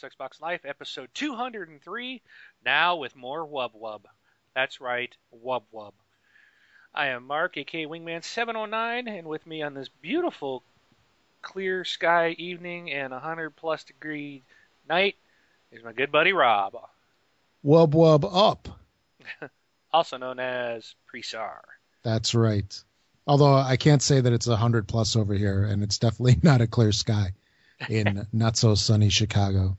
this 0.00 0.10
Xbox 0.10 0.40
Life, 0.40 0.60
episode 0.64 1.08
203, 1.14 2.22
now 2.64 2.96
with 2.96 3.16
more 3.16 3.46
Wub 3.46 3.70
Wub. 3.80 4.00
That's 4.54 4.80
right, 4.80 5.14
Wub 5.44 5.62
Wub. 5.74 5.92
I 6.94 7.08
am 7.08 7.26
Mark, 7.26 7.56
aka 7.56 7.86
Wingman709, 7.86 9.08
and 9.08 9.26
with 9.26 9.46
me 9.46 9.62
on 9.62 9.74
this 9.74 9.88
beautiful 9.88 10.62
clear 11.42 11.84
sky 11.84 12.30
evening 12.38 12.92
and 12.92 13.12
100 13.12 13.56
plus 13.56 13.84
degree 13.84 14.42
night 14.88 15.16
is 15.70 15.84
my 15.84 15.92
good 15.92 16.12
buddy 16.12 16.32
Rob, 16.32 16.76
Wub 17.64 17.90
Wub 17.90 18.28
Up. 18.30 18.68
also 19.92 20.16
known 20.16 20.38
as 20.38 20.94
Presar. 21.12 21.60
That's 22.02 22.34
right. 22.34 22.84
Although 23.26 23.54
I 23.54 23.76
can't 23.76 24.02
say 24.02 24.20
that 24.20 24.32
it's 24.32 24.46
100 24.46 24.86
plus 24.88 25.16
over 25.16 25.34
here, 25.34 25.64
and 25.64 25.82
it's 25.82 25.98
definitely 25.98 26.38
not 26.42 26.60
a 26.60 26.66
clear 26.66 26.92
sky 26.92 27.32
in 27.88 28.26
not 28.32 28.56
so 28.56 28.74
sunny 28.74 29.08
Chicago. 29.08 29.76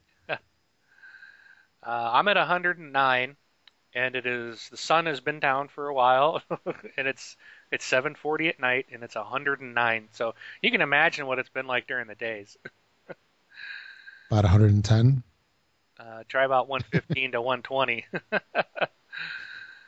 Uh, 1.85 2.09
I'm 2.13 2.27
at 2.27 2.35
109, 2.37 3.37
and 3.93 4.15
it 4.15 4.25
is 4.25 4.67
the 4.69 4.77
sun 4.77 5.05
has 5.05 5.19
been 5.21 5.39
down 5.39 5.67
for 5.69 5.87
a 5.87 5.93
while, 5.93 6.41
and 6.97 7.07
it's 7.07 7.37
it's 7.71 7.85
7:40 7.85 8.49
at 8.49 8.59
night, 8.59 8.87
and 8.91 9.03
it's 9.03 9.15
109. 9.15 10.09
So 10.11 10.35
you 10.61 10.71
can 10.71 10.81
imagine 10.81 11.25
what 11.25 11.39
it's 11.39 11.49
been 11.49 11.67
like 11.67 11.87
during 11.87 12.07
the 12.07 12.15
days. 12.15 12.57
About 14.31 14.43
110. 14.43 15.23
Uh, 15.99 16.23
try 16.27 16.45
about 16.45 16.67
115 16.69 17.31
to 17.31 17.41
120. 17.41 18.05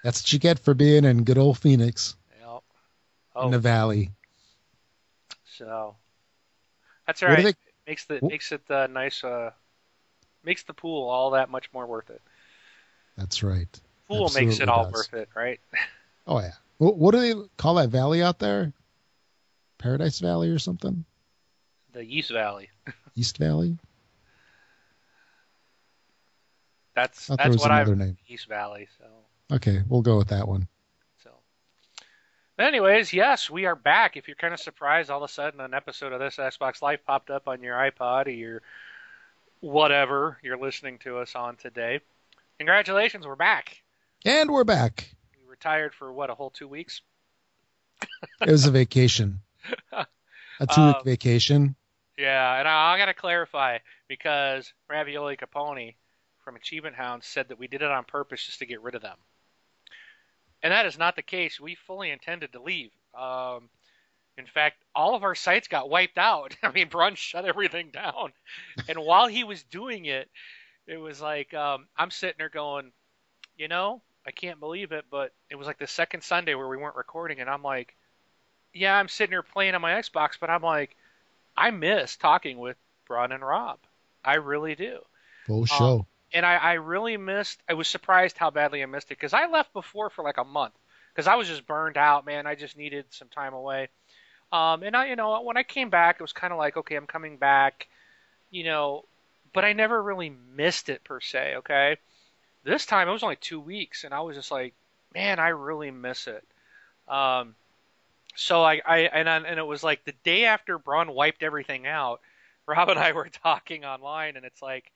That's 0.03 0.21
what 0.23 0.33
you 0.33 0.39
get 0.39 0.57
for 0.59 0.73
being 0.73 1.05
in 1.05 1.23
good 1.23 1.37
old 1.37 1.59
Phoenix 1.59 2.15
Yep. 2.39 2.63
in 3.43 3.51
the 3.51 3.57
Oh, 3.57 3.61
valley. 3.61 4.09
so 5.45 5.95
that's 7.05 7.21
all 7.23 7.29
What 7.29 7.35
right. 7.35 7.45
they- 7.45 7.53
Makes 7.87 8.05
the 8.05 8.19
Wh- 8.19 8.29
makes 8.29 8.51
it 8.51 8.69
uh, 8.71 8.87
nice. 8.87 9.23
Uh, 9.23 9.51
makes 10.43 10.63
the 10.63 10.73
pool 10.73 11.09
all 11.09 11.31
that 11.31 11.49
much 11.49 11.69
more 11.73 11.85
worth 11.85 12.09
it. 12.09 12.21
That's 13.17 13.43
right. 13.43 13.67
Pool 14.07 14.29
makes 14.33 14.59
it 14.59 14.69
all 14.69 14.85
does. 14.85 14.93
worth 14.93 15.13
it, 15.13 15.29
right? 15.35 15.59
Oh 16.27 16.39
yeah. 16.39 16.51
What, 16.77 16.97
what 16.97 17.11
do 17.15 17.19
they 17.19 17.33
call 17.57 17.73
that 17.75 17.89
valley 17.89 18.21
out 18.21 18.37
there? 18.37 18.71
Paradise 19.79 20.19
Valley 20.19 20.49
or 20.49 20.59
something? 20.59 21.03
The 21.93 22.01
East 22.01 22.29
Valley. 22.31 22.69
East 23.15 23.37
Valley? 23.39 23.77
That's 26.95 27.27
that's 27.27 27.47
was 27.47 27.57
what 27.57 27.71
I've 27.71 27.87
another 27.87 28.05
name. 28.05 28.17
East 28.27 28.47
Valley. 28.47 28.87
So 28.99 29.05
Okay, 29.55 29.81
we'll 29.89 30.01
go 30.03 30.17
with 30.17 30.27
that 30.29 30.47
one. 30.47 30.67
so. 31.23 31.31
But 32.57 32.67
anyways, 32.67 33.11
yes, 33.13 33.49
we 33.49 33.65
are 33.65 33.75
back. 33.75 34.15
If 34.15 34.27
you're 34.27 34.35
kind 34.35 34.53
of 34.53 34.59
surprised, 34.59 35.09
all 35.09 35.23
of 35.23 35.29
a 35.29 35.33
sudden 35.33 35.59
an 35.59 35.73
episode 35.73 36.13
of 36.13 36.19
this 36.19 36.35
Xbox 36.35 36.81
Live 36.81 37.03
popped 37.05 37.29
up 37.31 37.47
on 37.47 37.63
your 37.63 37.75
iPod 37.75 38.27
or 38.27 38.31
your 38.31 38.61
whatever 39.61 40.37
you're 40.43 40.57
listening 40.57 40.97
to 40.99 41.17
us 41.19 41.35
on 41.35 41.55
today. 41.55 41.99
Congratulations, 42.59 43.25
we're 43.25 43.35
back. 43.35 43.81
And 44.25 44.51
we're 44.51 44.63
back. 44.63 45.09
We 45.39 45.49
retired 45.49 45.93
for 45.95 46.11
what 46.11 46.29
a 46.29 46.35
whole 46.35 46.49
two 46.51 46.67
weeks. 46.67 47.01
It 48.41 48.49
was 48.51 48.65
a 48.65 48.71
vacation. 48.71 49.41
A 50.59 50.67
two 50.67 50.85
week 50.85 50.95
Um, 50.97 51.03
vacation. 51.05 51.75
Yeah, 52.17 52.59
and 52.59 52.67
I, 52.67 52.93
I 52.93 52.97
got 52.99 53.07
to 53.07 53.13
clarify 53.15 53.79
because 54.07 54.73
Ravioli 54.87 55.37
Capone 55.37 55.95
from 56.43 56.55
Achievement 56.55 56.95
Hounds 56.95 57.25
said 57.25 57.47
that 57.49 57.57
we 57.57 57.67
did 57.67 57.81
it 57.81 57.89
on 57.89 58.03
purpose 58.03 58.45
just 58.45 58.59
to 58.59 58.65
get 58.67 58.81
rid 58.81 58.93
of 58.95 59.01
them. 59.01 59.17
And 60.61 60.71
that 60.71 60.85
is 60.85 60.97
not 60.99 61.15
the 61.15 61.23
case. 61.23 61.59
We 61.59 61.75
fully 61.75 62.11
intended 62.11 62.53
to 62.53 62.61
leave. 62.61 62.91
Um, 63.15 63.69
in 64.37 64.45
fact, 64.45 64.77
all 64.95 65.15
of 65.15 65.23
our 65.23 65.35
sites 65.35 65.67
got 65.67 65.89
wiped 65.89 66.17
out. 66.17 66.55
I 66.63 66.71
mean, 66.71 66.89
Braun 66.89 67.15
shut 67.15 67.45
everything 67.45 67.89
down. 67.91 68.33
And 68.87 68.99
while 68.99 69.27
he 69.27 69.43
was 69.43 69.63
doing 69.63 70.05
it, 70.05 70.29
it 70.87 70.97
was 70.97 71.21
like 71.21 71.53
um, 71.53 71.87
I'm 71.97 72.11
sitting 72.11 72.37
there 72.37 72.49
going, 72.49 72.91
you 73.57 73.67
know, 73.67 74.01
I 74.25 74.31
can't 74.31 74.59
believe 74.59 74.91
it, 74.91 75.05
but 75.09 75.33
it 75.49 75.55
was 75.55 75.67
like 75.67 75.79
the 75.79 75.87
second 75.87 76.23
Sunday 76.23 76.55
where 76.55 76.67
we 76.67 76.77
weren't 76.77 76.95
recording, 76.95 77.39
and 77.39 77.49
I'm 77.49 77.63
like, 77.63 77.95
yeah, 78.73 78.95
I'm 78.95 79.07
sitting 79.07 79.31
here 79.31 79.43
playing 79.43 79.75
on 79.75 79.81
my 79.81 79.91
Xbox, 79.91 80.31
but 80.39 80.49
I'm 80.49 80.61
like, 80.61 80.95
I 81.57 81.71
miss 81.71 82.15
talking 82.15 82.57
with 82.57 82.77
Braun 83.07 83.31
and 83.31 83.43
Rob. 83.43 83.79
I 84.23 84.35
really 84.35 84.75
do. 84.75 84.99
Full 85.47 85.65
show. 85.65 86.05
And 86.33 86.45
I, 86.45 86.55
I 86.55 86.73
really 86.73 87.17
missed, 87.17 87.61
I 87.67 87.73
was 87.73 87.87
surprised 87.87 88.37
how 88.37 88.51
badly 88.51 88.81
I 88.81 88.85
missed 88.85 89.07
it 89.07 89.17
because 89.17 89.33
I 89.33 89.47
left 89.47 89.73
before 89.73 90.09
for 90.09 90.23
like 90.23 90.37
a 90.37 90.45
month 90.45 90.73
because 91.13 91.27
I 91.27 91.35
was 91.35 91.47
just 91.47 91.67
burned 91.67 91.97
out, 91.97 92.25
man. 92.25 92.47
I 92.47 92.55
just 92.55 92.77
needed 92.77 93.05
some 93.09 93.27
time 93.27 93.53
away. 93.53 93.89
Um, 94.51 94.83
and 94.83 94.95
I, 94.95 95.07
you 95.07 95.15
know, 95.15 95.41
when 95.41 95.57
I 95.57 95.63
came 95.63 95.89
back, 95.89 96.17
it 96.19 96.21
was 96.21 96.33
kind 96.33 96.51
of 96.51 96.59
like, 96.59 96.75
okay, 96.77 96.95
I'm 96.95 97.07
coming 97.07 97.37
back, 97.37 97.87
you 98.49 98.63
know, 98.65 99.05
but 99.53 99.63
I 99.63 99.73
never 99.73 100.01
really 100.01 100.33
missed 100.55 100.89
it 100.89 101.03
per 101.03 101.21
se, 101.21 101.55
okay? 101.57 101.97
This 102.63 102.85
time 102.85 103.07
it 103.07 103.11
was 103.11 103.23
only 103.23 103.37
two 103.37 103.59
weeks 103.59 104.03
and 104.03 104.13
I 104.13 104.21
was 104.21 104.35
just 104.35 104.51
like, 104.51 104.73
man, 105.13 105.39
I 105.39 105.49
really 105.49 105.91
miss 105.91 106.27
it. 106.27 106.43
Um, 107.07 107.55
so 108.35 108.63
I, 108.63 108.81
I 108.85 108.97
and 108.99 109.29
I, 109.29 109.37
and 109.37 109.59
it 109.59 109.65
was 109.65 109.83
like 109.83 110.05
the 110.05 110.13
day 110.23 110.45
after 110.45 110.77
Braun 110.77 111.11
wiped 111.11 111.43
everything 111.43 111.87
out, 111.87 112.21
Rob 112.67 112.89
and 112.89 112.99
I 112.99 113.11
were 113.11 113.29
talking 113.29 113.83
online, 113.83 114.37
and 114.37 114.45
it's 114.45 114.61
like 114.61 114.91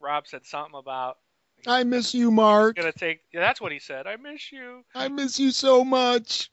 Rob 0.00 0.26
said 0.26 0.44
something 0.44 0.78
about 0.78 1.18
I 1.66 1.84
miss 1.84 2.14
you, 2.14 2.30
Mark. 2.30 2.76
gonna 2.76 2.92
take. 2.92 3.20
Yeah, 3.32 3.40
that's 3.40 3.60
what 3.60 3.72
he 3.72 3.78
said. 3.78 4.06
I 4.06 4.16
miss 4.16 4.52
you. 4.52 4.84
I 4.94 5.08
miss 5.08 5.38
you 5.38 5.50
so 5.50 5.84
much. 5.84 6.50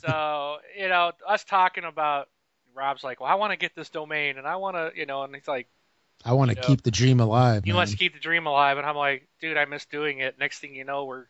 So 0.00 0.58
you 0.78 0.88
know, 0.88 1.12
us 1.26 1.44
talking 1.44 1.84
about 1.84 2.28
Rob's 2.74 3.02
like, 3.02 3.20
well, 3.20 3.30
I 3.30 3.34
want 3.36 3.52
to 3.52 3.56
get 3.56 3.74
this 3.74 3.88
domain, 3.90 4.38
and 4.38 4.46
I 4.46 4.56
want 4.56 4.76
to, 4.76 4.92
you 4.94 5.06
know, 5.06 5.22
and 5.22 5.34
he's 5.34 5.48
like, 5.48 5.68
I 6.24 6.32
want 6.34 6.50
to 6.50 6.56
Yeah. 6.56 6.62
keep 6.62 6.82
the 6.82 6.90
dream 6.90 7.20
alive. 7.20 7.64
he 7.64 7.70
man. 7.70 7.76
wants 7.76 7.92
to 7.92 7.98
keep 7.98 8.14
the 8.14 8.20
dream 8.20 8.46
alive, 8.46 8.78
and 8.78 8.86
I'm 8.86 8.96
like, 8.96 9.28
dude, 9.40 9.56
I 9.56 9.64
miss 9.64 9.86
doing 9.86 10.18
it. 10.18 10.38
Next 10.38 10.58
thing 10.58 10.74
you 10.74 10.84
know, 10.84 11.04
we're 11.06 11.26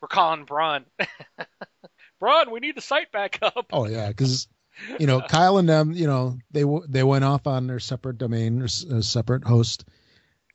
we're 0.00 0.08
calling 0.08 0.44
Braun. 0.44 0.86
Braun, 2.20 2.50
we 2.50 2.60
need 2.60 2.76
the 2.76 2.80
site 2.80 3.12
back 3.12 3.38
up. 3.42 3.66
Oh 3.72 3.86
yeah, 3.86 4.08
because 4.08 4.48
you 4.98 5.06
know 5.06 5.20
Kyle 5.20 5.58
and 5.58 5.68
them, 5.68 5.92
you 5.92 6.06
know 6.06 6.38
they 6.50 6.64
they 6.88 7.02
went 7.02 7.24
off 7.24 7.46
on 7.46 7.66
their 7.66 7.80
separate 7.80 8.18
domain 8.18 8.62
or 8.62 8.68
separate 8.68 9.44
host. 9.44 9.84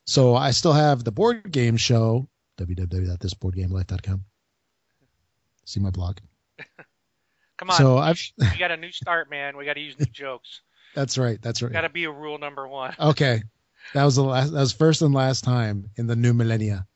So 0.06 0.35
I 0.35 0.51
still 0.51 0.73
have 0.73 1.03
the 1.03 1.11
board 1.11 1.51
game 1.51 1.78
show 1.78 2.28
www.thisboardgamelife.com. 2.57 4.23
See 5.66 5.79
my 5.79 5.91
blog. 5.91 6.17
Come 7.61 7.69
on, 7.69 7.77
So 7.77 7.97
I've 7.99 8.19
we 8.39 8.57
got 8.57 8.72
a 8.72 8.77
new 8.77 8.91
start, 8.91 9.29
man. 9.29 9.55
We 9.55 9.66
got 9.66 9.73
to 9.73 9.81
use 9.81 9.97
new 9.99 10.07
jokes. 10.07 10.61
that's 10.95 11.16
right, 11.19 11.39
that's 11.39 11.61
right. 11.61 11.72
Got 11.72 11.81
to 11.81 11.89
be 11.89 12.05
a 12.05 12.11
rule 12.11 12.39
number 12.39 12.67
one. 12.67 12.95
Okay, 12.99 13.44
that 13.94 14.03
was 14.03 14.16
the 14.16 14.23
last. 14.23 14.51
That 14.51 14.59
was 14.59 14.73
first 14.73 15.03
and 15.03 15.13
last 15.13 15.44
time 15.44 15.91
in 15.95 16.07
the 16.07 16.16
new 16.16 16.33
millennia. 16.33 16.88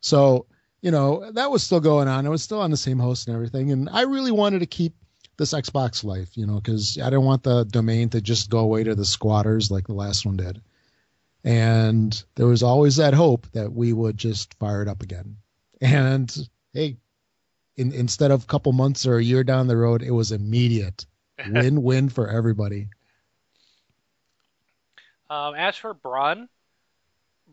So 0.00 0.46
you 0.80 0.90
know 0.90 1.30
that 1.32 1.50
was 1.50 1.62
still 1.62 1.80
going 1.80 2.08
on. 2.08 2.24
It 2.24 2.30
was 2.30 2.42
still 2.42 2.60
on 2.60 2.70
the 2.70 2.76
same 2.78 2.98
host 2.98 3.28
and 3.28 3.34
everything, 3.34 3.70
and 3.70 3.90
I 3.90 4.02
really 4.02 4.32
wanted 4.32 4.60
to 4.60 4.66
keep 4.66 4.94
this 5.36 5.52
Xbox 5.52 6.04
life, 6.04 6.36
you 6.38 6.46
know, 6.46 6.56
because 6.56 6.98
I 6.98 7.04
didn't 7.04 7.24
want 7.24 7.42
the 7.42 7.64
domain 7.64 8.08
to 8.10 8.22
just 8.22 8.48
go 8.48 8.60
away 8.60 8.84
to 8.84 8.94
the 8.94 9.04
squatters 9.04 9.70
like 9.70 9.86
the 9.86 9.94
last 9.94 10.24
one 10.24 10.36
did. 10.36 10.62
And 11.42 12.24
there 12.36 12.46
was 12.46 12.62
always 12.62 12.96
that 12.96 13.12
hope 13.12 13.46
that 13.52 13.72
we 13.72 13.92
would 13.92 14.16
just 14.16 14.54
fire 14.54 14.80
it 14.80 14.88
up 14.88 15.02
again. 15.02 15.36
And 15.80 16.34
hey, 16.72 16.96
in, 17.76 17.92
instead 17.92 18.30
of 18.30 18.44
a 18.44 18.46
couple 18.46 18.72
months 18.72 19.06
or 19.06 19.16
a 19.16 19.24
year 19.24 19.44
down 19.44 19.66
the 19.66 19.76
road, 19.76 20.02
it 20.02 20.10
was 20.12 20.32
immediate 20.32 21.06
win-win 21.44 22.08
for 22.08 22.28
everybody. 22.28 22.88
Um, 25.30 25.54
as 25.54 25.76
for 25.76 25.94
Braun, 25.94 26.48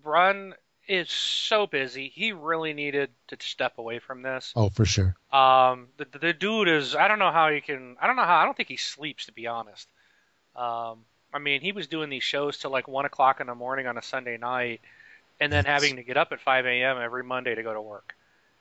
Braun 0.03 0.56
is 0.88 1.09
so 1.09 1.68
busy. 1.68 2.09
He 2.09 2.33
really 2.33 2.73
needed 2.73 3.12
to 3.27 3.38
step 3.39 3.77
away 3.77 4.00
from 4.00 4.21
this. 4.21 4.56
Oh, 4.56 4.69
for 4.69 4.85
sure. 4.85 5.15
Um, 5.31 5.88
the, 5.97 6.06
the 6.19 6.33
dude 6.33 6.67
is, 6.67 6.95
I 6.95 7.07
don't 7.07 7.19
know 7.19 7.31
how 7.31 7.50
he 7.50 7.62
can, 7.62 7.97
I 8.01 8.07
don't 8.07 8.17
know 8.17 8.24
how, 8.25 8.38
I 8.38 8.45
don't 8.45 8.56
think 8.57 8.69
he 8.69 8.77
sleeps, 8.77 9.25
to 9.27 9.31
be 9.31 9.47
honest. 9.47 9.88
Um, 10.56 11.06
I 11.33 11.39
mean, 11.39 11.62
he 11.62 11.71
was 11.71 11.88
doing 11.88 12.09
these 12.09 12.24
shows 12.24 12.57
till 12.57 12.71
like 12.71 12.88
1 12.88 13.06
o'clock 13.06 13.39
in 13.39 13.47
the 13.47 13.56
morning 13.56 13.88
on 13.88 13.97
a 13.97 14.01
Sunday 14.01 14.38
night, 14.38 14.81
and 15.39 15.51
then 15.51 15.65
Yes. 15.65 15.71
having 15.71 15.95
to 15.97 16.03
get 16.03 16.17
up 16.17 16.31
at 16.31 16.41
5 16.41 16.65
a.m. 16.65 16.97
every 17.00 17.24
Monday 17.24 17.56
to 17.56 17.63
go 17.63 17.74
to 17.74 17.81
work. 17.81 18.15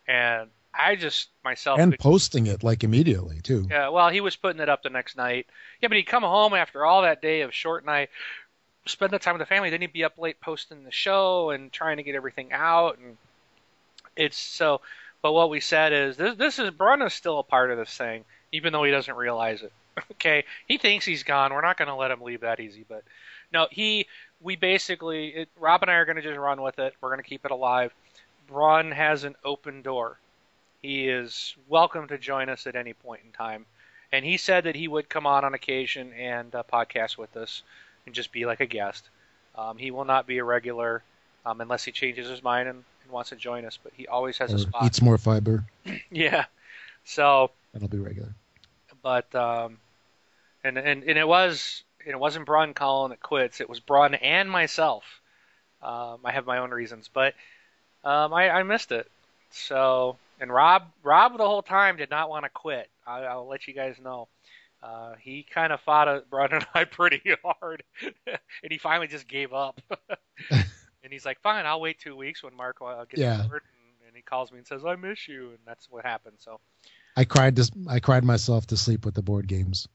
And 0.09 0.51
I 0.73 0.97
just, 0.97 1.29
myself, 1.45 1.81
and 1.81 1.93
could- 1.93 2.01
posting 2.01 2.47
it 2.47 2.63
like 2.63 2.85
immediately 2.85 3.41
too. 3.41 3.67
Yeah, 3.71 3.89
well, 3.89 4.09
he 4.09 4.21
was 4.21 4.37
putting 4.37 4.61
it 4.61 4.69
up 4.69 4.83
the 4.83 4.91
next 4.91 5.17
night. 5.17 5.47
Yeah, 5.81 5.89
but 5.89 5.97
he'd 5.97 6.05
come 6.05 6.23
home 6.23 6.55
after 6.55 6.85
all 6.85 7.03
that 7.03 7.23
day 7.23 7.41
of 7.43 7.53
short 7.53 7.85
night, 7.85 8.11
spend 8.87 9.13
the 9.13 9.19
time 9.19 9.35
with 9.35 9.41
the 9.41 9.47
family. 9.47 9.71
Then 9.71 9.81
he'd 9.81 9.93
be 9.93 10.05
up 10.05 10.19
late 10.19 10.41
posting 10.41 10.85
the 10.85 10.93
show 10.93 11.51
and 11.51 11.73
trying 11.73 11.97
to 11.97 12.03
get 12.03 12.15
everything 12.15 12.53
out. 12.53 12.99
And 12.99 13.17
it's 14.17 14.39
so. 14.39 14.81
But 15.23 15.33
what 15.33 15.51
we 15.51 15.61
said 15.61 15.93
is 15.93 16.17
this: 16.17 16.37
this 16.37 16.59
is 16.59 16.71
Braun 16.71 17.03
is 17.03 17.15
still 17.15 17.39
a 17.39 17.45
part 17.45 17.71
of 17.71 17.79
this 17.79 17.97
thing, 17.97 18.25
even 18.53 18.73
though 18.73 18.85
he 18.85 18.91
doesn't 18.91 19.17
realize 19.17 19.63
it. 19.63 19.73
okay, 20.13 20.45
he 20.67 20.79
thinks 20.79 21.05
he's 21.05 21.25
gone. 21.25 21.53
We're 21.53 21.61
not 21.61 21.77
going 21.77 21.89
to 21.89 21.95
let 21.95 22.11
him 22.11 22.23
leave 22.23 22.41
that 22.41 22.61
easy. 22.61 22.85
But 22.89 23.05
no, 23.53 23.67
he. 23.71 24.07
We 24.43 24.57
basically, 24.57 25.29
it, 25.29 25.49
Rob 25.59 25.83
and 25.83 25.91
I 25.91 25.95
are 25.97 26.07
going 26.07 26.17
to 26.17 26.23
just 26.23 26.39
run 26.39 26.63
with 26.63 26.79
it. 26.79 26.95
We're 27.03 27.11
going 27.11 27.23
to 27.23 27.29
keep 27.29 27.45
it 27.45 27.51
alive. 27.51 27.93
Braun 28.49 28.91
has 28.91 29.25
an 29.25 29.37
open 29.45 29.83
door. 29.83 30.19
He 30.83 31.09
is 31.09 31.55
welcome 31.69 32.09
to 32.09 32.19
join 32.19 32.49
us 32.49 32.67
at 32.67 32.77
any 32.77 32.95
point 32.95 33.21
in 33.25 33.33
time. 33.33 33.67
And 34.13 34.25
he 34.25 34.37
said 34.39 34.65
that 34.65 34.75
he 34.75 34.89
would 34.89 35.09
come 35.09 35.27
on 35.27 35.45
on 35.45 35.55
occasion 35.55 36.13
and 36.15 36.55
uh, 36.55 36.63
podcast 36.73 37.17
with 37.19 37.37
us 37.37 37.63
and 38.07 38.15
just 38.15 38.33
be 38.33 38.47
like 38.47 38.61
a 38.61 38.67
guest. 38.67 39.09
Um, 39.57 39.77
he 39.77 39.91
will 39.91 40.05
not 40.05 40.27
be 40.27 40.39
a 40.39 40.45
regular 40.45 41.03
um, 41.45 41.61
unless 41.61 41.85
he 41.85 41.93
changes 41.93 42.29
his 42.29 42.43
mind 42.43 42.69
and, 42.69 42.83
and 43.05 43.13
wants 43.13 43.31
to 43.31 43.37
join 43.37 43.65
us. 43.65 43.79
But 43.83 43.93
he 43.95 44.07
always 44.09 44.39
has 44.39 44.53
a 44.53 44.57
Or 44.57 44.59
spot. 44.59 44.85
eats 44.85 45.03
more 45.03 45.19
fiber. 45.19 45.65
yeah. 46.11 46.47
So, 47.05 47.51
That'll 47.73 47.89
be 47.89 47.99
regular. 47.99 48.35
but 49.03 49.33
um, 49.35 49.79
and 50.65 50.77
and 50.79 51.03
and 51.05 51.19
it 51.19 51.27
was 51.27 51.83
it 52.05 52.19
wasn't 52.19 52.47
Braun 52.47 52.75
calling 52.75 53.11
that 53.11 53.21
quits. 53.23 53.61
It 53.61 53.69
was 53.69 53.81
Braun 53.81 54.15
and 54.15 54.51
myself. 54.51 55.05
Um, 55.83 56.19
I 56.25 56.33
have 56.33 56.47
my 56.47 56.59
own 56.59 56.71
reasons, 56.71 57.09
but 57.13 57.35
um, 58.05 58.33
I, 58.35 58.51
I 58.51 58.63
missed 58.65 58.93
it. 58.93 59.11
So 59.51 60.19
and 60.41 60.53
Rob 60.53 60.85
Rob 61.03 61.37
the 61.37 61.47
whole 61.47 61.63
time 61.63 61.97
did 61.97 62.11
not 62.11 62.29
want 62.29 62.45
to 62.45 62.51
quit. 62.51 62.91
I, 63.07 63.21
I'll 63.21 63.47
let 63.49 63.69
you 63.69 63.75
guys 63.75 63.97
know. 64.03 64.29
Uh, 64.83 65.15
he 65.21 65.43
kind 65.43 65.73
of 65.73 65.81
fought 65.83 66.09
uh, 66.09 66.21
Braun 66.31 66.53
and 66.53 66.67
I 66.75 66.85
pretty 66.85 67.23
hard, 67.45 67.83
and 68.27 68.73
he 68.73 68.79
finally 68.79 69.09
just 69.09 69.29
gave 69.29 69.53
up. 69.53 69.81
and 70.51 71.13
he's 71.13 71.27
like, 71.27 71.41
"Fine, 71.43 71.67
I'll 71.67 71.81
wait 71.81 71.99
two 71.99 72.17
weeks 72.17 72.43
when 72.43 72.57
Mark 72.57 72.79
uh, 72.81 73.05
gets 73.05 73.21
Yeah. 73.21 73.47
hurt." 73.47 73.63
And, 73.63 74.09
and 74.09 74.17
he 74.17 74.23
calls 74.23 74.51
me 74.51 74.59
and 74.59 74.67
says, 74.67 74.85
"I 74.85 74.97
miss 74.97 75.29
you," 75.29 75.51
and 75.51 75.59
that's 75.67 75.91
what 75.91 76.05
happened. 76.05 76.37
So 76.39 76.61
I 77.17 77.25
cried. 77.25 77.57
To, 77.57 77.71
I 77.89 78.01
cried 78.01 78.25
myself 78.25 78.67
to 78.69 78.77
sleep 78.77 79.05
with 79.05 79.15
the 79.15 79.23
board 79.23 79.47
games 79.47 79.87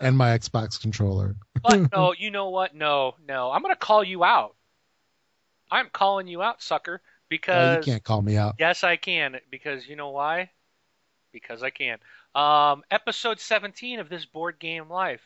and 0.00 0.16
my 0.16 0.38
Xbox 0.38 0.80
controller. 0.80 1.34
But 1.62 1.92
no, 1.92 2.12
you 2.12 2.30
know 2.30 2.50
what? 2.50 2.74
No, 2.74 3.14
no. 3.26 3.50
I'm 3.50 3.62
going 3.62 3.74
to 3.74 3.78
call 3.78 4.04
you 4.04 4.22
out. 4.22 4.54
I'm 5.70 5.88
calling 5.90 6.28
you 6.28 6.42
out, 6.42 6.62
sucker, 6.62 7.00
Because 7.32 7.86
you 7.86 7.92
can't 7.92 8.04
call 8.04 8.20
me 8.22 8.36
out. 8.36 8.56
yes, 8.58 8.84
I 8.84 8.96
can. 8.96 9.38
Because 9.50 9.86
you 9.88 9.96
know 9.96 10.10
why? 10.10 10.50
Because 11.32 11.62
I 11.62 11.70
can. 11.70 11.98
Um, 12.34 12.82
episode 12.90 13.40
17 13.40 14.00
of 14.00 14.08
this 14.08 14.24
board 14.26 14.58
game 14.58 14.88
life. 14.90 15.20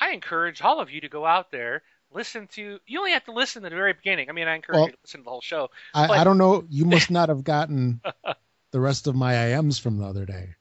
I 0.00 0.10
encourage 0.12 0.60
all 0.62 0.80
of 0.80 0.90
you 0.90 1.00
to 1.02 1.08
go 1.08 1.24
out 1.26 1.50
there, 1.52 1.82
listen 2.12 2.46
to. 2.54 2.78
You 2.86 2.98
only 2.98 3.12
have 3.12 3.24
to 3.26 3.32
listen 3.32 3.62
to 3.62 3.70
the 3.70 3.76
very 3.76 3.92
beginning. 3.92 4.28
I 4.28 4.32
mean, 4.32 4.48
I 4.48 4.54
encourage 4.54 4.76
Well- 4.76 4.86
you 4.86 4.92
to 4.92 4.98
listen 5.02 5.20
to 5.20 5.24
the 5.24 5.30
whole 5.30 5.40
show. 5.40 5.70
I, 5.94 6.08
I 6.08 6.24
don't 6.24 6.38
know. 6.38 6.64
You 6.68 6.84
must 6.86 7.10
not 7.10 7.28
have 7.28 7.44
gotten 7.44 8.00
the 8.72 8.80
rest 8.80 9.06
of 9.06 9.14
my 9.14 9.34
IMs 9.34 9.80
from 9.80 9.98
the 9.98 10.04
other 10.06 10.24
day. 10.24 10.54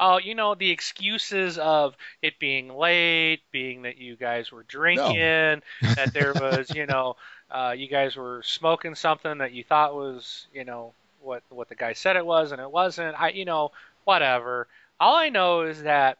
Oh, 0.00 0.18
you 0.18 0.36
know 0.36 0.54
the 0.54 0.70
excuses 0.70 1.58
of 1.58 1.96
it 2.22 2.38
being 2.38 2.68
late, 2.68 3.40
being 3.50 3.82
that 3.82 3.96
you 3.98 4.14
guys 4.16 4.52
were 4.52 4.62
drinking, 4.62 5.62
that 5.82 6.12
there 6.14 6.32
was, 6.34 6.70
you 6.72 6.86
know, 6.92 7.16
uh, 7.50 7.74
you 7.76 7.88
guys 7.88 8.16
were 8.16 8.42
smoking 8.44 8.94
something 8.94 9.38
that 9.38 9.52
you 9.52 9.64
thought 9.64 9.94
was, 9.94 10.46
you 10.52 10.64
know, 10.64 10.92
what 11.20 11.42
what 11.50 11.68
the 11.68 11.74
guy 11.74 11.92
said 11.92 12.16
it 12.16 12.24
was 12.24 12.52
and 12.52 12.60
it 12.60 12.70
wasn't. 12.70 13.20
I, 13.20 13.30
you 13.30 13.44
know, 13.44 13.72
whatever. 14.04 14.68
All 15.00 15.14
I 15.16 15.28
know 15.28 15.62
is 15.62 15.82
that 15.82 16.18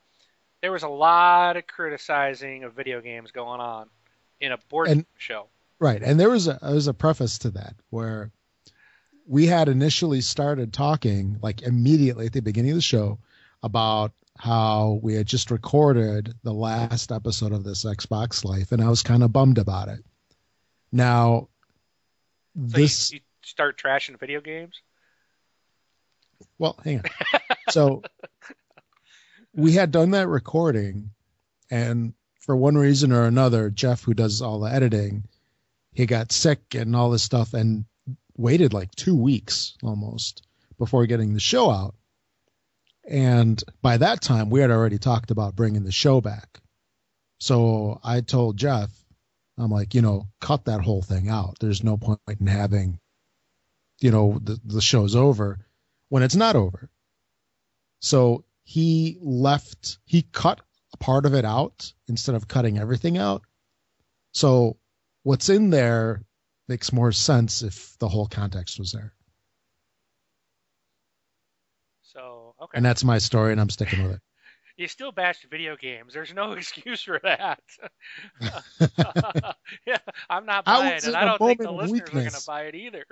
there 0.61 0.73
was 0.73 0.83
a 0.83 0.89
lot 0.89 1.57
of 1.57 1.67
criticizing 1.67 2.65
of 2.65 2.73
video 2.75 3.01
games 3.01 3.31
going 3.31 3.61
on 3.61 3.89
in 4.41 4.53
a 4.53 4.59
board 4.69 4.89
And- 4.89 5.07
show. 5.17 5.47
Right, 5.81 6.03
and 6.03 6.19
there 6.19 6.31
was 6.31 6.49
a 6.49 6.59
there 6.61 6.75
was 6.75 6.89
a 6.89 6.95
preface 6.95 7.39
to 7.39 7.51
that 7.51 7.75
where 7.91 8.33
we 9.29 9.47
had 9.47 9.69
initially 9.69 10.21
started 10.23 10.73
talking 10.73 11.39
like 11.41 11.63
immediately 11.63 12.27
at 12.27 12.33
the 12.33 12.41
beginning 12.41 12.73
of 12.73 12.77
the 12.79 12.83
show 12.83 13.19
about 13.63 14.11
how 14.39 14.99
we 15.03 15.15
had 15.15 15.27
just 15.27 15.51
recorded 15.53 16.35
the 16.43 16.53
last 16.53 17.13
episode 17.13 17.53
of 17.53 17.63
this 17.63 17.85
Xbox 17.85 18.45
Life, 18.45 18.73
and 18.73 18.83
I 18.83 18.89
was 18.89 19.03
kind 19.05 19.23
of 19.23 19.33
bummed 19.33 19.59
about 19.59 19.89
it. 19.89 20.01
Now, 20.93 21.49
So 22.55 22.63
this 22.79 23.13
you, 23.13 23.17
you 23.19 23.23
start 23.43 23.79
trashing 23.79 24.19
video 24.19 24.41
games. 24.41 24.81
well, 26.59 26.79
hang 26.85 26.99
on. 26.99 27.41
so 27.71 28.03
we 29.55 29.73
had 29.73 29.91
done 29.91 30.13
that 30.13 30.29
recording, 30.29 31.11
and 31.71 32.15
for 32.41 32.57
one 32.57 32.77
reason 32.77 33.13
or 33.13 33.25
another, 33.25 33.71
Jeff, 33.71 34.03
who 34.03 34.15
does 34.15 34.41
all 34.41 34.61
the 34.61 34.73
editing, 34.73 35.25
he 35.93 36.07
got 36.07 36.33
sick 36.33 36.75
and 36.75 36.95
all 36.97 37.11
this 37.11 37.23
stuff, 37.23 37.55
and 37.55 37.85
waited 38.37 38.73
like 38.73 38.91
two 38.95 39.17
weeks 39.17 39.77
almost 39.83 40.47
before 40.79 41.07
getting 41.07 41.35
the 41.35 41.41
show 41.41 41.71
out. 41.71 41.95
And 43.09 43.63
by 43.83 43.97
that 43.97 44.21
time, 44.21 44.49
we 44.51 44.61
had 44.61 44.71
already 44.71 44.99
talked 44.99 45.31
about 45.31 45.57
bringing 45.57 45.83
the 45.85 45.93
show 45.93 46.21
back. 46.21 46.61
So 47.39 48.01
I 48.05 48.21
told 48.21 48.57
Jeff, 48.57 48.91
I'm 49.59 49.71
like, 49.71 49.95
you 49.95 50.03
know, 50.03 50.29
cut 50.41 50.67
that 50.67 50.81
whole 50.81 51.03
thing 51.03 51.29
out. 51.29 51.57
There's 51.61 51.83
no 51.83 51.97
point 51.97 52.21
in 52.41 52.47
having, 52.47 53.01
you 54.01 54.11
know, 54.11 54.39
the, 54.43 54.61
the 54.65 54.81
show's 54.81 55.17
over 55.17 55.59
when 56.09 56.23
it's 56.23 56.37
not 56.37 56.57
over. 56.57 56.89
So 58.01 58.45
he 58.63 59.19
left, 59.21 59.99
he 60.05 60.23
cut 60.23 60.61
a 60.93 60.97
part 60.99 61.27
of 61.27 61.35
it 61.35 61.45
out 61.45 61.93
instead 62.07 62.35
of 62.35 62.47
cutting 62.47 62.79
everything 62.79 63.19
out. 63.19 63.43
So 64.33 64.77
what's 65.23 65.49
in 65.49 65.71
there 65.71 66.23
makes 66.69 66.93
more 66.93 67.13
sense 67.13 67.63
if 67.63 67.99
the 67.99 68.09
whole 68.09 68.27
context 68.27 68.79
was 68.79 68.93
there. 68.93 69.15
So 72.03 72.55
okay. 72.61 72.77
And 72.77 72.85
that's 72.85 73.05
my 73.05 73.19
story, 73.19 73.53
and 73.53 73.61
I'm 73.61 73.71
sticking 73.71 74.03
with 74.03 74.13
it. 74.13 74.21
You 74.79 74.87
still 74.89 75.13
bashed 75.13 75.45
video 75.51 75.77
games. 75.77 76.15
There's 76.15 76.33
no 76.33 76.53
excuse 76.55 77.03
for 77.03 77.21
that. 77.25 77.61
yeah, 79.87 79.99
I'm 80.31 80.47
not 80.47 80.65
buying 80.65 80.95
it. 80.97 81.15
I 81.15 81.25
don't 81.25 81.39
think 81.39 81.61
the 81.61 81.71
listeners 81.73 82.09
are 82.09 82.13
going 82.13 82.31
to 82.31 82.43
buy 82.47 82.63
it 82.63 82.75
either. 82.75 83.05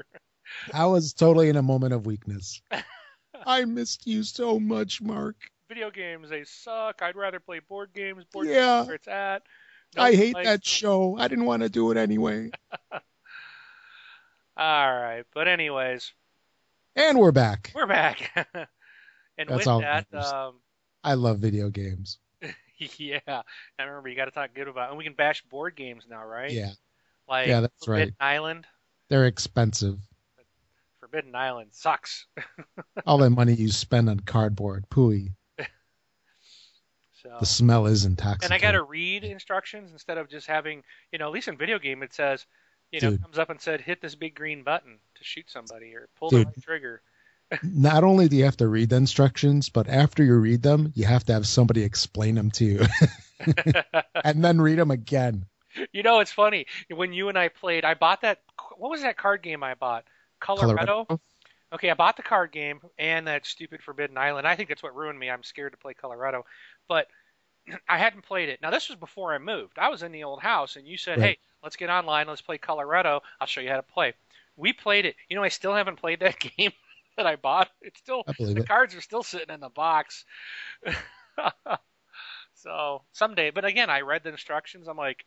I 0.73 0.87
was 0.87 1.13
totally 1.13 1.49
in 1.49 1.57
a 1.57 1.63
moment 1.63 1.93
of 1.93 2.07
weakness. 2.07 2.63
I 3.47 3.65
missed 3.65 4.07
you 4.07 4.23
so 4.23 4.59
much, 4.59 5.03
Mark. 5.03 5.37
Video 5.69 5.91
games, 5.91 6.31
they 6.31 6.45
suck. 6.45 7.03
I'd 7.03 7.17
rather 7.17 7.41
play 7.41 7.59
board 7.59 7.91
games. 7.93 8.25
Board 8.33 8.47
Yeah. 8.47 8.79
games 8.79 8.87
where 8.87 8.95
it's 8.97 9.09
at. 9.09 9.43
No 9.97 10.03
I 10.03 10.15
hate 10.15 10.37
that 10.45 10.65
show. 10.65 11.17
I 11.19 11.27
didn't 11.29 11.45
want 11.47 11.63
to 11.63 11.69
do 11.69 11.91
it 11.91 11.97
anyway. 11.97 12.51
All 14.57 14.95
right, 15.01 15.25
but 15.35 15.49
anyways, 15.49 16.13
And 16.95 17.19
we're 17.19 17.33
back. 17.33 17.73
we're 17.75 17.87
back. 17.87 18.31
and 19.37 19.49
That's 19.49 19.67
with 19.67 19.83
that 19.83 20.07
um, 20.15 20.55
I 21.07 21.15
love 21.15 21.39
video 21.39 21.71
games. 21.71 22.19
yeah. 22.79 23.21
I 23.27 23.83
remember 23.83 24.09
you 24.09 24.17
got 24.17 24.25
to 24.25 24.33
talk 24.33 24.51
good 24.55 24.67
about, 24.67 24.89
and 24.89 24.99
we 24.99 25.05
can 25.05 25.15
bash 25.15 25.41
board 25.43 25.77
games 25.77 26.05
now, 26.11 26.27
right? 26.27 26.51
Yeah, 26.51 26.73
Like 27.29 27.47
Yeah, 27.47 27.61
that's 27.61 27.85
Forbidden 27.85 28.17
right. 28.21 28.27
Island. 28.27 28.67
they're 29.09 29.27
expensive. 29.27 30.01
Forbidden 30.99 31.37
Island 31.37 31.71
sucks. 31.71 32.27
All 33.07 33.19
that 33.19 33.31
money 33.31 33.55
you 33.55 33.71
spend 33.71 34.11
on 34.11 34.19
cardboard, 34.19 34.87
pooey. 34.91 35.35
So. 37.23 37.37
The 37.41 37.47
smell 37.47 37.87
is 37.87 38.05
intoxicating. 38.05 38.55
and 38.55 38.55
I 38.55 38.65
got 38.65 38.73
to 38.73 38.83
read 38.83 39.25
instructions 39.25 39.91
instead 39.91 40.19
of 40.19 40.29
just 40.29 40.47
having, 40.47 40.83
you 41.13 41.19
know, 41.19 41.27
at 41.27 41.33
least 41.33 41.49
in 41.49 41.57
video 41.57 41.79
game 41.79 42.03
it 42.03 42.15
says, 42.15 42.47
you 42.93 43.01
know, 43.01 43.11
Dude. 43.11 43.23
comes 43.23 43.39
up 43.39 43.51
and 43.51 43.61
said 43.61 43.81
hit 43.81 44.01
this 44.01 44.15
big 44.15 44.35
green 44.35 44.63
button 44.63 44.99
to 45.17 45.25
shoot 45.25 45.49
somebody 45.49 45.95
or 45.95 46.09
pull 46.17 46.31
the 46.31 46.45
right 46.45 46.63
trigger. 46.63 47.03
Not 47.63 48.03
only 48.05 48.29
do 48.29 48.37
you 48.37 48.45
have 48.45 48.57
to 48.59 48.69
read 48.69 48.91
the 48.91 48.97
instructions, 48.97 49.69
but 49.69 49.89
after 49.89 50.25
you 50.25 50.35
read 50.37 50.63
them, 50.63 50.93
you 50.95 51.05
have 51.05 51.25
to 51.27 51.33
have 51.33 51.47
somebody 51.47 51.83
explain 51.83 52.35
them 52.35 52.51
to 52.53 52.65
you, 52.65 52.87
and 54.25 54.45
then 54.45 54.61
read 54.61 54.79
them 54.79 54.91
again. 54.91 55.47
you 55.93 56.03
know, 56.03 56.21
it's 56.21 56.33
funny 56.33 56.67
when 56.91 57.13
you 57.13 57.29
and 57.29 57.39
I 57.39 57.49
played. 57.49 57.85
I 57.85 57.95
bought 57.95 58.23
that. 58.23 58.41
What 58.77 58.91
was 58.91 59.03
that 59.03 59.17
card 59.17 59.43
game 59.43 59.63
I 59.63 59.75
bought? 59.75 60.05
Coloretto. 60.41 61.19
Okay, 61.73 61.91
I 61.91 61.95
bought 61.95 62.17
the 62.17 62.23
card 62.23 62.53
game 62.53 62.81
and 62.99 63.27
that 63.27 63.45
stupid 63.45 63.83
Forbidden 63.83 64.17
Island. 64.17 64.47
I 64.47 64.55
think 64.57 64.69
that's 64.69 64.83
what 64.83 64.95
ruined 64.95 65.19
me. 65.19 65.31
I'm 65.31 65.43
scared 65.43 65.73
to 65.73 65.79
play 65.79 65.95
Coloretto, 65.95 66.43
but 66.89 67.09
I 67.89 67.99
hadn't 67.99 68.23
played 68.25 68.49
it. 68.49 68.61
Now 68.63 68.71
this 68.71 68.89
was 68.89 68.97
before 68.99 69.35
I 69.35 69.39
moved. 69.39 69.79
I 69.79 69.89
was 69.89 70.03
in 70.03 70.13
the 70.13 70.25
old 70.25 70.41
house, 70.41 70.77
and 70.77 70.87
you 70.87 70.97
said, 70.97 71.19
Right. 71.19 71.29
"Hey, 71.31 71.39
let's 71.63 71.77
get 71.77 71.91
online. 71.91 72.27
Let's 72.27 72.43
play 72.43 72.59
Coloretto. 72.59 73.21
I'll 73.41 73.47
show 73.47 73.61
you 73.61 73.71
how 73.71 73.77
to 73.77 73.83
play." 73.83 74.15
We 74.57 74.73
played 74.73 75.05
it. 75.05 75.17
You 75.29 75.37
know, 75.37 75.43
I 75.45 75.49
still 75.49 75.75
haven't 75.75 75.97
played 75.97 76.21
that 76.21 76.39
game 76.57 76.73
that 77.19 77.27
I 77.27 77.37
bought. 77.37 77.69
It's 77.83 77.99
still 78.01 78.25
the 78.39 78.61
it. 78.61 78.69
cards 78.69 78.95
are 78.95 79.01
still 79.01 79.23
sitting 79.23 79.53
in 79.55 79.61
the 79.61 79.69
box. 79.71 80.25
so 82.55 83.03
someday, 83.13 83.51
but 83.51 83.65
again, 83.65 83.91
I 83.91 84.01
read 84.01 84.23
the 84.25 84.31
instructions. 84.31 84.89
I'm 84.89 84.97
like, 84.97 85.25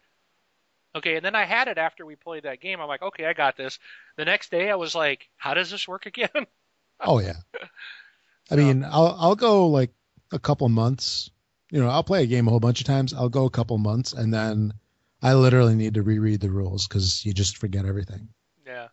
okay, 0.96 1.16
and 1.16 1.26
then 1.26 1.36
I 1.36 1.46
had 1.46 1.68
it 1.68 1.78
after 1.78 2.06
we 2.06 2.16
played 2.16 2.44
that 2.44 2.62
game. 2.62 2.80
I'm 2.82 2.88
like, 2.88 3.02
okay, 3.02 3.26
I 3.26 3.34
got 3.34 3.58
this. 3.58 3.80
The 4.18 4.26
next 4.26 4.52
day, 4.52 4.70
I 4.70 4.76
was 4.76 4.96
like, 4.96 5.30
how 5.38 5.54
does 5.54 5.70
this 5.72 5.88
work 5.88 6.06
again? 6.06 6.30
Oh 7.02 7.20
yeah. 7.22 7.36
I 7.56 7.68
So- 8.50 8.58
mean, 8.58 8.84
I'll 8.84 9.16
I'll 9.18 9.36
go 9.38 9.68
like 9.68 9.92
a 10.34 10.40
couple 10.40 10.68
months. 10.68 11.32
You 11.72 11.80
know, 11.82 11.88
I'll 11.88 12.04
play 12.04 12.24
a 12.24 12.28
game 12.28 12.46
a 12.46 12.50
whole 12.50 12.60
bunch 12.60 12.82
of 12.82 12.88
times. 12.88 13.14
I'll 13.14 13.30
go 13.30 13.46
a 13.46 13.50
couple 13.50 13.78
months, 13.78 14.12
and 14.12 14.34
then 14.34 14.74
I 15.22 15.36
literally 15.36 15.76
need 15.76 15.94
to 15.94 16.02
reread 16.04 16.42
the 16.42 16.50
rules 16.50 16.90
because 16.90 17.26
you 17.26 17.34
just 17.34 17.56
forget 17.56 17.86
everything. 17.86 18.28
yeah. 18.68 18.90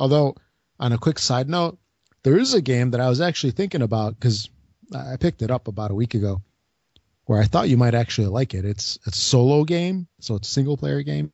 Although, 0.00 0.34
on 0.80 0.92
a 0.92 0.98
quick 0.98 1.20
side 1.20 1.48
note, 1.48 1.78
there 2.22 2.38
is 2.38 2.54
a 2.54 2.60
game 2.62 2.90
that 2.92 3.00
I 3.00 3.08
was 3.08 3.20
actually 3.20 3.52
thinking 3.52 3.82
about 3.82 4.18
because 4.18 4.48
I 4.94 5.16
picked 5.16 5.42
it 5.42 5.50
up 5.50 5.68
about 5.68 5.90
a 5.90 5.94
week 5.94 6.14
ago, 6.14 6.42
where 7.26 7.40
I 7.40 7.44
thought 7.44 7.68
you 7.68 7.76
might 7.76 7.94
actually 7.94 8.28
like 8.28 8.54
it. 8.54 8.64
It's 8.64 8.98
it's 9.06 9.18
a 9.18 9.20
solo 9.20 9.64
game, 9.64 10.08
so 10.20 10.34
it's 10.36 10.48
a 10.48 10.52
single 10.52 10.76
player 10.76 11.02
game. 11.02 11.32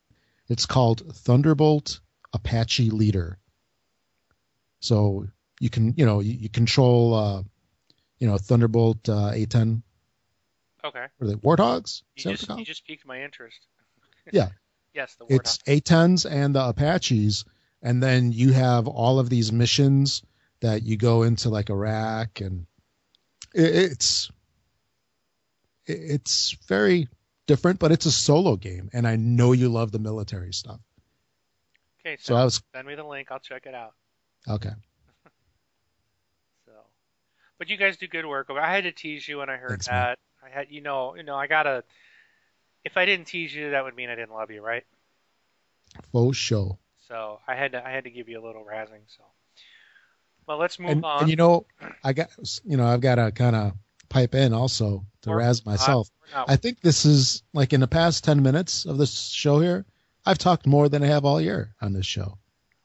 It's 0.48 0.66
called 0.66 1.02
Thunderbolt 1.14 2.00
Apache 2.32 2.90
Leader. 2.90 3.38
So 4.80 5.26
you 5.60 5.70
can 5.70 5.94
you 5.96 6.04
know 6.04 6.20
you, 6.20 6.32
you 6.34 6.48
control 6.48 7.14
uh, 7.14 7.42
you 8.18 8.26
know 8.26 8.36
Thunderbolt 8.38 9.08
uh, 9.08 9.30
A10 9.32 9.82
Okay. 10.84 11.06
or 11.20 11.26
the 11.26 11.36
Warthogs. 11.36 12.02
You 12.16 12.36
just 12.36 12.48
you 12.48 12.64
just 12.64 12.86
piqued 12.86 13.06
my 13.06 13.22
interest. 13.22 13.58
Yeah. 14.32 14.48
Yes, 14.94 15.16
the 15.16 15.26
it's 15.28 15.58
Warthog. 15.58 15.80
A10s 15.82 16.30
and 16.30 16.54
the 16.54 16.64
Apaches, 16.68 17.44
and 17.82 18.00
then 18.00 18.30
you 18.30 18.52
have 18.52 18.86
all 18.86 19.18
of 19.18 19.28
these 19.28 19.50
missions 19.50 20.22
that 20.60 20.82
you 20.82 20.96
go 20.96 21.22
into 21.22 21.48
like 21.50 21.70
Iraq, 21.70 22.40
and 22.40 22.66
it, 23.54 23.74
it's 23.92 24.30
it's 25.86 26.56
very 26.66 27.08
different, 27.46 27.78
but 27.78 27.92
it's 27.92 28.06
a 28.06 28.12
solo 28.12 28.56
game, 28.56 28.90
and 28.92 29.06
I 29.06 29.16
know 29.16 29.52
you 29.52 29.68
love 29.68 29.92
the 29.92 29.98
military 29.98 30.52
stuff. 30.52 30.80
Okay, 32.00 32.16
So 32.16 32.34
so 32.34 32.36
I 32.36 32.44
was 32.44 32.62
send 32.74 32.86
me 32.86 32.94
the 32.94 33.04
link. 33.04 33.28
I'll 33.30 33.38
check 33.40 33.66
it 33.66 33.74
out. 33.74 33.94
okay. 34.48 34.70
So, 36.66 36.72
but 37.58 37.68
you 37.68 37.76
guys 37.76 37.96
do 37.96 38.06
good 38.06 38.26
work. 38.26 38.48
I 38.50 38.72
had 38.74 38.84
to 38.84 38.92
tease 38.92 39.26
you 39.28 39.38
when 39.38 39.50
I 39.50 39.56
heard 39.56 39.70
Thanks, 39.70 39.90
man. 39.90 40.08
that. 40.10 40.18
I 40.44 40.48
had, 40.50 40.66
you 40.70 40.80
know, 40.80 41.14
you 41.16 41.22
know, 41.22 41.36
I 41.36 41.46
gotta. 41.46 41.84
If 42.84 42.96
I 42.96 43.06
didn't 43.06 43.26
tease 43.26 43.54
you, 43.54 43.70
that 43.70 43.84
would 43.84 43.96
mean 43.96 44.10
I 44.10 44.14
didn't 44.14 44.34
love 44.34 44.50
you, 44.50 44.62
right? 44.62 44.84
Faux 46.12 46.36
show. 46.36 46.78
So 47.08 47.40
I 47.46 47.54
had 47.54 47.72
to, 47.72 47.86
I 47.86 47.90
had 47.90 48.04
to 48.04 48.10
give 48.10 48.28
you 48.28 48.40
a 48.40 48.44
little 48.44 48.64
razzing. 48.64 49.02
So, 49.06 49.24
well, 50.46 50.58
let's 50.58 50.78
move 50.78 50.90
And, 50.90 51.04
on. 51.04 51.20
and 51.22 51.30
you 51.30 51.36
know, 51.36 51.66
I 52.02 52.12
got 52.12 52.30
you 52.64 52.76
know 52.76 52.86
I've 52.86 53.00
got 53.00 53.16
to 53.16 53.30
kind 53.32 53.56
of 53.56 53.72
pipe 54.08 54.34
in 54.34 54.52
also 54.52 55.04
to 55.22 55.34
razz 55.34 55.64
myself. 55.66 56.08
I 56.34 56.56
think 56.56 56.80
this 56.80 57.04
is 57.04 57.42
like 57.52 57.72
in 57.72 57.80
the 57.80 57.86
past 57.88 58.24
10 58.24 58.42
minutes 58.42 58.86
of 58.86 58.98
this 58.98 59.28
show 59.28 59.60
here, 59.60 59.84
I've 60.24 60.38
talked 60.38 60.66
more 60.66 60.88
than 60.88 61.02
I 61.02 61.06
have 61.06 61.24
all 61.24 61.40
year 61.40 61.74
on 61.80 61.92
this 61.92 62.06
show. 62.06 62.38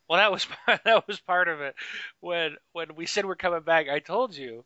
Well, 0.09 0.17
that 0.17 0.31
was 0.31 0.47
that 0.85 1.07
was 1.07 1.19
part 1.19 1.47
of 1.47 1.61
it. 1.61 1.75
When 2.19 2.55
when 2.73 2.95
we 2.95 3.05
said 3.05 3.25
we're 3.25 3.35
coming 3.35 3.61
back, 3.61 3.87
I 3.89 3.99
told 3.99 4.35
you, 4.35 4.63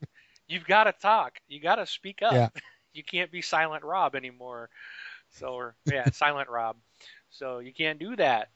you've 0.48 0.66
got 0.66 0.86
to 0.86 0.94
talk. 0.94 1.40
You 1.48 1.60
got 1.60 1.76
to 1.76 1.86
speak 1.86 2.22
up. 2.22 2.34
Yeah. 2.34 2.50
You 2.96 3.04
can't 3.04 3.32
be 3.32 3.42
silent 3.42 3.84
Rob 3.84 4.14
anymore. 4.14 4.70
So 5.32 5.48
or 5.48 5.76
yeah, 5.92 6.10
silent 6.14 6.48
Rob. 6.48 6.76
So 7.32 7.58
you 7.58 7.74
can't 7.74 7.98
do 7.98 8.16
that. 8.18 8.50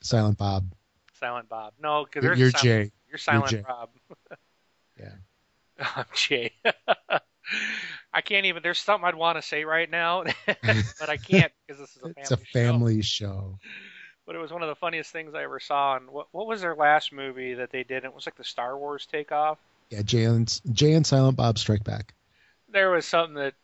Silent 0.00 0.38
Bob. 0.38 0.72
Silent 1.18 1.48
Bob. 1.48 1.74
No, 1.82 2.04
because 2.04 2.22
there's 2.22 2.38
you're 2.38 2.50
silent, 2.52 2.90
Jay. 2.90 2.92
You're 3.10 3.18
silent 3.18 3.50
Jay. 3.50 3.64
Rob. 3.66 3.90
Yeah. 4.98 5.12
I'm 5.96 6.04
Jay. 6.14 6.52
I 8.12 8.20
can't 8.20 8.46
even. 8.46 8.62
There's 8.62 8.78
something 8.78 9.06
I'd 9.06 9.14
want 9.14 9.38
to 9.38 9.42
say 9.42 9.64
right 9.64 9.90
now, 9.90 10.24
but 10.46 11.08
I 11.08 11.16
can't 11.16 11.52
because 11.66 11.80
this 11.80 11.96
is 11.96 12.02
a 12.02 12.14
family 12.14 12.14
It's 12.18 12.30
a 12.30 12.36
show. 12.36 12.44
family 12.52 13.02
show. 13.02 13.58
But 14.26 14.36
it 14.36 14.38
was 14.38 14.52
one 14.52 14.62
of 14.62 14.68
the 14.68 14.76
funniest 14.76 15.10
things 15.10 15.34
I 15.34 15.42
ever 15.42 15.58
saw. 15.58 15.96
And 15.96 16.10
what 16.10 16.28
what 16.32 16.46
was 16.46 16.60
their 16.60 16.74
last 16.76 17.12
movie 17.12 17.54
that 17.54 17.70
they 17.70 17.82
did? 17.82 18.04
It 18.04 18.14
was 18.14 18.26
like 18.26 18.36
the 18.36 18.44
Star 18.44 18.78
Wars 18.78 19.06
takeoff. 19.10 19.58
Yeah, 19.90 20.02
Jay 20.02 20.24
and, 20.24 20.60
Jay 20.72 20.92
and 20.92 21.04
Silent 21.04 21.36
Bob 21.36 21.58
Strike 21.58 21.82
Back. 21.82 22.14
There 22.68 22.90
was 22.90 23.06
something 23.06 23.34
that 23.34 23.54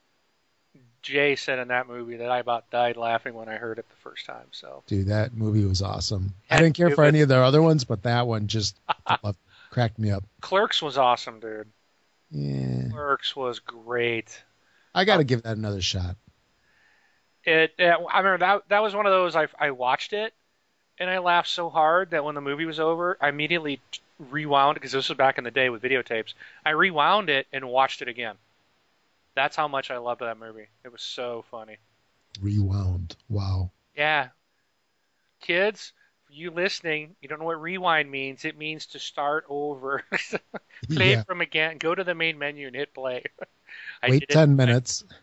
Jay 1.06 1.36
said 1.36 1.60
in 1.60 1.68
that 1.68 1.86
movie 1.86 2.16
that 2.16 2.30
I 2.30 2.40
about 2.40 2.68
died 2.70 2.96
laughing 2.96 3.34
when 3.34 3.48
I 3.48 3.56
heard 3.56 3.78
it 3.78 3.88
the 3.88 3.96
first 3.96 4.26
time. 4.26 4.46
So 4.50 4.82
Dude, 4.88 5.06
that 5.06 5.34
movie 5.34 5.64
was 5.64 5.80
awesome. 5.80 6.34
I 6.50 6.58
didn't 6.58 6.75
care 6.75 6.90
for 6.90 7.04
it. 7.04 7.08
any 7.08 7.20
of 7.20 7.28
their 7.28 7.44
other 7.44 7.62
ones, 7.62 7.84
but 7.84 8.02
that 8.02 8.26
one 8.26 8.48
just 8.48 8.76
cracked 9.70 10.00
me 10.00 10.10
up. 10.10 10.25
Clerks 10.40 10.82
was 10.82 10.98
awesome, 10.98 11.38
dude. 11.38 11.68
Yeah, 12.32 12.90
Clerks 12.90 13.36
was 13.36 13.60
great. 13.60 14.42
I 14.96 15.04
got 15.04 15.18
to 15.18 15.25
give 15.25 15.42
that 15.42 15.56
another 15.56 15.80
shot. 15.80 16.16
It. 17.44 17.75
uh, 17.78 17.98
I 18.12 18.18
remember 18.18 18.38
that 18.38 18.62
that 18.68 18.82
was 18.82 18.92
one 18.96 19.06
of 19.06 19.12
those 19.12 19.36
I 19.36 19.46
I 19.60 19.70
watched 19.70 20.12
it 20.12 20.34
and 20.98 21.08
I 21.08 21.18
laughed 21.18 21.48
so 21.48 21.70
hard 21.70 22.10
that 22.10 22.25
when 22.25 22.34
the 22.34 22.40
movie 22.40 22.64
was 22.64 22.80
over, 22.80 23.16
I 23.20 23.28
immediately 23.28 23.80
rewound 24.18 24.75
because 24.75 24.90
this 24.90 25.08
was 25.08 25.16
back 25.16 25.38
in 25.38 25.44
the 25.44 25.52
day 25.52 25.70
with 25.70 25.82
videotapes. 25.82 26.34
I 26.64 26.70
rewound 26.70 27.30
it 27.30 27.46
and 27.52 27.68
watched 27.68 28.02
it 28.02 28.08
again. 28.08 28.34
That's 29.37 29.55
how 29.57 29.69
much 29.69 29.90
I 29.93 29.99
loved 29.99 30.23
that 30.23 30.38
movie. 30.38 30.66
It 30.85 30.90
was 30.90 31.02
so 31.02 31.45
funny. 31.50 31.76
Rewound. 32.40 33.16
Wow. 33.28 33.71
Yeah. 33.95 34.31
Kids, 35.40 35.93
you 36.28 36.50
listening, 36.50 37.14
you 37.21 37.28
don't 37.28 37.38
know 37.38 37.45
what 37.45 37.61
rewind 37.61 38.11
means. 38.11 38.45
It 38.45 38.59
means 38.59 38.87
to 38.87 38.99
start 38.99 39.45
over. 39.49 40.02
play 40.90 41.12
Yeah. 41.12 41.23
from 41.23 41.40
again. 41.40 41.78
Go 41.78 41.95
to 41.95 42.02
the 42.02 42.14
main 42.14 42.38
menu 42.38 42.66
and 42.66 42.75
hit 42.75 42.93
play. 42.95 43.25
I 44.02 44.09
Wait 44.11 44.21
did 44.21 44.31
it. 44.31 44.33
10 44.33 44.57
minutes. 44.57 45.05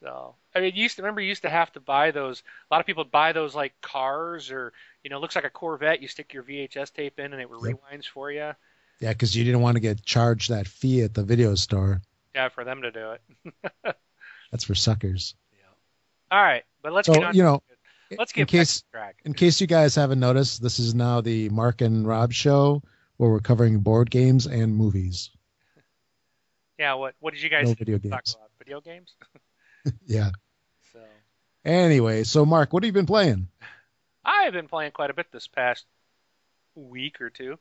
So 0.00 0.36
I 0.54 0.60
mean, 0.60 0.76
you 0.76 0.82
used 0.84 0.96
to 0.96 1.02
remember 1.02 1.20
you 1.20 1.28
used 1.28 1.42
to 1.42 1.50
have 1.50 1.72
to 1.72 1.80
buy 1.80 2.12
those. 2.12 2.44
A 2.70 2.74
lot 2.74 2.80
of 2.80 2.86
people 2.86 3.04
buy 3.04 3.32
those 3.32 3.54
like 3.56 3.72
cars 3.80 4.50
or 4.52 4.72
you 5.02 5.10
know, 5.10 5.16
it 5.16 5.20
looks 5.20 5.34
like 5.34 5.44
a 5.44 5.50
Corvette. 5.50 6.00
You 6.02 6.06
stick 6.08 6.32
your 6.32 6.44
VHS 6.44 6.90
tape 6.94 7.18
in 7.18 7.32
and 7.32 7.42
it 7.42 7.48
Yep. 7.50 7.74
rewinds 7.74 8.06
for 8.06 8.30
you. 8.30 8.52
Yeah, 9.00 9.12
because 9.12 9.34
you 9.36 9.44
didn't 9.44 9.60
want 9.60 9.76
to 9.76 9.80
get 9.80 10.04
charged 10.04 10.50
that 10.50 10.68
fee 10.68 11.02
at 11.02 11.14
the 11.14 11.24
video 11.24 11.54
store. 11.56 12.00
Yeah, 12.38 12.48
for 12.50 12.62
them 12.62 12.82
to 12.82 12.92
do 12.92 13.10
it. 13.10 13.96
That's 14.52 14.62
for 14.62 14.76
suckers. 14.76 15.34
Yeah. 15.52 16.36
All 16.36 16.40
right, 16.40 16.62
but 16.82 16.92
let's 16.92 17.06
So, 17.06 17.14
get 17.14 17.24
on. 17.24 17.34
you 17.34 17.42
know, 17.42 17.60
let's 18.16 18.30
in 18.32 18.42
get 18.42 18.48
case 18.48 18.84
track. 18.92 19.16
in 19.24 19.34
case 19.34 19.60
you 19.60 19.66
guys 19.66 19.96
haven't 19.96 20.20
noticed, 20.20 20.62
this 20.62 20.78
is 20.78 20.94
now 20.94 21.20
the 21.20 21.48
Mark 21.48 21.80
and 21.80 22.06
Rob 22.06 22.32
show 22.32 22.80
where 23.16 23.28
we're 23.28 23.40
covering 23.40 23.80
board 23.80 24.08
games 24.08 24.46
and 24.46 24.76
movies. 24.76 25.30
Yeah, 26.78 26.94
what 26.94 27.16
what 27.18 27.34
did 27.34 27.42
you 27.42 27.48
guys 27.48 27.66
No 27.66 27.74
video 27.74 27.98
games. 27.98 28.36
about? 28.36 28.50
Video 28.60 28.80
games. 28.80 29.12
Yeah. 30.06 30.30
So 30.92 31.00
Anyway, 31.64 32.22
so 32.22 32.46
Mark, 32.46 32.72
what 32.72 32.84
have 32.84 32.86
you 32.86 32.92
been 32.92 33.04
playing? 33.04 33.48
I've 34.24 34.52
been 34.52 34.68
playing 34.68 34.92
quite 34.92 35.10
a 35.10 35.14
bit 35.14 35.26
this 35.32 35.48
past 35.48 35.86
week 36.76 37.20
or 37.20 37.30
two. 37.30 37.58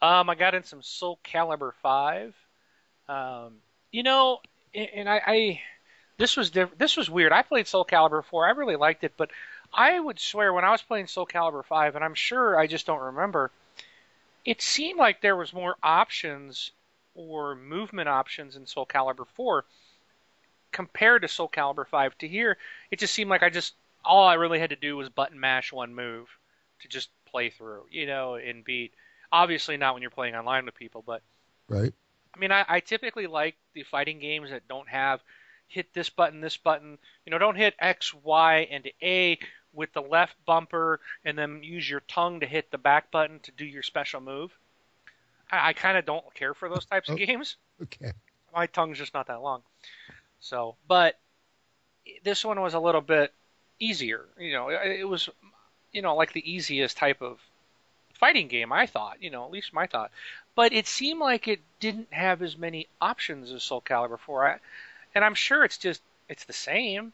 Um, 0.00 0.30
I 0.30 0.34
got 0.34 0.54
in 0.54 0.62
some 0.64 0.80
Soul 0.80 1.20
Calibur 1.22 1.72
Five. 1.82 2.34
Um, 3.06 3.56
you 3.90 4.02
know, 4.02 4.40
and 4.74 5.08
I, 5.08 5.22
I 5.26 5.60
this 6.18 6.36
was 6.36 6.50
diff- 6.50 6.76
this 6.76 6.96
was 6.96 7.08
weird. 7.08 7.32
I 7.32 7.42
played 7.42 7.66
Soul 7.66 7.84
Calibur 7.84 8.24
Four. 8.24 8.46
I 8.46 8.50
really 8.50 8.76
liked 8.76 9.04
it, 9.04 9.14
but 9.16 9.30
I 9.72 9.98
would 9.98 10.18
swear 10.18 10.52
when 10.52 10.64
I 10.64 10.70
was 10.70 10.82
playing 10.82 11.06
Soul 11.06 11.26
Calibur 11.26 11.64
Five, 11.64 11.94
and 11.94 12.04
I'm 12.04 12.14
sure 12.14 12.58
I 12.58 12.66
just 12.66 12.86
don't 12.86 13.00
remember, 13.00 13.50
it 14.44 14.62
seemed 14.62 14.98
like 14.98 15.20
there 15.20 15.36
was 15.36 15.52
more 15.52 15.76
options 15.82 16.70
or 17.14 17.54
movement 17.54 18.08
options 18.08 18.56
in 18.56 18.66
Soul 18.66 18.86
Calibur 18.86 19.26
Four 19.34 19.64
compared 20.72 21.22
to 21.22 21.28
Soul 21.28 21.48
Calibur 21.48 21.86
Five. 21.86 22.16
To 22.18 22.28
here, 22.28 22.58
it 22.90 22.98
just 22.98 23.14
seemed 23.14 23.30
like 23.30 23.42
I 23.42 23.50
just 23.50 23.74
all 24.04 24.26
I 24.26 24.34
really 24.34 24.58
had 24.58 24.70
to 24.70 24.76
do 24.76 24.96
was 24.96 25.08
button 25.08 25.38
mash 25.38 25.72
one 25.72 25.94
move 25.94 26.28
to 26.80 26.88
just 26.88 27.10
play 27.26 27.50
through, 27.50 27.84
you 27.90 28.06
know, 28.06 28.34
and 28.34 28.64
beat. 28.64 28.92
Obviously, 29.30 29.76
not 29.76 29.94
when 29.94 30.02
you're 30.02 30.10
playing 30.10 30.34
online 30.34 30.64
with 30.64 30.74
people, 30.74 31.02
but 31.06 31.22
Right? 31.68 31.92
I 32.38 32.40
mean, 32.40 32.52
I, 32.52 32.64
I 32.68 32.80
typically 32.80 33.26
like 33.28 33.56
the 33.74 33.84
fighting 33.84 34.20
games 34.20 34.50
that 34.50 34.68
don't 34.68 34.88
have 34.88 35.22
hit 35.68 35.92
this 35.94 36.10
button, 36.10 36.40
this 36.40 36.56
button. 36.56 36.98
You 37.26 37.32
know, 37.32 37.38
don't 37.38 37.56
hit 37.56 37.74
X, 37.80 38.14
Y, 38.14 38.68
and 38.70 38.90
A 39.02 39.38
with 39.74 39.92
the 39.92 40.02
left 40.02 40.36
bumper, 40.46 41.00
and 41.24 41.38
then 41.38 41.62
use 41.64 41.88
your 41.90 42.00
tongue 42.00 42.40
to 42.40 42.46
hit 42.46 42.70
the 42.70 42.78
back 42.78 43.10
button 43.10 43.40
to 43.40 43.52
do 43.52 43.66
your 43.66 43.84
special 43.84 44.20
move. 44.20 44.56
I, 45.50 45.70
I 45.70 45.74
kind 45.74 45.98
of 45.98 46.06
don't 46.06 46.34
care 46.34 46.54
for 46.54 46.68
those 46.70 46.86
types 46.86 47.10
of 47.10 47.14
Oh. 47.14 47.18
games 47.18 47.56
Okay. 47.82 48.12
my 48.54 48.66
tongue's 48.66 48.98
just 48.98 49.14
not 49.14 49.26
that 49.28 49.42
long. 49.42 49.62
So, 50.40 50.76
but 50.88 51.18
this 52.22 52.44
one 52.44 52.60
was 52.60 52.74
a 52.74 52.80
little 52.80 53.00
bit 53.00 53.32
easier. 53.78 54.26
You 54.38 54.52
know, 54.52 54.68
it 54.68 55.00
it 55.00 55.08
was, 55.08 55.28
you 55.92 56.02
know, 56.02 56.16
like 56.16 56.32
the 56.32 56.50
easiest 56.52 56.96
type 56.96 57.22
of 57.22 57.38
fighting 58.14 58.48
game. 58.48 58.72
I 58.72 58.86
thought, 58.86 59.22
you 59.22 59.30
know, 59.30 59.44
at 59.44 59.50
least 59.50 59.72
my 59.72 59.86
thought. 59.86 60.10
But 60.58 60.72
it 60.72 60.88
seemed 60.88 61.20
like 61.20 61.46
it 61.46 61.60
didn't 61.78 62.12
have 62.12 62.42
as 62.42 62.58
many 62.58 62.88
options 63.00 63.52
as 63.52 63.62
Soul 63.62 63.80
Calibur 63.80 64.18
4. 64.18 64.48
I, 64.48 64.58
and 65.14 65.24
I'm 65.24 65.36
sure 65.36 65.62
it's 65.62 65.78
just 65.78 66.02
it's 66.28 66.46
the 66.46 66.52
same. 66.52 67.12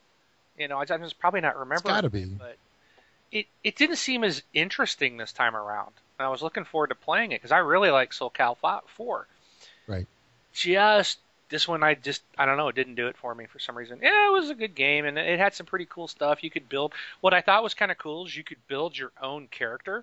You 0.57 0.67
know, 0.69 0.79
I- 0.79 0.87
I'm 0.89 1.03
just 1.03 1.19
probably 1.19 1.43
not 1.43 1.55
remembering. 1.59 1.95
It's 1.95 2.01
gotta 2.01 2.09
be. 2.09 2.25
But 2.25 2.57
it 3.31 3.47
it 3.63 3.77
didn't 3.77 3.97
seem 3.97 4.25
as 4.25 4.43
interesting 4.55 5.19
this 5.19 5.31
time 5.31 5.55
around. 5.55 5.93
And 6.19 6.25
I 6.27 6.31
was 6.31 6.41
looking 6.41 6.65
forward 6.65 6.87
to 6.87 6.95
playing 6.95 7.33
it 7.33 7.43
because 7.43 7.53
I 7.53 7.59
really 7.59 7.91
like 7.91 8.15
Soul 8.15 8.31
Cal 8.31 8.55
4 8.55 9.27
Right. 9.87 10.07
just 10.55 11.19
this 11.51 11.69
one 11.69 11.83
I 11.83 11.97
just 11.97 12.23
I 12.39 12.47
don't 12.47 12.57
know 12.57 12.69
it 12.69 12.75
didn't 12.75 12.95
do 12.95 13.09
it 13.09 13.17
for 13.19 13.35
me 13.35 13.45
for 13.45 13.59
some 13.59 13.77
reason. 13.77 13.99
Yeah, 14.01 14.29
it 14.29 14.33
was 14.33 14.49
a 14.49 14.55
good 14.55 14.75
game 14.75 15.05
and 15.05 15.19
it 15.19 15.39
had 15.39 15.53
some 15.53 15.67
pretty 15.67 15.85
cool 15.85 16.09
stuff. 16.09 16.43
You 16.43 16.51
could 16.51 16.71
build 16.71 16.95
what 17.21 17.35
I 17.35 17.43
thought 17.43 17.63
was 17.63 17.75
kind 17.75 17.93
of 17.93 17.99
cool 17.99 18.25
is 18.25 18.35
you 18.35 18.43
could 18.43 18.67
build 18.69 18.97
your 18.97 19.13
own 19.21 19.49
character 19.49 20.03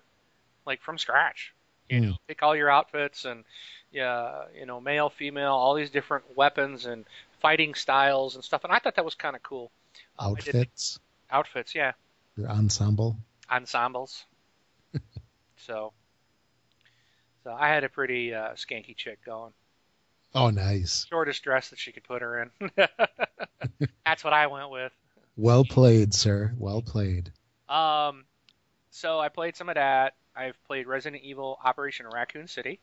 like 0.64 0.80
from 0.80 0.96
scratch. 0.96 1.52
You 1.88 2.00
know, 2.00 2.14
pick 2.26 2.42
all 2.42 2.56
your 2.56 2.70
outfits 2.70 3.24
and 3.24 3.44
yeah, 3.90 4.44
you 4.58 4.64
know, 4.66 4.80
male, 4.80 5.10
female, 5.10 5.52
all 5.52 5.74
these 5.74 5.90
different 5.90 6.24
weapons 6.36 6.86
and 6.86 7.04
fighting 7.40 7.74
styles 7.74 8.34
and 8.34 8.42
stuff. 8.44 8.64
And 8.64 8.72
I 8.72 8.78
thought 8.78 8.94
that 8.96 9.04
was 9.04 9.14
kind 9.14 9.36
of 9.36 9.42
cool. 9.42 9.70
Um, 10.18 10.32
Outfits, 10.32 10.98
outfits, 11.30 11.74
yeah, 11.74 11.92
your 12.36 12.48
ensemble. 12.48 13.16
ensembles. 13.50 14.24
so, 15.56 15.92
so 17.44 17.52
I 17.52 17.68
had 17.68 17.84
a 17.84 17.88
pretty 17.88 18.32
uh, 18.34 18.50
skanky 18.52 18.96
chick 18.96 19.18
going. 19.24 19.52
Oh, 20.34 20.48
nice. 20.48 21.04
shortest 21.10 21.42
dress 21.44 21.68
that 21.70 21.78
she 21.78 21.92
could 21.92 22.04
put 22.04 22.22
her 22.22 22.42
in. 22.60 22.70
That's 24.06 24.24
what 24.24 24.32
I 24.32 24.46
went 24.46 24.70
with. 24.70 24.92
Well 25.36 25.64
played, 25.64 26.14
sir. 26.14 26.54
Well 26.56 26.80
played. 26.80 27.30
Um, 27.68 28.24
so 28.90 29.18
I 29.20 29.28
played 29.28 29.56
some 29.56 29.68
of 29.68 29.74
that. 29.74 30.14
I've 30.36 30.56
played 30.66 30.86
Resident 30.86 31.22
Evil 31.22 31.58
Operation 31.64 32.06
Raccoon 32.12 32.48
City. 32.48 32.78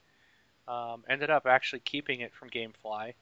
Um, 0.68 1.04
ended 1.10 1.30
up 1.30 1.48
actually 1.48 1.80
keeping 1.80 2.22
it 2.22 2.32
from 2.34 2.50
GameFly. 2.50 3.14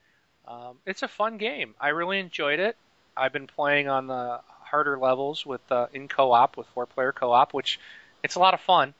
Um, 0.47 0.77
it's 0.85 1.03
a 1.03 1.07
fun 1.07 1.37
game. 1.37 1.75
I 1.79 1.89
really 1.89 2.19
enjoyed 2.19 2.59
it. 2.59 2.75
I've 3.15 3.33
been 3.33 3.47
playing 3.47 3.87
on 3.87 4.07
the 4.07 4.41
harder 4.47 4.97
levels 4.97 5.45
with 5.45 5.61
uh, 5.71 5.87
in 5.93 6.07
co-op 6.07 6.57
with 6.57 6.67
four-player 6.67 7.13
co-op, 7.13 7.53
which 7.53 7.79
it's 8.23 8.35
a 8.35 8.39
lot 8.39 8.53
of 8.53 8.61
fun. 8.61 8.93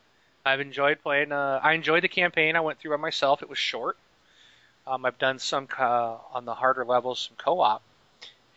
I've 0.45 0.61
enjoyed 0.61 1.01
playing. 1.03 1.31
Uh, 1.31 1.59
I 1.61 1.73
enjoyed 1.73 2.03
the 2.03 2.07
campaign. 2.07 2.55
I 2.55 2.61
went 2.61 2.79
through 2.79 2.91
by 2.91 3.01
myself. 3.01 3.41
It 3.41 3.49
was 3.49 3.57
short. 3.57 3.97
Um, 4.85 5.05
I've 5.05 5.17
done 5.17 5.39
some 5.39 5.67
uh, 5.77 6.15
on 6.33 6.45
the 6.45 6.53
harder 6.53 6.85
levels, 6.85 7.19
some 7.27 7.35
co-op, 7.37 7.81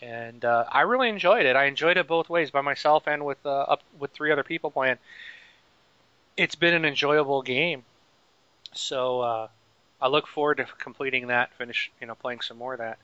and 0.01 0.45
uh, 0.45 0.65
I 0.71 0.83
really 0.83 1.09
enjoyed 1.09 1.47
it. 1.47 1.57
I 1.57 1.65
enjoyed 1.65 1.97
it 1.97 2.07
both 2.07 2.31
ways, 2.31 2.53
by 2.53 2.61
myself 2.61 3.09
and 3.09 3.25
with 3.25 3.45
uh, 3.45 3.63
up 3.63 3.83
with 3.99 4.13
three 4.13 4.31
other 4.31 4.45
people 4.45 4.71
playing. 4.71 4.99
It's 6.41 6.55
been 6.55 6.73
an 6.73 6.87
enjoyable 6.87 7.43
game, 7.43 7.85
so 8.73 9.21
uh, 9.21 9.49
I 10.01 10.09
look 10.09 10.27
forward 10.27 10.57
to 10.57 10.65
completing 10.79 11.27
that. 11.27 11.53
Finish, 11.59 11.91
you 12.01 12.07
know, 12.07 12.15
playing 12.15 12.41
some 12.41 12.57
more 12.57 12.73
of 12.73 12.79
that. 12.79 12.99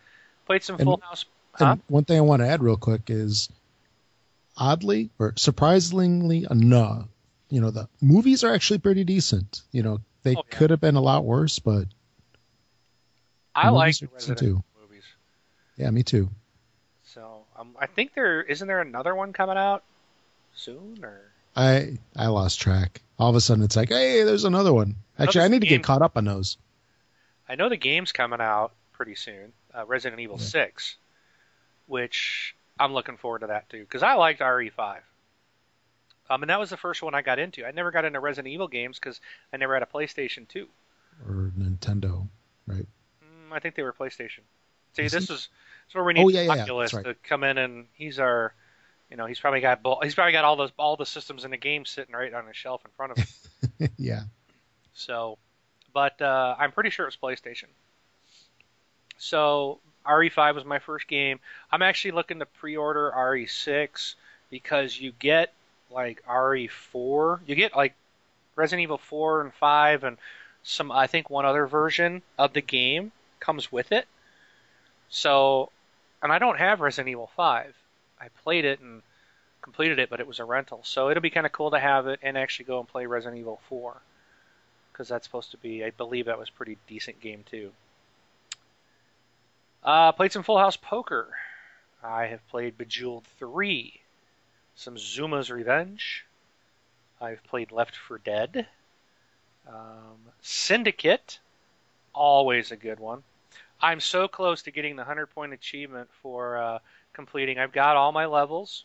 Played 0.47 0.62
some 0.62 0.76
And- 0.76 0.85
Full 0.85 1.00
House. 1.05 1.26
And 1.59 1.69
Huh? 1.69 1.76
one 1.88 2.05
thing 2.05 2.16
I 2.19 2.23
want 2.23 2.40
to 2.43 2.49
add 2.49 2.62
real 2.62 2.76
quick 2.78 3.09
is, 3.09 3.49
oddly 4.57 5.11
or 5.19 5.35
surprisingly 5.37 6.47
enough, 6.50 7.09
you 7.50 7.61
know, 7.61 7.71
the 7.71 7.88
movies 8.00 8.43
are 8.43 8.55
actually 8.55 8.78
pretty 8.78 9.05
decent. 9.05 9.61
You 9.73 9.83
know, 9.83 10.00
they 10.23 10.35
Oh, 10.35 10.43
yeah. 10.50 10.57
could 10.59 10.71
have 10.71 10.81
been 10.81 10.97
a 10.97 11.00
lot 11.02 11.25
worse, 11.25 11.59
but 11.59 11.88
I 13.55 13.69
like 13.71 13.99
the 13.99 14.07
Resident 14.07 14.38
too. 14.38 14.47
Evil 14.47 14.64
movies. 14.81 15.05
yeah, 15.76 15.90
me 15.90 16.02
too. 16.02 16.31
So 17.05 17.45
um, 17.59 17.76
I 17.78 17.87
think 17.87 18.14
there 18.14 18.43
isn't 18.43 18.66
there 18.66 18.81
another 18.81 19.14
one 19.14 19.33
coming 19.35 19.57
out 19.59 19.83
soon 20.55 21.02
or 21.05 21.21
I 21.57 21.99
I 22.15 22.27
lost 22.29 22.61
track. 22.61 23.03
All 23.19 23.31
of 23.31 23.37
a 23.37 23.41
sudden, 23.41 23.65
it's 23.65 23.77
like, 23.77 23.89
hey, 23.89 24.23
there's 24.25 24.45
another 24.45 24.73
one. 24.75 24.97
Actually, 25.19 25.45
I 25.45 25.49
need 25.49 25.61
to 25.63 25.67
game- 25.67 25.79
get 25.79 25.85
caught 25.85 26.03
up 26.03 26.17
on 26.17 26.25
those. 26.27 26.59
I 27.49 27.55
know 27.55 27.69
the 27.69 27.77
game's 27.77 28.13
coming 28.13 28.41
out 28.41 28.73
pretty 28.93 29.15
soon, 29.15 29.53
uh, 29.75 29.87
Resident 29.87 30.21
Evil 30.21 30.37
Yeah. 30.39 30.45
6, 30.47 30.97
which 31.87 32.55
I'm 32.79 32.93
looking 32.93 33.17
forward 33.17 33.41
to 33.41 33.47
that 33.49 33.69
too 33.71 33.81
because 33.81 34.03
I 34.03 34.15
liked 34.15 34.41
RE5. 34.41 35.01
Um, 36.29 36.43
and 36.43 36.51
that 36.51 36.59
was 36.59 36.71
the 36.71 36.77
first 36.77 37.03
one 37.03 37.15
I 37.15 37.23
got 37.23 37.39
into. 37.39 37.65
I 37.65 37.71
never 37.71 37.91
got 37.93 38.05
into 38.05 38.19
Resident 38.19 38.53
Evil 38.53 38.67
games 38.69 38.99
because 38.99 39.21
I 39.53 39.57
never 39.59 39.75
had 39.75 39.83
a 39.85 39.87
PlayStation 39.87 40.47
2. 40.49 40.67
Or 41.27 41.53
Nintendo, 41.57 42.27
right? 42.67 42.87
Mm, 43.23 43.53
I 43.53 43.61
think 43.61 43.77
they 43.77 43.83
were 43.85 43.93
PlayStation. 43.93 44.41
See, 44.95 45.05
Was 45.05 45.13
this 45.13 45.31
it? 45.31 45.33
is 45.33 45.39
this 45.39 45.49
is 45.91 45.95
where 45.95 46.03
we 46.05 46.15
need 46.15 46.25
Oh, 46.25 46.29
yeah, 46.29 46.43
yeah, 46.43 46.55
yeah, 46.57 46.63
Oculus 46.65 46.91
to 46.91 47.15
come 47.23 47.45
in 47.45 47.59
and 47.59 47.87
he's 47.93 48.19
our, 48.19 48.53
you 49.11 49.17
know, 49.17 49.27
he's 49.27 49.41
probably 49.41 49.61
got 49.61 49.81
he's 50.03 50.15
probably 50.15 50.33
got 50.33 50.45
all 50.45 50.57
those 50.57 50.73
all 50.79 50.97
the 50.97 51.07
systems 51.07 51.45
in 51.45 51.51
the 51.51 51.57
game 51.57 51.85
sitting 51.85 52.15
right 52.15 52.33
on 52.33 52.47
his 52.47 52.57
shelf 52.57 52.83
in 52.85 52.91
front 52.97 53.13
of 53.13 53.19
him. 53.19 53.91
yeah. 53.97 54.23
So, 54.95 55.39
but 55.93 56.21
uh, 56.21 56.57
I'm 56.59 56.73
pretty 56.73 56.91
sure 56.91 57.07
it 57.07 57.09
was 57.09 57.17
PlayStation. 57.17 57.67
So 59.19 59.79
RE5 60.07 60.55
was 60.55 60.65
my 60.65 60.79
first 60.79 61.09
game. 61.09 61.41
I'm 61.71 61.83
actually 61.83 62.13
looking 62.13 62.39
to 62.41 62.47
pre-order 62.47 63.13
RE6 63.15 64.15
because 64.51 64.99
you 64.99 65.13
get 65.19 65.53
like 65.91 66.25
RE4, 66.27 67.41
you 67.47 67.55
get 67.55 67.77
like 67.77 67.95
Resident 68.57 68.83
Evil 68.83 68.99
4 68.99 69.43
and 69.43 69.55
5 69.55 70.05
and 70.05 70.17
some 70.63 70.91
I 70.91 71.07
think 71.07 71.31
one 71.31 71.47
other 71.47 71.67
version 71.67 72.23
of 72.39 72.53
the 72.53 72.61
game 72.61 73.13
comes 73.39 73.71
with 73.71 73.93
it. 73.93 74.07
So, 75.09 75.71
and 76.23 76.33
I 76.33 76.39
don't 76.39 76.59
have 76.59 76.81
Resident 76.81 77.11
Evil 77.11 77.31
5. 77.37 77.75
I 78.20 78.28
played 78.42 78.64
it 78.64 78.80
and 78.80 79.02
completed 79.62 79.98
it, 79.98 80.11
but 80.11 80.20
it 80.20 80.26
was 80.26 80.38
a 80.38 80.44
rental. 80.44 80.81
So 80.85 81.11
it'll 81.11 81.20
be 81.20 81.31
kind 81.31 81.46
of 81.46 81.52
cool 81.52 81.70
to 81.72 81.79
have 81.79 82.07
it 82.07 82.20
and 82.22 82.38
actually 82.38 82.66
go 82.66 82.79
and 82.79 82.88
play 82.88 83.07
Resident 83.07 83.40
Evil 83.40 83.61
4 83.68 84.00
because 84.92 85.09
that's 85.09 85.26
supposed 85.26 85.50
to 85.50 85.59
be. 85.59 85.85
I 85.85 85.90
believe 85.90 86.26
that 86.26 86.38
was 86.38 86.50
pretty 86.50 86.79
decent 86.87 87.20
game 87.20 87.44
too. 87.50 87.72
Uh, 89.83 90.12
played 90.12 90.33
some 90.33 90.42
Full 90.42 90.59
House 90.59 90.76
Poker. 90.76 91.29
I 92.02 92.26
have 92.26 92.46
played 92.48 92.79
Bejeweled 92.79 93.26
3, 93.38 94.00
some 94.74 94.96
Zuma's 94.96 95.50
Revenge. 95.50 96.24
I've 97.20 97.42
played 97.44 97.72
Left 97.72 97.96
4 97.96 98.18
Dead. 98.18 98.66
Um, 99.68 100.33
Syndicate, 100.40 101.40
always 102.14 102.70
a 102.70 102.76
good 102.76 103.00
one. 103.00 103.22
I'm 103.81 104.00
so 104.00 104.29
close 104.29 104.62
to 104.62 104.70
getting 104.70 104.96
the 104.96 105.00
100 105.00 105.26
point 105.26 105.52
achievement 105.52 106.09
for 106.22 106.57
uh, 106.57 106.79
completing. 107.16 107.59
I've 107.59 107.72
got 107.72 107.96
all 107.96 108.12
my 108.12 108.26
levels. 108.26 108.85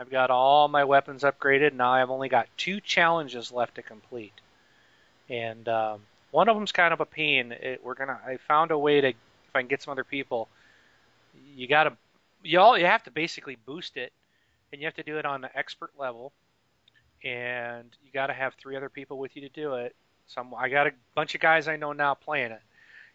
I've 0.00 0.10
got 0.10 0.30
all 0.30 0.68
my 0.68 0.84
weapons 0.84 1.22
upgraded. 1.22 1.74
Now 1.74 1.92
I've 1.92 2.10
only 2.10 2.30
got 2.30 2.48
two 2.56 2.80
challenges 2.80 3.52
left 3.52 3.74
to 3.74 3.82
complete 3.82 4.32
and 5.28 5.68
um, 5.68 6.00
one 6.30 6.48
of 6.48 6.56
them's 6.56 6.72
kind 6.72 6.92
of 6.92 7.00
a 7.00 7.06
pain. 7.06 7.52
It, 7.52 7.80
we're 7.82 7.94
gonna. 7.94 8.18
I 8.26 8.38
found 8.48 8.70
a 8.70 8.78
way 8.78 9.00
to, 9.00 9.08
if 9.08 9.16
I 9.54 9.60
can 9.60 9.68
get 9.68 9.82
some 9.82 9.92
other 9.92 10.04
people, 10.04 10.48
you 11.54 11.66
gotta, 11.66 11.96
you 12.42 12.60
all, 12.60 12.78
you 12.78 12.86
have 12.86 13.04
to 13.04 13.10
basically 13.10 13.56
boost 13.66 13.96
it, 13.96 14.12
and 14.72 14.80
you 14.80 14.86
have 14.86 14.94
to 14.96 15.02
do 15.02 15.18
it 15.18 15.26
on 15.26 15.40
the 15.40 15.56
expert 15.56 15.90
level, 15.98 16.32
and 17.24 17.88
you 18.04 18.12
gotta 18.12 18.32
have 18.32 18.54
three 18.54 18.76
other 18.76 18.88
people 18.88 19.18
with 19.18 19.34
you 19.36 19.42
to 19.42 19.48
do 19.48 19.74
it. 19.74 19.94
Some, 20.28 20.54
I 20.54 20.68
got 20.68 20.86
a 20.88 20.92
bunch 21.14 21.34
of 21.34 21.40
guys 21.40 21.68
I 21.68 21.76
know 21.76 21.92
now 21.92 22.14
playing 22.14 22.52
it, 22.52 22.62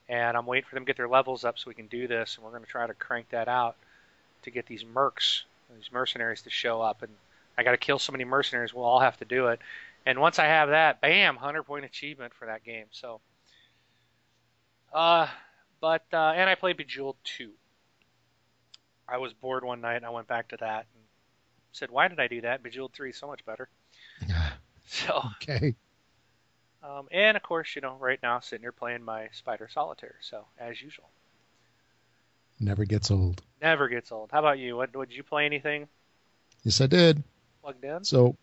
and 0.09 0.37
I'm 0.37 0.45
waiting 0.45 0.67
for 0.67 0.75
them 0.75 0.83
to 0.83 0.89
get 0.89 0.97
their 0.97 1.09
levels 1.09 1.43
up 1.43 1.59
so 1.59 1.65
we 1.67 1.75
can 1.75 1.87
do 1.87 2.07
this, 2.07 2.35
and 2.35 2.45
we're 2.45 2.51
gonna 2.51 2.65
try 2.65 2.87
to 2.87 2.93
crank 2.93 3.29
that 3.29 3.47
out 3.47 3.75
to 4.43 4.51
get 4.51 4.65
these 4.65 4.83
mercs, 4.83 5.43
these 5.75 5.91
mercenaries 5.91 6.41
to 6.43 6.49
show 6.49 6.81
up, 6.81 7.01
and 7.01 7.11
I 7.57 7.63
gotta 7.63 7.77
kill 7.77 7.99
so 7.99 8.11
many 8.11 8.23
mercenaries. 8.23 8.73
We'll 8.73 8.85
all 8.85 8.99
have 8.99 9.17
to 9.17 9.25
do 9.25 9.47
it. 9.47 9.59
And 10.05 10.19
once 10.19 10.39
I 10.39 10.45
have 10.45 10.69
that, 10.69 10.99
bam, 11.01 11.35
hundred 11.35 11.63
point 11.63 11.85
achievement 11.85 12.33
for 12.33 12.47
that 12.47 12.63
game. 12.63 12.85
So, 12.91 13.21
uh, 14.93 15.27
but 15.79 16.05
uh, 16.11 16.33
and 16.35 16.49
I 16.49 16.55
played 16.55 16.77
Bejeweled 16.77 17.17
two. 17.23 17.51
I 19.07 19.17
was 19.17 19.33
bored 19.33 19.63
one 19.63 19.81
night 19.81 19.97
and 19.97 20.05
I 20.05 20.09
went 20.09 20.27
back 20.27 20.47
to 20.49 20.57
that 20.57 20.85
and 20.93 21.03
said, 21.71 21.91
"Why 21.91 22.07
did 22.07 22.19
I 22.19 22.27
do 22.27 22.41
that? 22.41 22.63
Bejeweled 22.63 22.93
three 22.93 23.09
is 23.11 23.17
so 23.17 23.27
much 23.27 23.45
better." 23.45 23.69
So, 24.91 25.21
okay. 25.37 25.73
um, 26.83 27.07
and 27.11 27.37
of 27.37 27.43
course, 27.43 27.75
you 27.75 27.81
know, 27.81 27.95
right 27.97 28.19
now 28.21 28.41
sitting 28.41 28.63
here 28.63 28.73
playing 28.73 29.03
my 29.03 29.29
Spider 29.31 29.69
Solitaire. 29.71 30.15
So 30.19 30.45
as 30.59 30.81
usual, 30.81 31.09
Never 32.61 32.85
gets 32.85 33.09
old. 33.11 33.41
never 33.61 33.87
gets 33.89 34.11
old. 34.11 34.29
How 34.31 34.39
about 34.39 34.59
you? 34.59 34.77
What 34.77 34.93
did 34.93 35.11
you 35.11 35.23
play? 35.23 35.45
Anything 35.45 35.87
Yes, 36.63 36.79
I 36.79 36.85
did. 36.87 37.23
plugged 37.61 37.83
in? 37.83 38.03
So, 38.03 38.37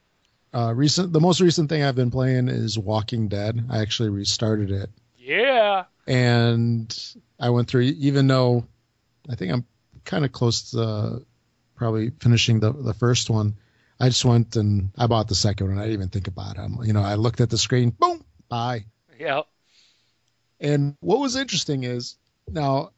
uh, 0.53 0.73
recent 0.75 1.13
the 1.13 1.21
most 1.21 1.41
recent 1.41 1.69
thing 1.69 1.83
I've 1.85 1.95
been 1.95 2.11
playing 2.11 2.49
is 2.49 2.77
Walking 2.79 3.29
Dead. 3.29 3.67
I 3.71 3.79
actually 3.79 4.09
restarted 4.11 4.71
it, 4.73 4.91
Yeah. 5.17 5.85
and 6.07 6.87
I 7.39 7.51
went 7.51 7.69
through. 7.69 7.83
Even 7.83 8.27
though 8.27 8.67
I 9.31 9.37
think 9.37 9.53
I'm 9.53 9.65
kind 10.05 10.25
of 10.25 10.33
close 10.33 10.71
to 10.73 10.81
uh, 10.83 11.19
probably 11.77 12.11
finishing 12.11 12.59
the 12.61 12.73
the 12.73 12.95
first 12.95 13.31
one, 13.31 13.55
I 14.01 14.09
just 14.09 14.25
went 14.25 14.57
and 14.57 14.91
I 14.99 15.07
bought 15.07 15.29
the 15.29 15.35
second 15.37 15.69
one. 15.69 15.79
I 15.79 15.83
didn't 15.83 15.95
even 15.95 16.09
think 16.09 16.27
about 16.27 16.57
it. 16.59 16.69
You 16.87 16.93
know, 16.93 17.03
I 17.03 17.15
looked 17.15 17.41
at 17.41 17.51
the 17.51 17.59
screen, 17.59 17.91
boom, 17.91 18.25
bye. 18.49 18.85
Yep. 19.19 19.47
And 20.61 20.97
what 21.01 21.21
was 21.21 21.37
interesting 21.37 21.85
is 21.85 22.17
now 22.51 22.91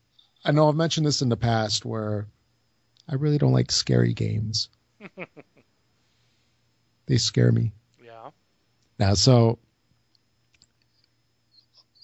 I 0.44 0.52
know 0.52 0.68
I've 0.68 0.76
mentioned 0.76 1.06
this 1.06 1.22
in 1.22 1.28
the 1.28 1.36
past 1.36 1.84
where 1.84 2.26
I 3.08 3.16
really 3.16 3.38
don't 3.38 3.52
like 3.52 3.70
scary 3.70 4.14
games. 4.14 4.68
they 7.06 7.18
scare 7.18 7.52
me. 7.52 7.72
Yeah. 8.02 8.30
Now, 8.98 9.14
so 9.14 9.58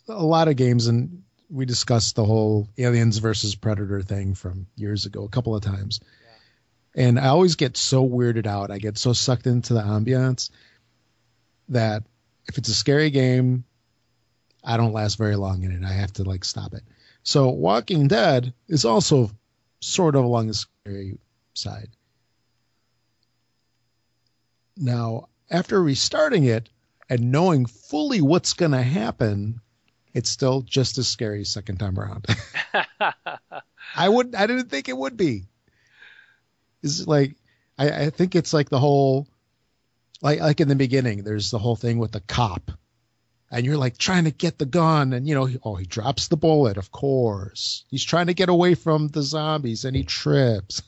a 0.08 0.24
lot 0.24 0.48
of 0.48 0.56
games, 0.56 0.86
and 0.86 1.22
we 1.50 1.64
discussed 1.64 2.16
the 2.16 2.24
whole 2.24 2.68
Aliens 2.76 3.18
versus 3.18 3.54
Predator 3.54 4.02
thing 4.02 4.34
from 4.34 4.66
years 4.76 5.06
ago 5.06 5.24
a 5.24 5.28
couple 5.28 5.54
of 5.54 5.62
times. 5.62 6.00
And 6.94 7.18
I 7.18 7.28
always 7.28 7.56
get 7.56 7.76
so 7.76 8.08
weirded 8.08 8.46
out. 8.46 8.70
I 8.70 8.78
get 8.78 8.96
so 8.96 9.12
sucked 9.12 9.46
into 9.46 9.74
the 9.74 9.82
ambiance 9.82 10.50
that 11.68 12.04
if 12.48 12.58
it's 12.58 12.70
a 12.70 12.74
scary 12.74 13.10
game, 13.10 13.64
I 14.64 14.76
don't 14.76 14.92
last 14.92 15.18
very 15.18 15.36
long 15.36 15.62
in 15.62 15.72
it. 15.72 15.84
I 15.84 15.92
have 15.92 16.12
to 16.14 16.24
like 16.24 16.44
stop 16.44 16.74
it. 16.74 16.82
So 17.26 17.48
Walking 17.48 18.06
Dead 18.06 18.54
is 18.68 18.84
also 18.84 19.32
sort 19.80 20.14
of 20.14 20.22
along 20.22 20.46
the 20.46 20.54
scary 20.54 21.18
side. 21.54 21.88
Now, 24.76 25.28
after 25.50 25.82
restarting 25.82 26.44
it 26.44 26.68
and 27.10 27.32
knowing 27.32 27.66
fully 27.66 28.20
what's 28.20 28.52
going 28.52 28.70
to 28.70 28.82
happen, 28.82 29.60
it's 30.14 30.30
still 30.30 30.62
just 30.62 30.98
as 30.98 31.08
scary 31.08 31.44
second 31.44 31.78
time 31.78 31.98
around. 31.98 32.26
I 33.96 34.08
would 34.08 34.36
I 34.36 34.46
didn't 34.46 34.70
think 34.70 34.88
it 34.88 34.96
would 34.96 35.16
be. 35.16 35.46
Is 36.84 37.08
like 37.08 37.34
I, 37.76 38.04
I 38.04 38.10
think 38.10 38.36
it's 38.36 38.52
like 38.52 38.68
the 38.68 38.78
whole 38.78 39.26
like 40.22 40.38
like 40.38 40.60
in 40.60 40.68
the 40.68 40.76
beginning, 40.76 41.24
there's 41.24 41.50
the 41.50 41.58
whole 41.58 41.76
thing 41.76 41.98
with 41.98 42.12
the 42.12 42.20
cop. 42.20 42.70
And 43.50 43.64
you're 43.64 43.76
like 43.76 43.96
trying 43.96 44.24
to 44.24 44.30
get 44.30 44.58
the 44.58 44.66
gun 44.66 45.12
and 45.12 45.28
you 45.28 45.34
know, 45.34 45.48
oh 45.62 45.76
he 45.76 45.86
drops 45.86 46.28
the 46.28 46.36
bullet, 46.36 46.76
of 46.76 46.90
course. 46.90 47.84
He's 47.88 48.04
trying 48.04 48.26
to 48.26 48.34
get 48.34 48.48
away 48.48 48.74
from 48.74 49.08
the 49.08 49.22
zombies 49.22 49.84
and 49.84 49.96
he 49.96 50.02
trips. 50.02 50.82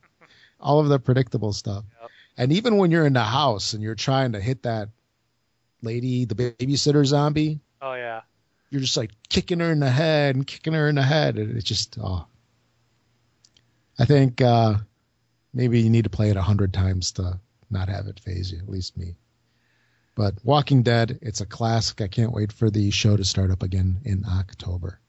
All 0.60 0.80
of 0.80 0.88
the 0.88 0.98
predictable 0.98 1.52
stuff. 1.52 1.84
Yep. 2.00 2.10
And 2.36 2.52
even 2.52 2.76
when 2.76 2.90
you're 2.90 3.06
in 3.06 3.12
the 3.12 3.22
house 3.22 3.72
and 3.72 3.82
you're 3.82 3.94
trying 3.94 4.32
to 4.32 4.40
hit 4.40 4.64
that 4.64 4.88
lady, 5.82 6.24
the 6.24 6.34
babysitter 6.34 7.04
zombie, 7.04 7.60
oh 7.80 7.94
yeah. 7.94 8.22
you're 8.70 8.80
just 8.80 8.96
like 8.96 9.10
kicking 9.28 9.60
her 9.60 9.70
in 9.70 9.80
the 9.80 9.90
head 9.90 10.36
and 10.36 10.46
kicking 10.46 10.72
her 10.72 10.88
in 10.88 10.94
the 10.94 11.02
head 11.02 11.38
and 11.38 11.56
it 11.56 11.64
just 11.64 11.98
oh 12.00 12.26
i 13.98 14.04
think 14.04 14.40
uh 14.40 14.74
maybe 15.52 15.80
you 15.80 15.90
need 15.90 16.04
to 16.04 16.10
play 16.10 16.30
it 16.30 16.36
a 16.36 16.42
hundred 16.42 16.72
times 16.72 17.12
to 17.12 17.38
not 17.70 17.88
have 17.88 18.06
it 18.06 18.20
phase 18.20 18.52
you. 18.52 18.58
At 18.58 18.68
least 18.68 18.96
me. 18.96 19.16
But 20.14 20.34
Walking 20.44 20.82
Dead, 20.82 21.18
it's 21.22 21.40
a 21.40 21.46
classic. 21.46 22.00
I 22.00 22.08
can't 22.08 22.32
wait 22.32 22.52
for 22.52 22.70
the 22.70 22.90
show 22.90 23.16
to 23.16 23.24
start 23.24 23.50
up 23.50 23.62
again 23.62 23.98
in 24.04 24.24
October. 24.24 25.00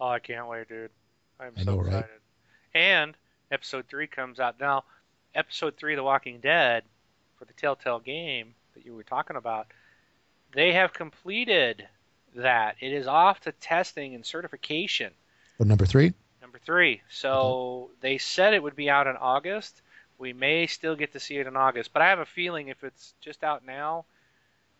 Oh, 0.00 0.08
I 0.08 0.18
can't 0.18 0.48
wait, 0.48 0.68
dude. 0.68 0.90
I'm 1.38 1.52
I 1.56 1.62
so 1.62 1.72
know, 1.72 1.78
right? 1.78 1.86
excited. 1.88 2.10
And 2.74 3.14
episode 3.50 3.86
three 3.88 4.06
comes 4.06 4.40
out 4.40 4.58
now. 4.58 4.84
Episode 5.34 5.76
three 5.76 5.92
of 5.92 5.98
The 5.98 6.02
Walking 6.02 6.40
Dead 6.40 6.84
for 7.38 7.44
the 7.44 7.52
Telltale 7.52 8.00
game 8.00 8.54
that 8.74 8.84
you 8.84 8.94
were 8.94 9.02
talking 9.02 9.36
about. 9.36 9.66
They 10.52 10.72
have 10.72 10.92
completed 10.92 11.86
that. 12.34 12.76
It 12.80 12.92
is 12.92 13.06
off 13.06 13.40
to 13.40 13.52
testing 13.52 14.14
and 14.14 14.24
certification. 14.24 15.12
But 15.58 15.66
number 15.66 15.84
three, 15.84 16.14
Number 16.40 16.58
three. 16.64 17.02
So 17.10 17.84
uh-huh. 17.84 17.94
they 18.00 18.18
said 18.18 18.54
it 18.54 18.62
would 18.62 18.76
be 18.76 18.90
out 18.90 19.06
in 19.06 19.16
August. 19.16 19.82
We 20.20 20.32
may 20.32 20.66
still 20.68 20.94
get 20.94 21.12
to 21.14 21.20
see 21.20 21.38
it 21.38 21.46
in 21.48 21.56
August, 21.56 21.92
but 21.92 22.02
I 22.02 22.10
have 22.10 22.18
a 22.20 22.26
feeling 22.26 22.68
if 22.68 22.84
it's 22.84 23.14
just 23.20 23.42
out 23.42 23.64
now, 23.66 24.04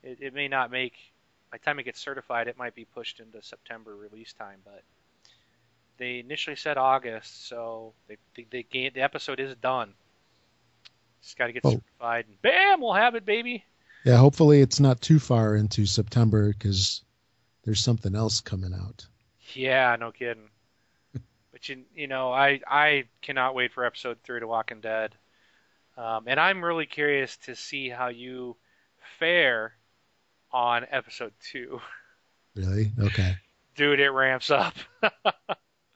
it, 0.04 0.18
it 0.20 0.34
may 0.34 0.46
not 0.48 0.70
make. 0.70 0.92
By 1.50 1.58
the 1.58 1.64
time 1.64 1.78
it 1.80 1.84
gets 1.84 1.98
certified, 1.98 2.46
it 2.46 2.56
might 2.58 2.74
be 2.76 2.84
pushed 2.84 3.18
into 3.18 3.42
September 3.42 3.96
release 3.96 4.32
time. 4.34 4.58
But 4.64 4.82
they 5.98 6.20
initially 6.20 6.56
said 6.56 6.76
August, 6.76 7.48
so 7.48 7.92
they, 8.06 8.16
the 8.36 8.46
the, 8.50 8.62
game, 8.62 8.92
the 8.94 9.00
episode 9.00 9.40
is 9.40 9.54
done. 9.56 9.94
Just 11.22 11.36
got 11.38 11.46
to 11.46 11.52
get 11.52 11.64
Oh. 11.64 11.70
certified, 11.72 12.26
and 12.28 12.40
bam, 12.42 12.80
we'll 12.80 12.92
have 12.94 13.14
it, 13.14 13.24
baby. 13.24 13.64
yeah. 14.04 14.16
Hopefully, 14.16 14.60
it's 14.60 14.78
not 14.80 15.00
too 15.00 15.18
far 15.18 15.56
into 15.56 15.86
September 15.86 16.48
because 16.52 17.02
there's 17.64 17.80
something 17.80 18.14
else 18.14 18.40
coming 18.40 18.72
out. 18.74 19.06
Yeah, 19.54 19.96
no 19.98 20.12
kidding. 20.12 20.48
but 21.52 21.68
you 21.68 21.82
you 21.96 22.06
know, 22.06 22.30
I 22.32 22.60
I 22.66 23.04
cannot 23.22 23.54
wait 23.54 23.72
for 23.72 23.84
episode 23.84 24.18
three 24.22 24.38
to 24.40 24.46
Walking 24.46 24.80
Dead, 24.80 25.14
um, 25.96 26.24
and 26.26 26.38
I'm 26.40 26.64
really 26.64 26.86
curious 26.86 27.36
to 27.46 27.54
see 27.56 27.88
how 27.88 28.08
you 28.08 28.56
fare 29.18 29.74
on 30.52 30.86
episode 30.90 31.32
two. 31.52 31.80
Really? 32.54 32.92
Okay. 32.98 33.36
Dude, 33.76 34.00
it 34.00 34.10
ramps 34.10 34.50
up. 34.50 34.74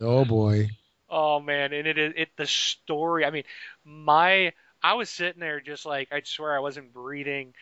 Oh 0.01 0.25
boy. 0.25 0.69
oh 1.09 1.41
man, 1.41 1.73
and 1.73 1.87
it 1.87 1.97
is 1.99 2.13
it 2.17 2.29
the 2.37 2.47
story. 2.47 3.25
I 3.25 3.31
mean, 3.31 3.45
my 3.85 4.53
I 4.83 4.95
was 4.95 5.09
sitting 5.09 5.41
there 5.41 5.61
just 5.61 5.87
like 5.87 6.09
I 6.13 6.21
swear 6.25 6.55
I 6.55 6.59
wasn't 6.61 6.93
breathing. 6.93 7.55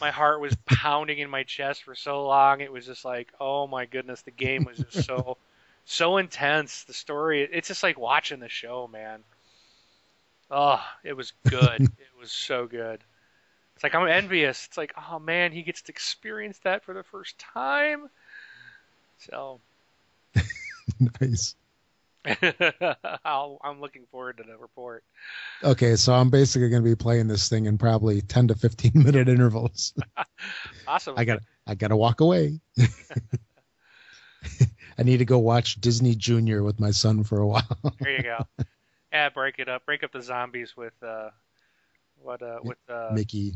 My 0.00 0.10
heart 0.10 0.40
was 0.40 0.56
pounding 0.66 1.18
in 1.18 1.28
my 1.28 1.42
chest 1.42 1.82
for 1.82 1.94
so 1.94 2.26
long. 2.26 2.60
It 2.60 2.72
was 2.72 2.86
just 2.86 3.04
like, 3.04 3.28
oh 3.40 3.66
my 3.66 3.86
goodness, 3.86 4.22
the 4.22 4.30
game 4.30 4.64
was 4.64 4.78
just 4.78 5.04
so 5.06 5.36
so 5.84 6.16
intense. 6.16 6.84
The 6.84 6.94
story, 6.94 7.42
it's 7.42 7.68
just 7.68 7.82
like 7.82 7.98
watching 7.98 8.40
the 8.40 8.48
show, 8.48 8.88
man. 8.90 9.22
Oh, 10.50 10.82
it 11.04 11.16
was 11.16 11.32
good. 11.48 11.80
it 11.80 12.18
was 12.18 12.32
so 12.32 12.66
good. 12.66 13.00
It's 13.74 13.84
like 13.84 13.94
I'm 13.94 14.08
envious. 14.08 14.66
It's 14.66 14.76
like, 14.76 14.92
oh 14.96 15.18
man, 15.18 15.52
he 15.52 15.62
gets 15.62 15.82
to 15.82 15.92
experience 15.92 16.58
that 16.64 16.84
for 16.84 16.92
the 16.92 17.02
first 17.02 17.38
time. 17.38 18.10
So 19.18 19.60
nice. 21.20 21.54
I'll, 23.24 23.58
I'm 23.64 23.80
looking 23.80 24.04
forward 24.10 24.36
to 24.38 24.42
the 24.42 24.58
report. 24.58 25.04
Okay, 25.64 25.96
so 25.96 26.12
I'm 26.12 26.28
basically 26.28 26.68
going 26.68 26.82
to 26.82 26.88
be 26.88 26.94
playing 26.94 27.28
this 27.28 27.48
thing 27.48 27.64
in 27.66 27.78
probably 27.78 28.20
10 28.20 28.48
to 28.48 28.54
15 28.54 28.92
minute 28.94 29.28
intervals. 29.28 29.94
Awesome. 30.86 31.14
I 31.16 31.24
got 31.24 31.40
I 31.66 31.74
got 31.74 31.88
to 31.88 31.96
walk 31.96 32.20
away. 32.20 32.60
I 34.98 35.02
need 35.02 35.18
to 35.18 35.24
go 35.24 35.38
watch 35.38 35.80
Disney 35.80 36.14
Junior 36.14 36.62
with 36.62 36.78
my 36.78 36.90
son 36.90 37.24
for 37.24 37.40
a 37.40 37.46
while. 37.46 37.94
There 38.00 38.16
you 38.16 38.22
go. 38.22 38.64
Yeah, 39.12 39.28
break 39.30 39.58
it 39.58 39.68
up. 39.68 39.84
Break 39.86 40.04
up 40.04 40.12
the 40.12 40.22
zombies 40.22 40.76
with 40.76 40.94
uh, 41.02 41.30
what 42.22 42.42
uh, 42.42 42.58
with 42.62 42.78
uh, 42.88 43.10
Mickey. 43.12 43.54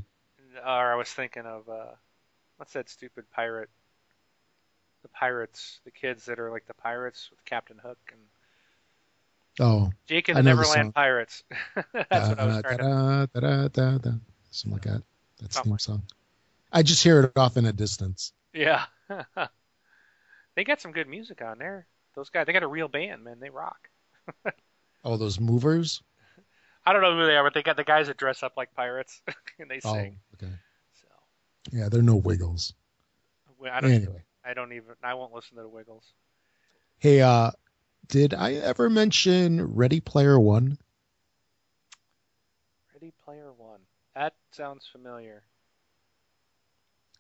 or 0.57 0.93
I 0.93 0.97
was 0.97 1.09
thinking 1.09 1.45
of 1.47 1.69
uh, 1.69 1.93
what's 2.57 2.73
that 2.73 2.89
stupid 2.89 3.31
pirate? 3.31 3.71
The 5.03 5.09
pirates, 5.09 5.81
the 5.85 5.91
kids 5.91 6.25
that 6.27 6.39
are 6.39 6.51
like 6.51 6.67
the 6.67 6.75
pirates 6.75 7.29
with 7.31 7.45
Captain 7.45 7.79
Hook 7.79 7.99
and 8.11 8.21
Oh, 9.61 9.93
Jake 10.09 10.29
and 10.29 10.37
the 10.37 10.43
Neverland. 10.43 10.95
Pirates. 10.95 11.45
That's 11.93 12.29
what 12.29 12.41
I 12.41 12.47
was 12.47 12.57
da, 12.57 12.61
trying 12.61 12.79
to. 12.79 12.85
da, 12.85 13.27
da, 13.27 13.41
da, 13.41 13.69
da, 13.69 13.99
da. 13.99 14.11
something 14.51 14.73
like 14.73 14.83
that. 14.83 15.03
That's 15.41 15.55
Something 15.55 15.73
theme 15.73 15.79
song. 15.79 16.03
I 16.73 16.83
just 16.83 17.03
hear 17.05 17.21
it 17.21 17.33
off 17.37 17.57
in 17.57 17.65
a 17.67 17.73
distance. 17.73 18.33
Yeah. 18.53 18.85
they 20.57 20.65
got 20.65 20.81
some 20.81 20.91
good 20.93 21.09
music 21.09 21.41
on 21.43 21.59
there. 21.59 21.87
Those 22.17 22.31
guys, 22.31 22.47
they 22.47 22.53
got 22.53 22.65
a 22.65 22.69
real 22.69 22.89
band, 22.89 23.23
man. 23.23 23.39
They 23.41 23.51
rock. 23.51 23.89
Oh, 25.05 25.17
those 25.17 25.39
movers. 25.39 26.03
I 26.87 26.93
don't 26.93 27.03
know 27.03 27.17
who 27.17 27.27
they 27.27 27.37
are, 27.37 27.45
but 27.45 27.55
they 27.55 27.63
got 27.63 27.77
the 27.77 27.85
guys 27.85 28.09
that 28.09 28.17
dress 28.17 28.43
up 28.43 28.55
like 28.57 28.75
pirates 28.75 29.23
and 29.59 29.71
they 29.71 29.81
sing. 29.81 30.19
Oh, 30.43 30.47
okay. 30.47 30.53
So 30.95 31.07
Yeah, 31.73 31.89
they're 31.89 32.03
no 32.03 32.17
Wiggles. 32.17 32.75
I 33.71 33.81
don't. 33.81 33.91
Anyway, 33.91 34.23
I 34.45 34.55
don't 34.55 34.73
even. 34.73 34.95
I 35.03 35.15
won't 35.15 35.33
listen 35.33 35.57
to 35.57 35.63
the 35.63 35.69
Wiggles. 35.69 36.05
hey, 36.99 37.23
uh, 37.23 37.51
did 38.09 38.35
I 38.35 38.55
ever 38.55 38.91
mention 38.91 39.75
Ready 39.75 40.01
Player 40.01 40.39
One? 40.39 40.77
Ready 42.93 43.13
Player 43.25 43.53
One. 43.57 43.81
That 44.15 44.35
sounds 44.53 44.87
familiar. 44.91 45.43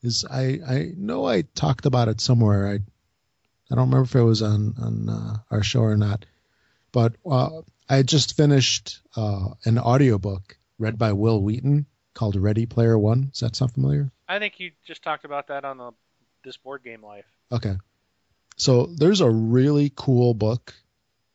Is 0.03 0.25
I 0.31 0.61
I 0.69 0.93
know 0.97 1.25
I 1.27 1.43
talked 1.43 1.87
about 1.87 2.09
it 2.09 2.21
somewhere. 2.21 2.69
I 2.69 2.75
I 2.75 3.75
don't 3.75 3.89
remember 3.89 4.03
if 4.03 4.15
it 4.15 4.23
was 4.23 4.43
on 4.43 4.75
on 4.79 5.09
uh, 5.09 5.37
our 5.51 5.63
show 5.63 5.81
or 5.81 5.97
not, 5.97 6.27
but 6.93 7.17
uh, 7.25 7.63
I 7.89 8.03
just 8.03 8.37
finished 8.37 9.01
uh, 9.17 9.49
an 9.65 9.79
audiobook 9.79 10.57
read 10.79 10.99
by 10.99 11.13
Wil 11.13 11.43
Wheaton 11.43 11.87
called 12.15 12.37
Ready 12.37 12.67
Player 12.67 12.99
One. 12.99 13.29
Does 13.31 13.41
that 13.41 13.57
sound 13.57 13.73
familiar? 13.73 14.11
I 14.29 14.39
think 14.39 14.59
you 14.59 14.73
just 14.87 15.03
talked 15.03 15.25
about 15.25 15.49
that 15.49 15.65
on 15.65 15.79
the 15.79 15.93
this 16.45 16.57
board 16.57 16.83
game 16.85 17.03
life. 17.03 17.25
Okay. 17.51 17.77
So 18.57 18.87
there's 18.87 19.21
a 19.21 19.31
really 19.31 19.93
cool 19.95 20.35
book 20.35 20.75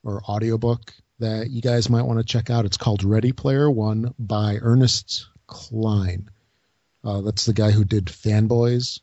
or 0.04 0.22
audiobook 0.24 0.94
that 1.20 1.50
you 1.50 1.62
guys 1.62 1.90
might 1.90 2.04
want 2.04 2.20
to 2.20 2.26
check 2.26 2.50
out. 2.50 2.66
It's 2.66 2.78
called 2.78 3.04
Ready 3.04 3.32
Player 3.32 3.70
One 3.70 4.14
by 4.18 4.58
Ernest 4.62 5.28
Cline. 5.48 6.30
Uh, 7.04 7.22
that's 7.22 7.46
the 7.46 7.54
guy 7.54 7.72
who 7.72 7.84
did 7.84 8.06
Fanboys. 8.06 9.02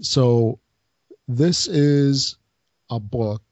So 0.00 0.60
this 1.26 1.66
is 1.66 2.36
a 2.90 3.00
book, 3.00 3.42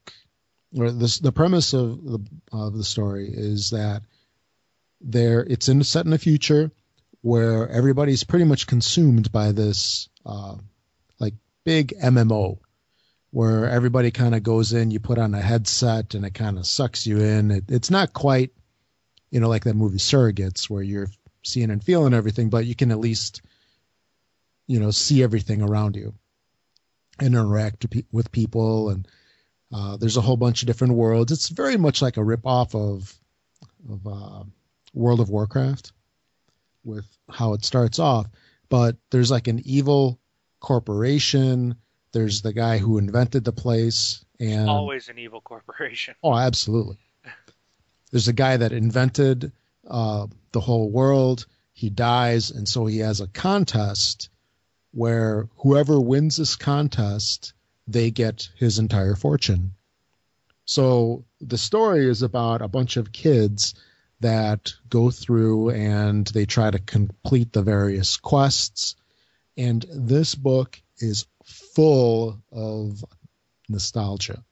or 0.77 0.91
this 0.91 1.19
the 1.19 1.33
premise 1.33 1.73
of 1.73 2.03
the 2.05 2.21
of 2.53 2.75
the 2.75 2.85
story 2.85 3.29
is 3.33 3.71
that 3.71 4.03
there 5.01 5.41
it's 5.41 5.69
in 5.69 5.83
set 5.83 6.05
in 6.05 6.11
the 6.11 6.19
future 6.19 6.71
where 7.23 7.69
everybody's 7.69 8.25
pretty 8.25 8.45
much 8.45 8.67
consumed 8.67 9.31
by 9.31 9.53
this 9.53 10.09
uh, 10.27 10.57
like 11.21 11.35
big 11.65 11.95
MMO 12.03 12.59
where 13.33 13.69
everybody 13.69 14.11
kind 14.11 14.35
of 14.35 14.43
goes 14.43 14.75
in, 14.75 14.91
you 14.91 15.01
put 15.01 15.19
on 15.19 15.35
a 15.35 15.41
headset 15.41 16.15
and 16.15 16.25
it 16.25 16.35
kind 16.35 16.59
of 16.59 16.67
sucks 16.67 17.07
you 17.07 17.19
in. 17.19 17.51
It, 17.51 17.65
it's 17.69 17.91
not 17.91 18.13
quite, 18.13 18.51
you 19.31 19.41
know, 19.41 19.49
like 19.49 19.65
that 19.65 19.75
movie 19.75 19.97
Surrogates 19.97 20.69
where 20.69 20.83
you're 20.83 21.09
seeing 21.43 21.71
and 21.71 21.83
feeling 21.83 22.13
everything, 22.13 22.51
but 22.51 22.67
you 22.67 22.75
can 22.75 22.91
at 22.91 22.99
least, 22.99 23.41
you 24.67 24.79
know, 24.79 24.91
see 24.91 25.23
everything 25.23 25.63
around 25.63 25.97
you 25.97 26.13
and 27.19 27.35
interact 27.35 27.89
pe- 27.89 28.05
with 28.13 28.31
people. 28.33 28.91
And 28.91 29.09
uh, 29.73 29.97
there's 29.97 30.17
a 30.17 30.21
whole 30.21 30.37
bunch 30.37 30.63
of 30.63 30.67
different 30.67 30.95
worlds. 30.95 31.33
It's 31.33 31.49
very 31.49 31.77
much 31.77 32.03
like 32.03 32.17
a 32.17 32.25
rip 32.25 32.47
off 32.47 32.75
of, 32.75 33.15
of 33.91 34.07
uh, 34.07 34.45
World 34.95 35.21
of 35.21 35.31
Warcraft 35.31 35.93
with 36.85 37.07
how 37.31 37.55
it 37.55 37.65
starts 37.65 37.99
off, 37.99 38.27
but 38.69 38.97
there's 39.11 39.31
like 39.31 39.49
an 39.49 39.63
evil 39.65 40.19
corporation. 40.61 41.77
There's 42.13 42.43
the 42.43 42.53
guy 42.53 42.79
who 42.79 42.99
invented 42.99 43.45
the 43.45 43.53
place, 43.53 44.25
and 44.39 44.69
Always 44.69 45.09
an 45.09 45.19
evil 45.19 45.41
corporation. 45.41 46.15
oh, 46.23 46.37
absolutely. 46.37 46.99
There's 48.11 48.29
a 48.29 48.35
guy 48.35 48.59
that 48.59 48.73
invented 48.73 49.53
uh, 49.89 50.27
the 50.53 50.61
whole 50.61 50.91
world. 50.91 51.47
He 51.73 51.89
dies, 51.89 52.51
and 52.51 52.69
so 52.69 52.85
he 52.85 52.99
has 52.99 53.23
a 53.23 53.27
contest 53.27 54.29
where 54.91 55.49
whoever 55.57 55.99
wins 55.99 56.37
this 56.37 56.57
contest, 56.57 57.55
they 57.87 58.11
get 58.11 58.49
his 58.57 58.79
entire 58.79 59.17
fortune. 59.17 59.73
So 60.65 61.25
the 61.41 61.59
story 61.59 62.09
is 62.09 62.23
about 62.23 62.63
a 62.63 62.69
bunch 62.69 62.97
of 62.97 63.13
kids 63.13 63.75
that 64.21 64.73
go 64.89 65.11
through 65.11 65.71
and 65.71 66.27
they 66.29 66.47
try 66.47 66.71
to 66.71 66.79
complete 66.79 67.53
the 67.53 67.63
various 67.63 68.17
quests. 68.17 68.95
And 69.57 69.85
this 69.93 70.35
book 70.35 70.81
is 70.99 71.27
full 71.45 72.41
of 72.53 73.05
nostalgia. 73.69 74.45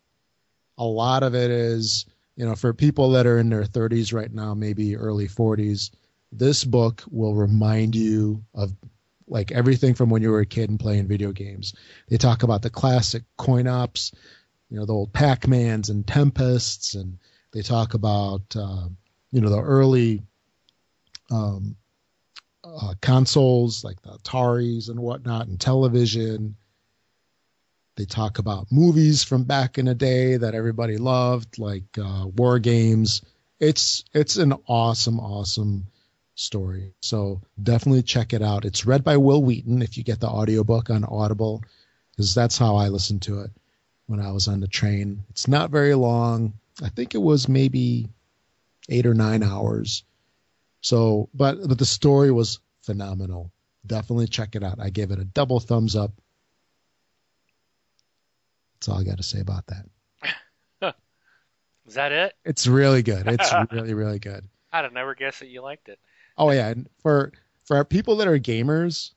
A 0.77 0.85
lot 0.85 1.23
of 1.23 1.35
it 1.35 1.51
is, 1.51 2.07
you 2.37 2.45
know, 2.45 2.57
for 2.57 2.75
people 2.75 3.11
that 3.11 3.27
are 3.27 3.39
in 3.39 3.49
their 3.49 3.65
30s 3.65 4.13
right 4.13 4.33
now, 4.33 4.55
maybe 4.55 4.97
early 4.97 5.29
40s, 5.29 5.91
this 6.33 6.65
book 6.65 7.05
will 7.11 7.35
remind 7.35 7.95
you 7.95 8.45
of 8.55 8.75
like 9.31 9.53
everything 9.53 9.95
from 9.95 10.11
when 10.11 10.23
you 10.23 10.31
were 10.31 10.41
a 10.41 10.47
kid 10.47 10.69
and 10.69 10.81
playing 10.81 11.07
video 11.07 11.33
games. 11.33 11.73
They 12.09 12.17
talk 12.19 12.43
about 12.43 12.63
the 12.63 12.71
classic 12.71 13.23
coin 13.39 13.69
ops, 13.69 14.13
you 14.69 14.77
know, 14.77 14.85
the 14.85 14.93
old 14.93 15.13
Pac-Mans 15.13 15.89
and 15.89 16.07
Tempests, 16.07 16.95
and 16.95 17.19
they 17.53 17.63
talk 17.63 17.95
about, 17.95 18.43
uh, 18.57 18.89
you 19.31 19.41
know 19.41 19.49
the 19.49 19.63
early 19.63 20.23
um, 21.31 21.77
uh, 22.65 22.95
consoles 23.01 23.85
like 23.85 24.03
the 24.03 24.11
Ataris 24.11 24.89
and 24.91 24.99
whatnot, 24.99 25.47
and 25.47 25.61
television. 25.61 26.57
They 27.97 28.07
talk 28.07 28.39
about 28.39 28.73
movies 28.73 29.23
from 29.23 29.45
back 29.45 29.79
in 29.79 29.85
the 29.85 29.95
day 29.95 30.37
that 30.37 30.55
everybody 30.55 30.97
loved, 30.97 31.59
like 31.59 31.85
uh, 31.97 32.27
war 32.27 32.59
games. 32.59 33.23
It's 33.61 34.05
it's 34.13 34.37
an 34.37 34.55
awesome, 34.67 35.21
awesome 35.21 35.87
story. 36.41 36.95
So 37.01 37.41
definitely 37.63 38.03
check 38.03 38.33
it 38.33 38.43
out. 38.43 38.65
It's 38.65 38.87
read 38.87 39.05
by 39.05 39.17
Wil 39.17 39.43
Wheaton 39.43 39.83
if 39.83 39.97
you 39.97 40.03
get 40.03 40.21
the 40.21 40.29
audiobook 40.29 40.91
on 40.91 41.05
Audible, 41.05 41.63
because 42.11 42.35
that's 42.35 42.57
how 42.57 42.77
I 42.77 42.89
listened 42.89 43.23
to 43.23 43.41
it 43.41 43.51
when 44.07 44.21
I 44.21 44.33
was 44.33 44.49
on 44.49 44.61
the 44.61 44.67
train. 44.67 45.23
It's 45.31 45.47
not 45.47 45.71
very 45.71 45.95
long. 45.95 46.55
I 46.83 46.89
think 46.89 47.15
it 47.15 47.19
was 47.19 47.49
maybe 47.49 48.09
eight 48.89 49.07
or 49.07 49.15
nine 49.15 49.43
hours. 49.43 50.03
So, 50.81 51.29
but 51.35 51.69
but 51.69 51.79
the 51.79 51.85
story 51.85 52.33
was 52.33 52.59
phenomenal. 52.83 53.53
Definitely 53.87 54.29
check 54.29 54.57
it 54.57 54.65
out. 54.65 54.81
I 54.81 54.89
gave 54.89 55.11
it 55.11 55.19
a 55.19 55.25
double 55.25 55.61
thumbs 55.61 55.95
up. 55.95 56.13
That's 58.75 58.89
all 58.89 58.99
I 58.99 59.05
got 59.05 59.19
to 59.19 59.23
say 59.23 59.41
about 59.41 59.65
that. 59.67 60.95
Is 61.87 61.95
that 61.95 62.13
it? 62.13 62.35
It's 62.47 62.67
really 62.67 63.03
good. 63.03 63.27
It's 63.27 63.53
really 63.71 63.93
really 63.93 64.19
good. 64.19 64.49
I'd 64.73 64.85
have 64.85 64.93
never 64.95 65.15
guessed 65.15 65.41
that 65.41 65.49
you 65.49 65.61
liked 65.61 65.91
it. 65.91 65.99
Oh 66.41 66.51
yeah, 66.51 66.69
and 66.69 66.89
for 67.03 67.33
for 67.67 67.85
people 67.85 68.17
that 68.17 68.27
are 68.27 68.39
gamers, 68.39 69.13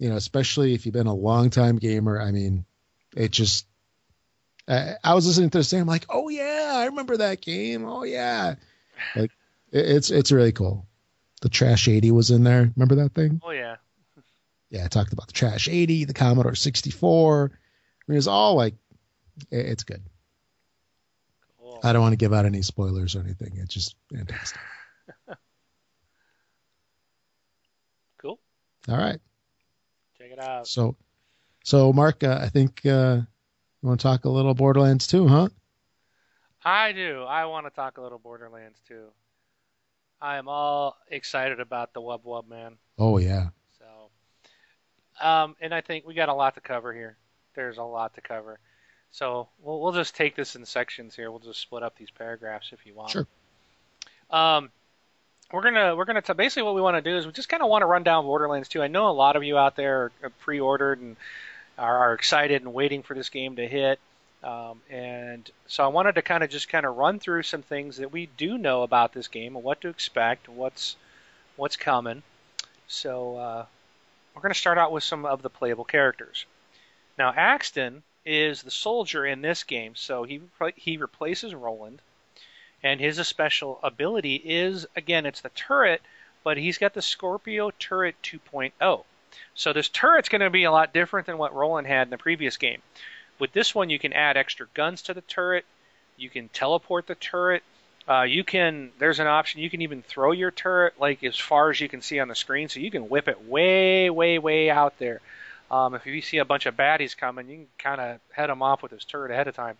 you 0.00 0.08
know, 0.08 0.16
especially 0.16 0.74
if 0.74 0.84
you've 0.84 0.92
been 0.92 1.06
a 1.06 1.14
long 1.14 1.48
time 1.48 1.76
gamer, 1.76 2.20
I 2.20 2.32
mean, 2.32 2.66
it 3.16 3.30
just. 3.30 3.66
I, 4.68 4.94
I 5.04 5.14
was 5.14 5.28
listening 5.28 5.50
to 5.50 5.58
the 5.58 5.64
same, 5.64 5.82
I'm 5.82 5.86
like, 5.86 6.06
oh 6.08 6.28
yeah, 6.28 6.72
I 6.74 6.86
remember 6.86 7.18
that 7.18 7.40
game. 7.40 7.84
Oh 7.84 8.02
yeah, 8.02 8.56
like 9.14 9.30
it, 9.70 9.88
it's 9.88 10.10
it's 10.10 10.32
really 10.32 10.50
cool. 10.50 10.88
The 11.40 11.48
Trash 11.48 11.86
80 11.86 12.10
was 12.10 12.32
in 12.32 12.42
there. 12.42 12.72
Remember 12.74 12.96
that 12.96 13.14
thing? 13.14 13.40
Oh 13.44 13.52
yeah. 13.52 13.76
Yeah, 14.70 14.86
I 14.86 14.88
talked 14.88 15.12
about 15.12 15.28
the 15.28 15.34
Trash 15.34 15.68
80, 15.68 16.06
the 16.06 16.14
Commodore 16.14 16.56
64. 16.56 17.52
I 17.52 18.10
mean, 18.10 18.18
it's 18.18 18.26
all 18.26 18.56
like, 18.56 18.74
it, 19.52 19.66
it's 19.66 19.84
good. 19.84 20.02
Cool. 21.60 21.78
I 21.84 21.92
don't 21.92 22.02
want 22.02 22.14
to 22.14 22.16
give 22.16 22.32
out 22.32 22.46
any 22.46 22.62
spoilers 22.62 23.14
or 23.14 23.20
anything. 23.20 23.52
It's 23.58 23.72
just 23.72 23.94
fantastic. 24.12 24.60
Cool. 28.18 28.40
All 28.88 28.96
right. 28.96 29.20
Check 30.18 30.30
it 30.32 30.38
out. 30.38 30.66
So, 30.66 30.96
so 31.64 31.92
Mark, 31.92 32.22
uh, 32.22 32.38
I 32.40 32.48
think 32.48 32.80
uh, 32.84 33.20
you 33.82 33.88
want 33.88 34.00
to 34.00 34.02
talk 34.02 34.24
a 34.24 34.30
little 34.30 34.54
Borderlands 34.54 35.06
too, 35.06 35.26
huh? 35.26 35.48
I 36.64 36.92
do. 36.92 37.22
I 37.22 37.44
want 37.46 37.66
to 37.66 37.70
talk 37.70 37.98
a 37.98 38.02
little 38.02 38.18
Borderlands 38.18 38.80
too. 38.88 39.06
I 40.20 40.38
am 40.38 40.48
all 40.48 40.96
excited 41.10 41.60
about 41.60 41.92
the 41.92 42.00
Wub 42.00 42.22
Wub 42.24 42.48
man. 42.48 42.76
Oh 42.98 43.18
yeah. 43.18 43.48
So, 43.78 45.26
um, 45.26 45.56
and 45.60 45.74
I 45.74 45.80
think 45.80 46.06
we 46.06 46.14
got 46.14 46.28
a 46.28 46.34
lot 46.34 46.54
to 46.54 46.60
cover 46.60 46.92
here. 46.92 47.16
There's 47.54 47.78
a 47.78 47.82
lot 47.82 48.14
to 48.14 48.20
cover. 48.20 48.58
So 49.10 49.48
we'll 49.60 49.80
we'll 49.80 49.92
just 49.92 50.16
take 50.16 50.36
this 50.36 50.56
in 50.56 50.64
sections 50.64 51.14
here. 51.14 51.30
We'll 51.30 51.40
just 51.40 51.60
split 51.60 51.82
up 51.82 51.96
these 51.96 52.10
paragraphs 52.10 52.70
if 52.72 52.84
you 52.86 52.94
want. 52.94 53.10
Sure. 53.10 53.26
Um, 54.30 54.70
we're 55.52 55.62
gonna 55.62 55.94
we're 55.94 56.04
gonna 56.04 56.22
t- 56.22 56.32
basically 56.32 56.64
what 56.64 56.74
we 56.74 56.80
want 56.80 56.96
to 56.96 57.02
do 57.02 57.16
is 57.16 57.26
we 57.26 57.32
just 57.32 57.48
kind 57.48 57.62
of 57.62 57.68
want 57.68 57.82
to 57.82 57.86
run 57.86 58.02
down 58.02 58.24
Borderlands 58.24 58.68
2. 58.68 58.82
I 58.82 58.88
know 58.88 59.08
a 59.08 59.12
lot 59.12 59.36
of 59.36 59.44
you 59.44 59.56
out 59.56 59.76
there 59.76 60.10
are, 60.22 60.30
pre-ordered 60.40 61.00
and 61.00 61.16
are, 61.78 61.98
are 61.98 62.14
excited 62.14 62.62
and 62.62 62.74
waiting 62.74 63.02
for 63.02 63.14
this 63.14 63.28
game 63.28 63.56
to 63.56 63.66
hit. 63.66 64.00
Um, 64.42 64.80
and 64.90 65.48
so 65.66 65.84
I 65.84 65.88
wanted 65.88 66.16
to 66.16 66.22
kind 66.22 66.44
of 66.44 66.50
just 66.50 66.68
kind 66.68 66.86
of 66.86 66.96
run 66.96 67.18
through 67.18 67.42
some 67.42 67.62
things 67.62 67.96
that 67.98 68.12
we 68.12 68.26
do 68.26 68.58
know 68.58 68.82
about 68.82 69.12
this 69.12 69.28
game 69.28 69.56
and 69.56 69.64
what 69.64 69.80
to 69.80 69.88
expect, 69.88 70.48
what's 70.48 70.96
what's 71.56 71.76
coming. 71.76 72.22
So 72.88 73.36
uh, 73.36 73.66
we're 74.34 74.42
going 74.42 74.52
to 74.52 74.58
start 74.58 74.78
out 74.78 74.92
with 74.92 75.04
some 75.04 75.24
of 75.24 75.42
the 75.42 75.50
playable 75.50 75.84
characters. 75.84 76.44
Now 77.18 77.32
Axton 77.34 78.02
is 78.24 78.62
the 78.62 78.70
soldier 78.70 79.24
in 79.24 79.40
this 79.40 79.64
game, 79.64 79.94
so 79.94 80.24
he 80.24 80.42
he 80.74 80.96
replaces 80.96 81.54
Roland, 81.54 82.02
and 82.82 83.00
his 83.00 83.18
special 83.26 83.78
ability 83.82 84.36
is 84.36 84.86
again 84.96 85.26
it's 85.26 85.40
the 85.40 85.50
turret, 85.50 86.02
but 86.44 86.56
he's 86.56 86.78
got 86.78 86.94
the 86.94 87.02
Scorpio 87.02 87.70
Turret 87.78 88.16
2.0. 88.22 89.04
So 89.54 89.72
this 89.72 89.88
turret's 89.88 90.28
going 90.28 90.42
to 90.42 90.50
be 90.50 90.64
a 90.64 90.70
lot 90.70 90.92
different 90.92 91.26
than 91.26 91.38
what 91.38 91.54
Roland 91.54 91.86
had 91.86 92.06
in 92.06 92.10
the 92.10 92.18
previous 92.18 92.56
game. 92.56 92.82
With 93.38 93.52
this 93.52 93.74
one, 93.74 93.90
you 93.90 93.98
can 93.98 94.12
add 94.12 94.36
extra 94.36 94.66
guns 94.74 95.02
to 95.02 95.14
the 95.14 95.20
turret. 95.20 95.64
You 96.16 96.30
can 96.30 96.48
teleport 96.48 97.06
the 97.06 97.14
turret. 97.14 97.62
Uh, 98.08 98.22
you 98.22 98.44
can. 98.44 98.92
There's 98.98 99.18
an 99.18 99.26
option. 99.26 99.60
You 99.60 99.68
can 99.68 99.82
even 99.82 100.02
throw 100.02 100.32
your 100.32 100.50
turret 100.50 100.94
like 101.00 101.24
as 101.24 101.36
far 101.36 101.70
as 101.70 101.80
you 101.80 101.88
can 101.88 102.00
see 102.00 102.20
on 102.20 102.28
the 102.28 102.34
screen, 102.34 102.68
so 102.68 102.80
you 102.80 102.90
can 102.90 103.08
whip 103.08 103.28
it 103.28 103.46
way, 103.46 104.08
way, 104.10 104.38
way 104.38 104.70
out 104.70 104.98
there. 104.98 105.20
Um, 105.70 105.94
if 105.94 106.06
you 106.06 106.22
see 106.22 106.38
a 106.38 106.44
bunch 106.44 106.66
of 106.66 106.76
baddies 106.76 107.16
coming, 107.16 107.48
you 107.48 107.56
can 107.56 107.66
kind 107.78 108.00
of 108.00 108.20
head 108.30 108.48
them 108.48 108.62
off 108.62 108.82
with 108.82 108.92
this 108.92 109.04
turret 109.04 109.32
ahead 109.32 109.48
of 109.48 109.56
time. 109.56 109.76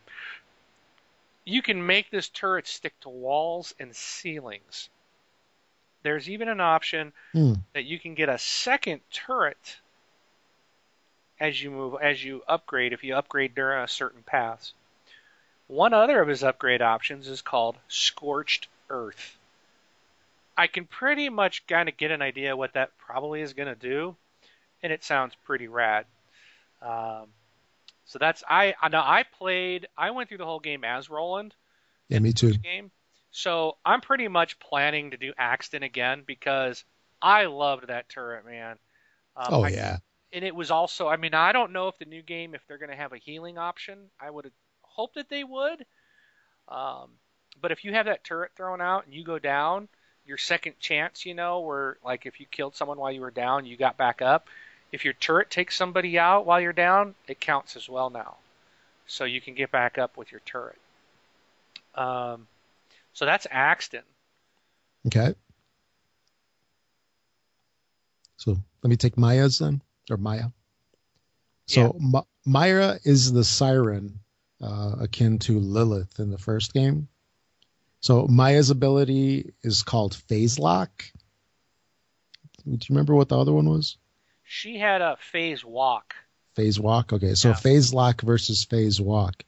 You 1.46 1.62
can 1.62 1.86
make 1.86 2.10
this 2.10 2.28
turret 2.28 2.66
stick 2.66 2.98
to 3.00 3.08
walls 3.08 3.72
and 3.78 3.94
ceilings. 3.94 4.90
There's 6.02 6.28
even 6.28 6.48
an 6.48 6.60
option 6.60 7.12
Hmm. 7.32 7.54
that 7.72 7.84
you 7.84 7.98
can 7.98 8.14
get 8.14 8.28
a 8.28 8.36
second 8.36 9.00
turret 9.10 9.78
as 11.38 11.62
you 11.62 11.70
move 11.70 12.00
as 12.02 12.22
you 12.24 12.42
upgrade 12.48 12.92
if 12.92 13.04
you 13.04 13.14
upgrade 13.16 13.54
during 13.54 13.82
a 13.82 13.88
certain 13.88 14.22
paths. 14.24 14.74
One 15.68 15.92
other 15.92 16.20
of 16.20 16.28
his 16.28 16.42
upgrade 16.42 16.82
options 16.82 17.28
is 17.28 17.42
called 17.42 17.76
Scorched 17.88 18.68
Earth. 18.90 19.36
I 20.56 20.66
can 20.66 20.86
pretty 20.86 21.28
much 21.28 21.66
kind 21.66 21.88
of 21.88 21.96
get 21.96 22.10
an 22.10 22.22
idea 22.22 22.56
what 22.56 22.72
that 22.72 22.96
probably 22.98 23.40
is 23.40 23.52
going 23.52 23.68
to 23.68 23.74
do, 23.74 24.16
and 24.82 24.92
it 24.92 25.04
sounds 25.04 25.34
pretty 25.44 25.68
rad. 25.68 26.06
Um, 26.80 27.28
so 28.06 28.18
that's 28.18 28.42
I 28.48 28.74
I 28.82 28.88
know 28.88 29.02
I 29.04 29.24
played 29.24 29.88
I 29.98 30.10
went 30.12 30.28
through 30.30 30.38
the 30.38 30.46
whole 30.46 30.60
game 30.60 30.84
as 30.84 31.10
Roland 31.10 31.54
Yeah, 32.08 32.18
me 32.20 32.32
too. 32.32 32.54
game. 32.62 32.90
So 33.30 33.76
I'm 33.84 34.00
pretty 34.00 34.28
much 34.28 34.58
planning 34.58 35.10
to 35.10 35.16
do 35.16 35.32
Axton 35.36 35.82
again 35.82 36.22
because 36.26 36.84
I 37.20 37.46
loved 37.46 37.88
that 37.88 38.08
turret, 38.08 38.46
man. 38.46 38.78
Um, 39.36 39.56
Oh 39.56 39.64
I- 39.64 39.72
yeah. 39.72 39.98
and 40.32 40.44
it 40.44 40.54
was 40.54 40.70
also 40.70 41.08
I 41.08 41.16
mean 41.16 41.34
I 41.34 41.52
don't 41.52 41.72
know 41.72 41.88
if 41.88 41.98
the 41.98 42.06
new 42.06 42.22
game 42.22 42.54
if 42.54 42.66
they're 42.66 42.78
going 42.78 42.90
to 42.90 42.96
have 42.96 43.12
a 43.12 43.18
healing 43.18 43.58
option. 43.58 44.10
I 44.20 44.30
would 44.30 44.52
hope 44.82 45.14
that 45.14 45.28
they 45.28 45.44
would. 45.44 45.86
Um, 46.68 47.12
but 47.60 47.72
if 47.72 47.84
you 47.84 47.92
have 47.94 48.06
that 48.06 48.24
turret 48.24 48.52
thrown 48.56 48.80
out 48.80 49.06
and 49.06 49.14
you 49.14 49.24
go 49.24 49.38
down, 49.38 49.88
your 50.26 50.38
second 50.38 50.78
chance, 50.80 51.26
you 51.26 51.34
know, 51.34 51.60
where 51.60 51.98
like 52.04 52.26
if 52.26 52.40
you 52.40 52.46
killed 52.46 52.76
someone 52.76 52.98
while 52.98 53.12
you 53.12 53.20
were 53.22 53.30
down, 53.30 53.66
you 53.66 53.76
got 53.76 53.96
back 53.96 54.22
up. 54.22 54.48
If 54.92 55.04
your 55.04 55.14
turret 55.14 55.50
takes 55.50 55.76
somebody 55.76 56.18
out 56.18 56.46
while 56.46 56.60
you're 56.60 56.72
down, 56.72 57.14
it 57.26 57.40
counts 57.40 57.76
as 57.76 57.88
well 57.88 58.10
now. 58.10 58.36
So 59.06 59.24
you 59.24 59.40
can 59.40 59.54
get 59.54 59.70
back 59.70 59.98
up 59.98 60.16
with 60.16 60.32
your 60.32 60.40
turret. 60.44 60.78
Um, 61.94 62.46
so 63.12 63.24
that's 63.24 63.46
Axton. 63.50 64.02
Okay. 65.06 65.34
So 68.36 68.56
let 68.82 68.90
me 68.90 68.96
take 68.96 69.16
Maya's 69.16 69.58
then, 69.58 69.82
or 70.10 70.16
Maya. 70.16 70.46
So 71.66 71.96
Ma- 71.98 72.22
Myra 72.44 72.98
is 73.04 73.32
the 73.32 73.44
siren, 73.44 74.20
uh, 74.60 74.96
akin 75.00 75.38
to 75.40 75.58
Lilith 75.58 76.20
in 76.20 76.30
the 76.30 76.38
first 76.38 76.72
game. 76.72 77.08
So 78.00 78.26
Maya's 78.26 78.70
ability 78.70 79.52
is 79.62 79.82
called 79.82 80.14
Phase 80.14 80.58
Lock. 80.58 81.04
Do 82.64 82.72
you 82.72 82.78
remember 82.90 83.14
what 83.14 83.28
the 83.28 83.38
other 83.38 83.52
one 83.52 83.68
was? 83.68 83.96
She 84.46 84.78
had 84.78 85.02
a 85.02 85.16
phase 85.32 85.64
walk. 85.64 86.14
Phase 86.54 86.80
Walk. 86.80 87.12
Okay, 87.12 87.34
so 87.34 87.48
Yeah. 87.48 87.54
Phase 87.54 87.92
Lock 87.92 88.22
versus 88.22 88.64
Phase 88.64 88.98
Walk. 89.00 89.44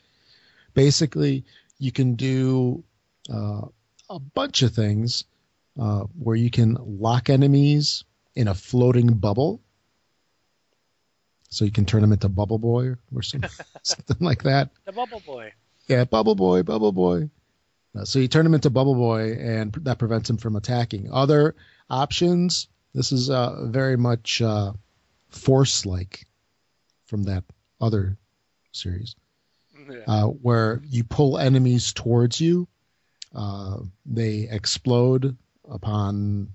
Basically, 0.74 1.44
you 1.78 1.90
can 1.90 2.16
do 2.16 2.84
uh, 3.32 3.62
a 4.10 4.18
bunch 4.18 4.62
of 4.62 4.74
things 4.74 5.24
uh, 5.80 6.00
where 6.18 6.36
you 6.36 6.50
can 6.50 6.76
lock 7.00 7.30
enemies 7.30 8.04
in 8.34 8.46
a 8.48 8.54
floating 8.54 9.14
bubble. 9.14 9.60
So 11.48 11.64
you 11.64 11.70
can 11.70 11.86
turn 11.86 12.02
them 12.02 12.12
into 12.12 12.28
Bubble 12.28 12.58
Boy 12.58 12.96
or 13.14 13.22
something, 13.22 13.48
something 13.82 14.18
like 14.20 14.42
that. 14.42 14.68
The 14.84 14.92
Bubble 14.92 15.22
Boy. 15.24 15.54
Yeah, 15.86 16.04
Bubble 16.04 16.34
Boy, 16.34 16.62
Bubble 16.62 16.92
Boy. 16.92 17.30
Uh, 17.96 18.04
so 18.04 18.18
you 18.18 18.28
turn 18.28 18.44
him 18.44 18.52
into 18.52 18.68
Bubble 18.68 18.94
Boy, 18.94 19.32
and 19.32 19.72
that 19.84 19.98
prevents 19.98 20.28
him 20.28 20.36
from 20.36 20.56
attacking. 20.56 21.08
Other 21.10 21.54
options. 21.88 22.68
This 22.94 23.12
is 23.12 23.30
uh, 23.30 23.64
very 23.64 23.96
much 23.96 24.42
uh, 24.42 24.72
Force-like 25.30 26.26
from 27.06 27.24
that 27.24 27.44
other 27.80 28.16
series, 28.72 29.14
Yeah. 29.88 29.96
uh, 30.06 30.26
where 30.26 30.80
you 30.88 31.04
pull 31.04 31.38
enemies 31.38 31.92
towards 31.92 32.40
you. 32.40 32.66
Uh, 33.34 33.80
they 34.06 34.48
explode 34.50 35.36
upon 35.70 36.48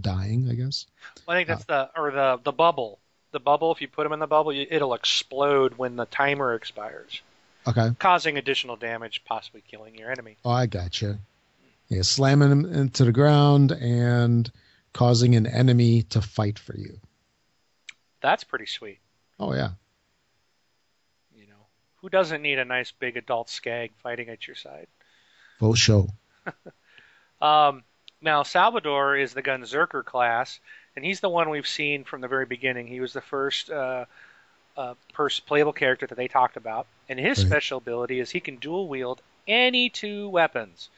dying, 0.00 0.48
I 0.50 0.54
guess. 0.54 0.86
Well, 1.26 1.36
I 1.36 1.38
think 1.40 1.48
that's 1.48 1.64
the 1.64 1.90
or 1.96 2.10
the 2.10 2.40
the 2.42 2.52
bubble. 2.52 2.98
The 3.32 3.40
bubble. 3.40 3.72
If 3.72 3.80
you 3.82 3.88
put 3.88 4.04
them 4.04 4.12
in 4.12 4.18
the 4.18 4.26
bubble, 4.26 4.52
you, 4.52 4.66
it'll 4.70 4.94
explode 4.94 5.74
when 5.76 5.96
the 5.96 6.06
timer 6.06 6.54
expires, 6.54 7.20
Okay. 7.66 7.90
causing 7.98 8.38
additional 8.38 8.76
damage, 8.76 9.22
possibly 9.26 9.62
killing 9.68 9.94
your 9.94 10.10
enemy. 10.10 10.36
Oh, 10.44 10.50
I 10.50 10.66
gotcha. 10.66 11.18
Yeah, 11.88 12.02
slamming 12.02 12.48
them 12.48 12.64
into 12.64 13.04
the 13.04 13.12
ground 13.12 13.72
and 13.72 14.50
causing 14.92 15.34
an 15.36 15.46
enemy 15.46 16.02
to 16.04 16.22
fight 16.22 16.58
for 16.58 16.76
you. 16.76 16.98
That's 18.26 18.42
pretty 18.42 18.66
sweet. 18.66 18.98
Oh 19.38 19.54
yeah. 19.54 19.70
You 21.32 21.46
know, 21.46 21.66
who 22.00 22.08
doesn't 22.08 22.42
need 22.42 22.58
a 22.58 22.64
nice 22.64 22.90
big 22.90 23.16
adult 23.16 23.48
skag 23.48 23.92
fighting 24.02 24.28
at 24.28 24.48
your 24.48 24.56
side? 24.56 24.88
Full 25.60 25.74
show. 25.74 26.08
Um, 27.40 27.84
now 28.22 28.42
Salvador 28.42 29.14
is 29.18 29.34
the 29.34 29.42
Gunzerker 29.42 30.02
class, 30.02 30.58
and 30.96 31.04
he's 31.04 31.20
the 31.20 31.28
one 31.28 31.50
we've 31.50 31.66
seen 31.68 32.02
from 32.02 32.22
the 32.22 32.28
very 32.28 32.46
beginning. 32.46 32.86
He 32.86 32.98
was 32.98 33.12
the 33.12 33.20
first 33.20 33.70
uh, 33.70 34.06
uh, 34.74 34.94
playable 35.46 35.74
character 35.74 36.06
that 36.06 36.14
they 36.14 36.26
talked 36.26 36.56
about, 36.56 36.86
and 37.10 37.18
his 37.18 37.38
Right. 37.38 37.46
special 37.46 37.76
ability 37.76 38.20
is 38.20 38.30
he 38.30 38.40
can 38.40 38.56
dual 38.56 38.88
wield 38.88 39.20
any 39.46 39.90
two 39.90 40.30
weapons. 40.30 40.88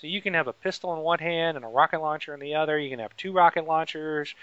So 0.00 0.06
you 0.06 0.22
can 0.22 0.32
have 0.32 0.48
a 0.48 0.54
pistol 0.54 0.94
in 0.94 1.00
one 1.00 1.18
hand 1.18 1.58
and 1.58 1.66
a 1.66 1.68
rocket 1.68 2.00
launcher 2.00 2.32
in 2.32 2.40
the 2.40 2.54
other. 2.54 2.78
You 2.78 2.88
can 2.88 2.98
have 3.00 3.14
two 3.18 3.32
rocket 3.32 3.66
launchers. 3.66 4.34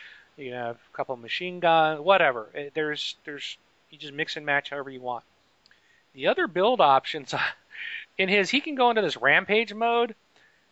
You 0.42 0.54
have 0.54 0.76
a 0.76 0.98
couple 0.98 1.14
of 1.14 1.22
machine 1.22 1.60
guns, 1.60 2.02
whatever. 2.02 2.50
Eh, 2.56 2.70
there's 2.74 3.16
there's 3.26 3.58
you 3.90 3.98
just 3.98 4.14
mix 4.14 4.36
and 4.38 4.46
match 4.46 4.70
however 4.72 4.90
you 4.90 5.02
want. 5.02 5.24
The 6.14 6.28
other 6.28 6.48
build 6.48 6.82
options 6.82 7.34
in 8.18 8.28
his 8.28 8.50
he 8.50 8.60
can 8.60 8.76
go 8.76 8.90
into 8.90 9.02
this 9.02 9.18
rampage 9.18 9.74
mode 9.74 10.16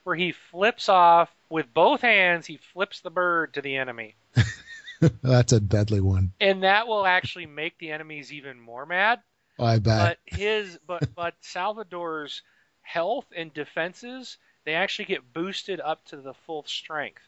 where 0.04 0.16
he 0.16 0.32
flips 0.32 0.90
off 0.90 1.30
with 1.50 1.74
both 1.74 2.02
hands. 2.02 2.48
He 2.48 2.58
flips 2.58 3.00
the 3.02 3.12
bird 3.12 3.54
to 3.54 3.62
the 3.62 3.76
enemy, 3.76 4.16
That's 5.22 5.54
a 5.54 5.60
deadly 5.60 6.02
one. 6.02 6.32
and 6.42 6.64
that 6.64 6.88
will 6.88 7.06
actually 7.06 7.46
make 7.46 7.78
the 7.78 7.92
enemies 7.92 8.34
even 8.34 8.60
more 8.60 8.86
mad. 8.86 9.20
Oh, 9.60 9.66
I 9.66 9.80
bet. 9.80 10.18
But 10.26 10.38
his 10.38 10.80
but 10.88 11.04
but 11.16 11.36
Salvador's 11.42 12.42
health 12.82 13.26
and 13.36 13.54
defenses 13.54 14.38
they 14.66 14.74
actually 14.74 15.06
get 15.06 15.34
boosted 15.34 15.80
up 15.80 16.04
to 16.06 16.18
the 16.18 16.34
full 16.34 16.64
strength. 16.66 17.22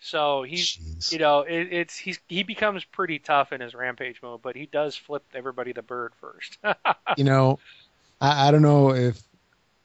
So 0.00 0.42
he's 0.42 0.78
Jeez. 0.78 1.12
you 1.12 1.18
know 1.18 1.40
it, 1.40 1.68
it's 1.70 1.96
he's 1.96 2.18
he 2.26 2.42
becomes 2.42 2.84
pretty 2.84 3.18
tough 3.18 3.52
in 3.52 3.60
his 3.60 3.74
rampage 3.74 4.22
mode, 4.22 4.40
but 4.42 4.56
he 4.56 4.66
does 4.66 4.96
flip 4.96 5.24
everybody 5.34 5.72
the 5.72 5.82
bird 5.82 6.12
first. 6.20 6.58
you 7.16 7.24
know, 7.24 7.58
I, 8.20 8.48
I 8.48 8.50
don't 8.50 8.62
know 8.62 8.94
if 8.94 9.20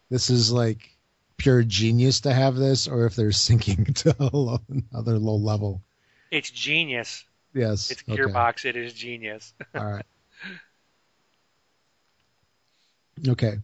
this 0.10 0.30
is 0.30 0.52
like 0.52 0.90
pure 1.38 1.64
genius 1.64 2.22
to 2.22 2.34
have 2.34 2.56
this 2.56 2.88
or 2.88 3.06
if 3.06 3.16
they're 3.16 3.32
sinking 3.34 3.86
to 3.86 4.16
a 4.20 4.36
low, 4.36 4.60
another 4.70 5.20
low 5.20 5.36
level. 5.36 5.82
it's 6.32 6.50
genius. 6.50 7.26
Yes. 7.54 7.92
It's 7.92 8.04
okay. 8.08 8.22
Gearbox. 8.22 8.66
It 8.66 8.76
is 8.76 8.94
genius. 8.94 9.54
All 9.76 9.86
right. 9.86 10.06
Okay. 13.28 13.56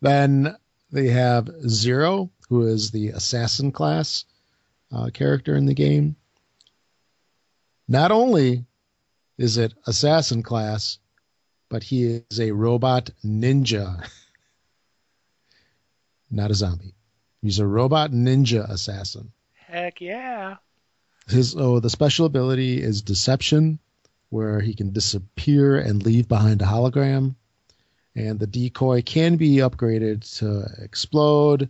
Then 0.00 0.56
they 0.90 1.08
have 1.08 1.50
Zero, 1.68 2.30
who 2.48 2.66
is 2.66 2.90
the 2.90 3.08
assassin 3.08 3.70
class 3.70 4.24
uh, 4.92 5.10
character 5.12 5.56
in 5.56 5.66
the 5.66 5.74
game. 5.74 6.16
Not 7.86 8.10
only 8.10 8.64
is 9.36 9.56
it 9.56 9.74
assassin 9.86 10.42
class, 10.42 10.98
but 11.68 11.82
he 11.82 12.22
is 12.30 12.40
a 12.40 12.50
robot 12.50 13.10
ninja, 13.24 14.08
not 16.30 16.50
a 16.50 16.54
zombie. 16.54 16.94
He's 17.42 17.58
a 17.58 17.66
robot 17.66 18.10
ninja 18.10 18.68
assassin. 18.68 19.32
Heck 19.54 20.00
yeah. 20.00 20.56
His 21.28 21.54
oh, 21.56 21.78
the 21.78 21.90
special 21.90 22.26
ability 22.26 22.82
is 22.82 23.02
deception, 23.02 23.78
where 24.30 24.60
he 24.60 24.74
can 24.74 24.92
disappear 24.92 25.78
and 25.78 26.02
leave 26.02 26.26
behind 26.26 26.62
a 26.62 26.66
hologram. 26.66 27.34
And 28.14 28.40
the 28.40 28.46
decoy 28.46 29.02
can 29.02 29.36
be 29.36 29.56
upgraded 29.56 30.38
to 30.38 30.66
explode, 30.82 31.68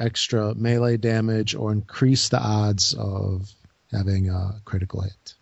extra 0.00 0.54
melee 0.54 0.96
damage, 0.96 1.54
or 1.54 1.72
increase 1.72 2.28
the 2.30 2.40
odds 2.40 2.94
of 2.94 3.52
having 3.92 4.30
a 4.30 4.60
critical 4.64 5.02
hit. 5.02 5.34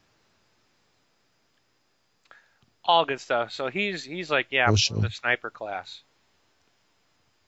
all 2.89 3.05
good 3.05 3.21
stuff. 3.21 3.53
So 3.53 3.69
he's 3.69 4.03
he's 4.03 4.31
like 4.31 4.47
yeah, 4.51 4.71
the 4.71 5.11
sniper 5.13 5.51
class. 5.51 6.01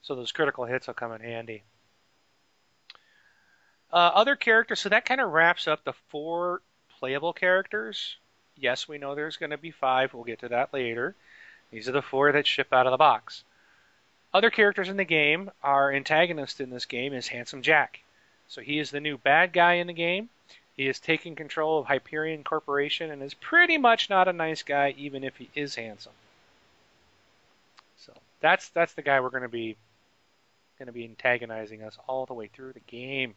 So 0.03 0.15
those 0.15 0.33
critical 0.33 0.67
hits 0.67 0.87
will 0.87 0.95
come 0.95 1.13
in 1.13 1.21
handy. 1.23 1.63
Uh, 3.93 3.97
other 4.15 4.37
characters. 4.37 4.81
So 4.81 4.91
that 4.91 5.05
kind 5.05 5.21
of 5.21 5.31
wraps 5.31 5.67
up 5.67 5.85
the 5.85 5.95
four 6.11 6.63
playable 6.99 7.33
characters. 7.33 8.17
Yes, 8.57 8.87
we 8.87 8.99
know 8.99 9.15
there's 9.15 9.39
going 9.39 9.51
to 9.51 9.59
be 9.59 9.71
five. 9.71 10.15
We'll 10.15 10.25
get 10.25 10.41
to 10.41 10.49
that 10.51 10.73
later. 10.73 11.17
These 11.73 11.89
are 11.89 11.93
the 11.93 12.03
four 12.03 12.31
that 12.33 12.47
ship 12.47 12.73
out 12.73 12.87
of 12.87 12.93
the 12.93 12.99
box. 12.99 13.43
Other 14.33 14.51
characters 14.51 14.89
in 14.89 14.97
the 14.97 15.05
game, 15.05 15.51
our 15.63 15.93
antagonist 15.93 16.61
in 16.61 16.71
this 16.71 16.87
game 16.87 17.13
is 17.13 17.29
Handsome 17.29 17.63
Jack. 17.63 18.01
So 18.49 18.61
he 18.61 18.79
is 18.79 18.91
the 18.91 19.01
new 19.01 19.19
bad 19.19 19.53
guy 19.53 19.75
in 19.75 19.87
the 19.87 19.93
game. 19.93 20.29
He 20.77 20.87
is 20.87 20.99
taking 20.99 21.35
control 21.35 21.79
of 21.79 21.87
Hyperion 21.87 22.45
Corporation 22.45 23.11
and 23.11 23.23
is 23.23 23.35
pretty 23.35 23.77
much 23.77 24.09
not 24.09 24.29
a 24.29 24.33
nice 24.33 24.63
guy, 24.63 24.95
even 24.97 25.25
if 25.25 25.37
he 25.37 25.51
is 25.55 25.75
handsome. 25.75 26.13
So 27.99 28.13
that's 28.41 28.69
that's 28.71 28.95
the 28.95 29.03
guy 29.03 29.21
we're 29.21 29.31
going 29.31 29.43
to 29.43 29.49
be 29.49 29.77
going 30.79 30.87
to 30.87 30.93
be 30.93 31.05
antagonizing 31.05 31.83
us 31.83 31.99
all 32.07 32.25
the 32.25 32.35
way 32.35 32.49
through 32.49 32.73
the 32.73 32.81
game. 32.81 33.35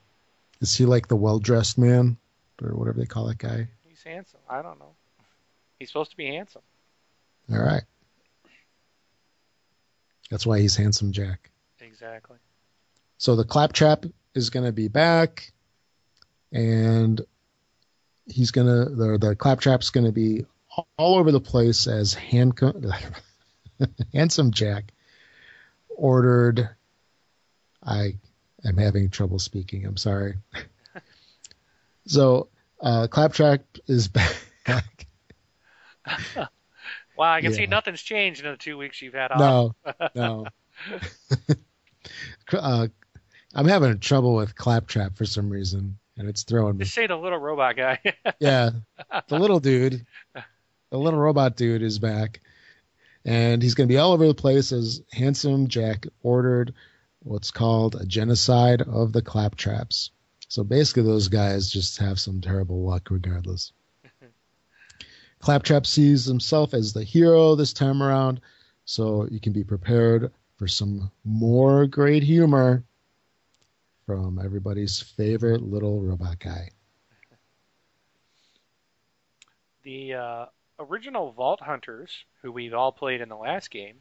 Is 0.62 0.76
he 0.76 0.86
like 0.86 1.08
the 1.08 1.16
well 1.16 1.40
dressed 1.40 1.78
man, 1.78 2.18
or 2.62 2.70
whatever 2.70 3.00
they 3.00 3.06
call 3.06 3.26
that 3.26 3.40
guy? 3.40 3.68
He's 3.88 4.04
handsome. 4.04 4.40
I 4.50 4.62
don't 4.62 4.80
know. 4.80 4.94
He's 5.80 5.90
supposed 5.90 6.12
to 6.12 6.18
be 6.18 6.28
handsome. 6.28 6.62
All 7.52 7.60
right. 7.60 7.84
That's 10.34 10.48
why 10.48 10.60
he's 10.62 10.76
handsome 10.76 11.12
Jack. 11.12 11.52
Exactly. 11.80 12.38
So 13.20 13.36
the 13.36 13.44
claptrap 13.44 14.04
is 14.34 14.50
going 14.50 14.66
to 14.66 14.72
be 14.72 14.88
back, 14.88 15.52
and 16.52 17.22
he's 18.26 18.50
going 18.50 18.66
to 18.66 18.96
the 18.96 19.20
the 19.20 19.36
claptrap's 19.36 19.92
going 19.92 20.08
to 20.08 20.12
be 20.12 20.48
all 20.98 21.20
over 21.20 21.32
the 21.32 21.40
place 21.40 21.86
as 21.86 22.16
handcuff, 22.16 22.74
handsome 24.12 24.50
Jack 24.50 24.92
ordered. 25.88 26.68
I 27.84 28.16
am 28.66 28.78
having 28.78 29.12
trouble 29.12 29.38
speaking. 29.38 29.86
I'm 29.86 29.98
sorry. 29.98 30.38
so 32.08 32.50
uh, 32.82 33.06
claptrap 33.06 33.62
is 33.86 34.08
back. 34.66 35.06
Wow, 37.18 37.34
I 37.34 37.42
can 37.42 37.54
see 37.54 37.68
nothing's 37.68 38.02
changed 38.02 38.44
in 38.44 38.52
the 38.52 38.58
two 38.58 38.78
weeks 38.78 39.02
you've 39.02 39.14
had 39.14 39.32
off. 39.32 39.40
no, 39.86 40.08
no. 40.16 40.46
uh, 42.54 42.88
I'm 43.54 43.68
having 43.68 44.00
trouble 44.00 44.36
with 44.36 44.56
claptrap 44.56 45.16
for 45.16 45.26
some 45.26 45.50
reason, 45.50 46.00
and 46.18 46.28
it's 46.28 46.44
throwing 46.44 46.78
me. 46.78 46.86
Just 46.86 46.96
say 46.96 47.08
the 47.08 47.16
little 47.16 47.38
robot 47.40 47.76
guy. 47.76 48.00
Yeah, 48.40 48.72
the 49.28 49.40
little 49.40 49.60
dude, 49.60 50.06
the 50.34 50.98
little 50.98 51.20
robot 51.20 51.56
dude 51.56 51.84
is 51.84 52.00
back, 52.00 52.42
and 53.24 53.62
he's 53.62 53.76
going 53.76 53.88
to 53.88 53.94
be 53.94 54.00
all 54.00 54.14
over 54.14 54.28
the 54.28 54.34
place 54.34 54.72
as 54.72 55.02
handsome 55.12 55.68
Jack 55.68 56.08
ordered 56.24 56.74
what's 57.20 57.52
called 57.52 57.96
a 57.96 58.06
genocide 58.06 58.82
of 58.82 59.14
the 59.14 59.22
claptraps. 59.22 60.10
So 60.50 60.64
basically, 60.64 61.04
those 61.04 61.30
guys 61.30 61.70
just 61.72 62.00
have 62.00 62.20
some 62.20 62.42
terrible 62.42 62.84
luck, 62.84 63.10
regardless. 63.10 63.72
Claptrap 65.44 65.86
sees 65.86 66.26
himself 66.26 66.74
as 66.74 66.94
the 66.94 67.04
hero 67.04 67.54
this 67.54 67.74
time 67.74 68.02
around, 68.02 68.40
so 68.86 69.28
you 69.30 69.40
can 69.40 69.54
be 69.54 69.64
prepared 69.64 70.32
for 70.58 70.68
some 70.68 71.12
more 71.26 71.86
great 71.86 72.24
humor 72.24 72.84
from 74.06 74.40
everybody's 74.44 75.02
favorite 75.02 75.62
little 75.62 76.02
robot 76.02 76.40
guy. 76.40 76.70
the 79.84 80.14
uh, 80.14 80.46
original 80.80 81.32
Vault 81.32 81.60
Hunters, 81.60 82.26
who 82.42 82.52
we've 82.52 82.74
all 82.74 82.92
played 82.92 83.22
in 83.22 83.30
the 83.30 83.36
last 83.36 83.70
game, 83.70 83.98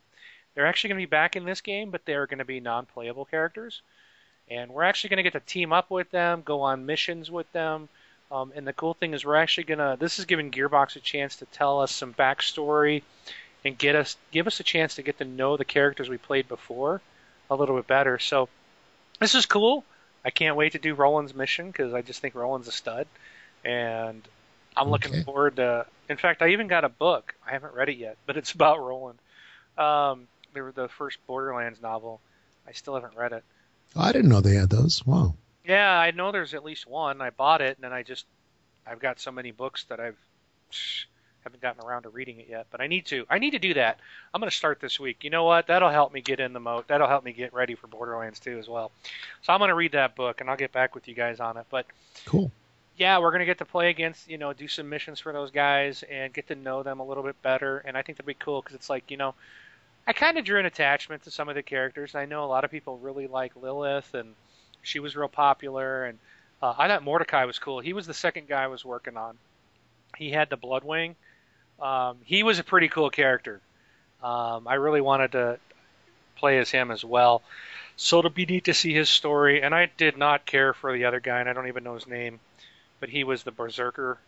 they're 0.54 0.66
actually 0.66 0.88
going 0.88 1.00
to 1.00 1.06
be 1.06 1.10
back 1.10 1.36
in 1.36 1.44
this 1.44 1.60
game, 1.60 1.90
but 1.90 2.04
they're 2.04 2.26
going 2.26 2.38
to 2.38 2.44
be 2.44 2.60
non-playable 2.60 3.24
characters, 3.26 3.82
and 4.48 4.70
we're 4.70 4.82
actually 4.82 5.10
going 5.10 5.18
to 5.18 5.22
get 5.22 5.32
to 5.32 5.40
team 5.40 5.72
up 5.72 5.90
with 5.90 6.10
them, 6.10 6.42
go 6.44 6.60
on 6.62 6.86
missions 6.86 7.30
with 7.30 7.50
them. 7.52 7.88
Um, 8.32 8.50
and 8.56 8.66
the 8.66 8.72
cool 8.72 8.94
thing 8.94 9.12
is, 9.12 9.24
we're 9.26 9.36
actually 9.36 9.64
gonna. 9.64 9.96
This 10.00 10.18
is 10.18 10.24
giving 10.24 10.50
Gearbox 10.50 10.96
a 10.96 11.00
chance 11.00 11.36
to 11.36 11.44
tell 11.46 11.80
us 11.80 11.92
some 11.92 12.14
backstory, 12.14 13.02
and 13.62 13.76
get 13.76 13.94
us 13.94 14.16
give 14.30 14.46
us 14.46 14.58
a 14.58 14.62
chance 14.62 14.94
to 14.94 15.02
get 15.02 15.18
to 15.18 15.24
know 15.26 15.58
the 15.58 15.66
characters 15.66 16.08
we 16.08 16.16
played 16.16 16.48
before 16.48 17.02
a 17.50 17.54
little 17.54 17.76
bit 17.76 17.86
better. 17.86 18.18
So 18.18 18.48
this 19.20 19.34
is 19.34 19.44
cool. 19.44 19.84
I 20.24 20.30
can't 20.30 20.56
wait 20.56 20.72
to 20.72 20.78
do 20.78 20.94
Roland's 20.94 21.34
mission 21.34 21.66
because 21.66 21.92
I 21.92 22.00
just 22.00 22.20
think 22.20 22.34
Roland's 22.34 22.68
a 22.68 22.72
stud, 22.72 23.06
and 23.64 24.22
I'm 24.76 24.88
looking 24.88 25.12
Okay. 25.12 25.22
forward 25.24 25.56
to. 25.56 25.84
In 26.08 26.16
fact, 26.16 26.40
I 26.40 26.48
even 26.48 26.68
got 26.68 26.84
a 26.84 26.88
book. 26.88 27.34
I 27.46 27.50
haven't 27.50 27.74
read 27.74 27.90
it 27.90 27.96
yet, 27.98 28.16
but 28.26 28.38
it's 28.38 28.52
about 28.52 28.80
Roland. 28.80 29.18
Um, 29.76 30.26
they 30.54 30.62
were 30.62 30.72
the 30.72 30.88
first 30.88 31.18
Borderlands 31.26 31.82
novel. 31.82 32.20
I 32.66 32.72
still 32.72 32.94
haven't 32.94 33.16
read 33.16 33.32
it. 33.32 33.44
Oh, 33.94 34.00
I 34.00 34.12
didn't 34.12 34.30
know 34.30 34.40
they 34.40 34.54
had 34.54 34.70
those. 34.70 35.04
Wow. 35.04 35.34
Yeah, 35.64 35.90
I 35.90 36.10
know 36.10 36.32
there's 36.32 36.54
at 36.54 36.64
least 36.64 36.86
one. 36.86 37.20
I 37.20 37.30
bought 37.30 37.60
it, 37.60 37.76
and 37.76 37.84
then 37.84 37.92
I 37.92 38.02
just 38.02 38.26
I've 38.86 39.00
got 39.00 39.20
so 39.20 39.30
many 39.30 39.52
books 39.52 39.84
that 39.84 40.00
I've 40.00 40.18
Haven't 41.44 41.60
gotten 41.60 41.84
around 41.84 42.04
to 42.04 42.08
reading 42.08 42.38
it 42.38 42.46
yet, 42.48 42.66
but 42.70 42.80
I 42.80 42.86
need 42.86 43.06
to. 43.06 43.26
I 43.28 43.40
need 43.40 43.50
to 43.50 43.58
do 43.58 43.74
that. 43.74 43.98
I'm 44.32 44.40
going 44.40 44.48
to 44.48 44.56
start 44.56 44.78
this 44.78 45.00
week. 45.00 45.24
You 45.24 45.30
know 45.30 45.42
what? 45.42 45.66
That'll 45.66 45.90
help 45.90 46.12
me 46.12 46.20
get 46.20 46.38
in 46.38 46.52
the 46.52 46.60
mode. 46.60 46.84
That'll 46.86 47.08
help 47.08 47.24
me 47.24 47.32
get 47.32 47.52
ready 47.52 47.74
for 47.74 47.88
Borderlands 47.88 48.38
2 48.38 48.60
as 48.60 48.68
well. 48.68 48.92
So 49.42 49.52
I'm 49.52 49.58
going 49.58 49.70
to 49.70 49.74
read 49.74 49.92
that 49.92 50.14
book 50.14 50.40
and 50.40 50.48
I'll 50.48 50.56
get 50.56 50.70
back 50.70 50.94
with 50.94 51.08
you 51.08 51.14
guys 51.14 51.40
on 51.40 51.56
it. 51.56 51.66
But 51.68 51.86
cool. 52.26 52.52
Yeah, 52.96 53.18
we're 53.18 53.32
going 53.32 53.40
to 53.40 53.46
get 53.46 53.58
to 53.58 53.64
play 53.64 53.90
against, 53.90 54.30
you 54.30 54.38
know, 54.38 54.52
do 54.52 54.68
some 54.68 54.88
missions 54.88 55.18
for 55.18 55.32
those 55.32 55.50
guys 55.50 56.04
and 56.04 56.32
get 56.32 56.46
to 56.46 56.54
know 56.54 56.84
them 56.84 57.00
a 57.00 57.04
little 57.04 57.24
bit 57.24 57.40
better. 57.42 57.78
And 57.78 57.96
I 57.96 58.02
think 58.02 58.18
that'd 58.18 58.26
be 58.26 58.34
cool 58.34 58.62
because 58.62 58.76
it's 58.76 58.88
like, 58.88 59.10
you 59.10 59.16
know, 59.16 59.34
I 60.06 60.12
kind 60.12 60.38
of 60.38 60.44
drew 60.44 60.60
an 60.60 60.66
attachment 60.66 61.24
to 61.24 61.32
some 61.32 61.48
of 61.48 61.56
the 61.56 61.62
characters. 61.64 62.14
I 62.14 62.26
know 62.26 62.44
a 62.44 62.46
lot 62.46 62.62
of 62.62 62.70
people 62.70 62.98
really 62.98 63.26
like 63.26 63.56
Lilith 63.56 64.14
and 64.14 64.34
she 64.82 64.98
was 64.98 65.16
real 65.16 65.28
popular 65.28 66.04
and 66.04 66.18
uh, 66.60 66.74
I 66.78 66.86
thought 66.86 67.02
Mordecai 67.02 67.44
was 67.44 67.58
cool. 67.58 67.80
He 67.80 67.92
was 67.92 68.06
the 68.06 68.14
second 68.14 68.46
guy 68.46 68.62
I 68.62 68.68
was 68.68 68.84
working 68.84 69.16
on. 69.16 69.36
He 70.16 70.30
had 70.30 70.50
the 70.50 70.56
Bloodwing 70.56 71.14
um, 71.82 72.18
he 72.24 72.44
was 72.44 72.60
a 72.60 72.64
pretty 72.64 72.88
cool 72.88 73.10
character. 73.10 73.60
Um, 74.22 74.68
I 74.68 74.74
really 74.74 75.00
wanted 75.00 75.32
to 75.32 75.58
play 76.36 76.58
as 76.58 76.70
him 76.70 76.92
as 76.92 77.04
well. 77.04 77.42
So 77.96 78.20
it'll 78.20 78.30
be 78.30 78.46
neat 78.46 78.64
to 78.64 78.74
see 78.74 78.94
his 78.94 79.10
story. 79.10 79.62
And 79.62 79.74
I 79.74 79.90
did 79.96 80.16
not 80.16 80.46
care 80.46 80.72
for 80.72 80.92
the 80.92 81.06
other 81.06 81.20
guy, 81.20 81.40
and 81.40 81.48
I 81.48 81.52
don't 81.52 81.66
even 81.66 81.82
know 81.82 81.94
his 81.94 82.06
name, 82.06 82.38
but 83.00 83.08
he 83.08 83.24
was 83.24 83.42
the 83.42 83.50
berserker. 83.50 84.18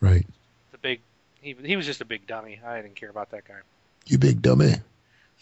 Right. 0.00 0.26
The 0.72 0.78
big. 0.78 1.00
He 1.40 1.54
he 1.62 1.76
was 1.76 1.84
just 1.84 2.00
a 2.00 2.06
big 2.06 2.26
dummy. 2.26 2.60
I 2.66 2.80
didn't 2.80 2.96
care 2.96 3.10
about 3.10 3.30
that 3.30 3.46
guy. 3.46 3.54
You 4.06 4.16
big 4.16 4.40
dummy. 4.40 4.76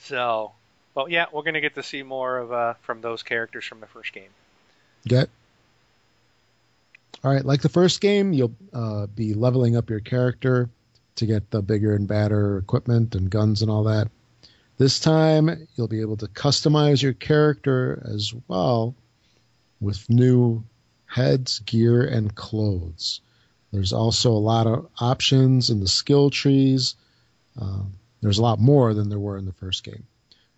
So, 0.00 0.52
well, 0.94 1.08
yeah, 1.08 1.26
we're 1.32 1.42
gonna 1.42 1.60
get 1.60 1.74
to 1.74 1.82
see 1.82 2.02
more 2.02 2.38
of 2.38 2.52
uh, 2.52 2.74
from 2.82 3.00
those 3.00 3.22
characters 3.22 3.64
from 3.64 3.80
the 3.80 3.86
first 3.86 4.12
game. 4.12 4.30
Get. 5.06 5.28
All 7.24 7.32
right, 7.32 7.44
like 7.44 7.62
the 7.62 7.68
first 7.68 8.00
game, 8.00 8.32
you'll 8.32 8.54
uh, 8.72 9.06
be 9.06 9.34
leveling 9.34 9.76
up 9.76 9.90
your 9.90 10.00
character 10.00 10.68
to 11.16 11.26
get 11.26 11.50
the 11.50 11.62
bigger 11.62 11.94
and 11.94 12.08
badder 12.08 12.58
equipment 12.58 13.14
and 13.14 13.30
guns 13.30 13.62
and 13.62 13.70
all 13.70 13.84
that. 13.84 14.08
This 14.78 14.98
time, 14.98 15.68
you'll 15.76 15.88
be 15.88 16.00
able 16.00 16.16
to 16.16 16.26
customize 16.26 17.02
your 17.02 17.12
character 17.12 18.02
as 18.12 18.34
well 18.48 18.96
with 19.80 20.08
new 20.10 20.64
heads, 21.06 21.60
gear, 21.60 22.02
and 22.02 22.34
clothes. 22.34 23.20
There's 23.72 23.92
also 23.92 24.32
a 24.32 24.34
lot 24.34 24.66
of 24.66 24.88
options 24.98 25.70
in 25.70 25.80
the 25.80 25.88
skill 25.88 26.30
trees. 26.30 26.96
Um, 27.60 27.92
there's 28.20 28.38
a 28.38 28.42
lot 28.42 28.58
more 28.58 28.94
than 28.94 29.08
there 29.08 29.18
were 29.18 29.38
in 29.38 29.46
the 29.46 29.52
first 29.52 29.84
game. 29.84 30.04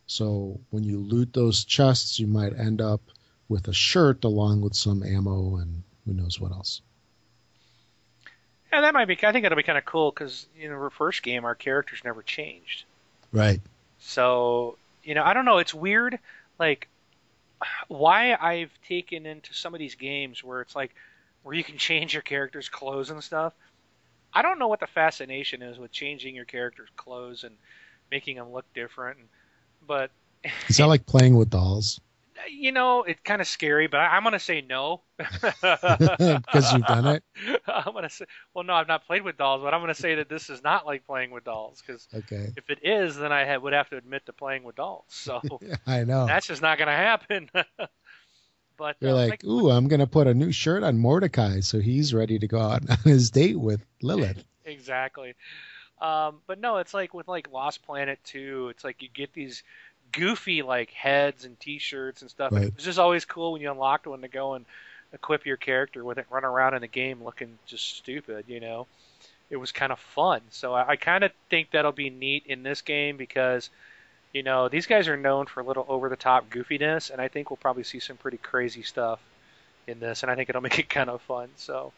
So 0.07 0.61
when 0.71 0.85
you 0.85 0.99
loot 0.99 1.33
those 1.33 1.65
chests, 1.65 2.19
you 2.19 2.27
might 2.27 2.59
end 2.59 2.81
up 2.81 3.01
with 3.49 3.69
a 3.69 3.73
shirt 3.73 4.25
along 4.25 4.61
with 4.61 4.75
some 4.75 5.03
ammo 5.03 5.57
and 5.57 5.83
who 6.05 6.13
knows 6.13 6.41
what 6.41 6.53
else. 6.53 6.83
Yeah, 8.73 8.81
that 8.83 8.95
might 8.95 9.07
be. 9.07 9.17
I 9.23 9.33
think 9.33 9.45
that'll 9.45 9.57
be 9.57 9.63
kind 9.63 9.79
of 9.79 9.85
cool 9.85 10.11
because 10.11 10.47
in 10.59 10.71
the 10.71 10.91
first 10.91 11.23
game, 11.23 11.45
our 11.45 11.55
characters 11.55 12.01
never 12.05 12.23
changed. 12.23 12.85
Right. 13.33 13.61
So 14.01 14.77
you 15.05 15.15
know, 15.15 15.23
I 15.23 15.35
don't 15.35 15.45
know. 15.45 15.59
It's 15.59 15.75
weird, 15.75 16.19
like 16.59 16.89
why 17.89 18.35
I've 18.35 18.71
taken 18.89 19.27
into 19.27 19.55
some 19.55 19.75
of 19.75 19.79
these 19.79 19.95
games 19.95 20.43
where 20.43 20.61
it's 20.61 20.75
like 20.75 20.95
where 21.43 21.55
you 21.55 21.63
can 21.65 21.79
change 21.79 22.15
your 22.15 22.23
character's 22.23 22.69
clothes 22.69 23.11
and 23.11 23.23
stuff. 23.23 23.53
I 24.33 24.43
don't 24.43 24.59
know 24.59 24.69
what 24.69 24.81
the 24.81 24.87
fascination 24.87 25.63
is 25.63 25.79
with 25.79 25.93
changing 25.93 26.35
your 26.35 26.45
character's 26.45 26.89
clothes 26.97 27.45
and 27.45 27.55
making 28.11 28.37
them 28.37 28.53
look 28.53 28.65
different, 28.75 29.19
but 29.87 30.11
is 30.69 30.77
that 30.79 30.87
like 30.87 31.07
playing 31.07 31.37
with 31.37 31.51
dolls? 31.51 32.01
you 32.51 32.73
know, 32.73 33.03
it's 33.03 33.21
kind 33.21 33.41
of 33.41 33.47
scary, 33.47 33.87
but 33.87 34.01
I, 34.01 34.17
am 34.17 34.23
going 34.23 34.33
to 34.33 34.39
say 34.39 34.61
no. 34.61 35.03
Because 35.19 36.73
you've 36.73 36.87
done 36.87 37.07
it? 37.07 37.25
I'm 37.67 37.93
going 37.93 38.05
to 38.05 38.11
say, 38.11 38.25
well, 38.53 38.65
no, 38.65 38.75
I've 38.75 38.89
not 38.89 39.07
played 39.07 39.23
with 39.23 39.37
dolls, 39.37 39.63
but 39.63 39.73
I'm 39.73 39.81
going 39.81 39.95
to 39.95 40.01
say 40.01 40.17
that 40.17 40.29
this 40.29 40.51
is 40.51 40.63
not 40.63 40.87
like 40.87 41.07
playing 41.07 41.31
with 41.31 41.45
dolls. 41.45 41.83
Because 41.85 42.07
okay. 42.15 42.53
if 42.57 42.71
it 42.71 42.81
is, 42.83 43.17
then 43.17 43.33
I 43.33 43.57
would 43.57 43.73
have 43.73 43.89
to 43.91 43.97
admit 43.97 44.27
to 44.27 44.33
playing 44.33 44.65
with 44.65 44.77
dolls. 44.77 45.05
So 45.09 45.41
I 45.87 46.05
know. 46.05 46.27
That's 46.27 46.47
just 46.47 46.63
not 46.63 46.79
going 46.79 46.89
to 46.89 46.93
happen. 46.93 47.51
but 48.77 48.97
You're 49.01 49.13
uh, 49.13 49.15
like, 49.15 49.31
like, 49.31 49.45
ooh, 49.45 49.71
I'm 49.71 49.89
going 49.89 50.01
to 50.01 50.07
put 50.07 50.27
a 50.27 50.35
new 50.35 50.53
shirt 50.53 50.83
on 50.83 50.99
Mordecai 50.99 51.61
so 51.61 51.81
he's 51.81 52.13
ready 52.13 52.39
to 52.39 52.47
go 52.47 52.61
out 52.61 52.89
on 52.89 52.99
his 53.05 53.31
date 53.31 53.59
with 53.59 53.85
Lilith. 54.03 54.45
exactly. 54.65 55.35
Um, 56.01 56.41
but 56.47 56.61
no, 56.61 56.79
it's 56.79 56.93
like 56.93 57.15
with 57.15 57.29
like 57.29 57.53
Lost 57.53 57.85
Planet 57.87 58.19
2, 58.25 58.69
it's 58.71 58.85
like 58.85 59.03
you 59.03 59.09
get 59.13 59.33
these 59.33 59.63
goofy 60.13 60.63
like 60.63 60.91
heads 60.91 61.45
and 61.45 61.59
T-shirts 61.59 62.23
and 62.23 62.31
stuff. 62.31 62.53
Right. 62.53 62.65
It 62.65 62.77
was 62.77 62.85
just 62.85 62.99
always 62.99 63.25
cool 63.25 63.53
when 63.53 63.63
you 63.63 63.71
unlocked 63.71 64.07
one 64.07 64.23
to 64.23 64.29
go 64.29 64.55
and 64.55 64.65
equip 65.13 65.47
your 65.47 65.57
character 65.57 66.05
with 66.05 66.19
it, 66.19 66.27
run 66.31 66.45
around 66.45 66.75
in 66.75 66.83
the 66.83 66.89
game 66.89 67.23
looking 67.23 67.59
just 67.67 67.97
stupid. 67.97 68.45
You 68.49 68.61
know, 68.61 68.87
it 69.51 69.57
was 69.57 69.73
kind 69.73 69.93
of 69.93 69.99
fun. 69.99 70.41
So 70.51 70.75
I, 70.75 70.91
I 70.91 70.97
kind 70.97 71.25
of 71.25 71.33
think 71.49 71.71
that'll 71.71 71.93
be 71.93 72.11
neat 72.11 72.45
in 72.47 72.63
this 72.63 72.83
game 72.83 73.17
because 73.17 73.71
you 74.33 74.43
know 74.43 74.69
these 74.69 74.87
guys 74.87 75.09
are 75.09 75.17
known 75.17 75.47
for 75.47 75.61
a 75.61 75.65
little 75.65 75.87
over-the-top 75.89 76.51
goofiness, 76.51 77.11
and 77.11 77.21
I 77.21 77.29
think 77.29 77.51
we'll 77.51 77.57
probably 77.57 77.85
see 77.85 78.01
some 78.01 78.17
pretty 78.17 78.39
crazy 78.39 78.83
stuff 78.83 79.21
in 79.87 80.01
this, 80.01 80.23
and 80.23 80.31
I 80.31 80.35
think 80.35 80.49
it'll 80.49 80.61
make 80.69 80.79
it 80.79 80.91
kind 80.91 81.09
of 81.09 81.23
fun. 81.23 81.49
So 81.57 81.93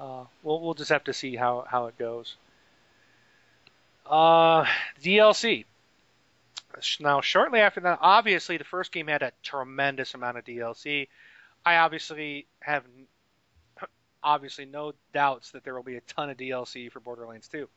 uh, 0.00 0.24
we'll 0.42 0.60
we'll 0.60 0.74
just 0.74 0.90
have 0.90 1.04
to 1.04 1.12
see 1.12 1.36
how 1.36 1.66
how 1.68 1.86
it 1.86 1.98
goes. 1.98 2.36
Uh, 4.06 4.66
DLC. 5.02 5.64
Now, 7.00 7.20
shortly 7.20 7.60
after 7.60 7.80
that, 7.80 7.98
obviously 8.02 8.56
the 8.56 8.64
first 8.64 8.92
game 8.92 9.06
had 9.06 9.22
a 9.22 9.32
tremendous 9.42 10.14
amount 10.14 10.38
of 10.38 10.44
DLC. 10.44 11.08
I 11.64 11.76
obviously 11.76 12.46
have 12.60 12.84
obviously 14.22 14.64
no 14.64 14.92
doubts 15.12 15.50
that 15.50 15.64
there 15.64 15.74
will 15.74 15.82
be 15.82 15.96
a 15.96 16.00
ton 16.02 16.30
of 16.30 16.36
DLC 16.36 16.90
for 16.90 17.00
Borderlands 17.00 17.46
2. 17.48 17.68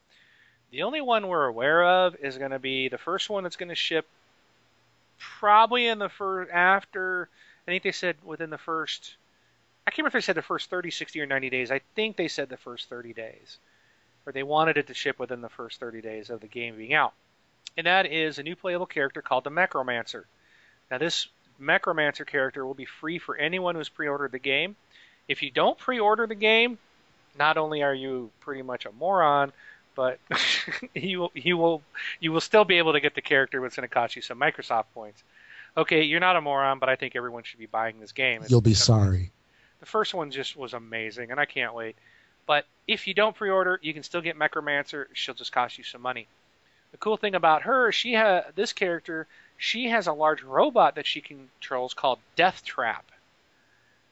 The 0.71 0.84
only 0.84 1.01
one 1.01 1.28
we're 1.28 1.45
aware 1.45 1.84
of 1.84 2.15
is 2.15 2.38
going 2.38 2.51
to 2.51 2.59
be 2.59 2.89
the 2.89 2.97
first 2.97 3.30
one 3.30 3.43
that's 3.43 3.55
going 3.55 3.69
to 3.69 3.75
ship 3.75 4.07
probably 5.19 5.88
in 5.88 5.99
the 5.99 6.09
first 6.09 6.51
after 6.51 7.30
I 7.67 7.71
think 7.71 7.84
they 7.84 7.91
said 7.91 8.15
within 8.23 8.49
the 8.49 8.57
first 8.57 9.15
I 9.86 9.89
can't 9.89 9.99
remember 9.99 10.17
if 10.17 10.23
they 10.23 10.25
said 10.25 10.36
the 10.36 10.41
first 10.41 10.69
30, 10.69 10.91
60 10.91 11.21
or 11.21 11.25
90 11.25 11.49
days. 11.49 11.71
I 11.71 11.80
think 11.95 12.17
they 12.17 12.28
said 12.28 12.49
the 12.49 12.57
first 12.57 12.89
30 12.89 13.13
days. 13.13 13.57
Or 14.28 14.32
they 14.34 14.43
wanted 14.43 14.78
it 14.78 14.86
to 14.88 14.93
ship 14.93 15.17
within 15.17 15.41
the 15.41 15.49
first 15.49 15.80
30 15.80 16.01
days 16.01 16.30
of 16.30 16.41
the 16.41 16.47
game 16.47 16.75
being 16.75 16.93
out 16.93 17.13
and 17.78 17.86
that 17.86 18.07
is 18.07 18.39
a 18.39 18.43
new 18.43 18.55
playable 18.55 18.88
character 18.88 19.21
called 19.21 19.43
the 19.43 19.51
Mechromancer. 19.51 20.23
Now, 20.89 20.97
this 20.97 21.28
Mechromancer 21.61 22.25
character 22.25 22.65
will 22.65 22.73
be 22.73 22.86
free 22.86 23.19
for 23.19 23.38
anyone 23.38 23.75
who's 23.75 23.89
pre-ordered 23.89 24.32
the 24.32 24.39
game. 24.39 24.75
If 25.28 25.43
you 25.43 25.51
don't 25.51 25.78
pre-order 25.78 26.25
the 26.25 26.36
game, 26.36 26.80
not 27.38 27.57
only 27.57 27.84
are 27.84 27.93
you 27.93 28.32
pretty 28.39 28.63
much 28.63 28.86
a 28.86 28.91
moron, 28.91 29.51
but 29.95 30.19
you 30.93 31.19
will, 31.19 31.32
you 31.36 31.57
will 31.57 31.82
you 32.19 32.32
will 32.32 32.41
still 32.41 32.65
be 32.65 32.78
able 32.78 32.93
to 32.93 32.99
get 32.99 33.13
the 33.13 33.21
character, 33.21 33.61
which 33.61 33.75
going 33.75 33.88
to 33.88 33.93
cost 33.93 34.15
you 34.15 34.21
some 34.21 34.39
Microsoft 34.39 34.86
points. 34.93 35.23
Okay, 35.75 36.03
you're 36.03 36.19
not 36.19 36.36
a 36.36 36.41
moron, 36.41 36.80
but 36.80 36.89
I 36.89 36.95
think 36.95 37.15
everyone 37.15 37.43
should 37.43 37.59
be 37.59 37.67
buying 37.67 37.99
this 37.99 38.11
game. 38.11 38.43
You'll 38.47 38.61
be 38.61 38.73
sorry. 38.73 39.32
The 39.80 39.86
first 39.86 40.13
one 40.13 40.32
just 40.32 40.55
was 40.55 40.73
amazing, 40.73 41.30
and 41.30 41.39
I 41.39 41.45
can't 41.45 41.75
wait. 41.75 41.95
But 42.48 42.66
if 42.88 43.08
you 43.08 43.14
don't 43.14 43.36
pre-order, 43.36 43.80
you 43.84 43.93
can 43.93 44.04
still 44.04 44.22
get 44.22 44.39
Mechromancer. 44.39 45.06
She'll 45.14 45.36
just 45.36 45.52
cost 45.52 45.78
you 45.78 45.84
some 45.84 46.02
money. 46.02 46.28
The 46.91 46.98
cool 46.98 47.18
thing 47.18 47.36
about 47.36 47.64
her, 47.64 47.91
she 47.91 48.16
ha 48.16 48.43
this 48.56 48.74
character, 48.74 49.28
she 49.58 49.89
has 49.89 50.08
a 50.08 50.14
large 50.14 50.41
robot 50.41 50.95
that 50.95 51.06
she 51.06 51.22
controls 51.22 51.93
called 51.93 52.20
Death 52.36 52.64
Trap. 52.64 53.06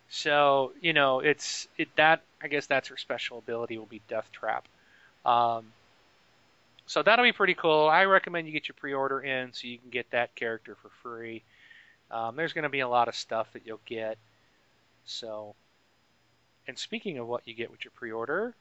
So 0.10 0.74
you 0.82 0.94
know, 0.94 1.22
it's 1.22 1.68
it 1.78 1.88
that 1.96 2.22
I 2.42 2.48
guess 2.48 2.68
that's 2.68 2.90
her 2.90 2.98
special 2.98 3.40
ability 3.40 3.78
will 3.78 3.86
be 3.86 4.02
Death 4.08 4.30
Trap. 4.32 4.68
Um, 5.26 5.72
so 6.86 7.02
that'll 7.02 7.26
be 7.26 7.32
pretty 7.32 7.56
cool. 7.56 7.88
I 7.88 8.06
recommend 8.06 8.46
you 8.46 8.54
get 8.54 8.68
your 8.68 8.76
pre-order 8.80 9.20
in 9.20 9.54
so 9.54 9.68
you 9.68 9.80
can 9.80 9.90
get 9.90 10.12
that 10.12 10.36
character 10.36 10.76
for 10.82 10.90
free. 11.02 11.42
Um, 12.12 12.36
there's 12.36 12.54
going 12.54 12.64
to 12.64 12.70
be 12.70 12.82
a 12.82 12.88
lot 12.88 13.08
of 13.08 13.16
stuff 13.16 13.52
that 13.54 13.64
you'll 13.66 13.80
get. 13.86 14.18
So, 15.06 15.56
and 16.68 16.78
speaking 16.78 17.18
of 17.18 17.28
what 17.28 17.41
you 17.45 17.53
get 17.53 17.72
with 17.72 17.84
your 17.84 17.91
pre-order, 17.91 18.55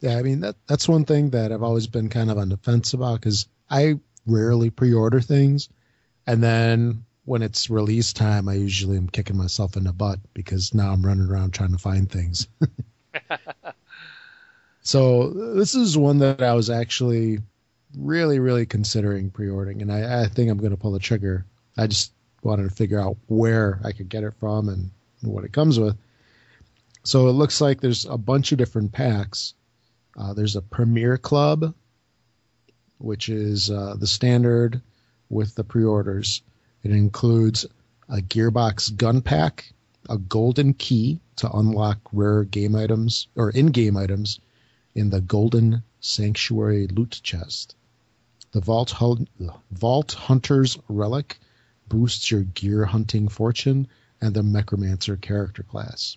yeah, 0.00 0.18
I 0.18 0.22
mean 0.22 0.40
that 0.40 0.56
that's 0.66 0.88
one 0.88 1.04
thing 1.04 1.30
that 1.30 1.52
I've 1.52 1.62
always 1.62 1.86
been 1.86 2.08
kind 2.08 2.30
of 2.30 2.38
on 2.38 2.50
the 2.50 2.58
fence 2.58 2.92
about 2.92 3.20
because 3.20 3.48
I 3.70 3.98
rarely 4.26 4.70
pre-order 4.70 5.20
things, 5.20 5.68
and 6.26 6.42
then 6.42 7.04
when 7.24 7.42
it's 7.42 7.68
release 7.68 8.12
time, 8.12 8.48
I 8.48 8.54
usually 8.54 8.96
am 8.96 9.08
kicking 9.08 9.36
myself 9.36 9.76
in 9.76 9.84
the 9.84 9.92
butt 9.92 10.20
because 10.32 10.72
now 10.72 10.92
I'm 10.92 11.04
running 11.04 11.28
around 11.28 11.52
trying 11.52 11.72
to 11.72 11.78
find 11.78 12.10
things. 12.10 12.46
so 14.82 15.30
this 15.30 15.74
is 15.74 15.98
one 15.98 16.18
that 16.18 16.40
I 16.40 16.54
was 16.54 16.70
actually 16.70 17.40
really, 17.98 18.38
really 18.38 18.64
considering 18.64 19.30
pre-ordering, 19.30 19.82
and 19.82 19.92
I, 19.92 20.22
I 20.22 20.28
think 20.28 20.50
I'm 20.50 20.58
going 20.58 20.70
to 20.70 20.76
pull 20.76 20.92
the 20.92 21.00
trigger. 21.00 21.44
I 21.76 21.88
just 21.88 22.12
wanted 22.42 22.68
to 22.68 22.74
figure 22.74 23.00
out 23.00 23.16
where 23.26 23.80
I 23.84 23.92
could 23.92 24.08
get 24.08 24.22
it 24.22 24.34
from 24.38 24.68
and 24.68 24.90
what 25.22 25.44
it 25.44 25.52
comes 25.52 25.80
with. 25.80 25.96
So 27.06 27.28
it 27.28 27.32
looks 27.32 27.60
like 27.60 27.80
there's 27.80 28.04
a 28.04 28.18
bunch 28.18 28.52
of 28.52 28.58
different 28.58 28.92
packs 28.92 29.54
uh, 30.16 30.32
there's 30.32 30.56
a 30.56 30.62
Premier 30.62 31.18
Club, 31.18 31.74
which 32.98 33.28
is 33.28 33.70
uh, 33.70 33.94
the 33.98 34.06
standard 34.06 34.80
with 35.28 35.54
the 35.54 35.64
pre-orders. 35.64 36.40
It 36.82 36.90
includes 36.90 37.66
a 38.08 38.22
Gearbox 38.22 38.96
gun 38.96 39.20
pack, 39.20 39.72
a 40.08 40.16
golden 40.16 40.72
key 40.72 41.20
to 41.36 41.52
unlock 41.52 41.98
rare 42.12 42.44
game 42.44 42.74
items 42.74 43.28
or 43.36 43.50
in-game 43.50 43.96
items, 43.96 44.40
in 44.94 45.10
the 45.10 45.20
Golden 45.20 45.82
Sanctuary 46.00 46.86
loot 46.86 47.20
chest. 47.22 47.74
The 48.52 48.60
Vault, 48.62 48.92
Hun- 48.92 49.28
Vault 49.70 50.12
Hunter's 50.12 50.78
Relic 50.88 51.38
boosts 51.88 52.30
your 52.30 52.44
gear 52.44 52.86
hunting 52.86 53.28
fortune 53.28 53.86
and 54.22 54.32
the 54.32 54.42
Necromancer 54.42 55.18
character 55.18 55.62
class. 55.62 56.16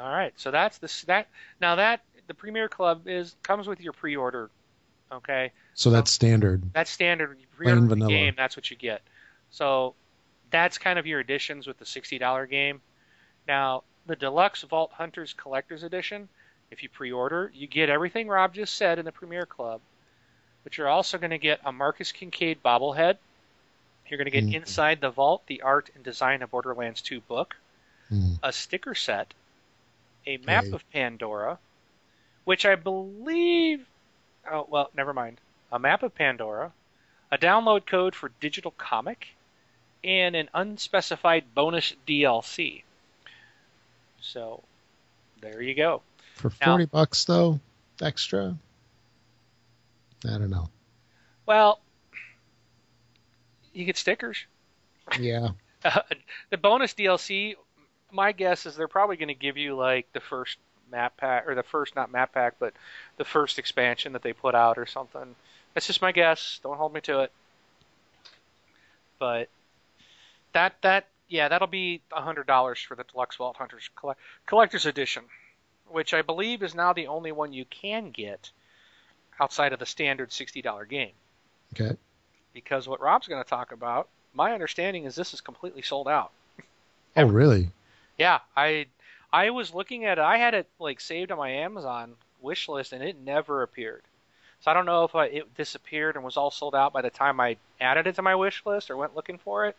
All 0.00 0.10
right, 0.10 0.32
so 0.36 0.50
that's 0.50 0.78
the 0.78 1.04
that 1.06 1.28
now 1.60 1.76
that 1.76 2.00
the 2.26 2.34
Premier 2.34 2.68
Club 2.68 3.06
is 3.06 3.34
comes 3.42 3.66
with 3.68 3.80
your 3.80 3.92
pre-order. 3.92 4.48
Okay, 5.12 5.50
So 5.74 5.90
that's 5.90 6.10
standard. 6.10 6.62
that's 6.72 6.90
standard. 6.90 7.36
You 7.40 7.46
pre-order 7.56 7.80
the 7.80 7.86
vanilla. 7.88 8.08
game, 8.10 8.34
that's 8.36 8.56
what 8.56 8.70
you 8.70 8.76
get. 8.76 9.02
So 9.50 9.94
that's 10.50 10.78
kind 10.78 10.98
of 10.98 11.06
your 11.06 11.20
additions 11.20 11.66
with 11.66 11.78
the 11.78 11.84
sixty 11.86 12.18
dollar 12.18 12.46
game. 12.46 12.80
Now 13.48 13.82
the 14.06 14.16
Deluxe 14.16 14.62
Vault 14.62 14.90
Hunters 14.94 15.32
Collector's 15.34 15.82
Edition, 15.82 16.28
if 16.70 16.82
you 16.82 16.88
pre-order, 16.88 17.50
you 17.54 17.66
get 17.66 17.90
everything 17.90 18.28
Rob 18.28 18.54
just 18.54 18.74
said 18.74 18.98
in 18.98 19.04
the 19.04 19.12
Premier 19.12 19.44
Club, 19.44 19.80
but 20.64 20.78
you're 20.78 20.88
also 20.88 21.18
going 21.18 21.30
to 21.30 21.38
get 21.38 21.60
a 21.64 21.72
Marcus 21.72 22.10
Kincaid 22.12 22.62
bobblehead. 22.62 23.16
You're 24.08 24.18
going 24.18 24.24
to 24.24 24.30
get 24.30 24.44
Mhm. 24.46 24.54
inside 24.54 25.00
the 25.00 25.10
vault 25.10 25.42
the 25.46 25.62
art 25.62 25.90
and 25.94 26.02
design 26.02 26.42
of 26.42 26.50
Borderlands 26.50 27.02
2 27.02 27.20
book, 27.20 27.56
Hmm. 28.08 28.34
a 28.42 28.52
sticker 28.52 28.94
set, 28.94 29.34
a 30.26 30.36
map 30.38 30.64
of 30.72 30.88
Pandora, 30.90 31.58
which 32.44 32.66
I 32.66 32.74
believe. 32.74 33.86
Oh, 34.50 34.66
well, 34.68 34.90
never 34.96 35.12
mind. 35.12 35.40
A 35.72 35.78
map 35.78 36.02
of 36.02 36.14
Pandora, 36.14 36.72
a 37.30 37.38
download 37.38 37.86
code 37.86 38.14
for 38.14 38.30
digital 38.40 38.72
comic, 38.72 39.28
and 40.02 40.34
an 40.34 40.48
unspecified 40.54 41.54
bonus 41.54 41.94
DLC. 42.06 42.82
So, 44.20 44.62
there 45.40 45.62
you 45.62 45.74
go. 45.74 46.02
For 46.34 46.50
Now- 46.60 46.72
40 46.72 46.86
bucks, 46.86 47.24
though, 47.24 47.60
extra? 48.00 48.56
I 50.24 50.30
don't 50.30 50.50
know. 50.50 50.68
Well, 51.46 51.80
you 53.72 53.84
get 53.84 53.96
stickers. 53.96 54.44
Yeah. 55.18 55.48
the 56.50 56.58
bonus 56.58 56.94
DLC, 56.94 57.54
my 58.12 58.32
guess 58.32 58.66
is 58.66 58.76
they're 58.76 58.88
probably 58.88 59.16
going 59.16 59.28
to 59.28 59.34
give 59.34 59.56
you 59.56 59.74
like 59.76 60.12
the 60.12 60.20
first 60.20 60.58
map 60.90 61.16
pack 61.16 61.48
or 61.48 61.54
the 61.54 61.62
first 61.62 61.94
not 61.96 62.10
map 62.10 62.32
pack, 62.32 62.54
but 62.58 62.74
the 63.16 63.24
first 63.24 63.58
expansion 63.58 64.12
that 64.12 64.22
they 64.22 64.32
put 64.32 64.54
out 64.54 64.78
or 64.78 64.86
something. 64.86 65.34
That's 65.74 65.86
just 65.86 66.02
my 66.02 66.12
guess. 66.12 66.58
Don't 66.62 66.76
hold 66.76 66.92
me 66.92 67.00
to 67.02 67.20
it. 67.20 67.32
But 69.18 69.48
that 70.52 70.74
that 70.82 71.06
yeah, 71.28 71.48
that'll 71.48 71.68
be 71.68 72.00
a 72.12 72.20
hundred 72.20 72.46
dollars 72.46 72.80
for 72.80 72.94
the 72.96 73.04
Deluxe 73.04 73.36
Vault 73.36 73.56
Hunters 73.56 73.88
Colle- 73.94 74.16
Collector's 74.46 74.86
Edition, 74.86 75.24
which 75.88 76.12
I 76.14 76.22
believe 76.22 76.62
is 76.62 76.74
now 76.74 76.92
the 76.92 77.06
only 77.06 77.30
one 77.32 77.52
you 77.52 77.64
can 77.66 78.10
get 78.10 78.50
outside 79.40 79.72
of 79.72 79.78
the 79.78 79.86
standard 79.86 80.32
sixty 80.32 80.60
dollar 80.62 80.84
game 80.84 81.12
Okay. 81.74 81.96
because 82.52 82.88
what 82.88 83.00
Rob's 83.00 83.28
going 83.28 83.42
to 83.42 83.48
talk 83.48 83.72
about, 83.72 84.08
my 84.34 84.52
understanding 84.52 85.04
is 85.04 85.14
this 85.14 85.32
is 85.32 85.40
completely 85.40 85.82
sold 85.82 86.08
out. 86.08 86.32
Oh, 87.16 87.26
really? 87.26 87.70
Yeah, 88.20 88.40
I 88.54 88.84
I 89.32 89.48
was 89.48 89.72
looking 89.72 90.04
at 90.04 90.18
it. 90.18 90.20
I 90.22 90.36
had 90.36 90.52
it 90.52 90.68
like 90.78 91.00
saved 91.00 91.32
on 91.32 91.38
my 91.38 91.48
Amazon 91.48 92.16
wish 92.42 92.68
list, 92.68 92.92
and 92.92 93.02
it 93.02 93.16
never 93.18 93.62
appeared. 93.62 94.02
So 94.60 94.70
I 94.70 94.74
don't 94.74 94.84
know 94.84 95.04
if 95.04 95.14
I, 95.14 95.24
it 95.26 95.54
disappeared 95.56 96.16
and 96.16 96.24
was 96.24 96.36
all 96.36 96.50
sold 96.50 96.74
out 96.74 96.92
by 96.92 97.00
the 97.00 97.08
time 97.08 97.40
I 97.40 97.56
added 97.80 98.06
it 98.06 98.16
to 98.16 98.22
my 98.22 98.34
wish 98.34 98.62
list 98.66 98.90
or 98.90 98.98
went 98.98 99.16
looking 99.16 99.38
for 99.38 99.64
it. 99.64 99.76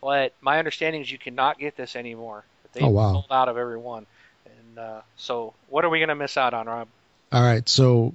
But 0.00 0.32
my 0.40 0.58
understanding 0.58 1.02
is 1.02 1.12
you 1.12 1.18
cannot 1.18 1.60
get 1.60 1.76
this 1.76 1.94
anymore. 1.94 2.44
They 2.72 2.82
Oh, 2.82 2.88
wow. 2.88 3.12
sold 3.12 3.26
out 3.30 3.48
of 3.48 3.56
every 3.56 3.78
one. 3.78 4.06
And 4.44 4.78
uh, 4.78 5.00
so, 5.16 5.54
what 5.68 5.84
are 5.84 5.88
we 5.88 6.00
going 6.00 6.08
to 6.08 6.16
miss 6.16 6.36
out 6.36 6.54
on, 6.54 6.66
Rob? 6.66 6.88
All 7.30 7.42
right. 7.42 7.68
So, 7.68 8.12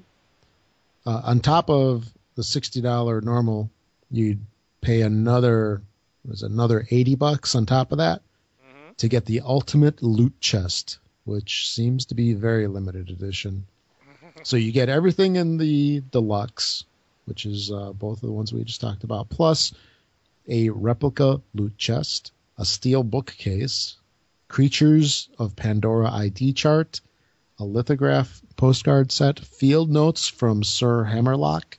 uh, 1.05 1.21
on 1.23 1.39
top 1.39 1.69
of 1.69 2.05
the 2.35 2.41
$60 2.41 3.23
normal, 3.23 3.69
you'd 4.11 4.41
pay 4.81 5.03
another, 5.03 5.81
was 6.27 6.43
another 6.43 6.85
80 6.91 7.15
bucks 7.15 7.55
on 7.55 7.65
top 7.65 7.93
of 7.93 7.99
that 7.99 8.21
to 8.97 9.07
get 9.07 9.25
the 9.25 9.41
ultimate 9.41 10.01
loot 10.01 10.39
chest, 10.39 10.99
which 11.25 11.69
seems 11.69 12.05
to 12.05 12.15
be 12.15 12.33
very 12.33 12.67
limited 12.67 13.09
edition. 13.09 13.65
So 14.43 14.57
you 14.57 14.71
get 14.71 14.89
everything 14.89 15.35
in 15.35 15.57
the 15.57 16.01
deluxe, 16.11 16.85
which 17.25 17.45
is 17.45 17.71
uh, 17.71 17.93
both 17.93 18.17
of 18.17 18.27
the 18.27 18.33
ones 18.33 18.51
we 18.51 18.63
just 18.63 18.81
talked 18.81 19.03
about, 19.03 19.29
plus 19.29 19.73
a 20.47 20.69
replica 20.69 21.41
loot 21.53 21.77
chest, 21.77 22.31
a 22.57 22.65
steel 22.65 23.03
bookcase, 23.03 23.95
creatures 24.47 25.29
of 25.39 25.55
Pandora 25.55 26.11
ID 26.11 26.53
chart, 26.53 27.01
a 27.59 27.63
lithograph 27.63 28.41
postcard 28.57 29.11
set, 29.11 29.39
field 29.39 29.89
notes 29.89 30.27
from 30.27 30.63
Sir 30.63 31.03
Hammerlock, 31.03 31.77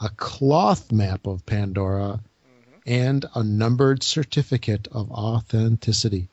a 0.00 0.08
cloth 0.10 0.92
map 0.92 1.26
of 1.26 1.46
Pandora, 1.46 2.20
and 2.86 3.24
a 3.34 3.42
numbered 3.42 4.02
certificate 4.02 4.88
of 4.92 5.10
authenticity. 5.10 6.28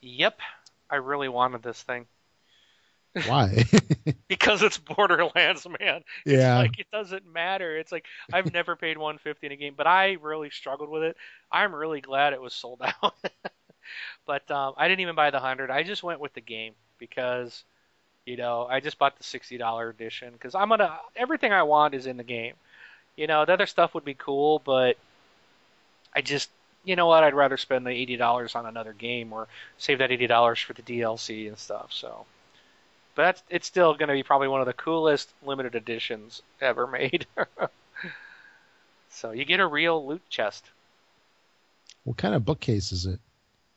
Yep, 0.00 0.40
I 0.90 0.96
really 0.96 1.28
wanted 1.28 1.62
this 1.62 1.80
thing 1.82 2.08
Why? 3.26 3.64
because 4.28 4.62
it's 4.62 4.78
Borderlands, 4.78 5.66
man. 5.80 6.02
yeah. 6.24 6.58
like 6.58 6.78
it 6.78 6.86
doesn't 6.92 7.26
matter. 7.32 7.76
It's 7.76 7.90
like 7.90 8.06
I've 8.32 8.52
never 8.52 8.76
paid 8.76 8.96
150 8.98 9.46
in 9.46 9.52
a 9.52 9.56
game, 9.56 9.74
but 9.76 9.86
I 9.86 10.12
really 10.20 10.50
struggled 10.50 10.90
with 10.90 11.02
it. 11.02 11.16
I'm 11.50 11.74
really 11.74 12.00
glad 12.00 12.32
it 12.32 12.40
was 12.40 12.54
sold 12.54 12.82
out. 13.02 13.14
but 14.26 14.48
um, 14.50 14.74
I 14.76 14.88
didn't 14.88 15.00
even 15.00 15.14
buy 15.14 15.30
the 15.30 15.40
hundred. 15.40 15.70
I 15.70 15.82
just 15.82 16.02
went 16.02 16.20
with 16.20 16.34
the 16.34 16.40
game 16.40 16.74
because 16.98 17.64
you 18.26 18.36
know 18.36 18.66
I 18.70 18.80
just 18.80 18.98
bought 18.98 19.18
the 19.18 19.24
sixty 19.24 19.58
dollar 19.58 19.88
edition 19.90 20.32
because 20.32 20.54
I'm 20.54 20.68
gonna 20.70 20.98
everything 21.16 21.52
I 21.52 21.62
want 21.64 21.94
is 21.94 22.06
in 22.06 22.16
the 22.16 22.24
game. 22.24 22.54
You 23.16 23.26
know 23.26 23.44
the 23.44 23.54
other 23.54 23.66
stuff 23.66 23.94
would 23.94 24.04
be 24.04 24.14
cool, 24.14 24.60
but 24.60 24.96
I 26.14 26.20
just 26.20 26.50
you 26.84 26.96
know 26.96 27.06
what 27.06 27.24
I'd 27.24 27.34
rather 27.34 27.56
spend 27.56 27.86
the 27.86 27.90
eighty 27.90 28.16
dollars 28.16 28.54
on 28.54 28.66
another 28.66 28.92
game 28.92 29.32
or 29.32 29.48
save 29.78 29.98
that 29.98 30.12
eighty 30.12 30.26
dollars 30.26 30.58
for 30.58 30.72
the 30.72 30.82
DLC 30.82 31.48
and 31.48 31.58
stuff. 31.58 31.92
So. 31.92 32.26
But 33.14 33.22
that's, 33.24 33.42
it's 33.50 33.66
still 33.66 33.94
going 33.94 34.06
to 34.06 34.14
be 34.14 34.22
probably 34.22 34.46
one 34.46 34.60
of 34.60 34.68
the 34.68 34.72
coolest 34.72 35.28
limited 35.44 35.74
editions 35.74 36.40
ever 36.60 36.86
made. 36.86 37.26
so 39.10 39.32
you 39.32 39.44
get 39.44 39.58
a 39.58 39.66
real 39.66 40.06
loot 40.06 40.22
chest. 40.30 40.70
What 42.04 42.16
kind 42.16 42.36
of 42.36 42.44
bookcase 42.44 42.92
is 42.92 43.06
it? 43.06 43.18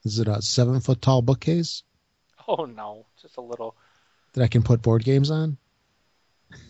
Is 0.03 0.19
it 0.19 0.27
a 0.27 0.43
seven 0.43 0.79
foot 0.79 1.01
tall 1.01 1.23
bookcase 1.23 1.81
Oh 2.47 2.65
no, 2.65 3.05
just 3.21 3.37
a 3.37 3.41
little. 3.41 3.75
that 4.33 4.43
I 4.43 4.47
can 4.47 4.63
put 4.63 4.81
board 4.81 5.03
games 5.03 5.31
on? 5.31 5.57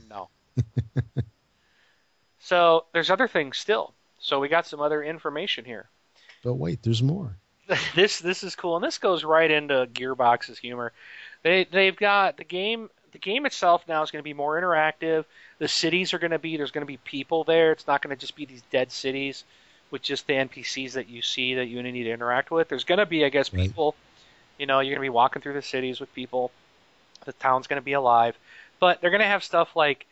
No. 0.09 0.29
so 2.39 2.85
there's 2.93 3.09
other 3.09 3.27
things 3.27 3.57
still. 3.57 3.93
So 4.19 4.39
we 4.39 4.47
got 4.49 4.67
some 4.67 4.81
other 4.81 5.03
information 5.03 5.65
here. 5.65 5.89
But 6.43 6.55
wait, 6.55 6.83
there's 6.83 7.03
more. 7.03 7.37
this 7.95 8.19
this 8.19 8.43
is 8.43 8.55
cool, 8.55 8.75
and 8.75 8.83
this 8.83 8.97
goes 8.97 9.23
right 9.23 9.49
into 9.49 9.87
Gearbox's 9.93 10.57
humor. 10.57 10.91
They 11.43 11.65
they've 11.65 11.95
got 11.95 12.37
the 12.37 12.43
game. 12.43 12.89
The 13.11 13.19
game 13.19 13.45
itself 13.45 13.83
now 13.89 14.01
is 14.03 14.11
going 14.11 14.21
to 14.21 14.23
be 14.23 14.33
more 14.33 14.59
interactive. 14.59 15.25
The 15.59 15.67
cities 15.67 16.13
are 16.13 16.19
going 16.19 16.31
to 16.31 16.39
be 16.39 16.55
there's 16.55 16.71
going 16.71 16.83
to 16.83 16.91
be 16.91 16.97
people 16.97 17.43
there. 17.43 17.73
It's 17.73 17.85
not 17.85 18.01
going 18.01 18.15
to 18.15 18.19
just 18.19 18.35
be 18.37 18.45
these 18.45 18.63
dead 18.71 18.91
cities 18.91 19.43
with 19.91 20.01
just 20.01 20.27
the 20.27 20.33
NPCs 20.33 20.93
that 20.93 21.09
you 21.09 21.21
see 21.21 21.55
that 21.55 21.65
you 21.65 21.83
need 21.83 22.03
to 22.03 22.11
interact 22.11 22.49
with. 22.51 22.69
There's 22.69 22.85
going 22.85 22.99
to 22.99 23.05
be, 23.05 23.25
I 23.25 23.29
guess, 23.29 23.53
Right. 23.53 23.67
people. 23.67 23.95
You 24.57 24.65
know, 24.65 24.79
you're 24.79 24.95
going 24.95 25.05
to 25.05 25.11
be 25.11 25.13
walking 25.13 25.41
through 25.41 25.55
the 25.55 25.61
cities 25.61 25.99
with 25.99 26.13
people. 26.13 26.51
The 27.25 27.33
town's 27.33 27.67
going 27.67 27.81
to 27.81 27.85
be 27.85 27.93
alive, 27.93 28.37
but 28.79 29.01
they're 29.01 29.09
going 29.09 29.21
to 29.21 29.27
have 29.27 29.43
stuff 29.43 29.75
like 29.75 30.05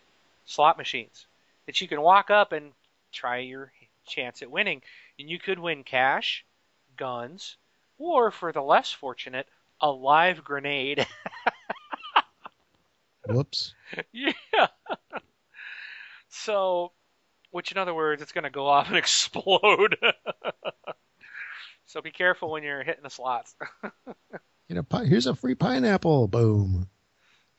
slot 0.46 0.78
machines 0.78 1.26
that 1.66 1.80
you 1.82 1.88
can 1.88 2.02
walk 2.02 2.30
up 2.30 2.52
and 2.52 2.72
try 3.12 3.38
your 3.38 3.72
chance 4.06 4.42
at 4.42 4.52
winning, 4.52 4.82
and 5.20 5.30
you 5.30 5.38
could 5.38 5.60
win 5.60 5.84
cash, 5.84 6.46
guns, 6.98 7.58
or 7.98 8.32
for 8.32 8.52
the 8.52 8.62
less 8.62 8.92
fortunate, 8.92 9.48
a 9.82 9.92
live 9.92 10.44
grenade. 10.44 11.06
Whoops. 13.28 13.76
yeah. 14.12 14.34
So, 16.30 16.94
which 17.52 17.72
in 17.72 17.78
other 17.78 17.94
words, 17.94 18.22
it's 18.22 18.32
going 18.32 18.46
to 18.46 18.50
go 18.50 18.68
off 18.68 18.88
and 18.88 18.98
explode. 18.98 19.98
so 21.86 22.02
be 22.02 22.12
careful 22.12 22.52
when 22.52 22.64
you're 22.64 22.84
hitting 22.84 23.04
the 23.04 23.10
slots. 23.10 23.56
You 24.70 24.76
know, 24.76 25.00
here's 25.00 25.26
a 25.26 25.34
free 25.34 25.56
pineapple. 25.56 26.28
Boom. 26.28 26.88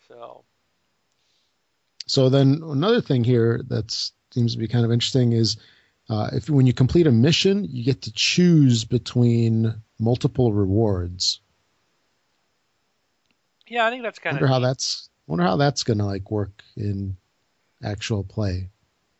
so, 0.06 0.44
So 2.06 2.28
then 2.28 2.60
another 2.62 3.00
thing 3.00 3.24
here 3.24 3.64
that 3.66 3.90
seems 4.30 4.52
to 4.52 4.60
be 4.60 4.68
kind 4.68 4.84
of 4.84 4.92
interesting 4.92 5.32
is 5.32 5.56
uh, 6.10 6.28
if 6.32 6.50
when 6.50 6.66
you 6.66 6.72
complete 6.72 7.06
a 7.06 7.12
mission, 7.12 7.64
you 7.70 7.84
get 7.84 8.02
to 8.02 8.12
choose 8.12 8.84
between 8.84 9.72
multiple 10.00 10.52
rewards. 10.52 11.40
yeah, 13.68 13.86
I 13.86 13.90
think 13.90 14.02
that's 14.02 14.18
kind 14.18 14.34
Wonder 14.34 14.46
of 14.46 14.50
how 14.50 14.58
that's 14.58 15.08
wonder 15.28 15.44
how 15.44 15.56
that's 15.56 15.84
gonna 15.84 16.04
like 16.04 16.28
work 16.28 16.62
in 16.76 17.16
actual 17.84 18.24
play. 18.24 18.70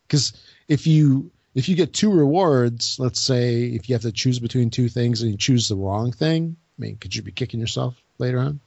Because 0.03 0.33
if 0.67 0.89
you 0.89 1.31
if 1.55 1.69
you 1.69 1.77
get 1.77 1.95
two 1.95 2.13
rewards, 2.13 2.99
let's 2.99 3.21
say 3.21 3.67
if 3.67 3.89
you 3.89 3.95
have 3.95 4.03
to 4.03 4.11
choose 4.11 4.41
between 4.41 4.71
two 4.71 4.89
things 4.89 5.23
and 5.23 5.31
you 5.31 5.39
choose 5.39 5.69
the 5.69 5.77
wrong 5.77 6.11
thing, 6.11 6.57
I 6.77 6.83
mean, 6.83 6.97
could 6.97 7.15
you 7.15 7.23
be 7.23 7.31
kicking 7.31 7.61
yourself 7.61 8.03
later 8.19 8.41
on? 8.41 8.61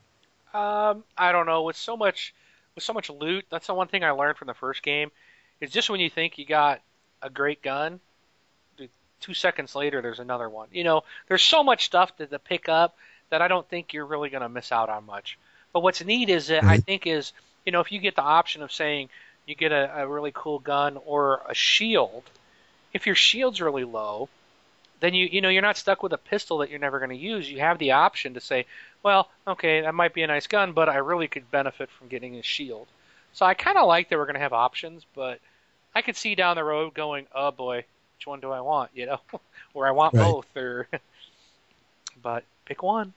Um, 0.53 1.03
I 1.17 1.33
don't 1.33 1.45
know. 1.45 1.63
With 1.63 1.75
so 1.75 1.97
much, 1.97 2.33
with 2.75 2.85
so 2.85 2.93
much 2.93 3.09
loot, 3.09 3.45
that's 3.49 3.67
the 3.67 3.73
one 3.73 3.89
thing 3.89 4.05
I 4.05 4.11
learned 4.11 4.37
from 4.37 4.47
the 4.47 4.53
first 4.53 4.81
game. 4.81 5.11
Is 5.59 5.71
just 5.71 5.89
when 5.89 5.99
you 5.99 6.09
think 6.09 6.37
you 6.37 6.45
got 6.45 6.81
a 7.21 7.29
great 7.29 7.61
gun, 7.61 7.99
two 9.23 9.33
seconds 9.33 9.75
later 9.75 10.01
there's 10.01 10.19
another 10.19 10.49
one. 10.49 10.67
You 10.71 10.83
know, 10.83 11.03
there's 11.27 11.41
so 11.41 11.63
much 11.63 11.85
stuff 11.85 12.15
to, 12.17 12.27
to 12.27 12.39
pick 12.39 12.67
up 12.67 12.95
that 13.29 13.41
I 13.41 13.47
don't 13.47 13.67
think 13.67 13.93
you're 13.93 14.05
really 14.05 14.29
going 14.29 14.43
to 14.43 14.49
miss 14.49 14.71
out 14.71 14.89
on 14.89 15.05
much. 15.05 15.39
But 15.71 15.81
what's 15.81 16.03
neat 16.03 16.29
is 16.29 16.47
that 16.47 16.63
I 16.63 16.75
mm-hmm. 16.75 16.81
think 16.81 17.07
is, 17.07 17.31
you 17.65 17.71
know, 17.71 17.79
if 17.79 17.91
you 17.91 17.99
get 17.99 18.15
the 18.15 18.21
option 18.21 18.61
of 18.61 18.71
saying 18.71 19.09
you 19.45 19.55
get 19.55 19.71
a, 19.71 20.01
a 20.01 20.07
really 20.07 20.31
cool 20.33 20.59
gun 20.59 20.97
or 21.05 21.41
a 21.49 21.55
shield, 21.55 22.23
if 22.93 23.07
your 23.07 23.15
shield's 23.15 23.61
really 23.61 23.85
low, 23.85 24.29
then 24.99 25.13
you 25.13 25.27
you 25.29 25.41
know 25.41 25.49
you're 25.49 25.61
not 25.61 25.75
stuck 25.77 26.01
with 26.01 26.13
a 26.13 26.17
pistol 26.17 26.59
that 26.59 26.69
you're 26.69 26.79
never 26.79 26.99
going 26.99 27.09
to 27.09 27.15
use. 27.15 27.49
You 27.49 27.59
have 27.59 27.77
the 27.79 27.91
option 27.91 28.35
to 28.35 28.39
say, 28.39 28.65
well, 29.01 29.29
okay, 29.47 29.81
that 29.81 29.95
might 29.95 30.13
be 30.13 30.21
a 30.21 30.27
nice 30.27 30.47
gun, 30.47 30.73
but 30.73 30.87
I 30.87 30.97
really 30.97 31.27
could 31.27 31.49
benefit 31.51 31.89
from 31.89 32.07
getting 32.07 32.35
a 32.35 32.43
shield. 32.43 32.87
So 33.33 33.45
I 33.45 33.53
kind 33.53 33.77
of 33.77 33.87
like 33.87 34.09
that 34.09 34.17
we're 34.17 34.25
going 34.25 34.35
to 34.35 34.41
have 34.41 34.53
options, 34.53 35.05
but 35.15 35.39
I 35.95 36.03
could 36.03 36.15
see 36.15 36.35
down 36.35 36.55
the 36.55 36.63
road 36.63 36.93
going, 36.93 37.27
oh 37.33 37.51
boy, 37.51 37.83
which 38.23 38.27
one 38.27 38.39
do 38.39 38.51
I 38.51 38.61
want? 38.61 38.89
You 38.93 39.07
know, 39.07 39.19
or 39.73 39.85
I 39.85 39.91
want 39.91 40.13
right. 40.13 40.23
both, 40.23 40.45
or 40.55 40.87
but 42.23 42.45
pick 42.63 42.81
one. 42.81 43.13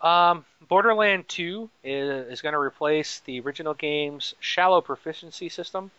Um, 0.00 0.46
Borderland 0.68 1.28
2 1.28 1.68
is, 1.82 2.32
is 2.32 2.42
going 2.42 2.54
to 2.54 2.58
replace 2.58 3.20
the 3.20 3.40
original 3.40 3.74
game's 3.74 4.34
shallow 4.40 4.80
proficiency 4.80 5.50
system 5.50 5.90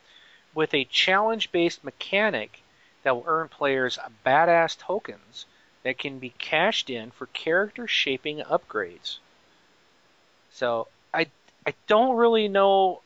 with 0.55 0.73
a 0.73 0.85
challenge-based 0.85 1.83
mechanic 1.83 2.61
that 3.03 3.15
will 3.15 3.23
earn 3.27 3.49
players 3.49 3.99
badass 4.25 4.75
tokens 4.77 5.45
that 5.83 5.99
can 5.99 6.17
be 6.17 6.33
cashed 6.39 6.89
in 6.89 7.11
for 7.11 7.27
character 7.27 7.87
shaping 7.87 8.39
upgrades. 8.39 9.17
So 10.51 10.87
I 11.13 11.27
I 11.67 11.75
don't 11.85 12.15
really 12.15 12.47
know 12.47 13.01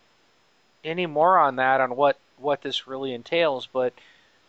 any 0.86 1.06
more 1.06 1.38
on 1.38 1.58
that 1.58 1.82
on 1.82 1.97
what 1.97 2.18
what 2.40 2.62
this 2.62 2.88
really 2.88 3.14
entails, 3.14 3.68
but 3.72 3.94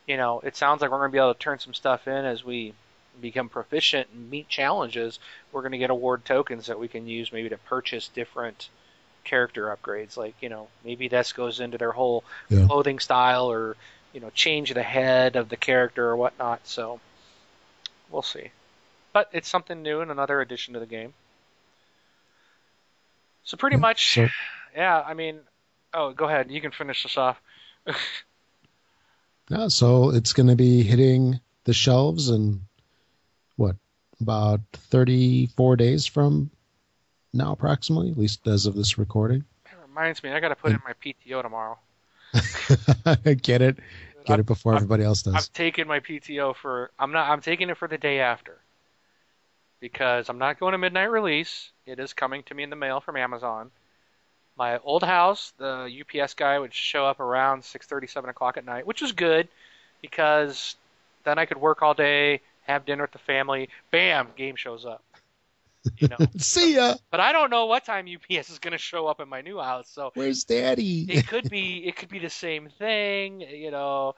you 0.07 0.16
know, 0.16 0.41
it 0.41 0.57
sounds 0.57 0.80
like 0.80 0.91
we're 0.91 0.99
going 0.99 1.11
to 1.11 1.12
be 1.12 1.18
able 1.18 1.34
to 1.34 1.38
turn 1.38 1.59
some 1.59 1.74
stuff 1.74 2.09
in 2.09 2.24
as 2.24 2.45
we 2.45 2.74
become 3.20 3.49
proficient 3.49 4.09
and 4.12 4.30
meet 4.30 4.49
challenges. 4.49 5.18
We're 5.53 5.61
going 5.62 5.72
to 5.72 5.78
get 5.78 5.91
award 5.91 6.24
tokens 6.24 6.66
that 6.66 6.80
we 6.80 6.88
can 6.88 7.07
use 7.07 7.32
maybe 7.32 7.49
to 7.51 7.59
purchase 7.59 8.09
different 8.09 8.68
character 9.24 9.74
upgrades. 9.74 10.16
Like, 10.16 10.34
you 10.41 10.49
know, 10.49 10.68
maybe 10.84 11.09
this 11.09 11.32
goes 11.32 11.61
into 11.61 11.78
their 11.78 11.93
whole 11.93 12.24
yeah. 12.49 12.66
clothing 12.66 12.99
style 12.99 13.51
or, 13.51 13.76
you 14.12 14.20
know, 14.20 14.30
change 14.30 14.74
the 14.74 14.82
head 14.82 15.36
of 15.36 15.49
the 15.49 15.57
character 15.57 16.09
or 16.09 16.16
whatnot. 16.16 16.66
So 16.66 17.01
we'll 18.11 18.22
see. 18.22 18.51
But 19.12 19.28
it's 19.32 19.49
something 19.49 19.82
new 19.82 20.01
and 20.01 20.11
another 20.11 20.41
addition 20.41 20.74
to 20.74 20.80
the 20.80 20.86
game. 20.86 21.12
So 23.45 23.57
pretty 23.57 23.76
much, 23.76 24.18
yeah, 24.74 25.03
I 25.07 25.14
mean, 25.14 25.41
oh, 25.93 26.12
go 26.12 26.26
ahead. 26.26 26.51
You 26.51 26.61
can 26.61 26.70
finish 26.70 27.03
this 27.03 27.16
off. 27.16 27.41
yeah, 29.50 29.68
so 29.68 30.10
it's 30.10 30.32
going 30.32 30.48
to 30.48 30.56
be 30.56 30.82
hitting 30.82 31.40
the 31.64 31.72
shelves 31.72 32.28
in 32.28 32.62
what 33.56 33.76
about 34.20 34.60
34 34.72 35.76
days 35.76 36.06
from 36.06 36.50
now, 37.32 37.52
approximately, 37.52 38.10
at 38.10 38.18
least 38.18 38.46
as 38.46 38.66
of 38.66 38.74
this 38.74 38.98
recording. 38.98 39.44
It 39.66 39.72
reminds 39.86 40.22
me, 40.22 40.30
I 40.30 40.40
got 40.40 40.48
to 40.48 40.56
put 40.56 40.72
in 40.72 40.80
my 40.84 40.94
PTO 41.04 41.42
tomorrow. 41.42 41.78
Get 43.42 43.60
it, 43.60 43.78
get 44.24 44.34
I'm, 44.34 44.40
it 44.40 44.46
before 44.46 44.72
I'm, 44.72 44.76
everybody 44.76 45.02
else 45.02 45.22
does. 45.22 45.34
I'm 45.34 45.42
taking 45.52 45.88
my 45.88 45.98
PTO 45.98 46.54
for. 46.54 46.92
I'm 46.96 47.10
not. 47.10 47.28
I'm 47.28 47.40
taking 47.40 47.70
it 47.70 47.76
for 47.76 47.88
the 47.88 47.98
day 47.98 48.20
after 48.20 48.56
because 49.80 50.28
I'm 50.28 50.38
not 50.38 50.60
going 50.60 50.72
to 50.72 50.78
midnight 50.78 51.10
release. 51.10 51.72
It 51.86 51.98
is 51.98 52.12
coming 52.12 52.44
to 52.44 52.54
me 52.54 52.62
in 52.62 52.70
the 52.70 52.76
mail 52.76 53.00
from 53.00 53.16
Amazon 53.16 53.72
my 54.61 54.76
old 54.84 55.02
house, 55.02 55.54
the 55.56 55.90
UPS 56.02 56.34
guy 56.34 56.58
would 56.58 56.74
show 56.74 57.06
up 57.06 57.18
around 57.18 57.62
6:30, 57.62 58.06
7 58.11 58.28
o'clock 58.28 58.58
at 58.58 58.66
night, 58.66 58.86
which 58.86 59.00
was 59.00 59.12
good 59.12 59.48
because 60.02 60.76
then 61.24 61.38
I 61.38 61.46
could 61.46 61.56
work 61.56 61.80
all 61.80 61.94
day, 61.94 62.42
have 62.64 62.84
dinner 62.84 63.04
with 63.04 63.12
the 63.12 63.18
family. 63.18 63.70
Bam, 63.90 64.28
game 64.36 64.56
shows 64.56 64.84
up. 64.84 65.02
You 65.96 66.08
know. 66.08 66.18
See 66.36 66.74
ya. 66.74 66.96
But 67.11 67.20
I 67.20 67.32
don't 67.32 67.48
know 67.48 67.64
what 67.64 67.86
time 67.86 68.06
UPS 68.06 68.50
is 68.50 68.58
going 68.58 68.72
to 68.72 68.78
show 68.78 69.06
up 69.06 69.18
in 69.18 69.30
my 69.30 69.40
new 69.40 69.58
house. 69.58 69.88
So 69.88 70.11
where's 70.12 70.44
Daddy? 70.44 71.06
it 71.08 71.26
could 71.26 71.48
be 71.48 71.86
it 71.86 71.96
could 71.96 72.11
be 72.11 72.18
the 72.18 72.28
same 72.28 72.68
thing. 72.78 73.40
You 73.40 73.70
know. 73.70 74.14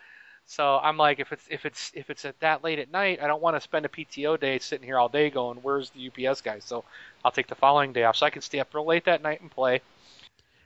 So 0.46 0.76
I'm 0.82 0.96
like, 0.96 1.20
if 1.20 1.30
it's 1.30 1.46
if 1.48 1.64
it's 1.64 1.92
if 1.94 2.10
it's 2.10 2.24
at 2.24 2.40
that 2.40 2.64
late 2.64 2.80
at 2.80 2.90
night, 2.90 3.20
I 3.22 3.28
don't 3.28 3.40
want 3.40 3.54
to 3.54 3.60
spend 3.60 3.86
a 3.86 3.88
PTO 3.88 4.40
day 4.40 4.58
sitting 4.58 4.84
here 4.84 4.98
all 4.98 5.08
day 5.08 5.30
going, 5.30 5.58
"Where's 5.58 5.90
the 5.90 6.08
UPS 6.08 6.40
guy?" 6.40 6.58
So 6.58 6.84
I'll 7.24 7.30
take 7.30 7.46
the 7.46 7.54
following 7.54 7.92
day 7.92 8.02
off, 8.02 8.16
so 8.16 8.26
I 8.26 8.30
can 8.30 8.42
stay 8.42 8.58
up 8.58 8.74
real 8.74 8.84
late 8.84 9.04
that 9.04 9.22
night 9.22 9.40
and 9.40 9.48
play. 9.48 9.82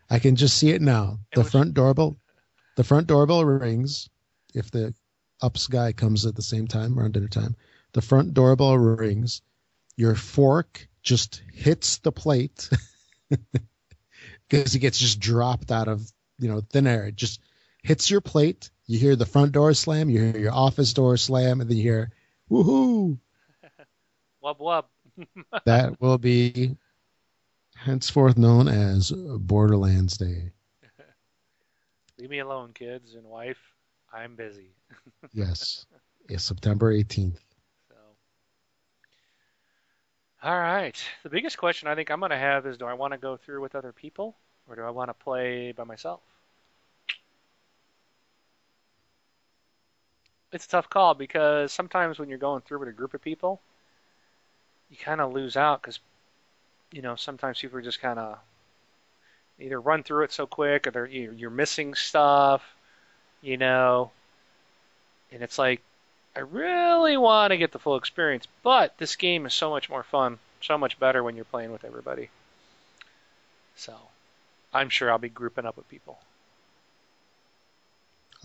I 0.09 0.19
can 0.19 0.37
just 0.37 0.57
see 0.57 0.71
it 0.71 0.83
now. 0.83 1.19
The 1.35 1.45
front 1.45 1.75
doorbell, 1.75 2.17
the 2.77 2.85
front 2.85 3.07
doorbell 3.07 3.45
rings. 3.45 4.09
If 4.55 4.71
the 4.71 4.95
ups 5.43 5.67
guy 5.67 5.93
comes 5.93 6.25
at 6.25 6.35
the 6.35 6.43
same 6.43 6.67
time 6.67 6.99
around 6.99 7.13
dinner 7.15 7.29
time, 7.29 7.57
the 7.93 8.03
front 8.03 8.35
doorbell 8.35 8.79
rings. 8.79 9.43
Your 9.97 10.15
fork 10.15 10.89
just 11.03 11.43
hits 11.53 11.99
the 11.99 12.13
plate 12.13 12.69
because 14.49 14.75
it 14.75 14.81
gets 14.81 14.99
just 14.99 15.21
dropped 15.21 15.71
out 15.73 15.89
of 15.89 16.03
you 16.39 16.49
know 16.49 16.61
thin 16.61 16.87
air. 16.87 17.07
It 17.07 17.17
just 17.17 17.41
hits 17.83 18.11
your 18.11 18.21
plate. 18.21 18.71
You 18.87 18.99
hear 18.99 19.17
the 19.17 19.27
front 19.27 19.53
door 19.53 19.75
slam. 19.75 20.11
You 20.11 20.21
hear 20.21 20.39
your 20.39 20.55
office 20.55 20.93
door 20.93 21.17
slam, 21.17 21.61
and 21.61 21.69
then 21.69 21.77
you 21.77 21.83
hear 21.83 22.13
woohoo. 22.51 23.19
wub 24.45 24.59
wub. 24.61 24.85
that 25.65 26.01
will 26.01 26.19
be 26.19 26.77
henceforth 27.87 28.37
known 28.37 28.67
as 28.67 29.13
Borderlands 29.13 30.19
Day. 30.19 30.51
Leave 32.19 32.31
me 32.31 32.41
alone, 32.41 32.73
kids 32.75 33.15
and 33.15 33.25
wife. 33.25 33.61
I'm 34.13 34.35
busy. 34.35 34.75
yes. 35.33 35.87
It's 36.29 36.43
September 36.43 36.93
18th. 36.93 37.39
So. 37.89 37.95
All 40.43 40.59
right. 40.59 41.01
The 41.23 41.31
biggest 41.31 41.59
question 41.59 41.87
I 41.87 41.95
think 41.95 42.11
I'm 42.11 42.19
going 42.19 42.31
to 42.31 42.37
have 42.37 42.67
is 42.67 42.77
do 42.77 42.87
I 42.87 42.95
want 42.95 43.13
to 43.13 43.19
go 43.19 43.37
through 43.37 43.63
with 43.63 43.77
other 43.77 43.93
people 43.93 44.35
or 44.69 44.75
do 44.75 44.83
I 44.83 44.91
want 44.91 45.09
to 45.09 45.15
play 45.15 45.71
by 45.71 45.85
myself? 45.85 46.21
It's 50.53 50.67
a 50.67 50.69
tough 50.69 50.91
call 50.91 51.15
because 51.15 51.73
sometimes 51.73 52.19
when 52.19 52.29
you're 52.29 52.39
going 52.39 52.63
through 52.63 52.81
with 52.81 52.89
a 52.89 52.93
group 52.93 53.15
of 53.15 53.23
people, 53.23 53.61
you 54.91 54.97
kind 54.97 55.21
of 55.21 55.33
lose 55.33 55.57
out 55.57 55.83
because 55.83 56.01
you 56.93 57.03
know, 57.03 57.17
sometimes 57.17 57.61
people 57.61 57.79
are 57.79 57.83
just 57.83 58.01
kind 58.01 58.19
of 58.19 58.39
either 59.59 59.81
run 59.81 60.03
through 60.03 60.25
it 60.25 60.33
so 60.33 60.47
quick 60.47 60.87
or 60.87 60.91
they're, 60.91 61.07
you're 61.07 61.51
missing 61.51 61.95
stuff, 61.95 62.63
you 63.43 63.57
know, 63.57 64.11
and 65.33 65.43
it's 65.43 65.59
like, 65.59 65.83
I 66.35 66.41
really 66.41 67.17
want 67.17 67.53
to 67.53 67.57
get 67.57 67.73
the 67.73 67.79
full 67.79 67.97
experience, 67.97 68.47
but 68.63 68.97
this 68.99 69.17
game 69.17 69.47
is 69.47 69.55
so 69.55 69.71
much 69.71 69.89
more 69.89 70.03
fun, 70.03 70.39
so 70.61 70.77
much 70.77 70.99
better 70.99 71.23
when 71.23 71.35
you're 71.35 71.47
playing 71.47 71.73
with 71.73 71.85
everybody. 71.85 72.29
So, 73.77 73.95
I'm 74.73 74.91
sure 74.91 75.11
I'll 75.11 75.19
be 75.19 75.29
grouping 75.29 75.65
up 75.65 75.77
with 75.77 75.89
people. 75.89 76.19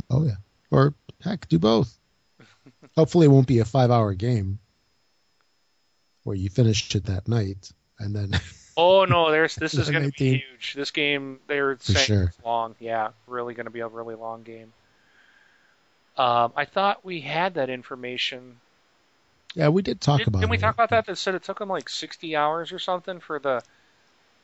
Oh 0.09 0.25
yeah, 0.25 0.35
or 0.71 0.93
heck, 1.21 1.47
do 1.49 1.59
both. 1.59 1.97
Hopefully, 2.95 3.25
it 3.25 3.29
won't 3.29 3.47
be 3.47 3.59
a 3.59 3.65
five-hour 3.65 4.13
game 4.13 4.59
where 6.23 6.35
you 6.35 6.49
finish 6.49 6.93
it 6.95 7.05
that 7.05 7.27
night 7.27 7.71
and 8.01 8.15
then. 8.15 8.39
oh 8.77 9.05
no, 9.05 9.31
there's 9.31 9.55
this 9.55 9.73
is 9.73 9.89
going 9.91 10.11
to 10.11 10.17
be 10.17 10.43
huge. 10.43 10.73
This 10.75 10.91
game 10.91 11.39
they're 11.47 11.77
For 11.77 11.93
saying 11.93 12.05
sure. 12.05 12.23
it's 12.23 12.45
long. 12.45 12.75
Yeah, 12.79 13.09
really 13.27 13.53
going 13.53 13.65
to 13.65 13.71
be 13.71 13.81
a 13.81 13.87
really 13.87 14.15
long 14.15 14.43
game. 14.43 14.73
Um, 16.17 16.53
I 16.55 16.65
thought 16.65 17.05
we 17.05 17.21
had 17.21 17.55
that 17.55 17.69
information. 17.69 18.57
Yeah, 19.55 19.69
we 19.69 19.81
did 19.81 19.99
talk 20.01 20.19
did, 20.19 20.27
about. 20.27 20.39
Didn't 20.39 20.51
we 20.51 20.57
talk 20.57 20.73
about 20.73 20.89
that? 20.91 21.05
That 21.05 21.17
said 21.17 21.35
it 21.35 21.43
took 21.43 21.59
them 21.59 21.69
like 21.69 21.89
60 21.89 22.35
hours 22.35 22.71
or 22.71 22.79
something 22.79 23.19
for 23.19 23.39
the 23.39 23.61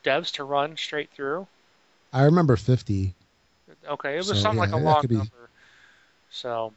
devs 0.03 0.33
to 0.33 0.43
run 0.43 0.77
straight 0.77 1.11
through. 1.11 1.47
I 2.11 2.23
remember 2.23 2.55
50. 2.55 3.13
Okay, 3.87 4.13
it 4.15 4.17
was 4.17 4.27
so, 4.27 4.33
something 4.33 4.69
yeah, 4.69 4.75
like 4.75 4.81
a 4.81 4.83
long 4.83 5.05
be... 5.07 5.15
number. 5.15 5.49
So 6.29 6.73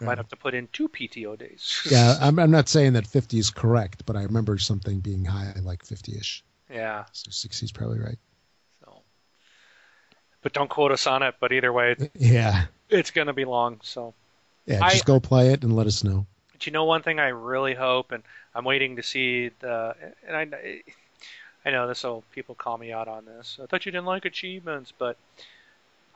I 0.00 0.04
might 0.04 0.18
have 0.18 0.28
to 0.28 0.36
put 0.36 0.54
in 0.54 0.68
two 0.72 0.88
PTO 0.88 1.38
days. 1.38 1.86
yeah, 1.90 2.16
I'm, 2.20 2.38
I'm 2.38 2.50
not 2.50 2.68
saying 2.68 2.92
that 2.94 3.06
50 3.06 3.38
is 3.38 3.50
correct, 3.50 4.04
but 4.06 4.16
I 4.16 4.22
remember 4.22 4.58
something 4.58 5.00
being 5.00 5.24
high, 5.24 5.52
like 5.62 5.84
50-ish. 5.84 6.44
Yeah. 6.70 7.04
So 7.12 7.30
60 7.30 7.64
is 7.64 7.72
probably 7.72 7.98
right. 7.98 8.18
So, 8.80 9.02
but 10.42 10.52
don't 10.52 10.70
quote 10.70 10.92
us 10.92 11.06
on 11.06 11.22
it. 11.22 11.36
But 11.40 11.52
either 11.52 11.72
way, 11.72 11.96
yeah, 12.14 12.66
it's 12.88 13.10
going 13.10 13.26
to 13.26 13.32
be 13.32 13.44
long. 13.44 13.80
So 13.82 14.14
yeah, 14.66 14.80
just 14.90 15.04
I, 15.04 15.06
go 15.06 15.20
play 15.20 15.52
it 15.52 15.64
and 15.64 15.74
let 15.74 15.86
us 15.86 16.04
know. 16.04 16.26
But 16.52 16.66
you 16.66 16.72
know, 16.72 16.84
one 16.84 17.02
thing 17.02 17.18
I 17.18 17.28
really 17.28 17.74
hope, 17.74 18.12
and 18.12 18.22
I'm 18.54 18.64
waiting 18.64 18.96
to 18.96 19.02
see 19.02 19.50
the, 19.60 19.94
and 20.26 20.36
I, 20.36 20.82
I 21.64 21.70
know 21.70 21.88
this 21.88 22.04
will 22.04 22.22
people 22.32 22.54
call 22.54 22.78
me 22.78 22.92
out 22.92 23.08
on 23.08 23.24
this. 23.24 23.58
I 23.62 23.66
thought 23.66 23.86
you 23.86 23.92
didn't 23.92 24.06
like 24.06 24.24
achievements, 24.24 24.92
but 24.96 25.16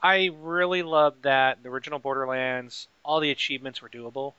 I 0.03 0.29
really 0.35 0.83
loved 0.83 1.23
that 1.23 1.63
the 1.63 1.69
original 1.69 1.97
Borderlands, 1.97 2.87
all 3.03 3.19
the 3.19 3.31
achievements 3.31 3.81
were 3.81 3.89
doable. 3.89 4.35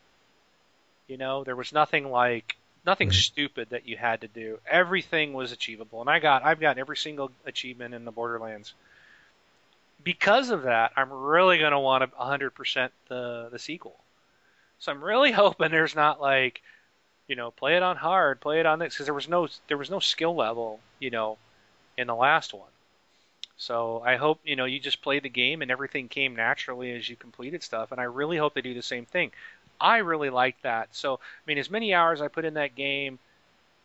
You 1.06 1.16
know, 1.16 1.44
there 1.44 1.56
was 1.56 1.72
nothing 1.72 2.10
like 2.10 2.58
nothing 2.84 3.08
Right. 3.08 3.14
stupid 3.14 3.70
that 3.70 3.86
you 3.86 3.96
had 3.96 4.20
to 4.20 4.28
do. 4.28 4.60
Everything 4.66 5.32
was 5.32 5.50
achievable, 5.50 6.02
and 6.02 6.10
I 6.10 6.18
got 6.18 6.44
I've 6.44 6.60
got 6.60 6.76
every 6.78 6.96
single 6.98 7.32
achievement 7.46 7.94
in 7.94 8.04
the 8.04 8.12
Borderlands. 8.12 8.74
Because 10.02 10.50
of 10.50 10.62
that, 10.62 10.92
I'm 10.96 11.12
really 11.12 11.58
gonna 11.58 11.80
want 11.80 12.08
to 12.08 12.16
100% 12.16 12.92
the 13.08 13.48
the 13.50 13.58
sequel. 13.58 14.04
So 14.78 14.92
I'm 14.92 15.04
really 15.04 15.32
hoping 15.42 15.70
there's 15.72 15.96
not 15.96 16.20
like, 16.20 16.62
you 17.28 17.36
know, 17.36 17.52
play 17.52 17.76
it 17.76 17.84
on 17.84 17.96
hard, 17.98 18.40
play 18.42 18.60
it 18.60 18.66
on 18.66 18.80
this, 18.80 18.94
because 18.94 19.06
there 19.06 19.14
was 19.14 19.28
no 19.28 19.48
there 19.68 19.78
was 19.78 19.90
no 19.90 20.00
skill 20.00 20.36
level, 20.36 20.84
you 21.00 21.10
know, 21.10 21.40
in 21.98 22.08
the 22.08 22.16
last 22.16 22.54
one. 22.54 22.73
So 23.56 24.02
I 24.04 24.16
hope 24.16 24.40
you 24.44 24.56
know 24.56 24.64
you 24.64 24.80
just 24.80 25.02
played 25.02 25.22
the 25.22 25.28
game 25.28 25.62
and 25.62 25.70
everything 25.70 26.08
came 26.08 26.36
naturally 26.36 26.92
as 26.92 27.08
you 27.08 27.16
completed 27.16 27.62
stuff, 27.62 27.92
and 27.92 28.00
I 28.00 28.04
really 28.04 28.36
hope 28.36 28.54
they 28.54 28.60
do 28.62 28.74
the 28.74 28.82
same 28.82 29.06
thing. 29.06 29.32
I 29.80 29.98
really 29.98 30.30
like 30.30 30.60
that. 30.62 30.88
So 30.94 31.14
I 31.14 31.18
mean, 31.46 31.58
as 31.58 31.70
many 31.70 31.94
hours 31.94 32.20
I 32.20 32.28
put 32.28 32.44
in 32.44 32.54
that 32.54 32.74
game, 32.74 33.18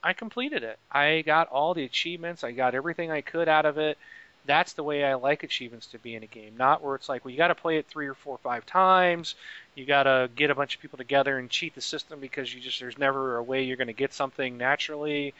I 0.03 0.13
completed 0.13 0.63
it. 0.63 0.79
I 0.91 1.21
got 1.21 1.49
all 1.49 1.73
the 1.73 1.85
achievements. 1.85 2.43
I 2.43 2.51
got 2.51 2.75
everything 2.75 3.11
I 3.11 3.21
could 3.21 3.47
out 3.49 3.65
of 3.65 3.77
it. 3.77 3.97
That's 4.45 4.73
the 4.73 4.83
way 4.83 5.03
I 5.03 5.15
like 5.15 5.43
achievements 5.43 5.87
to 5.87 5.99
be 5.99 6.15
in 6.15 6.23
a 6.23 6.27
game, 6.27 6.55
not 6.57 6.81
where 6.81 6.95
it's 6.95 7.09
like, 7.09 7.23
well, 7.23 7.31
you 7.31 7.37
got 7.37 7.49
to 7.49 7.55
play 7.55 7.77
it 7.77 7.87
three 7.87 8.07
or 8.07 8.13
four 8.13 8.35
or 8.35 8.39
five 8.39 8.65
times. 8.65 9.35
You 9.75 9.85
got 9.85 10.03
to 10.03 10.29
get 10.35 10.49
a 10.49 10.55
bunch 10.55 10.75
of 10.75 10.81
people 10.81 10.97
together 10.97 11.37
and 11.37 11.49
cheat 11.49 11.75
the 11.75 11.81
system 11.81 12.19
because 12.19 12.53
you 12.53 12.61
just 12.61 12.79
there's 12.79 12.97
never 12.97 13.37
a 13.37 13.43
way 13.43 13.63
you're 13.63 13.77
going 13.77 13.87
to 13.87 13.93
get 13.93 14.13
something 14.13 14.57
naturally. 14.57 15.33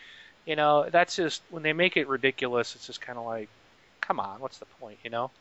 You 0.45 0.55
know, 0.55 0.89
that's 0.89 1.15
just 1.15 1.41
when 1.49 1.63
they 1.63 1.73
make 1.73 1.97
it 1.97 2.07
ridiculous. 2.07 2.75
It's 2.75 2.87
just 2.87 3.01
kind 3.01 3.17
of 3.17 3.25
like, 3.25 3.49
come 4.09 4.19
on, 4.19 4.41
what's 4.41 4.57
the 4.57 4.65
point? 4.65 4.99
You 5.03 5.11
know. 5.11 5.31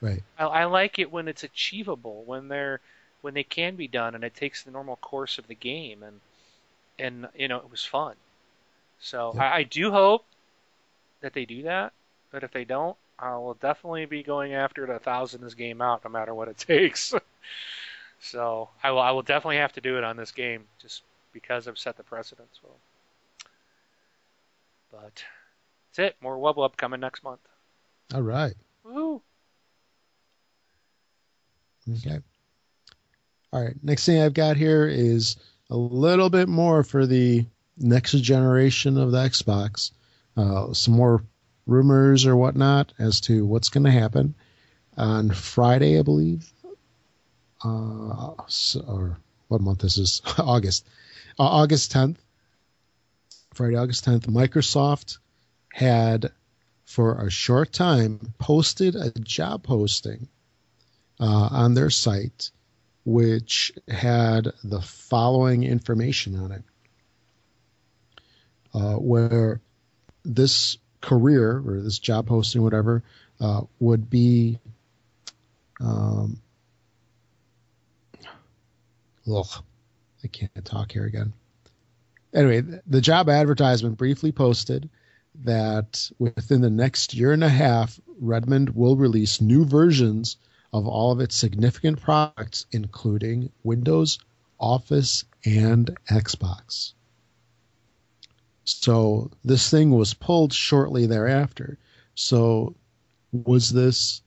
Right. 0.00 0.24
I, 0.38 0.44
I 0.44 0.64
like 0.64 0.98
it 0.98 1.12
when 1.12 1.28
it's 1.28 1.44
achievable, 1.44 2.24
when 2.24 2.48
they're 2.48 2.80
when 3.22 3.34
they 3.34 3.44
can 3.44 3.76
be 3.76 3.88
done, 3.88 4.14
and 4.14 4.24
it 4.24 4.34
takes 4.34 4.64
the 4.64 4.70
normal 4.72 4.96
course 4.96 5.38
of 5.38 5.48
the 5.48 5.54
game, 5.54 6.02
and 6.02 6.20
and 6.98 7.28
you 7.36 7.48
know 7.48 7.58
it 7.58 7.70
was 7.70 7.84
fun. 7.84 8.16
So 9.00 9.34
Yep. 9.34 9.42
I, 9.42 9.56
I 9.58 9.62
do 9.64 9.90
hope 9.92 10.24
that 11.20 11.34
they 11.34 11.44
do 11.44 11.62
that, 11.64 11.92
but 12.32 12.42
if 12.44 12.52
they 12.52 12.64
don't, 12.64 12.96
I 13.18 13.36
will 13.36 13.54
definitely 13.54 14.06
be 14.06 14.22
going 14.22 14.54
after 14.54 14.84
it 14.84 14.90
a 14.90 14.98
thousand 14.98 15.42
this 15.42 15.54
game 15.54 15.82
out, 15.82 16.04
no 16.04 16.10
matter 16.10 16.34
what 16.34 16.48
it 16.48 16.58
takes. 16.58 17.14
so 18.20 18.70
I 18.82 18.90
will 18.92 19.00
I 19.00 19.10
will 19.10 19.22
definitely 19.22 19.58
have 19.58 19.72
to 19.74 19.80
do 19.80 19.98
it 19.98 20.04
on 20.04 20.16
this 20.16 20.32
game, 20.32 20.64
just 20.80 21.02
because 21.32 21.68
I've 21.68 21.78
set 21.78 21.96
the 21.98 22.04
precedent. 22.04 22.48
So, 22.62 22.68
but 24.92 25.24
that's 25.96 25.98
it. 26.10 26.16
More 26.22 26.36
Wub 26.38 26.56
Wub 26.56 26.76
coming 26.76 27.00
next 27.00 27.22
month. 27.22 27.40
All 28.14 28.22
right. 28.22 28.54
Woo! 28.84 29.22
Okay. 31.98 32.18
All 33.52 33.62
right. 33.62 33.74
Next 33.82 34.06
thing 34.06 34.20
I've 34.20 34.34
got 34.34 34.56
here 34.56 34.86
is 34.86 35.36
a 35.70 35.76
little 35.76 36.30
bit 36.30 36.48
more 36.48 36.82
for 36.82 37.06
the 37.06 37.46
next 37.76 38.12
generation 38.12 38.96
of 38.98 39.12
the 39.12 39.18
Xbox. 39.18 39.90
Uh, 40.36 40.72
some 40.72 40.94
more 40.94 41.24
rumors 41.66 42.26
or 42.26 42.36
whatnot 42.36 42.92
as 42.98 43.20
to 43.22 43.44
what's 43.44 43.68
going 43.70 43.84
to 43.84 43.90
happen 43.90 44.34
on 44.96 45.30
Friday, 45.30 45.98
I 45.98 46.02
believe. 46.02 46.50
Uh, 47.64 48.32
so- 48.46 48.80
or 48.86 49.18
what 49.48 49.60
month 49.60 49.80
this 49.80 49.98
is? 49.98 50.22
August. 50.38 50.86
Uh, 51.38 51.44
August 51.44 51.92
10th. 51.92 52.16
Friday, 53.54 53.76
August 53.76 54.04
10th. 54.04 54.26
Microsoft 54.26 55.18
had, 55.72 56.30
for 56.86 57.26
a 57.26 57.30
short 57.30 57.72
time, 57.72 58.32
posted 58.38 58.94
a 58.94 59.10
job 59.10 59.64
posting 59.64 60.28
uh, 61.20 61.48
on 61.50 61.74
their 61.74 61.90
site, 61.90 62.50
which 63.04 63.72
had 63.88 64.52
the 64.64 64.80
following 64.80 65.64
information 65.64 66.38
on 66.38 66.52
it, 66.52 66.62
uh, 68.72 68.94
where 68.94 69.60
this 70.24 70.78
career 71.00 71.62
or 71.66 71.80
this 71.80 71.98
job 71.98 72.28
posting, 72.28 72.62
whatever, 72.62 73.02
uh, 73.40 73.62
would 73.80 74.08
be. 74.08 74.58
Um, 75.80 76.40
ugh, 79.30 79.64
I 80.24 80.28
can't 80.28 80.64
talk 80.64 80.92
here 80.92 81.04
again. 81.04 81.32
Anyway, 82.32 82.80
the 82.86 83.00
job 83.00 83.28
advertisement 83.28 83.96
briefly 83.96 84.30
posted 84.30 84.88
that 85.44 86.10
within 86.18 86.60
the 86.60 86.70
next 86.70 87.14
year 87.14 87.32
and 87.32 87.44
a 87.44 87.48
half, 87.48 88.00
Redmond 88.20 88.70
will 88.70 88.96
release 88.96 89.40
new 89.40 89.64
versions 89.64 90.36
of 90.72 90.86
all 90.86 91.12
of 91.12 91.20
its 91.20 91.36
significant 91.36 92.00
products, 92.00 92.66
including 92.72 93.50
Windows, 93.62 94.18
Office, 94.58 95.24
and 95.44 95.96
Xbox. 96.10 96.92
So 98.64 99.30
this 99.44 99.70
thing 99.70 99.90
was 99.90 100.14
pulled 100.14 100.52
shortly 100.52 101.06
thereafter. 101.06 101.78
So 102.14 102.74
was 103.32 103.70
this 103.70 104.22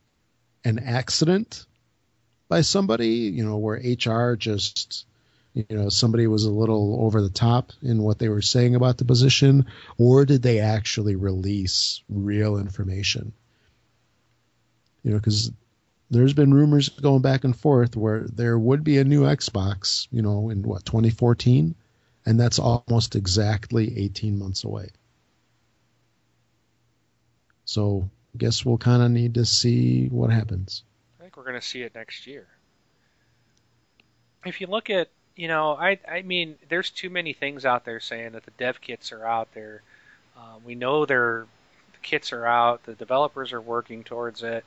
an 0.64 0.78
accident 0.78 1.66
by 2.48 2.62
somebody, 2.62 3.08
you 3.08 3.44
know, 3.44 3.58
where 3.58 3.76
HR 3.76 4.36
just, 4.36 5.06
you 5.54 5.64
know, 5.70 5.88
somebody 5.88 6.26
was 6.26 6.44
a 6.44 6.50
little 6.50 6.98
over 7.00 7.20
the 7.20 7.30
top 7.30 7.72
in 7.82 8.02
what 8.02 8.18
they 8.18 8.28
were 8.28 8.42
saying 8.42 8.74
about 8.74 8.98
the 8.98 9.04
position, 9.04 9.66
or 9.98 10.24
did 10.24 10.42
they 10.42 10.60
actually 10.60 11.16
release 11.16 12.02
real 12.08 12.56
information? 12.56 13.32
You 15.02 15.12
know, 15.12 15.16
because 15.18 15.50
there's 16.10 16.34
been 16.34 16.54
rumors 16.54 16.88
going 16.88 17.22
back 17.22 17.44
and 17.44 17.56
forth 17.56 17.96
where 17.96 18.20
there 18.20 18.58
would 18.58 18.84
be 18.84 18.98
a 18.98 19.04
new 19.04 19.22
Xbox, 19.22 20.08
you 20.10 20.22
know, 20.22 20.50
in 20.50 20.62
what 20.62 20.84
2014, 20.84 21.74
and 22.26 22.40
that's 22.40 22.58
almost 22.58 23.16
exactly 23.16 23.98
18 23.98 24.38
months 24.38 24.64
away. 24.64 24.90
So, 27.64 28.08
I 28.34 28.38
guess 28.38 28.64
we'll 28.64 28.78
kind 28.78 29.02
of 29.02 29.10
need 29.10 29.34
to 29.34 29.44
see 29.44 30.08
what 30.08 30.30
happens. 30.30 30.82
I 31.18 31.22
think 31.22 31.36
we're 31.36 31.44
going 31.44 31.60
to 31.60 31.66
see 31.66 31.82
it 31.82 31.94
next 31.94 32.26
year. 32.26 32.46
If 34.44 34.60
you 34.60 34.66
look 34.66 34.90
at, 34.90 35.08
you 35.40 35.48
know, 35.48 35.74
I 35.76 35.98
I 36.08 36.22
mean, 36.22 36.58
there's 36.68 36.90
too 36.90 37.10
many 37.10 37.32
things 37.34 37.64
out 37.64 37.84
there 37.84 38.00
saying 38.00 38.32
that 38.32 38.44
the 38.44 38.52
dev 38.52 38.80
kits 38.80 39.12
are 39.12 39.26
out 39.26 39.52
there. 39.54 39.82
Uh, 40.36 40.58
we 40.64 40.74
know 40.74 41.06
they're 41.06 41.48
the 41.92 42.00
kits 42.00 42.32
are 42.32 42.46
out. 42.46 42.84
The 42.84 42.94
developers 42.94 43.52
are 43.52 43.62
working 43.62 44.04
towards 44.04 44.42
it. 44.42 44.64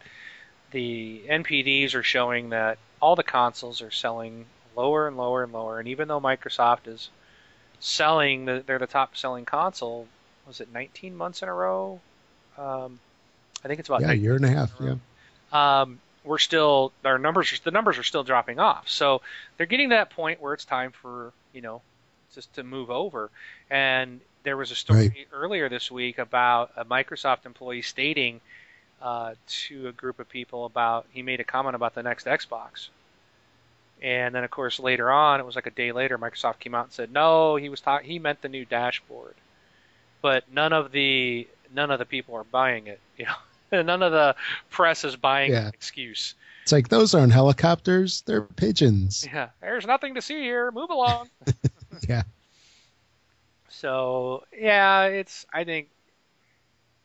The 0.71 1.25
NPDs 1.29 1.95
are 1.95 2.03
showing 2.03 2.49
that 2.49 2.79
all 3.01 3.15
the 3.15 3.23
consoles 3.23 3.81
are 3.81 3.91
selling 3.91 4.51
lower 4.75 5.07
and 5.07 5.17
lower 5.17 5.43
and 5.43 5.53
lower. 5.53 5.79
And 5.79 5.87
even 5.89 6.07
though 6.09 6.21
Microsoft 6.21 6.87
is 6.87 7.11
selling, 7.79 8.45
the, 8.45 8.63
they're 8.65 8.79
the 8.79 8.87
top 8.87 9.17
selling 9.17 9.45
console. 9.45 10.11
Was 10.45 10.61
it 10.61 10.69
19 10.71 11.15
months 11.15 11.43
in 11.43 11.49
a 11.49 11.53
row? 11.55 12.03
Um, 12.57 13.01
I 13.63 13.69
think 13.69 13.79
it's 13.81 13.89
about 13.89 14.03
Yeah, 14.03 14.11
a 14.11 14.15
year 14.15 14.35
and 14.35 14.45
a 14.45 14.49
half. 14.49 14.73
Yeah. 14.79 14.95
um, 15.51 16.02
we're 16.23 16.37
still 16.39 16.93
our 17.05 17.17
numbers 17.19 17.59
the 17.63 17.71
numbers 17.71 17.97
are 17.97 18.03
still 18.03 18.23
dropping 18.23 18.59
off. 18.59 18.89
So 18.89 19.21
they're 19.57 19.67
getting 19.67 19.89
to 19.89 19.95
that 19.95 20.09
point 20.11 20.41
where 20.41 20.53
it's 20.53 20.65
time 20.65 20.91
for 20.91 21.33
you 21.53 21.61
know 21.61 21.81
just 22.33 22.53
to 22.55 22.63
move 22.63 22.89
over. 22.89 23.31
And 23.69 24.21
there 24.43 24.57
was 24.57 24.71
a 24.71 24.75
story 24.75 24.99
Right. 24.99 25.27
earlier 25.31 25.69
this 25.69 25.91
week 25.91 26.17
about 26.19 26.71
a 26.75 26.85
Microsoft 26.85 27.45
employee 27.45 27.81
stating 27.81 28.41
uh, 29.01 29.35
to 29.47 29.87
a 29.87 29.91
group 29.93 30.19
of 30.19 30.29
people 30.29 30.65
about 30.65 31.07
he 31.11 31.21
made 31.21 31.39
a 31.39 31.43
comment 31.45 31.75
about 31.75 31.95
the 31.95 32.03
next 32.03 32.25
Xbox. 32.25 32.89
And 34.01 34.35
then 34.35 34.43
of 34.43 34.51
course 34.51 34.79
later 34.79 35.11
on, 35.11 35.39
it 35.39 35.45
was 35.45 35.55
like 35.55 35.65
a 35.67 35.71
day 35.71 35.91
later, 35.91 36.17
Microsoft 36.17 36.59
came 36.59 36.75
out 36.75 36.85
and 36.85 36.93
said 36.93 37.11
no, 37.11 37.55
he 37.55 37.69
was 37.69 37.81
talking 37.81 38.09
he 38.09 38.19
meant 38.19 38.41
the 38.41 38.49
new 38.49 38.65
dashboard. 38.65 39.35
But 40.21 40.49
none 40.51 40.73
of 40.73 40.91
the 40.91 41.49
none 41.69 41.91
of 41.91 41.99
the 41.99 42.05
people 42.05 42.35
are 42.35 42.43
buying 42.43 42.87
it, 42.87 43.01
you 43.17 43.25
know. 43.25 43.35
None 43.81 44.03
of 44.03 44.11
the 44.11 44.35
press 44.69 45.03
is 45.03 45.15
buying 45.15 45.51
Yeah. 45.51 45.67
an 45.67 45.73
excuse. 45.73 46.35
It's 46.61 46.71
like 46.71 46.87
those 46.89 47.13
aren't 47.15 47.33
helicopters; 47.33 48.21
they're 48.21 48.41
pigeons. 48.43 49.27
Yeah, 49.33 49.49
there's 49.61 49.85
nothing 49.87 50.15
to 50.15 50.21
see 50.21 50.41
here. 50.41 50.71
Move 50.71 50.89
along. 50.91 51.29
Yeah. 52.07 52.23
So 53.69 54.43
yeah, 54.55 55.03
it's. 55.05 55.45
I 55.53 55.63
think. 55.63 55.89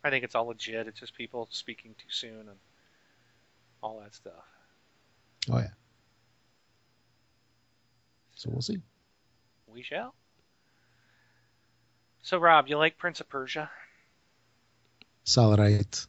I 0.05 0.11
think 0.11 0.25
it's 0.25 0.35
all 0.35 0.47
legit. 0.47 0.87
It's 0.87 0.99
just 1.01 1.14
people 1.14 1.47
speaking 1.51 1.95
too 1.99 2.09
soon 2.11 2.41
and 2.41 2.59
all 3.83 4.01
that 4.01 4.14
stuff. 4.14 4.33
Oh 5.51 5.59
yeah. 5.59 5.69
So 8.35 8.51
we'll 8.51 8.62
see. 8.62 8.79
We 9.66 9.83
shall. 9.83 10.14
So 12.23 12.39
Rob, 12.39 12.69
you 12.69 12.77
like 12.79 12.97
Prince 12.99 13.21
of 13.21 13.29
Persia? 13.29 13.71
Solid 15.25 15.59
right. 15.59 16.07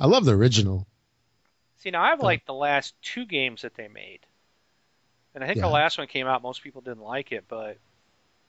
I 0.00 0.06
love 0.06 0.24
the 0.24 0.32
original. 0.32 0.86
See, 1.78 1.90
now 1.90 2.02
I've 2.02 2.20
liked 2.20 2.46
the 2.46 2.54
last 2.54 2.94
two 3.02 3.24
games 3.26 3.62
that 3.62 3.74
they 3.74 3.88
made, 3.88 4.20
and 5.34 5.42
I 5.42 5.46
think 5.46 5.56
Yeah. 5.58 5.62
the 5.64 5.68
last 5.72 5.98
one 5.98 6.06
came 6.06 6.26
out. 6.26 6.42
Most 6.42 6.62
people 6.62 6.80
didn't 6.80 7.02
like 7.02 7.32
it, 7.32 7.44
but 7.48 7.78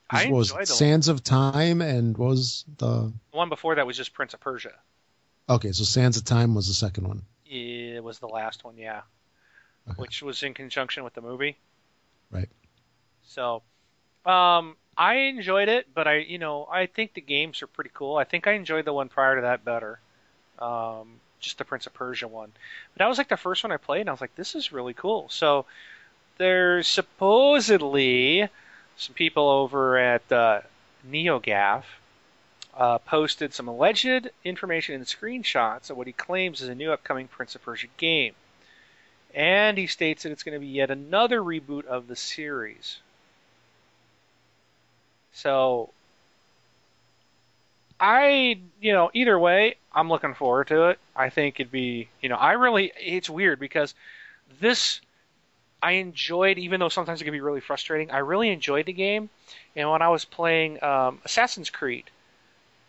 I 0.10 0.30
was 0.30 0.52
enjoyed 0.52 0.62
the 0.68 0.74
Sands 0.74 1.08
of 1.08 1.24
Time 1.24 1.82
and 1.82 2.16
was 2.18 2.66
the 2.78 3.12
The 3.32 3.38
one 3.38 3.50
before 3.50 3.76
that 3.76 3.88
was 3.88 3.98
just 3.98 4.14
Prince 4.14 4.34
of 4.34 4.40
Persia. 4.40 4.74
okay? 5.50 5.72
So 5.72 5.84
Sands 5.84 6.18
of 6.18 6.26
Time 6.26 6.54
was 6.54 6.68
the 6.68 6.74
second 6.74 7.08
one. 7.08 7.24
It 7.46 8.04
was 8.04 8.20
the 8.20 8.28
last 8.28 8.64
one, 8.64 8.78
yeah. 8.78 9.02
Okay. 9.90 9.96
Which 10.02 10.22
was 10.22 10.44
in 10.44 10.54
conjunction 10.54 11.04
with 11.04 11.14
the 11.14 11.22
movie. 11.22 11.58
Right. 12.32 12.50
So, 13.24 13.64
um, 14.26 14.78
I 14.96 15.16
enjoyed 15.16 15.70
it, 15.70 15.88
but 15.94 16.08
I, 16.08 16.18
you 16.18 16.38
know, 16.38 16.68
I 16.72 16.86
think 16.86 17.14
the 17.16 17.22
games 17.22 17.62
are 17.62 17.68
pretty 17.68 17.92
cool. 17.94 18.16
I 18.18 18.24
think 18.24 18.46
I 18.48 18.52
enjoyed 18.54 18.86
the 18.86 18.94
one 18.94 19.10
prior 19.10 19.36
to 19.36 19.42
that 19.42 19.66
better. 19.66 20.00
Um, 20.60 21.20
just 21.44 21.58
the 21.58 21.66
Prince 21.66 21.86
of 21.86 21.94
Persia 21.94 22.28
one. 22.28 22.52
But 22.94 23.00
that 23.00 23.10
was 23.10 23.18
like 23.18 23.30
the 23.30 23.38
first 23.38 23.64
one 23.64 23.72
I 23.72 23.78
played, 23.78 24.02
and 24.02 24.10
I 24.10 24.14
was 24.14 24.22
like, 24.22 24.36
this 24.36 24.56
is 24.56 24.72
really 24.72 24.94
cool. 24.94 25.30
So 25.30 25.66
there's 26.38 26.88
supposedly 26.88 28.50
some 28.98 29.14
people 29.14 29.50
over 29.50 29.98
at 29.98 30.32
uh, 30.32 30.62
NeoGAF 31.10 31.84
uh, 32.76 32.98
posted 33.00 33.54
some 33.54 33.68
alleged 33.68 34.30
information 34.44 34.96
and 34.96 35.06
screenshots 35.06 35.90
of 35.90 35.98
what 35.98 36.08
he 36.08 36.14
claims 36.14 36.62
is 36.62 36.70
a 36.70 36.76
new 36.76 36.92
upcoming 36.92 37.28
Prince 37.28 37.56
of 37.56 37.64
Persia 37.64 37.88
game. 37.98 38.34
And 39.36 39.78
he 39.78 39.88
states 39.88 40.24
that 40.24 40.32
it's 40.32 40.44
going 40.44 40.54
to 40.54 40.60
be 40.60 40.68
yet 40.68 40.92
another 40.92 41.42
reboot 41.42 41.86
of 41.86 42.08
the 42.08 42.16
series. 42.16 42.98
So, 45.34 45.90
I, 48.04 48.60
you 48.82 48.92
know, 48.92 49.10
either 49.14 49.40
way, 49.40 49.76
I'm 49.94 50.10
looking 50.10 50.34
forward 50.34 50.68
to 50.68 50.90
it. 50.90 51.00
I 51.16 51.30
think 51.30 51.62
it'd 51.62 51.72
be, 51.72 52.10
you 52.22 52.28
know, 52.28 52.36
I 52.36 52.52
really, 52.54 52.92
it's 53.00 53.30
weird 53.30 53.62
because 53.62 53.96
this, 54.60 55.00
I 55.82 55.94
enjoyed, 55.94 56.58
even 56.58 56.82
though 56.82 56.90
sometimes 56.90 57.22
it 57.22 57.24
can 57.24 57.32
be 57.32 57.40
really 57.40 57.62
frustrating, 57.62 58.12
I 58.12 58.18
really 58.18 58.50
enjoyed 58.50 58.88
the 58.88 58.94
game. 58.94 59.30
And 59.78 59.90
when 59.90 60.02
I 60.02 60.10
was 60.10 60.26
playing 60.26 60.84
um, 60.84 61.22
Assassin's 61.24 61.70
Creed, 61.70 62.04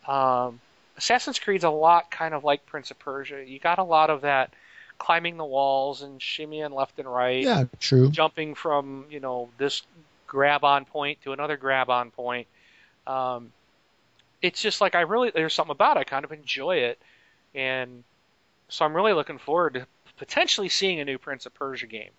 um, 0.09 0.61
Assassin's 0.97 1.39
Creed's 1.39 1.63
a 1.63 1.71
lot 1.71 2.11
kind 2.11 2.35
of 2.35 2.43
like 2.43 2.67
Prince 2.67 2.91
of 2.91 2.99
Persia. 2.99 3.45
You 3.47 3.61
got 3.61 3.79
a 3.79 3.85
lot 3.85 4.11
of 4.11 4.23
that 4.23 4.53
climbing 4.99 5.37
the 5.37 5.45
walls 5.45 6.03
and 6.03 6.19
shimmying 6.19 6.73
left 6.73 6.99
and 6.99 7.13
right. 7.13 7.45
Yeah, 7.45 7.65
true. 7.79 8.11
Jumping 8.11 8.57
from 8.57 9.07
you 9.11 9.21
know 9.21 9.49
this 9.59 9.83
grab 10.27 10.65
on 10.65 10.85
point 10.85 11.23
to 11.23 11.33
another 11.33 11.57
grab 11.57 11.89
on 11.89 12.11
point. 12.11 12.49
Um, 13.07 13.53
it's 14.45 14.61
just 14.61 14.83
like 14.83 14.95
I 14.95 15.01
really 15.01 15.31
there's 15.35 15.55
something 15.55 15.73
about 15.73 15.97
it. 15.97 16.01
I 16.01 16.05
kind 16.05 16.23
of 16.23 16.31
enjoy 16.31 16.77
it, 16.77 17.01
and 17.55 18.05
so 18.69 18.85
I'm 18.85 18.95
really 18.95 19.15
looking 19.15 19.39
forward 19.39 19.75
to 19.75 19.87
potentially 20.19 20.69
seeing 20.69 21.01
a 21.01 21.05
new 21.07 21.17
Prince 21.17 21.47
of 21.47 21.55
Persia 21.55 21.87
game. 21.87 22.11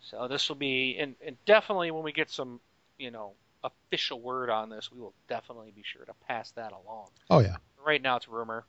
So 0.00 0.26
this 0.26 0.48
will 0.48 0.56
be, 0.56 0.96
and, 0.98 1.14
and 1.24 1.36
definitely 1.46 1.90
when 1.92 2.02
we 2.02 2.12
get 2.12 2.30
some, 2.30 2.60
you 2.98 3.12
know, 3.12 3.32
official 3.62 4.20
word 4.20 4.50
on 4.50 4.68
this, 4.68 4.90
we 4.92 5.00
will 5.00 5.14
definitely 5.28 5.72
be 5.74 5.82
sure 5.84 6.04
to 6.04 6.12
pass 6.26 6.50
that 6.52 6.72
along. 6.72 7.06
Oh 7.30 7.38
yeah. 7.38 7.56
Right 7.84 8.02
now 8.02 8.16
it's 8.16 8.28
rumor. 8.28 8.64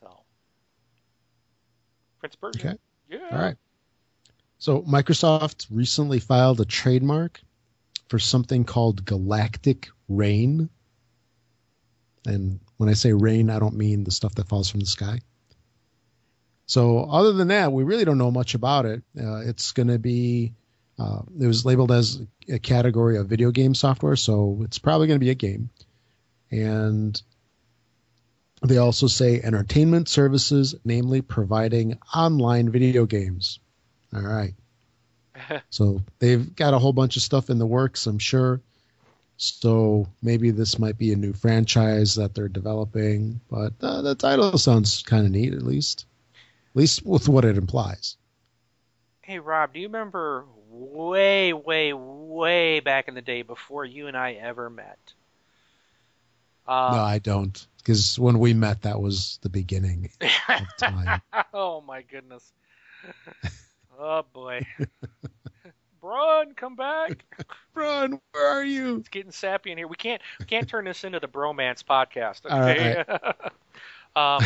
So 0.00 0.20
Prince 2.20 2.34
of 2.34 2.40
Persia. 2.40 2.68
Okay. 2.68 2.78
Yeah. 3.10 3.28
All 3.32 3.42
right. 3.42 3.56
So 4.58 4.82
Microsoft 4.82 5.66
recently 5.68 6.20
filed 6.20 6.60
a 6.60 6.64
trademark 6.64 7.40
for 8.08 8.18
something 8.18 8.64
called 8.64 9.04
Galactic 9.04 9.88
Reign. 10.08 10.68
And 12.26 12.60
when 12.76 12.88
I 12.88 12.94
say 12.94 13.12
reign, 13.12 13.50
I 13.50 13.58
don't 13.58 13.76
mean 13.76 14.04
the 14.04 14.10
stuff 14.10 14.34
that 14.36 14.48
falls 14.48 14.70
from 14.70 14.80
the 14.80 14.86
sky. 14.86 15.20
So 16.66 17.04
other 17.04 17.32
than 17.32 17.48
that, 17.48 17.72
we 17.72 17.84
really 17.84 18.04
don't 18.04 18.18
know 18.18 18.30
much 18.30 18.54
about 18.54 18.84
it. 18.84 19.02
Uh, 19.18 19.40
it's 19.40 19.72
going 19.72 19.88
to 19.88 19.98
be 19.98 20.52
uh, 20.98 21.22
it 21.40 21.46
was 21.46 21.64
labeled 21.64 21.92
as 21.92 22.20
a 22.48 22.58
category 22.58 23.16
of 23.18 23.28
video 23.28 23.50
game 23.50 23.74
software, 23.74 24.16
so 24.16 24.60
it's 24.64 24.78
probably 24.78 25.06
going 25.06 25.18
to 25.18 25.24
be 25.24 25.30
a 25.30 25.34
game. 25.34 25.70
And 26.50 27.20
they 28.62 28.78
also 28.78 29.06
say 29.06 29.40
entertainment 29.40 30.08
services, 30.08 30.74
namely 30.84 31.20
providing 31.22 31.98
online 32.14 32.70
video 32.70 33.06
games. 33.06 33.60
All 34.14 34.22
right. 34.22 34.54
so 35.70 36.00
they've 36.18 36.54
got 36.54 36.74
a 36.74 36.78
whole 36.78 36.92
bunch 36.92 37.16
of 37.16 37.22
stuff 37.22 37.50
in 37.50 37.58
the 37.58 37.66
works, 37.66 38.06
I'm 38.06 38.18
sure. 38.18 38.60
So 39.36 40.08
maybe 40.20 40.50
this 40.50 40.78
might 40.78 40.98
be 40.98 41.12
a 41.12 41.16
new 41.16 41.32
franchise 41.32 42.16
that 42.16 42.34
they're 42.34 42.48
developing, 42.48 43.40
but 43.48 43.74
uh, 43.80 44.02
the 44.02 44.14
title 44.16 44.58
sounds 44.58 45.02
kind 45.02 45.24
of 45.24 45.30
neat, 45.30 45.52
at 45.52 45.62
least, 45.62 46.06
at 46.72 46.76
least 46.76 47.06
with 47.06 47.28
what 47.28 47.44
it 47.44 47.56
implies. 47.56 48.16
Hey 49.20 49.38
Rob, 49.38 49.74
do 49.74 49.80
you 49.80 49.86
remember 49.86 50.44
way, 50.70 51.52
way, 51.52 51.92
way 51.92 52.80
back 52.80 53.08
in 53.08 53.14
the 53.14 53.22
day 53.22 53.42
before 53.42 53.84
you 53.84 54.06
and 54.06 54.16
I 54.16 54.32
ever 54.32 54.70
met. 54.70 54.98
Um, 56.66 56.92
no, 56.92 57.02
I 57.02 57.18
don't. 57.18 57.66
Because 57.78 58.18
when 58.18 58.38
we 58.38 58.52
met, 58.52 58.82
that 58.82 59.00
was 59.00 59.38
the 59.42 59.48
beginning 59.48 60.10
of 60.20 60.76
time. 60.78 61.22
oh 61.54 61.80
my 61.80 62.02
goodness. 62.02 62.52
oh 63.98 64.24
boy. 64.32 64.64
Braun, 66.00 66.54
come 66.54 66.76
back. 66.76 67.24
Braun, 67.74 68.20
where 68.32 68.46
are 68.46 68.64
you? 68.64 68.96
It's 68.96 69.08
getting 69.08 69.32
sappy 69.32 69.72
in 69.72 69.78
here. 69.78 69.88
We 69.88 69.96
can't 69.96 70.22
we 70.38 70.44
can't 70.44 70.68
turn 70.68 70.84
this 70.84 71.04
into 71.04 71.20
the 71.20 71.28
bromance 71.28 71.82
podcast. 71.84 72.46
Okay. 72.46 73.04
um, 74.16 74.42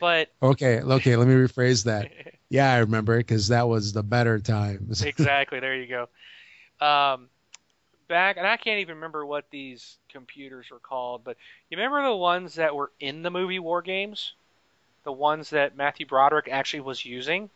but 0.00 0.28
okay, 0.42 0.80
okay. 0.80 1.16
Let 1.16 1.28
me 1.28 1.34
rephrase 1.34 1.84
that. 1.84 2.10
Yeah, 2.50 2.72
I 2.72 2.78
remember 2.78 3.18
because 3.18 3.48
that 3.48 3.68
was 3.68 3.92
the 3.92 4.02
better 4.02 4.38
times. 4.38 5.02
exactly. 5.02 5.60
There 5.60 5.76
you 5.76 5.86
go. 5.86 6.08
Um, 6.84 7.28
back, 8.08 8.36
and 8.36 8.46
I 8.46 8.56
can't 8.56 8.80
even 8.80 8.96
remember 8.96 9.24
what 9.24 9.44
these 9.50 9.98
computers 10.08 10.66
were 10.70 10.78
called, 10.78 11.22
but 11.24 11.36
you 11.70 11.76
remember 11.76 12.02
the 12.02 12.16
ones 12.16 12.54
that 12.54 12.74
were 12.74 12.90
in 12.98 13.22
the 13.22 13.30
movie 13.30 13.58
War 13.58 13.82
Games? 13.82 14.34
The 15.04 15.12
ones 15.12 15.50
that 15.50 15.76
Matthew 15.76 16.06
Broderick 16.06 16.48
actually 16.50 16.80
was 16.80 17.04
using? 17.04 17.50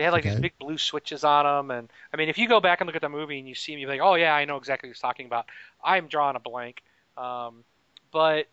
They 0.00 0.04
had 0.04 0.14
like 0.14 0.24
okay. 0.24 0.30
these 0.30 0.40
big 0.40 0.58
blue 0.58 0.78
switches 0.78 1.24
on 1.24 1.44
them, 1.44 1.70
and 1.70 1.92
I 2.10 2.16
mean, 2.16 2.30
if 2.30 2.38
you 2.38 2.48
go 2.48 2.58
back 2.58 2.80
and 2.80 2.86
look 2.86 2.96
at 2.96 3.02
the 3.02 3.10
movie 3.10 3.38
and 3.38 3.46
you 3.46 3.54
see 3.54 3.74
me, 3.74 3.82
you're 3.82 3.90
like, 3.90 4.00
oh 4.00 4.14
yeah, 4.14 4.34
I 4.34 4.46
know 4.46 4.56
exactly 4.56 4.88
what 4.88 4.94
he's 4.94 5.02
talking 5.02 5.26
about. 5.26 5.44
I'm 5.84 6.06
drawing 6.06 6.36
a 6.36 6.40
blank, 6.40 6.82
um, 7.18 7.64
but 8.10 8.46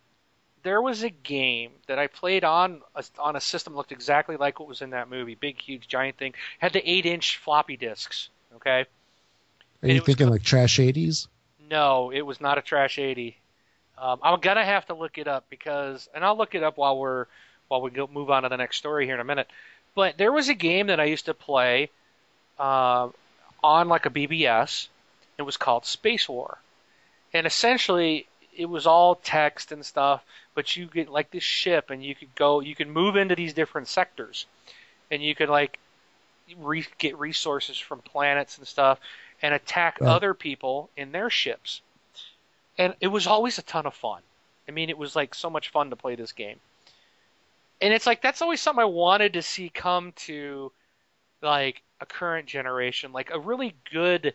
there 0.64 0.82
was 0.82 1.04
a 1.04 1.10
game 1.10 1.72
that 1.88 2.00
I 2.00 2.08
played 2.08 2.44
on 2.44 2.82
a, 2.96 3.04
on 3.18 3.38
a 3.38 3.40
system 3.40 3.78
looked 3.78 3.94
exactly 3.94 4.36
like 4.36 4.60
what 4.60 4.68
was 4.68 4.82
in 4.82 4.90
that 4.90 5.10
movie. 5.10 5.36
Big, 5.36 5.62
huge, 5.62 5.88
giant 5.88 6.18
thing. 6.18 6.34
Had 6.60 6.74
the 6.74 6.84
eight 6.84 7.06
inch 7.06 7.38
floppy 7.38 7.78
disks. 7.78 8.28
Okay. 8.58 8.82
Are 8.82 8.86
and 9.84 9.94
you 9.94 10.02
thinking 10.02 10.26
was, 10.26 10.40
like 10.40 10.44
Trash 10.44 10.80
80s? 10.80 11.28
No, 11.70 12.12
it 12.12 12.24
was 12.24 12.42
not 12.42 12.58
a 12.58 12.62
Trash 12.62 13.00
80. 13.00 13.38
Um, 13.98 14.20
I'm 14.22 14.42
gonna 14.42 14.66
have 14.66 14.86
to 14.88 14.96
look 14.96 15.18
it 15.18 15.30
up 15.30 15.46
because, 15.50 16.10
and 16.14 16.26
I'll 16.26 16.38
look 16.38 16.56
it 16.56 16.64
up 16.64 16.78
while 16.78 17.00
we're 17.00 17.28
while 17.70 17.82
we 17.82 17.92
go 17.92 18.10
move 18.12 18.30
on 18.30 18.44
to 18.44 18.50
the 18.50 18.58
next 18.58 18.78
story 18.78 19.06
here 19.06 19.16
in 19.16 19.22
a 19.22 19.26
minute. 19.26 19.48
But 19.98 20.20
there 20.20 20.32
was 20.32 20.48
a 20.48 20.54
game 20.54 20.88
that 20.88 21.00
I 21.00 21.06
used 21.06 21.26
to 21.26 21.34
play 21.34 21.90
uh, 22.60 23.10
on 23.64 23.88
like 23.88 24.06
a 24.06 24.12
BBS. 24.12 24.90
It 25.40 25.42
was 25.42 25.58
called 25.58 25.86
Spacewar, 25.86 26.58
and 27.34 27.48
essentially 27.48 28.28
it 28.56 28.68
was 28.68 28.86
all 28.86 29.16
text 29.16 29.72
and 29.72 29.84
stuff, 29.84 30.24
but 30.54 30.76
you 30.76 30.86
get 30.86 31.10
like 31.10 31.32
this 31.32 31.42
ship 31.42 31.90
and 31.90 32.06
you 32.06 32.14
could 32.14 32.36
go, 32.36 32.60
you 32.60 32.76
could 32.76 32.88
move 32.88 33.16
into 33.16 33.34
these 33.34 33.56
different 33.56 33.88
sectors, 33.88 34.46
and 35.10 35.24
you 35.24 35.34
could 35.34 35.50
like 35.50 35.80
re- 36.60 36.86
get 37.00 37.18
resources 37.18 37.80
from 37.80 38.02
planets 38.02 38.60
and 38.60 38.68
stuff, 38.68 39.00
and 39.42 39.52
attack 39.56 40.00
right. 40.00 40.12
other 40.12 40.36
people 40.36 40.92
in 40.96 41.12
their 41.12 41.32
ships. 41.32 41.82
And 42.78 42.94
it 43.02 43.08
was 43.08 43.26
always 43.26 43.58
a 43.58 43.64
ton 43.64 43.88
of 43.88 43.96
fun. 43.96 44.22
I 44.70 44.72
mean, 44.74 44.92
it 44.92 44.98
was 45.00 45.16
like 45.16 45.34
so 45.34 45.50
much 45.50 45.70
fun 45.70 45.90
to 45.90 45.96
play 45.96 46.14
this 46.14 46.34
game. 46.34 46.60
And 47.82 47.94
it's 47.94 48.06
like 48.08 48.22
that's 48.22 48.42
always 48.42 48.62
something 48.62 48.82
I 48.82 48.86
wanted 48.86 49.34
to 49.34 49.42
see 49.42 49.70
come 49.70 50.12
to 50.28 50.72
like 51.42 51.84
a 52.02 52.06
current 52.06 52.48
generation, 52.48 53.12
like 53.14 53.32
a 53.32 53.40
really 53.40 53.76
good, 53.92 54.34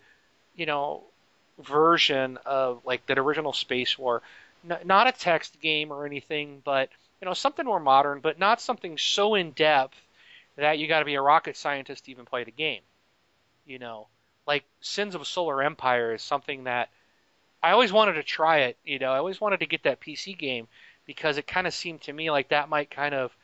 you 0.54 0.66
know, 0.66 1.04
version 1.58 2.38
of 2.46 2.82
like 2.84 3.06
that 3.06 3.18
original 3.18 3.52
Spacewar. 3.52 4.20
N- 4.68 4.78
not 4.84 5.06
a 5.08 5.12
text 5.12 5.60
game 5.60 5.92
or 5.92 6.06
anything, 6.06 6.62
but 6.64 6.90
you 7.20 7.26
know 7.26 7.34
something 7.34 7.66
more 7.66 7.80
modern, 7.80 8.20
but 8.20 8.38
not 8.38 8.60
something 8.60 8.98
so 8.98 9.34
in 9.34 9.52
depth 9.52 9.98
that 10.56 10.78
you 10.78 10.88
got 10.88 11.00
to 11.00 11.04
be 11.04 11.14
a 11.14 11.22
rocket 11.22 11.56
scientist 11.56 12.04
to 12.04 12.10
even 12.10 12.24
play 12.26 12.44
the 12.44 12.50
game. 12.52 12.82
You 13.66 13.78
know, 13.78 14.08
like 14.46 14.64
Sins 14.80 15.14
of 15.14 15.20
a 15.20 15.24
Solar 15.24 15.62
Empire 15.62 16.14
is 16.14 16.22
something 16.22 16.64
that 16.64 16.90
I 17.62 17.72
always 17.72 17.92
wanted 17.92 18.14
to 18.14 18.22
try 18.22 18.60
it. 18.60 18.76
You 18.84 18.98
know, 18.98 19.12
I 19.12 19.18
always 19.18 19.40
wanted 19.40 19.60
to 19.60 19.66
get 19.66 19.84
that 19.84 20.00
PC 20.00 20.34
game 20.34 20.68
because 21.14 21.36
it 21.36 21.46
kind 21.46 21.66
of 21.66 21.74
seemed 21.74 22.00
to 22.00 22.12
me 22.12 22.30
like 22.30 22.48
that 22.48 22.70
might 22.70 22.90
kind 22.90 23.14
of 23.14 23.36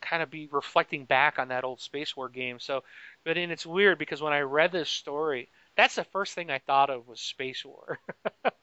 kind 0.00 0.22
of 0.22 0.30
be 0.30 0.48
reflecting 0.52 1.04
back 1.04 1.40
on 1.40 1.48
that 1.48 1.64
old 1.64 1.80
Space 1.80 2.16
War 2.16 2.28
game. 2.28 2.60
So, 2.60 2.84
but 3.24 3.36
and 3.36 3.50
it's 3.50 3.66
weird 3.66 3.98
because 3.98 4.22
when 4.22 4.32
I 4.32 4.40
read 4.40 4.70
this 4.70 4.88
story, 4.88 5.48
that's 5.76 5.96
the 5.96 6.04
first 6.04 6.34
thing 6.34 6.50
I 6.50 6.58
thought 6.58 6.88
of 6.88 7.08
was 7.08 7.20
Space 7.20 7.64
War. 7.64 7.98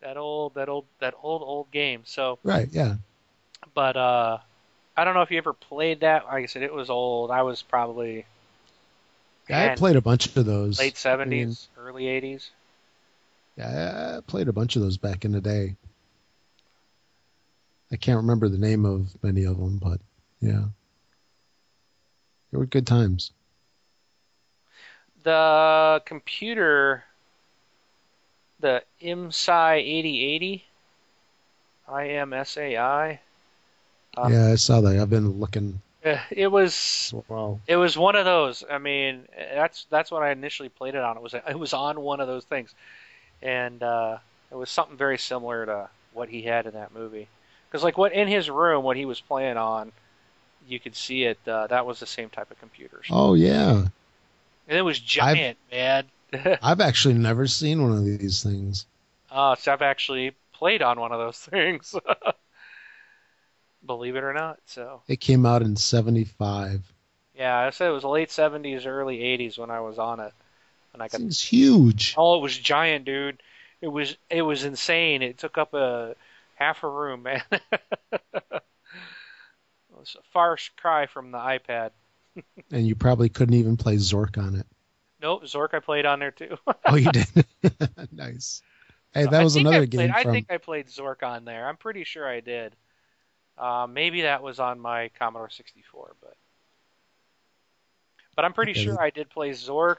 that 0.00 0.16
old, 0.16 0.54
that 0.54 0.68
old, 0.68 0.86
that 0.98 1.14
old, 1.22 1.42
old 1.42 1.70
game. 1.70 2.02
So 2.04 2.40
right, 2.42 2.68
yeah. 2.72 2.96
But 3.72 3.96
uh, 3.96 4.38
I 4.96 5.04
don't 5.04 5.14
know 5.14 5.22
if 5.22 5.30
you 5.30 5.38
ever 5.38 5.52
played 5.52 6.00
that. 6.00 6.24
Like 6.24 6.42
I 6.42 6.46
said, 6.46 6.62
it 6.62 6.74
was 6.74 6.90
old. 6.90 7.30
I 7.30 7.42
was 7.42 7.62
probably. 7.62 8.26
Yeah, 9.48 9.72
I 9.72 9.76
played 9.76 9.94
a 9.94 10.00
bunch 10.00 10.34
of 10.34 10.44
those. 10.44 10.80
Late 10.80 10.96
seventies, 10.96 11.68
I 11.76 11.80
mean, 11.80 11.88
early 11.88 12.08
eighties. 12.08 12.50
Yeah, 13.56 14.16
I 14.18 14.20
played 14.28 14.48
a 14.48 14.52
bunch 14.52 14.74
of 14.74 14.82
those 14.82 14.96
back 14.96 15.24
in 15.24 15.30
the 15.30 15.40
day. 15.40 15.76
I 17.92 17.96
can't 17.96 18.18
remember 18.18 18.48
the 18.48 18.58
name 18.58 18.84
of 18.84 19.16
many 19.22 19.44
of 19.44 19.58
them, 19.58 19.78
but 19.78 20.00
yeah, 20.40 20.64
they 22.50 22.58
were 22.58 22.66
good 22.66 22.86
times 22.86 23.32
the 25.26 26.00
computer, 26.04 27.02
the 28.60 28.84
IMSI 29.02 29.78
8080, 29.78 30.64
IMSAI. 31.88 33.18
Uh, 34.16 34.28
yeah, 34.30 34.46
I 34.46 34.54
saw 34.54 34.80
that. 34.82 34.96
I've 34.96 35.10
been 35.10 35.40
looking. 35.40 35.82
It 36.30 36.52
was 36.52 37.12
Wow. 37.26 37.58
it 37.66 37.74
was 37.74 37.98
one 37.98 38.14
of 38.14 38.24
those. 38.24 38.62
I 38.70 38.78
mean, 38.78 39.26
that's 39.36 39.86
that's 39.90 40.12
what 40.12 40.22
I 40.22 40.30
initially 40.30 40.68
played 40.68 40.94
it 40.94 41.02
on. 41.02 41.16
It 41.16 41.22
was 41.24 41.34
it 41.34 41.58
was 41.58 41.74
on 41.74 42.00
one 42.00 42.20
of 42.20 42.28
those 42.28 42.44
things, 42.44 42.72
and 43.42 43.82
uh, 43.82 44.18
it 44.52 44.54
was 44.54 44.70
something 44.70 44.96
very 44.96 45.18
similar 45.18 45.66
to 45.66 45.88
what 46.12 46.28
he 46.28 46.42
had 46.42 46.66
in 46.66 46.74
that 46.74 46.94
movie. 46.94 47.26
Because 47.76 47.84
like 47.84 47.98
what 47.98 48.14
in 48.14 48.26
his 48.26 48.48
room, 48.48 48.84
what 48.84 48.96
he 48.96 49.04
was 49.04 49.20
playing 49.20 49.58
on, 49.58 49.92
you 50.66 50.80
could 50.80 50.96
see 50.96 51.24
it. 51.24 51.38
Uh, 51.46 51.66
that 51.66 51.84
was 51.84 52.00
the 52.00 52.06
same 52.06 52.30
type 52.30 52.50
of 52.50 52.58
computer, 52.58 53.02
Oh 53.10 53.34
yeah. 53.34 53.88
and 54.68 54.78
it 54.78 54.82
was 54.82 54.98
giant, 54.98 55.58
man. 55.70 56.06
I've 56.62 56.80
actually 56.80 57.14
never 57.14 57.46
seen 57.46 57.82
one 57.82 57.92
of 57.98 58.04
these 58.04 58.42
things. 58.42 58.86
Uh, 59.30 59.54
so 59.56 59.72
I've 59.72 59.82
actually 59.82 60.32
played 60.52 60.82
on 60.82 60.98
one 61.00 61.12
of 61.12 61.18
those 61.18 61.38
things. 61.50 61.94
Believe 63.84 64.16
it 64.16 64.24
or 64.24 64.32
not. 64.32 64.58
So 64.66 65.02
It 65.08 65.20
came 65.20 65.44
out 65.46 65.62
in 65.62 65.76
'75. 65.76 66.92
yeah, 67.34 67.56
I 67.58 67.70
said 67.70 67.88
it 67.88 67.92
was 67.92 68.04
late 68.04 68.30
'70s, 68.30 68.86
early 68.86 69.22
'80s 69.22 69.58
when 69.58 69.70
I 69.70 69.80
was 69.80 69.98
on 69.98 70.20
it, 70.20 70.32
and 70.92 71.02
I 71.02 71.08
got 71.08 71.20
Thing's 71.20 71.42
huge. 71.42 72.14
Oh, 72.16 72.38
it 72.38 72.42
was 72.42 72.58
giant, 72.58 73.04
dude. 73.04 73.42
It 73.80 73.88
was 73.88 74.16
it 74.30 74.42
was 74.42 74.64
insane. 74.64 75.22
It 75.22 75.38
took 75.38 75.58
up 75.58 75.74
a 75.74 76.16
half 76.56 76.82
a 76.84 76.88
room, 76.88 77.22
man. 77.24 77.42
it 77.52 78.62
was 79.90 80.16
a 80.18 80.22
far 80.32 80.56
cry 80.76 81.06
from 81.06 81.30
the 81.30 81.38
iPad. 81.38 81.92
And 82.70 82.86
you 82.86 82.94
probably 82.94 83.28
couldn't 83.28 83.54
even 83.56 83.76
play 83.76 83.96
Zork 83.96 84.38
on 84.38 84.54
it. 84.54 84.66
Nope, 85.20 85.44
Zork 85.44 85.74
I 85.74 85.80
played 85.80 86.06
on 86.06 86.18
there 86.20 86.30
too. 86.30 86.56
Oh, 86.86 86.96
you 86.96 87.10
did. 87.10 87.26
nice. 88.12 88.62
Hey, 89.12 89.26
that 89.26 89.40
was 89.42 89.56
another 89.56 89.84
I 89.84 89.86
played, 89.94 90.10
game 90.10 90.10
I 90.10 90.24
think 90.24 90.46
I 90.50 90.58
played 90.58 90.86
Zork 90.86 91.22
on 91.22 91.44
there. 91.44 91.68
I'm 91.68 91.76
pretty 91.76 92.04
sure 92.04 92.28
I 92.28 92.40
did. 92.40 92.76
Uh, 93.58 93.86
maybe 93.90 94.22
that 94.22 94.42
was 94.42 94.60
on 94.60 94.80
my 94.80 95.10
Commodore 95.18 95.50
64, 95.50 96.16
but 96.20 96.36
but 98.34 98.44
I'm 98.44 98.52
pretty 98.52 98.74
Okay. 98.74 98.74
sure 98.74 99.00
I 99.00 99.10
did 99.10 99.30
play 99.30 99.50
Zork 99.50 99.98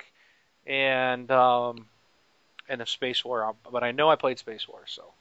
and 0.65 1.29
um, 1.31 1.87
and 2.69 2.81
the 2.81 2.85
Space 2.87 3.25
War. 3.25 3.55
But 3.71 3.83
I 3.83 3.91
know 3.91 4.09
I 4.09 4.15
played 4.17 4.39
Space 4.39 4.67
War. 4.67 4.83
So, 4.87 5.13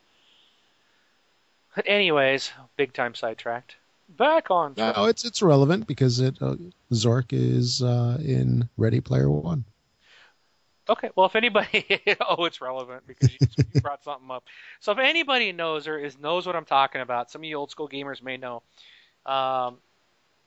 but 1.76 1.86
anyways, 1.86 2.50
big 2.76 2.92
time 2.92 3.14
sidetracked. 3.14 3.76
Back 4.08 4.50
on. 4.50 4.74
track. 4.74 4.96
No, 4.96 5.04
it's 5.04 5.24
it's 5.24 5.42
relevant 5.42 5.86
because 5.86 6.20
it 6.20 6.36
uh, 6.40 6.56
Zork 6.92 7.26
is 7.32 7.82
uh, 7.82 8.18
in 8.20 8.68
Ready 8.76 9.00
Player 9.00 9.30
One. 9.30 9.64
Okay, 10.88 11.10
well, 11.16 11.26
if 11.26 11.34
anybody, 11.34 11.84
oh, 12.20 12.44
it's 12.44 12.60
relevant 12.60 13.06
because 13.06 13.32
you, 13.32 13.38
you 13.74 13.80
brought 13.80 14.04
something 14.04 14.30
up. 14.30 14.44
So 14.80 14.92
if 14.92 14.98
anybody 14.98 15.52
knows 15.52 15.86
or 15.88 15.98
is 15.98 16.18
knows 16.18 16.46
what 16.46 16.56
I'm 16.56 16.64
talking 16.64 17.00
about, 17.00 17.30
some 17.30 17.40
of 17.40 17.44
you 17.44 17.56
old 17.56 17.70
school 17.70 17.88
gamers 17.88 18.22
may 18.22 18.36
know, 18.36 18.62
um, 19.26 19.78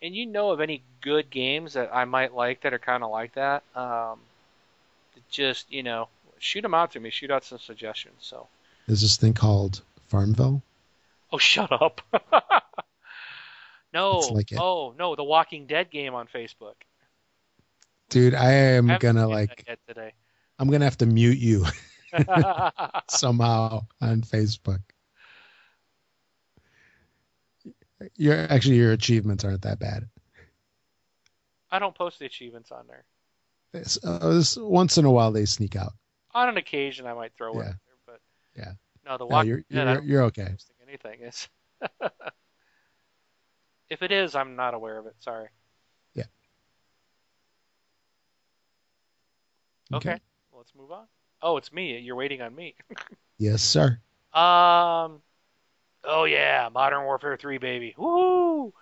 and 0.01 0.15
you 0.15 0.25
know 0.25 0.51
of 0.51 0.61
any 0.61 0.81
good 1.01 1.29
games 1.29 1.73
that 1.73 1.93
I 1.93 2.05
might 2.05 2.33
like 2.33 2.61
that 2.61 2.73
are 2.73 2.79
kind 2.79 3.03
of 3.03 3.11
like 3.11 3.33
that, 3.33 3.63
um, 3.75 4.19
just 5.29 5.71
you 5.71 5.83
know, 5.83 6.07
shoot 6.39 6.61
them 6.61 6.73
out 6.73 6.93
to 6.93 6.99
me. 6.99 7.09
Shoot 7.09 7.29
out 7.29 7.43
some 7.43 7.59
suggestions. 7.59 8.15
So, 8.21 8.47
There's 8.87 9.01
this 9.01 9.17
thing 9.17 9.33
called 9.33 9.81
Farmville. 10.07 10.63
oh, 11.31 11.37
shut 11.37 11.71
up. 11.71 12.01
no, 13.93 14.19
like 14.19 14.51
oh 14.57 14.93
no, 14.97 15.15
the 15.15 15.23
Walking 15.23 15.65
Dead 15.67 15.91
game 15.91 16.13
on 16.15 16.27
Facebook. 16.27 16.75
Dude, 18.09 18.33
I 18.33 18.51
am 18.51 18.89
I 18.89 18.97
gonna 18.97 19.27
like 19.27 19.65
today. 19.87 20.13
I'm 20.57 20.69
gonna 20.69 20.85
have 20.85 20.97
to 20.97 21.05
mute 21.05 21.37
you 21.37 21.65
somehow 23.09 23.85
on 24.01 24.21
Facebook. 24.21 24.81
Your 28.15 28.35
actually 28.49 28.77
your 28.77 28.93
achievements 28.93 29.43
aren't 29.43 29.61
that 29.63 29.79
bad. 29.79 30.07
I 31.71 31.79
don't 31.79 31.95
post 31.95 32.19
the 32.19 32.25
achievements 32.25 32.71
on 32.71 32.85
there. 32.87 33.03
Uh, 34.03 34.41
once 34.57 34.97
in 34.97 35.05
a 35.05 35.11
while 35.11 35.31
they 35.31 35.45
sneak 35.45 35.75
out. 35.75 35.93
on 36.33 36.49
an 36.49 36.57
occasion 36.57 37.05
I 37.05 37.13
might 37.13 37.33
throw 37.37 37.53
it 37.53 37.57
Yeah. 37.57 37.61
in 37.61 37.67
there, 37.67 37.97
but 38.07 38.21
Yeah. 38.55 38.71
no, 39.05 39.17
the 39.17 39.27
No, 39.27 39.41
you're 39.41 39.63
you're, 39.69 40.01
you're 40.01 40.23
okay. 40.23 40.55
Anything 41.03 41.27
is. 41.27 41.47
if 43.89 44.01
it 44.01 44.11
is, 44.11 44.35
I'm 44.35 44.55
not 44.55 44.73
aware 44.73 44.97
of 44.97 45.05
it. 45.05 45.15
Sorry. 45.19 45.47
Yeah. 46.13 46.25
Okay. 49.93 50.11
Okay. 50.11 50.19
Well, 50.51 50.59
let's 50.59 50.75
move 50.75 50.91
on. 50.91 51.05
Oh, 51.41 51.57
it's 51.57 51.71
me. 51.71 51.97
You're 51.99 52.15
waiting 52.15 52.41
on 52.41 52.55
me. 52.55 52.75
Yes, 53.41 53.61
sir. 53.61 53.97
Um. 54.33 55.21
Oh 56.03 56.25
yeah, 56.25 56.67
Modern 56.73 57.05
Warfare 57.05 57.37
3, 57.37 57.57
baby. 57.57 57.95
Woo! 57.97 58.73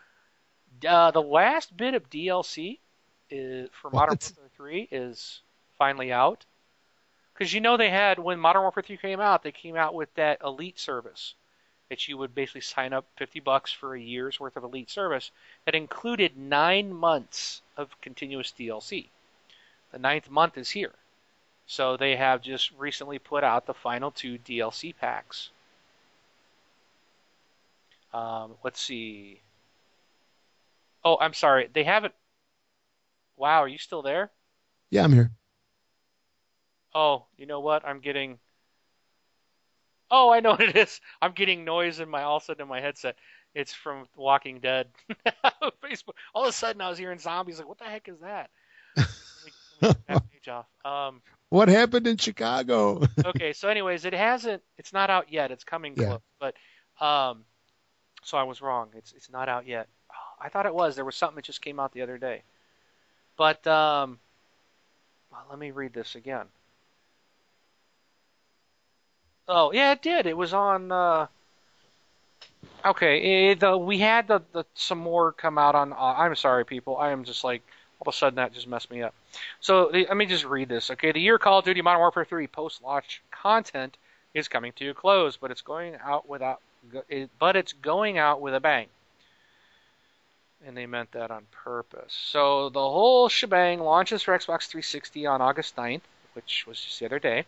Uh, 0.88 1.12
the 1.12 1.22
last 1.22 1.78
bit 1.78 1.94
of 1.94 2.10
DLC 2.10 2.80
is, 3.30 3.70
for 3.80 3.92
Modern 3.92 4.14
What? 4.14 4.32
Warfare 4.36 4.52
3 4.58 4.88
is 4.92 5.42
finally 5.78 6.12
out. 6.12 6.44
Because 7.36 7.54
you 7.54 7.62
know 7.62 7.78
they 7.78 7.92
had 7.92 8.18
when 8.18 8.40
Modern 8.40 8.64
Warfare 8.64 8.82
3 8.82 8.98
came 8.98 9.20
out, 9.20 9.44
they 9.44 9.52
came 9.52 9.76
out 9.76 9.94
with 9.94 10.12
that 10.16 10.42
Elite 10.44 10.80
service 10.80 11.36
that 11.90 12.08
you 12.08 12.18
would 12.18 12.36
basically 12.36 12.62
sign 12.62 12.94
up 12.94 13.06
50 13.18 13.40
bucks 13.40 13.72
for 13.72 13.96
a 13.96 14.00
year's 14.00 14.40
worth 14.40 14.58
of 14.58 14.64
Elite 14.64 14.90
service 14.90 15.32
that 15.66 15.76
included 15.76 16.38
nine 16.38 16.94
months 16.94 17.62
of 17.78 18.00
continuous 18.02 18.54
DLC. 18.58 19.08
The 19.92 20.00
ninth 20.00 20.30
month 20.30 20.58
is 20.58 20.70
here. 20.70 20.94
So 21.66 21.98
they 21.98 22.16
have 22.16 22.42
just 22.42 22.72
recently 22.78 23.20
put 23.20 23.44
out 23.44 23.66
the 23.66 23.74
final 23.74 24.12
two 24.12 24.38
DLC 24.38 24.96
packs. 24.96 25.50
Um, 28.14 28.54
let's 28.64 28.82
see. 28.82 29.42
Oh, 31.04 31.18
I'm 31.20 31.34
sorry. 31.34 31.70
They 31.72 31.84
haven't. 31.84 32.14
Wow, 33.36 33.64
are 33.64 33.68
you 33.68 33.78
still 33.78 34.02
there? 34.02 34.32
Yeah, 34.90 35.04
I'm 35.04 35.14
here. 35.14 35.32
Oh, 36.96 37.26
you 37.38 37.46
know 37.46 37.60
what? 37.60 37.86
I'm 37.86 38.00
getting. 38.00 38.40
Oh, 40.10 40.30
I 40.32 40.40
know 40.40 40.52
what 40.52 40.62
it 40.62 40.76
is. 40.76 41.02
I'm 41.22 41.34
getting 41.34 41.66
noise 41.66 42.00
in 42.00 42.10
my 42.10 42.24
all 42.24 42.38
of 42.38 42.44
a 42.44 42.46
sudden 42.46 42.62
in 42.64 42.68
my 42.68 42.82
headset. 42.82 43.16
It's 43.54 43.74
from 43.74 44.08
Walking 44.16 44.60
Dead. 44.60 44.88
Facebook. 45.84 46.14
All 46.34 46.44
of 46.44 46.50
a 46.50 46.54
sudden, 46.54 46.82
I 46.82 46.90
was 46.90 46.98
hearing 46.98 47.20
zombies. 47.20 47.58
Like, 47.60 47.68
what 47.68 47.78
the 47.80 47.86
heck 47.86 48.08
is 48.08 48.20
that? 48.22 48.50
Let 48.96 49.06
me- 49.08 49.14
let 49.82 49.90
me 49.90 49.94
get 49.96 50.08
that 50.08 50.32
page 50.32 50.48
off. 50.48 50.66
Um, 50.86 51.22
What 51.50 51.68
happened 51.70 52.08
in 52.08 52.18
Chicago? 52.18 53.02
okay, 53.26 53.54
so 53.54 53.70
anyways, 53.70 54.06
it 54.06 54.14
hasn't. 54.14 54.62
It's 54.78 54.92
not 54.94 55.10
out 55.10 55.32
yet. 55.32 55.52
It's 55.52 55.64
coming 55.64 55.94
Yeah. 55.96 56.18
close, 56.18 56.22
but 56.40 57.06
um, 57.06 57.46
so 58.24 58.38
I 58.38 58.44
was 58.44 58.62
wrong. 58.62 58.90
It's 58.96 59.14
it's 59.14 59.30
not 59.30 59.48
out 59.50 59.66
yet. 59.68 59.88
Oh, 60.12 60.44
I 60.46 60.50
thought 60.50 60.66
it 60.66 60.74
was. 60.74 60.96
There 60.96 61.06
was 61.06 61.16
something 61.16 61.36
that 61.36 61.46
just 61.46 61.62
came 61.62 61.80
out 61.80 61.92
the 61.94 62.02
other 62.02 62.18
day, 62.18 62.44
but 63.38 63.66
um, 63.68 64.20
well, 65.32 65.46
let 65.50 65.60
me 65.60 65.72
read 65.72 65.94
this 65.94 66.16
again. 66.16 66.48
Oh 69.48 69.72
yeah, 69.72 69.92
it 69.94 70.02
did. 70.02 70.26
It 70.26 70.36
was 70.38 70.54
on. 70.54 70.92
Uh, 70.92 71.28
okay, 72.86 73.52
it, 73.52 73.60
the, 73.60 73.78
we 73.78 74.00
had 74.00 74.28
the, 74.28 74.42
the 74.52 74.66
some 74.74 74.98
more 75.00 75.32
come 75.32 75.58
out 75.58 75.76
on. 75.76 75.94
Uh, 75.94 75.96
I'm 75.96 76.36
sorry, 76.36 76.66
people. 76.66 76.98
I 76.98 77.12
am 77.12 77.24
just 77.24 77.44
like 77.44 77.62
all 78.00 78.10
of 78.10 78.14
a 78.14 78.18
sudden 78.18 78.36
that 78.36 78.54
just 78.54 78.68
messed 78.68 78.92
me 78.92 79.02
up. 79.02 79.14
So 79.62 79.90
the, 79.92 80.06
let 80.08 80.18
me 80.18 80.26
just 80.26 80.46
read 80.46 80.70
this. 80.70 80.92
Okay, 80.92 81.12
the 81.12 81.22
year 81.22 81.38
Call 81.38 81.60
of 81.60 81.66
Duty 81.66 81.82
Modern 81.82 82.00
Warfare 82.00 82.26
3 82.26 82.48
post-launch 82.48 83.22
content 83.32 83.98
is 84.34 84.48
coming 84.48 84.72
to 84.74 84.90
a 84.90 84.94
close, 84.94 85.38
but 85.38 85.52
it's 85.52 85.62
going 85.62 85.96
out 86.04 86.28
without. 86.28 86.62
it- 87.10 87.30
But 87.40 87.56
it's 87.56 87.74
going 87.74 88.18
out 88.18 88.42
with 88.42 88.54
a 88.54 88.60
bang. 88.60 88.88
And 90.66 90.76
they 90.76 90.86
meant 90.88 91.12
that 91.12 91.32
on 91.32 91.46
purpose. 91.52 92.14
So 92.14 92.70
the 92.70 92.80
whole 92.82 93.30
shebang 93.30 93.80
launches 93.80 94.24
for 94.24 94.38
Xbox 94.38 94.68
360 94.68 95.26
on 95.26 95.42
August 95.42 95.76
9th, 95.76 96.02
which 96.34 96.66
was 96.68 96.82
just 96.82 97.00
the 97.00 97.06
other 97.06 97.20
day. 97.20 97.46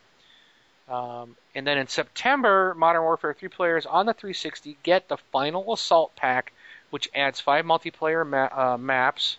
Um, 0.90 1.36
and 1.54 1.68
then 1.68 1.78
in 1.78 1.88
September, 1.88 2.74
Modern 2.76 3.04
Warfare 3.04 3.34
3 3.34 3.48
players 3.50 3.86
on 3.86 4.06
the 4.06 4.14
360 4.14 4.78
get 4.82 5.08
the 5.08 5.18
final 5.18 5.72
Assault 5.72 6.16
Pack, 6.16 6.52
which 6.90 7.08
adds 7.14 7.40
five 7.40 7.64
multiplayer 7.66 8.28
ma- 8.28 8.74
uh, 8.74 8.78
maps 8.78 9.38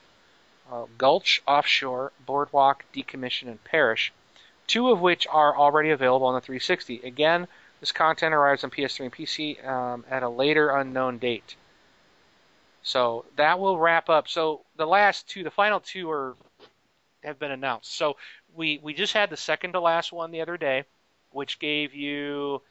uh, 0.70 0.86
Gulch, 0.96 1.42
Offshore, 1.46 2.12
Boardwalk, 2.24 2.84
Decommission, 2.94 3.48
and 3.48 3.62
Parish, 3.64 4.12
two 4.66 4.90
of 4.90 5.00
which 5.00 5.26
are 5.26 5.56
already 5.56 5.90
available 5.90 6.26
on 6.26 6.34
the 6.34 6.40
360. 6.40 7.00
Again, 7.00 7.48
this 7.80 7.92
content 7.92 8.34
arrives 8.34 8.62
on 8.62 8.70
PS3 8.70 9.00
and 9.00 9.12
PC 9.12 9.66
um, 9.66 10.04
at 10.08 10.22
a 10.22 10.28
later 10.28 10.70
unknown 10.70 11.18
date. 11.18 11.56
So 12.82 13.24
that 13.36 13.58
will 13.58 13.78
wrap 13.78 14.08
up. 14.08 14.28
So 14.28 14.62
the 14.76 14.86
last 14.86 15.28
two, 15.28 15.42
the 15.42 15.50
final 15.50 15.80
two, 15.80 16.10
are 16.10 16.36
have 17.22 17.38
been 17.38 17.50
announced. 17.50 17.94
So 17.94 18.16
we 18.54 18.80
we 18.82 18.94
just 18.94 19.12
had 19.12 19.28
the 19.28 19.36
second 19.36 19.72
to 19.72 19.80
last 19.80 20.12
one 20.12 20.30
the 20.30 20.40
other 20.40 20.56
day, 20.56 20.84
which 21.32 21.58
gave 21.58 21.94
you 21.94 22.62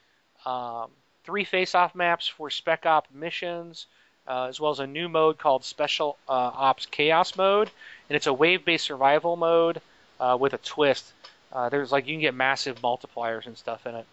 um, 0.45 0.89
three 1.23 1.43
face-off 1.43 1.95
maps 1.95 2.27
for 2.27 2.49
Spec 2.49 2.85
Op 2.85 3.07
missions, 3.13 3.87
uh, 4.27 4.45
as 4.45 4.59
well 4.59 4.71
as 4.71 4.79
a 4.79 4.87
new 4.87 5.09
mode 5.09 5.37
called 5.37 5.63
Special 5.63 6.17
uh, 6.27 6.31
Ops 6.31 6.85
Chaos 6.85 7.35
Mode, 7.35 7.69
and 8.09 8.15
it's 8.15 8.27
a 8.27 8.33
wave-based 8.33 8.85
survival 8.85 9.35
mode 9.35 9.81
uh, 10.19 10.37
with 10.39 10.53
a 10.53 10.57
twist. 10.59 11.11
Uh, 11.51 11.69
there's 11.69 11.91
like 11.91 12.07
you 12.07 12.13
can 12.13 12.21
get 12.21 12.35
massive 12.35 12.79
multipliers 12.81 13.45
and 13.47 13.57
stuff 13.57 13.85
in 13.85 13.95
it. 13.95 14.05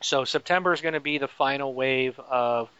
So 0.00 0.24
September 0.24 0.72
is 0.72 0.80
going 0.80 0.94
to 0.94 1.00
be 1.00 1.18
the 1.18 1.28
final 1.28 1.74
wave 1.74 2.18
of 2.18 2.70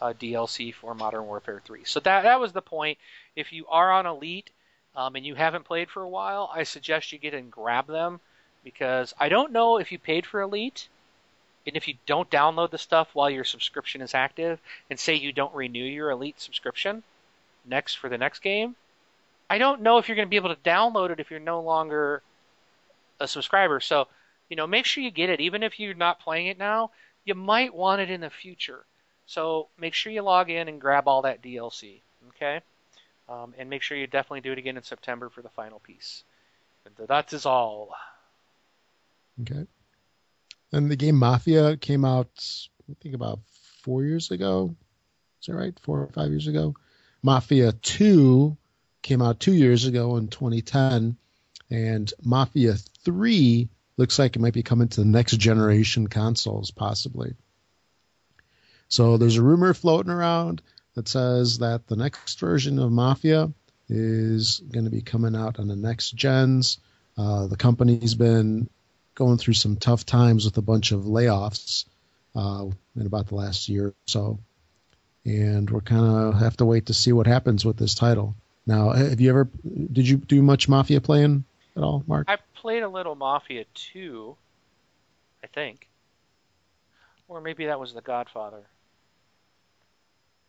uh, 0.00 0.12
DLC 0.12 0.74
for 0.74 0.94
Modern 0.94 1.26
Warfare 1.26 1.62
3. 1.64 1.84
So 1.84 2.00
that 2.00 2.22
that 2.22 2.40
was 2.40 2.52
the 2.52 2.62
point. 2.62 2.98
If 3.34 3.52
you 3.52 3.66
are 3.68 3.92
on 3.92 4.06
Elite 4.06 4.50
um, 4.94 5.16
and 5.16 5.24
you 5.24 5.34
haven't 5.34 5.64
played 5.64 5.90
for 5.90 6.02
a 6.02 6.08
while, 6.08 6.50
I 6.52 6.64
suggest 6.64 7.12
you 7.12 7.18
get 7.18 7.34
and 7.34 7.50
grab 7.50 7.86
them 7.86 8.20
because 8.66 9.14
I 9.16 9.28
don't 9.28 9.52
know 9.52 9.78
if 9.78 9.92
you 9.92 9.98
paid 10.00 10.26
for 10.26 10.40
Elite 10.40 10.88
and 11.68 11.76
if 11.76 11.86
you 11.86 11.94
don't 12.04 12.28
download 12.28 12.72
the 12.72 12.78
stuff 12.78 13.08
while 13.12 13.30
your 13.30 13.44
subscription 13.44 14.00
is 14.00 14.12
active 14.12 14.58
and 14.90 14.98
say 14.98 15.14
you 15.14 15.32
don't 15.32 15.54
renew 15.54 15.84
your 15.84 16.10
Elite 16.10 16.40
subscription 16.40 17.04
next 17.64 17.94
for 17.94 18.08
the 18.08 18.18
next 18.18 18.40
game, 18.40 18.74
I 19.48 19.58
don't 19.58 19.82
know 19.82 19.98
if 19.98 20.08
you're 20.08 20.16
going 20.16 20.26
to 20.26 20.30
be 20.30 20.34
able 20.34 20.52
to 20.52 20.60
download 20.62 21.10
it 21.10 21.20
if 21.20 21.30
you're 21.30 21.38
no 21.38 21.60
longer 21.60 22.22
a 23.20 23.28
subscriber. 23.28 23.78
So, 23.78 24.08
you 24.48 24.56
know, 24.56 24.66
make 24.66 24.84
sure 24.84 25.04
you 25.04 25.12
get 25.12 25.30
it 25.30 25.40
even 25.40 25.62
if 25.62 25.78
you're 25.78 25.94
not 25.94 26.18
playing 26.18 26.48
it 26.48 26.58
now. 26.58 26.90
You 27.24 27.36
might 27.36 27.72
want 27.72 28.00
it 28.00 28.10
in 28.10 28.20
the 28.20 28.30
future. 28.30 28.84
So 29.26 29.68
make 29.78 29.94
sure 29.94 30.12
you 30.12 30.22
log 30.22 30.50
in 30.50 30.66
and 30.66 30.80
grab 30.80 31.06
all 31.06 31.22
that 31.22 31.40
DLC, 31.40 32.00
okay? 32.30 32.62
Um, 33.28 33.54
and 33.58 33.70
make 33.70 33.82
sure 33.82 33.96
you 33.96 34.08
definitely 34.08 34.40
do 34.40 34.50
it 34.50 34.58
again 34.58 34.76
in 34.76 34.82
September 34.82 35.28
for 35.28 35.42
the 35.42 35.48
final 35.50 35.78
piece. 35.78 36.24
And 36.84 37.08
that 37.08 37.32
is 37.32 37.46
all. 37.46 37.94
Okay. 39.42 39.66
And 40.72 40.90
the 40.90 40.96
game 40.96 41.16
Mafia 41.16 41.76
came 41.76 42.04
out, 42.04 42.30
I 42.90 42.94
think, 43.00 43.14
about 43.14 43.40
four 43.82 44.02
years 44.02 44.30
ago. 44.30 44.74
Is 45.40 45.46
that 45.46 45.54
right? 45.54 45.78
Four 45.80 46.00
or 46.00 46.08
five 46.08 46.30
years 46.30 46.46
ago. 46.46 46.74
Mafia 47.22 47.72
2 47.72 48.56
came 49.02 49.22
out 49.22 49.40
two 49.40 49.54
years 49.54 49.86
ago 49.86 50.16
in 50.16 50.28
2010. 50.28 51.16
And 51.70 52.12
Mafia 52.22 52.74
3 53.04 53.68
looks 53.96 54.18
like 54.18 54.36
it 54.36 54.40
might 54.40 54.54
be 54.54 54.62
coming 54.62 54.88
to 54.88 55.00
the 55.00 55.06
next 55.06 55.36
generation 55.36 56.06
consoles, 56.06 56.70
possibly. 56.70 57.34
So 58.88 59.16
there's 59.16 59.36
a 59.36 59.42
rumor 59.42 59.74
floating 59.74 60.12
around 60.12 60.62
that 60.94 61.08
says 61.08 61.58
that 61.58 61.86
the 61.86 61.96
next 61.96 62.38
version 62.38 62.78
of 62.78 62.92
Mafia 62.92 63.52
is 63.88 64.60
going 64.60 64.84
to 64.84 64.90
be 64.90 65.02
coming 65.02 65.36
out 65.36 65.58
on 65.58 65.68
the 65.68 65.76
next 65.76 66.12
gens. 66.12 66.78
Uh, 67.16 67.46
the 67.46 67.56
company's 67.56 68.14
been 68.14 68.68
going 69.16 69.38
through 69.38 69.54
some 69.54 69.76
tough 69.76 70.06
times 70.06 70.44
with 70.44 70.56
a 70.56 70.62
bunch 70.62 70.92
of 70.92 71.00
layoffs 71.00 71.86
uh, 72.36 72.66
in 72.94 73.06
about 73.06 73.26
the 73.26 73.34
last 73.34 73.68
year 73.68 73.88
or 73.88 73.94
so, 74.06 74.38
and 75.24 75.68
we're 75.68 75.80
kind 75.80 76.04
of 76.04 76.38
have 76.38 76.56
to 76.58 76.64
wait 76.64 76.86
to 76.86 76.94
see 76.94 77.12
what 77.12 77.26
happens 77.26 77.64
with 77.64 77.76
this 77.76 77.96
title. 77.96 78.36
Now, 78.66 78.90
have 78.90 79.20
you 79.20 79.30
ever 79.30 79.48
did 79.92 80.08
you 80.08 80.18
do 80.18 80.42
much 80.42 80.68
Mafia 80.68 81.00
playing 81.00 81.44
at 81.76 81.82
all, 81.82 82.04
Mark? 82.06 82.26
I 82.28 82.38
played 82.54 82.82
a 82.82 82.88
little 82.88 83.14
Mafia 83.14 83.64
2, 83.74 84.36
I 85.42 85.46
think, 85.48 85.88
or 87.26 87.40
maybe 87.40 87.66
that 87.66 87.80
was 87.80 87.94
The 87.94 88.02
Godfather. 88.02 88.62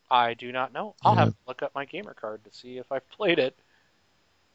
I 0.10 0.36
do 0.36 0.52
not 0.52 0.74
know. 0.74 0.96
I'll 1.04 1.16
yeah. 1.16 1.26
have 1.26 1.30
to 1.30 1.36
look 1.48 1.64
up 1.64 1.76
my 1.76 1.86
gamer 1.86 2.14
card 2.14 2.44
to 2.46 2.54
see 2.54 2.78
if 2.78 2.92
I've 2.92 3.10
played 3.10 3.40
it. 3.40 3.56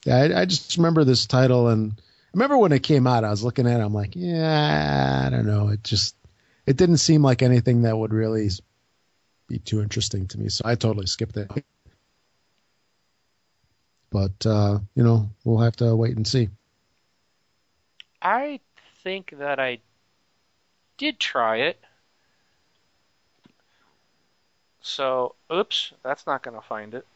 Yeah, 0.04 0.16
I, 0.16 0.40
I, 0.40 0.44
just 0.46 0.76
remember 0.76 1.04
this 1.04 1.26
title, 1.26 1.68
and 1.68 1.92
remember 2.32 2.58
when 2.58 2.72
it 2.72 2.82
came 2.82 3.06
out. 3.06 3.24
I 3.24 3.30
was 3.30 3.44
looking 3.44 3.66
at 3.66 3.80
it. 3.80 3.84
I'm 3.84 3.94
like, 3.94 4.14
yeah, 4.14 5.24
I 5.26 5.30
don't 5.30 5.46
know. 5.46 5.68
It 5.68 5.82
just 5.84 6.16
it 6.66 6.76
didn't 6.76 6.98
seem 6.98 7.22
like 7.22 7.42
anything 7.42 7.82
that 7.82 7.96
would 7.96 8.12
really 8.12 8.48
be 9.48 9.58
too 9.58 9.82
interesting 9.82 10.26
to 10.28 10.38
me, 10.38 10.48
so 10.48 10.62
I 10.64 10.74
totally 10.74 11.06
skipped 11.06 11.36
it. 11.36 11.50
But 14.10 14.46
uh, 14.46 14.78
you 14.94 15.02
know, 15.02 15.30
we'll 15.44 15.62
have 15.62 15.76
to 15.76 15.96
wait 15.96 16.16
and 16.16 16.26
see. 16.26 16.48
I 18.20 18.60
think 19.02 19.34
that 19.38 19.58
I 19.58 19.78
did 20.96 21.18
try 21.18 21.56
it. 21.56 21.80
So, 24.80 25.34
oops, 25.52 25.92
that's 26.02 26.26
not 26.26 26.42
going 26.42 26.56
to 26.60 26.66
find 26.66 26.94
it. 26.94 27.06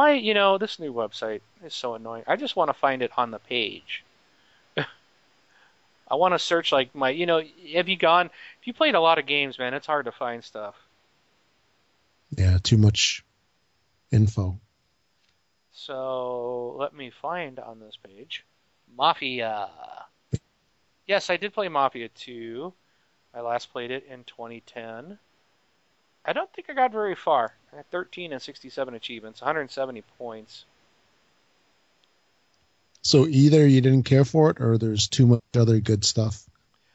Why, 0.00 0.12
you 0.12 0.32
know, 0.32 0.56
this 0.56 0.78
new 0.78 0.94
website 0.94 1.42
is 1.62 1.74
so 1.74 1.92
annoying. 1.92 2.24
I 2.26 2.36
just 2.36 2.56
want 2.56 2.70
to 2.70 2.72
find 2.72 3.02
it 3.02 3.10
on 3.18 3.30
the 3.30 3.38
page. 3.38 4.02
I 4.78 6.14
want 6.14 6.32
to 6.32 6.38
search 6.38 6.72
like 6.72 6.94
my, 6.94 7.10
you 7.10 7.26
know, 7.26 7.42
have 7.74 7.86
you 7.86 7.98
gone, 7.98 8.30
if 8.58 8.66
you 8.66 8.72
played 8.72 8.94
a 8.94 9.00
lot 9.00 9.18
of 9.18 9.26
games, 9.26 9.58
man, 9.58 9.74
it's 9.74 9.86
hard 9.86 10.06
to 10.06 10.12
find 10.12 10.42
stuff. 10.42 10.74
Yeah, 12.34 12.56
too 12.62 12.78
much 12.78 13.26
info. 14.10 14.58
So, 15.70 16.76
let 16.78 16.94
me 16.94 17.10
find 17.10 17.58
on 17.58 17.78
this 17.78 17.98
page. 18.02 18.46
Mafia. 18.96 19.68
Yes, 21.06 21.28
I 21.28 21.36
did 21.36 21.52
play 21.52 21.68
Mafia 21.68 22.08
2. 22.08 22.72
I 23.34 23.42
last 23.42 23.70
played 23.70 23.90
it 23.90 24.06
in 24.10 24.24
2010. 24.24 25.18
I 26.30 26.32
don't 26.32 26.52
think 26.52 26.70
I 26.70 26.74
got 26.74 26.92
very 26.92 27.16
far. 27.16 27.52
I 27.72 27.76
had 27.78 27.90
13 27.90 28.32
and 28.32 28.40
67 28.40 28.94
achievements, 28.94 29.40
170 29.40 30.04
points. 30.16 30.64
So 33.02 33.26
either 33.26 33.66
you 33.66 33.80
didn't 33.80 34.04
care 34.04 34.24
for 34.24 34.50
it, 34.50 34.60
or 34.60 34.78
there's 34.78 35.08
too 35.08 35.26
much 35.26 35.40
other 35.56 35.80
good 35.80 36.04
stuff 36.04 36.40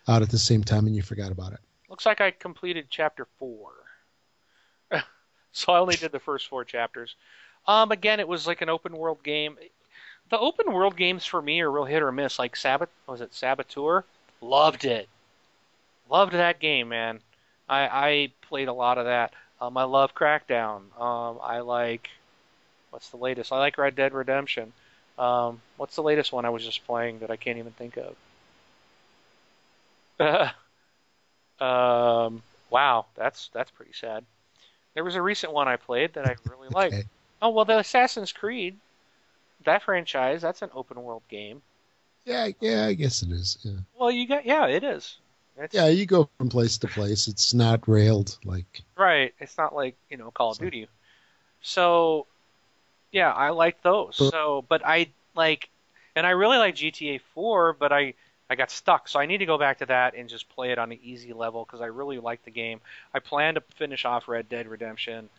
out 0.07 0.21
at 0.21 0.29
the 0.29 0.37
same 0.37 0.63
time, 0.63 0.87
and 0.87 0.95
you 0.95 1.01
forgot 1.01 1.33
about 1.33 1.51
it. 1.51 1.59
Looks 1.89 2.05
like 2.05 2.21
I 2.21 2.31
completed 2.31 2.85
chapter 2.89 3.27
four. 3.37 3.71
so 5.51 5.73
I 5.73 5.79
only 5.79 5.97
did 5.97 6.13
the 6.13 6.19
first 6.19 6.47
four 6.47 6.63
chapters. 6.63 7.17
Um, 7.67 7.91
again, 7.91 8.21
it 8.21 8.29
was 8.29 8.47
like 8.47 8.61
an 8.61 8.69
open 8.69 8.95
world 8.95 9.21
game. 9.21 9.57
The 10.29 10.39
open 10.39 10.71
world 10.71 10.95
games 10.95 11.25
for 11.25 11.41
me 11.41 11.59
are 11.59 11.69
real 11.69 11.83
hit 11.83 12.01
or 12.01 12.13
miss. 12.13 12.39
Like 12.39 12.55
Sabbat, 12.55 12.87
was 13.05 13.19
it 13.19 13.33
Saboteur? 13.33 14.05
Loved 14.39 14.85
it. 14.85 15.09
Loved 16.09 16.31
that 16.31 16.61
game, 16.61 16.87
man. 16.87 17.19
I, 17.67 17.87
I 17.87 18.31
played 18.47 18.67
a 18.67 18.73
lot 18.73 18.97
of 18.97 19.05
that. 19.05 19.33
Um, 19.59 19.77
I 19.77 19.83
love 19.83 20.13
Crackdown. 20.13 20.99
Um, 20.99 21.39
I 21.41 21.59
like 21.59 22.09
what's 22.95 23.09
the 23.09 23.17
latest? 23.17 23.51
I 23.51 23.57
like 23.57 23.77
Red 23.77 23.95
Dead 23.95 24.13
Redemption. 24.13 24.71
Um, 25.17 25.61
what's 25.77 25.95
the 25.95 26.03
latest 26.03 26.31
one 26.31 26.45
I 26.45 26.49
was 26.49 26.63
just 26.63 26.85
playing 26.85 27.19
that 27.19 27.29
I 27.29 27.35
can't 27.35 27.57
even 27.57 27.73
think 27.73 27.97
of? 27.97 28.15
um, 31.65 32.41
wow, 32.69 33.05
that's 33.15 33.49
that's 33.53 33.71
pretty 33.71 33.93
sad. 33.93 34.23
There 34.93 35.03
was 35.03 35.15
a 35.15 35.21
recent 35.21 35.51
one 35.51 35.67
I 35.67 35.75
played 35.75 36.13
that 36.13 36.25
I 36.25 36.35
really 36.49 36.69
liked. 36.69 36.93
Okay. 36.93 37.03
Oh 37.41 37.49
well, 37.49 37.65
the 37.65 37.79
Assassin's 37.79 38.31
Creed, 38.31 38.77
that 39.65 39.83
franchise, 39.83 40.41
that's 40.41 40.61
an 40.61 40.69
open 40.73 41.03
world 41.03 41.23
game. 41.29 41.61
Yeah, 42.23 42.47
yeah, 42.61 42.85
I 42.85 42.93
guess 42.93 43.21
it 43.23 43.31
is. 43.31 43.57
Yeah. 43.61 43.79
Well, 43.97 44.11
you 44.11 44.25
got 44.25 44.45
yeah, 44.45 44.67
it 44.67 44.83
is. 44.85 45.17
It's, 45.57 45.73
yeah, 45.73 45.87
you 45.87 46.05
go 46.05 46.29
from 46.37 46.49
place 46.49 46.77
to 46.79 46.87
place. 46.87 47.27
It's 47.27 47.53
not 47.53 47.87
railed 47.87 48.37
like 48.43 48.83
right. 48.97 49.33
It's 49.39 49.57
not 49.57 49.73
like 49.73 49.95
you 50.09 50.17
know 50.17 50.31
Call 50.31 50.51
of. 50.51 50.57
Duty. 50.57 50.87
So, 51.61 52.27
yeah, 53.11 53.31
I 53.31 53.49
like 53.49 53.81
those. 53.81 54.17
So, 54.17 54.63
but 54.67 54.85
I 54.85 55.07
like, 55.33 55.69
and 56.15 56.27
I 56.27 56.31
really 56.31 56.57
like 56.57 56.75
GTA 56.75 57.21
4, 57.33 57.73
but 57.73 57.91
I 57.91 58.13
I 58.49 58.55
got 58.55 58.69
stuck. 58.69 59.07
So 59.07 59.19
I 59.19 59.25
need 59.25 59.39
to 59.39 59.45
go 59.45 59.57
back 59.57 59.79
to 59.79 59.85
that 59.87 60.15
and 60.15 60.29
just 60.29 60.49
play 60.49 60.71
it 60.71 60.77
on 60.77 60.91
an 60.91 60.99
easy 61.01 61.33
level 61.33 61.63
because 61.65 61.81
I 61.81 61.87
really 61.87 62.19
like 62.19 62.43
the 62.43 62.51
game. 62.51 62.81
I 63.13 63.19
plan 63.19 63.55
to 63.55 63.61
finish 63.77 64.05
off 64.05 64.27
Red 64.27 64.49
Dead 64.49 64.67
Redemption, 64.67 65.29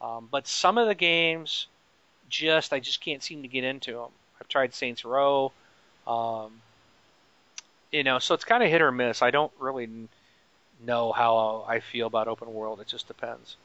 um, 0.00 0.28
but 0.30 0.46
some 0.46 0.78
of 0.78 0.88
the 0.88 0.94
games, 0.94 1.68
just 2.28 2.72
I 2.72 2.80
just 2.80 3.00
can't 3.00 3.22
seem 3.22 3.42
to 3.42 3.48
get 3.48 3.64
into 3.64 3.92
them. 3.92 4.10
I've 4.40 4.48
tried 4.48 4.74
Saints 4.74 5.04
Row. 5.04 5.52
Um, 6.06 6.60
you 7.92 8.04
know, 8.04 8.18
so 8.18 8.34
it's 8.34 8.44
kind 8.44 8.62
of 8.62 8.70
hit 8.70 8.82
or 8.82 8.92
miss. 8.92 9.22
I 9.22 9.30
don't 9.30 9.52
really 9.58 9.88
know 10.84 11.12
how 11.12 11.64
I 11.68 11.80
feel 11.80 12.06
about 12.06 12.28
open 12.28 12.52
world. 12.52 12.80
It 12.80 12.86
just 12.86 13.08
depends. 13.08 13.56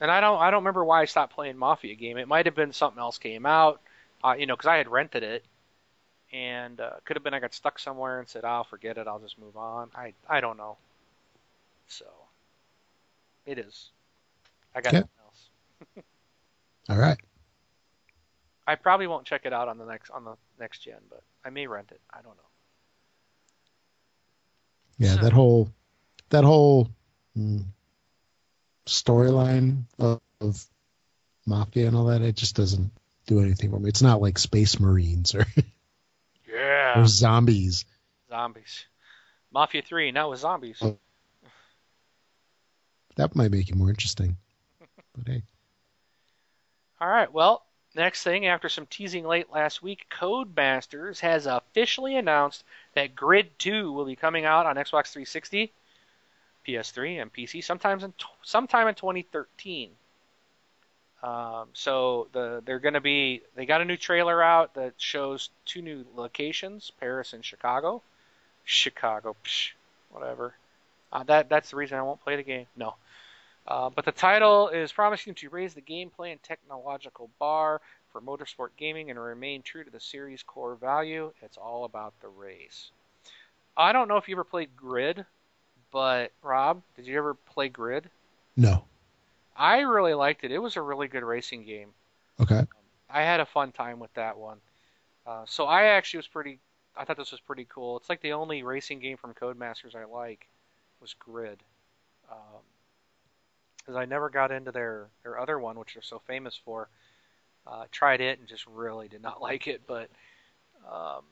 And 0.00 0.10
I 0.10 0.20
don't 0.20 0.40
I 0.40 0.50
don't 0.50 0.62
remember 0.62 0.84
why 0.84 1.02
I 1.02 1.06
stopped 1.06 1.34
playing 1.34 1.56
Mafia 1.56 1.94
game. 1.94 2.18
It 2.18 2.28
might 2.28 2.46
have 2.46 2.54
been 2.54 2.72
something 2.72 3.00
else 3.00 3.18
came 3.18 3.46
out, 3.46 3.80
uh, 4.22 4.34
you 4.38 4.46
know, 4.46 4.54
because 4.54 4.68
I 4.68 4.76
had 4.76 4.88
rented 4.88 5.24
it, 5.24 5.44
and 6.32 6.80
uh, 6.80 6.90
could 7.04 7.16
have 7.16 7.24
been 7.24 7.34
I 7.34 7.40
got 7.40 7.52
stuck 7.52 7.78
somewhere 7.78 8.20
and 8.20 8.28
said, 8.28 8.44
"I'll 8.44 8.60
oh, 8.60 8.64
forget 8.64 8.96
it. 8.96 9.08
I'll 9.08 9.18
just 9.18 9.38
move 9.38 9.56
on." 9.56 9.90
I 9.96 10.14
I 10.28 10.40
don't 10.40 10.56
know. 10.56 10.76
So 11.88 12.04
it 13.44 13.58
is. 13.58 13.90
I 14.74 14.80
got 14.80 14.90
okay. 14.90 14.98
nothing 14.98 15.10
else. 15.24 16.04
All 16.90 16.96
right. 16.96 17.18
I 18.68 18.74
probably 18.76 19.06
won't 19.06 19.26
check 19.26 19.46
it 19.46 19.52
out 19.52 19.66
on 19.66 19.78
the 19.78 19.86
next 19.86 20.10
on 20.10 20.24
the 20.24 20.36
next 20.60 20.80
gen, 20.80 21.00
but 21.10 21.22
I 21.44 21.50
may 21.50 21.66
rent 21.66 21.90
it. 21.90 22.00
I 22.10 22.22
don't 22.22 22.36
know. 22.36 22.42
Yeah, 24.98 25.16
that 25.16 25.32
whole 25.32 25.70
that 26.30 26.44
whole 26.44 26.88
mm, 27.36 27.64
storyline 28.86 29.84
of, 29.98 30.20
of, 30.40 30.64
mafia 31.46 31.86
and 31.86 31.96
all 31.96 32.06
that, 32.06 32.20
it 32.20 32.36
just 32.36 32.56
doesn't 32.56 32.90
do 33.26 33.40
anything 33.40 33.70
for 33.70 33.78
me. 33.78 33.88
It's 33.88 34.02
not 34.02 34.20
like 34.20 34.38
Space 34.38 34.78
Marines 34.78 35.34
or 35.34 35.46
yeah 36.52 37.00
or 37.00 37.06
zombies. 37.06 37.84
Zombies. 38.28 38.86
Mafia 39.52 39.82
Three 39.82 40.10
now 40.10 40.30
with 40.30 40.40
zombies. 40.40 40.78
Oh. 40.82 40.98
That 43.16 43.34
might 43.34 43.50
make 43.50 43.68
it 43.68 43.76
more 43.76 43.90
interesting. 43.90 44.36
But 45.16 45.26
hey. 45.26 45.42
All 47.00 47.08
right. 47.08 47.32
Well, 47.32 47.64
Next 47.94 48.22
thing, 48.22 48.46
after 48.46 48.68
some 48.68 48.86
teasing 48.86 49.26
late 49.26 49.50
last 49.50 49.82
week, 49.82 50.06
Codemasters 50.08 51.20
has 51.20 51.46
officially 51.46 52.16
announced 52.16 52.62
that 52.98 53.14
Grid 53.14 53.56
2 53.60 53.92
will 53.92 54.04
be 54.04 54.16
coming 54.16 54.44
out 54.44 54.66
on 54.66 54.74
Xbox 54.74 55.12
360, 55.12 55.72
PS3, 56.66 57.22
and 57.22 57.32
PC 57.32 57.62
sometime 57.62 58.00
in 58.00 58.12
sometime 58.42 58.88
in 58.88 58.96
2013. 58.96 59.90
Um, 61.22 61.68
so 61.74 62.26
the 62.32 62.60
they're 62.66 62.80
going 62.80 62.94
to 62.94 63.00
be 63.00 63.42
they 63.54 63.66
got 63.66 63.80
a 63.80 63.84
new 63.84 63.96
trailer 63.96 64.42
out 64.42 64.74
that 64.74 64.94
shows 64.96 65.50
two 65.64 65.80
new 65.80 66.04
locations, 66.16 66.90
Paris 66.98 67.34
and 67.34 67.44
Chicago. 67.44 68.02
Chicago, 68.64 69.36
psh, 69.44 69.70
whatever. 70.10 70.54
Uh, 71.12 71.22
that 71.22 71.48
that's 71.48 71.70
the 71.70 71.76
reason 71.76 71.98
I 71.98 72.02
won't 72.02 72.20
play 72.20 72.34
the 72.34 72.42
game. 72.42 72.66
No. 72.76 72.96
Uh, 73.64 73.90
but 73.90 74.06
the 74.06 74.12
title 74.12 74.70
is 74.70 74.90
promising 74.90 75.34
to 75.34 75.48
raise 75.50 75.74
the 75.74 75.82
gameplay 75.82 76.32
and 76.32 76.42
technological 76.42 77.30
bar 77.38 77.80
for 78.12 78.20
motorsport 78.20 78.70
gaming 78.76 79.10
and 79.10 79.18
remain 79.18 79.62
true 79.62 79.84
to 79.84 79.90
the 79.90 80.00
series' 80.00 80.42
core 80.42 80.74
value. 80.74 81.32
It's 81.42 81.56
all 81.56 81.84
about 81.84 82.14
the 82.20 82.28
race. 82.28 82.90
I 83.76 83.92
don't 83.92 84.08
know 84.08 84.16
if 84.16 84.28
you 84.28 84.34
ever 84.34 84.44
played 84.44 84.76
Grid, 84.76 85.24
but 85.92 86.32
Rob, 86.42 86.82
did 86.96 87.06
you 87.06 87.16
ever 87.16 87.34
play 87.34 87.68
Grid? 87.68 88.10
No. 88.56 88.84
I 89.56 89.80
really 89.80 90.14
liked 90.14 90.44
it. 90.44 90.52
It 90.52 90.58
was 90.58 90.76
a 90.76 90.82
really 90.82 91.08
good 91.08 91.24
racing 91.24 91.64
game. 91.64 91.90
Okay. 92.40 92.62
I 93.10 93.22
had 93.22 93.40
a 93.40 93.46
fun 93.46 93.72
time 93.72 93.98
with 93.98 94.12
that 94.14 94.36
one. 94.36 94.58
Uh, 95.26 95.44
so 95.46 95.66
I 95.66 95.84
actually 95.84 96.18
was 96.18 96.28
pretty. 96.28 96.58
I 96.96 97.04
thought 97.04 97.16
this 97.16 97.32
was 97.32 97.40
pretty 97.40 97.66
cool. 97.68 97.96
It's 97.96 98.08
like 98.08 98.20
the 98.20 98.32
only 98.32 98.62
racing 98.62 98.98
game 99.00 99.16
from 99.16 99.34
Codemasters 99.34 99.94
I 99.94 100.04
like 100.04 100.48
was 101.00 101.14
Grid, 101.14 101.58
because 103.80 103.94
um, 103.94 103.96
I 103.96 104.04
never 104.04 104.28
got 104.30 104.50
into 104.50 104.72
their 104.72 105.06
their 105.22 105.38
other 105.38 105.58
one, 105.58 105.78
which 105.78 105.94
they're 105.94 106.02
so 106.02 106.20
famous 106.26 106.58
for. 106.64 106.88
Uh, 107.66 107.84
tried 107.92 108.20
it 108.20 108.38
and 108.38 108.48
just 108.48 108.66
really 108.66 109.08
did 109.08 109.22
not 109.22 109.42
like 109.42 109.66
it. 109.66 109.82
But 109.86 110.08
um, 110.90 111.22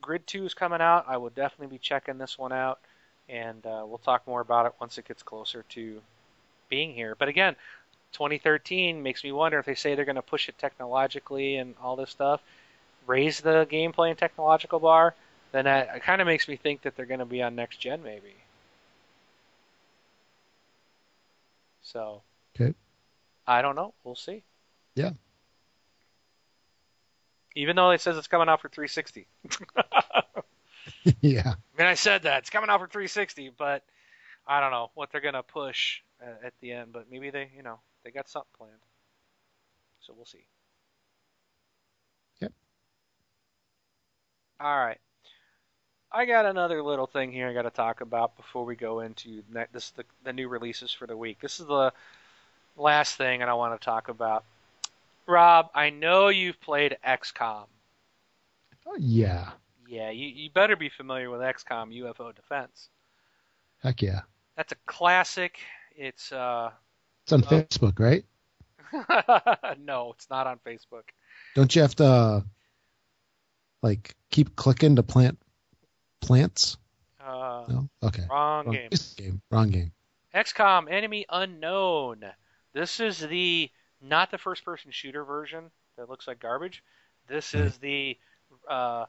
Grid 0.00 0.26
2 0.26 0.46
is 0.46 0.54
coming 0.54 0.80
out. 0.80 1.04
I 1.08 1.16
will 1.16 1.30
definitely 1.30 1.76
be 1.76 1.80
checking 1.80 2.18
this 2.18 2.38
one 2.38 2.52
out, 2.52 2.80
and 3.28 3.64
uh, 3.66 3.84
we'll 3.86 3.98
talk 3.98 4.26
more 4.26 4.40
about 4.40 4.66
it 4.66 4.72
once 4.80 4.98
it 4.98 5.08
gets 5.08 5.22
closer 5.22 5.64
to 5.70 6.00
being 6.68 6.94
here. 6.94 7.16
But 7.18 7.28
again, 7.28 7.56
2013 8.12 9.02
makes 9.02 9.24
me 9.24 9.32
wonder 9.32 9.58
if 9.58 9.66
they 9.66 9.74
say 9.74 9.94
they're 9.94 10.04
going 10.04 10.16
to 10.16 10.22
push 10.22 10.48
it 10.48 10.58
technologically 10.58 11.56
and 11.56 11.74
all 11.82 11.96
this 11.96 12.10
stuff, 12.10 12.40
raise 13.06 13.40
the 13.40 13.66
gameplay 13.70 14.10
and 14.10 14.18
technological 14.18 14.78
bar, 14.78 15.14
then 15.52 15.64
that 15.64 15.90
it 15.94 16.02
kind 16.02 16.20
of 16.20 16.26
makes 16.26 16.48
me 16.48 16.56
think 16.56 16.82
that 16.82 16.96
they're 16.96 17.06
going 17.06 17.20
to 17.20 17.26
be 17.26 17.42
on 17.42 17.54
next 17.54 17.80
gen 17.80 18.02
maybe. 18.02 18.34
So, 21.82 22.22
okay. 22.54 22.74
I 23.46 23.62
don't 23.62 23.76
know. 23.76 23.94
We'll 24.04 24.14
see. 24.14 24.42
Yeah. 24.94 25.12
Even 27.54 27.76
though 27.76 27.90
it 27.90 28.00
says 28.00 28.16
it's 28.16 28.28
coming 28.28 28.48
out 28.48 28.60
for 28.60 28.68
360. 28.68 29.26
yeah. 31.20 31.54
I 31.54 31.78
mean, 31.78 31.88
I 31.88 31.94
said 31.94 32.22
that 32.22 32.38
it's 32.38 32.50
coming 32.50 32.70
out 32.70 32.80
for 32.80 32.86
360, 32.86 33.52
but 33.56 33.82
I 34.46 34.60
don't 34.60 34.70
know 34.70 34.90
what 34.94 35.10
they're 35.10 35.20
gonna 35.20 35.42
push 35.42 36.00
at, 36.20 36.40
at 36.44 36.52
the 36.60 36.72
end. 36.72 36.92
But 36.92 37.10
maybe 37.10 37.30
they, 37.30 37.50
you 37.56 37.62
know, 37.62 37.80
they 38.04 38.10
got 38.10 38.28
something 38.28 38.50
planned. 38.56 38.72
So 40.00 40.14
we'll 40.16 40.26
see. 40.26 40.46
Yep. 42.40 42.52
All 44.60 44.78
right. 44.78 44.98
I 46.10 46.24
got 46.24 46.46
another 46.46 46.82
little 46.82 47.06
thing 47.06 47.32
here 47.32 47.48
I 47.48 47.52
got 47.52 47.62
to 47.62 47.70
talk 47.70 48.00
about 48.00 48.36
before 48.36 48.64
we 48.64 48.76
go 48.76 49.00
into 49.00 49.42
this 49.72 49.90
the, 49.90 50.04
the 50.24 50.32
new 50.32 50.48
releases 50.48 50.90
for 50.90 51.06
the 51.06 51.16
week. 51.16 51.38
This 51.40 51.60
is 51.60 51.66
the 51.66 51.92
last 52.76 53.16
thing 53.16 53.42
and 53.42 53.50
I 53.50 53.54
want 53.54 53.78
to 53.78 53.84
talk 53.84 54.08
about. 54.08 54.44
Rob, 55.28 55.66
I 55.74 55.90
know 55.90 56.28
you've 56.28 56.60
played 56.60 56.96
XCOM. 57.06 57.66
Oh, 58.86 58.96
yeah. 58.98 59.50
Yeah, 59.86 60.10
you, 60.10 60.26
you 60.26 60.50
better 60.50 60.74
be 60.74 60.88
familiar 60.88 61.30
with 61.30 61.40
XCOM 61.40 61.94
UFO 62.02 62.34
Defense. 62.34 62.88
Heck 63.82 64.02
yeah. 64.02 64.20
That's 64.56 64.72
a 64.72 64.76
classic. 64.86 65.58
It's 65.94 66.32
uh 66.32 66.70
It's 67.24 67.32
on 67.32 67.44
uh, 67.44 67.48
Facebook, 67.48 67.98
right? 68.00 68.24
no, 69.78 70.12
it's 70.12 70.28
not 70.30 70.46
on 70.46 70.58
Facebook. 70.66 71.04
Don't 71.54 71.74
you 71.76 71.82
have 71.82 71.94
to 71.96 72.04
uh, 72.04 72.40
like 73.82 74.16
keep 74.30 74.56
clicking 74.56 74.96
to 74.96 75.02
plant 75.02 75.38
plants? 76.20 76.78
Uh, 77.24 77.64
no. 77.68 77.88
Okay. 78.02 78.24
Wrong, 78.30 78.66
wrong 78.66 78.74
game. 78.74 78.90
game. 79.16 79.42
Wrong 79.50 79.68
game. 79.68 79.92
XCOM 80.34 80.90
Enemy 80.90 81.26
Unknown. 81.28 82.24
This 82.72 83.00
is 83.00 83.18
the 83.18 83.70
not 84.00 84.30
the 84.30 84.38
first 84.38 84.64
person 84.64 84.90
shooter 84.90 85.24
version 85.24 85.70
that 85.96 86.08
looks 86.08 86.26
like 86.26 86.40
garbage. 86.40 86.82
This 87.28 87.54
is 87.54 87.76
the 87.78 88.16
uh, 88.68 89.06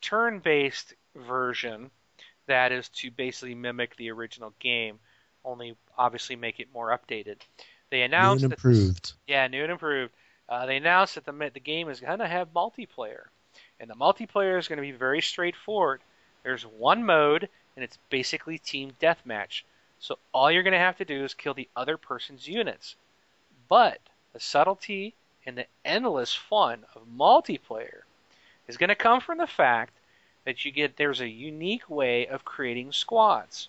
turn 0.00 0.40
based 0.40 0.94
version 1.16 1.90
that 2.46 2.72
is 2.72 2.88
to 2.88 3.10
basically 3.10 3.54
mimic 3.54 3.96
the 3.96 4.10
original 4.10 4.52
game, 4.58 4.98
only 5.44 5.76
obviously 5.96 6.36
make 6.36 6.60
it 6.60 6.68
more 6.74 6.96
updated. 6.96 7.36
They 7.90 8.02
announced 8.02 8.42
new 8.42 8.46
and 8.46 8.52
improved. 8.52 9.02
This, 9.04 9.14
yeah, 9.26 9.46
new 9.48 9.62
and 9.62 9.72
improved. 9.72 10.12
Uh, 10.48 10.66
they 10.66 10.76
announced 10.76 11.14
that 11.14 11.24
the 11.24 11.50
the 11.54 11.60
game 11.60 11.88
is 11.88 12.00
going 12.00 12.18
to 12.18 12.28
have 12.28 12.52
multiplayer, 12.52 13.24
and 13.78 13.88
the 13.88 13.94
multiplayer 13.94 14.58
is 14.58 14.68
going 14.68 14.78
to 14.78 14.82
be 14.82 14.92
very 14.92 15.20
straightforward. 15.20 16.00
There's 16.42 16.64
one 16.64 17.04
mode, 17.04 17.48
and 17.76 17.84
it's 17.84 17.98
basically 18.10 18.58
team 18.58 18.92
deathmatch. 19.00 19.62
So 20.00 20.18
all 20.32 20.50
you're 20.50 20.62
going 20.62 20.72
to 20.72 20.78
have 20.78 20.96
to 20.96 21.04
do 21.04 21.24
is 21.24 21.34
kill 21.34 21.54
the 21.54 21.68
other 21.76 21.96
person's 21.96 22.48
units. 22.48 22.96
But 23.70 24.00
the 24.32 24.40
subtlety 24.40 25.14
and 25.46 25.56
the 25.56 25.68
endless 25.84 26.34
fun 26.34 26.84
of 26.92 27.06
multiplayer 27.06 28.02
is 28.66 28.76
going 28.76 28.88
to 28.88 28.96
come 28.96 29.20
from 29.20 29.38
the 29.38 29.46
fact 29.46 29.94
that 30.44 30.64
you 30.64 30.72
get 30.72 30.96
there's 30.96 31.20
a 31.20 31.28
unique 31.28 31.88
way 31.88 32.26
of 32.26 32.44
creating 32.44 32.90
squads. 32.92 33.68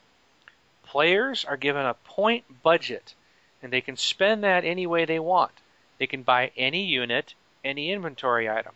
Players 0.82 1.46
are 1.46 1.56
given 1.56 1.86
a 1.86 1.94
point 1.94 2.64
budget 2.64 3.14
and 3.62 3.72
they 3.72 3.82
can 3.82 3.96
spend 3.96 4.44
that 4.44 4.66
any 4.66 4.88
way 4.88 5.06
they 5.06 5.20
want. 5.20 5.62
They 6.00 6.08
can 6.08 6.24
buy 6.24 6.52
any 6.58 6.84
unit, 6.84 7.36
any 7.64 7.92
inventory 7.92 8.50
item. 8.50 8.74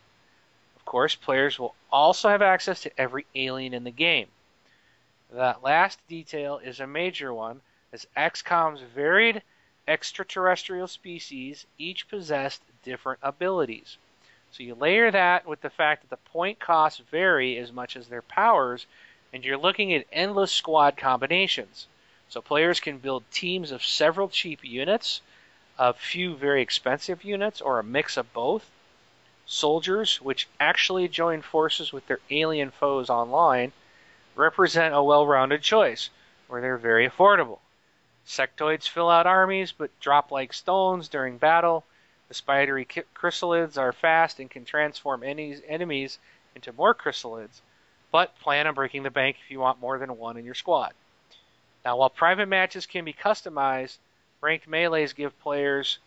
Of 0.75 0.85
course, 0.85 1.15
players 1.15 1.57
will 1.57 1.73
also 1.91 2.29
have 2.29 2.43
access 2.43 2.83
to 2.83 3.01
every 3.01 3.25
alien 3.33 3.73
in 3.73 3.83
the 3.83 3.89
game. 3.89 4.27
That 5.31 5.63
last 5.63 6.07
detail 6.07 6.59
is 6.59 6.79
a 6.79 6.85
major 6.85 7.33
one, 7.33 7.61
as 7.91 8.05
XCOM's 8.15 8.81
varied 8.81 9.41
extraterrestrial 9.87 10.87
species 10.87 11.65
each 11.77 12.07
possessed 12.09 12.61
different 12.83 13.19
abilities. 13.21 13.97
So 14.51 14.63
you 14.63 14.75
layer 14.75 15.11
that 15.11 15.45
with 15.45 15.61
the 15.61 15.69
fact 15.69 16.01
that 16.01 16.09
the 16.09 16.29
point 16.31 16.59
costs 16.59 16.99
vary 17.11 17.57
as 17.57 17.71
much 17.71 17.95
as 17.97 18.07
their 18.07 18.21
powers, 18.21 18.85
and 19.33 19.43
you're 19.43 19.57
looking 19.57 19.93
at 19.93 20.07
endless 20.13 20.51
squad 20.51 20.95
combinations. 20.95 21.87
So 22.29 22.41
players 22.41 22.79
can 22.79 22.99
build 22.99 23.29
teams 23.31 23.71
of 23.71 23.83
several 23.83 24.29
cheap 24.29 24.63
units, 24.63 25.21
a 25.77 25.93
few 25.93 26.35
very 26.35 26.61
expensive 26.61 27.23
units, 27.23 27.59
or 27.61 27.79
a 27.79 27.83
mix 27.83 28.17
of 28.17 28.31
both. 28.33 28.71
Soldiers, 29.45 30.21
which 30.21 30.47
actually 30.59 31.07
join 31.07 31.41
forces 31.41 31.93
with 31.93 32.07
their 32.07 32.21
alien 32.29 32.71
foes 32.71 33.09
online, 33.09 33.73
represent 34.35 34.95
a 34.95 35.03
well 35.03 35.27
rounded 35.27 35.61
choice, 35.61 36.09
where 36.47 36.61
they're 36.61 36.77
very 36.77 37.07
affordable. 37.07 37.59
Sectoids 38.27 38.87
fill 38.87 39.09
out 39.09 39.27
armies 39.27 39.71
but 39.71 39.97
drop 39.99 40.31
like 40.31 40.51
stones 40.51 41.07
during 41.07 41.37
battle. 41.37 41.85
The 42.27 42.33
spidery 42.33 42.85
chrysalids 42.85 43.77
are 43.77 43.93
fast 43.93 44.39
and 44.39 44.49
can 44.49 44.65
transform 44.65 45.23
enemies 45.23 46.19
into 46.55 46.73
more 46.73 46.95
chrysalids, 46.95 47.61
but 48.11 48.37
plan 48.39 48.65
on 48.65 48.73
breaking 48.73 49.03
the 49.03 49.11
bank 49.11 49.37
if 49.43 49.51
you 49.51 49.59
want 49.59 49.79
more 49.79 49.99
than 49.99 50.17
one 50.17 50.37
in 50.37 50.45
your 50.45 50.55
squad. 50.55 50.93
Now, 51.83 51.97
while 51.97 52.09
private 52.09 52.47
matches 52.47 52.87
can 52.87 53.05
be 53.05 53.13
customized, 53.13 53.97
ranked 54.41 54.67
melees 54.67 55.13
give 55.13 55.39
players 55.41 55.99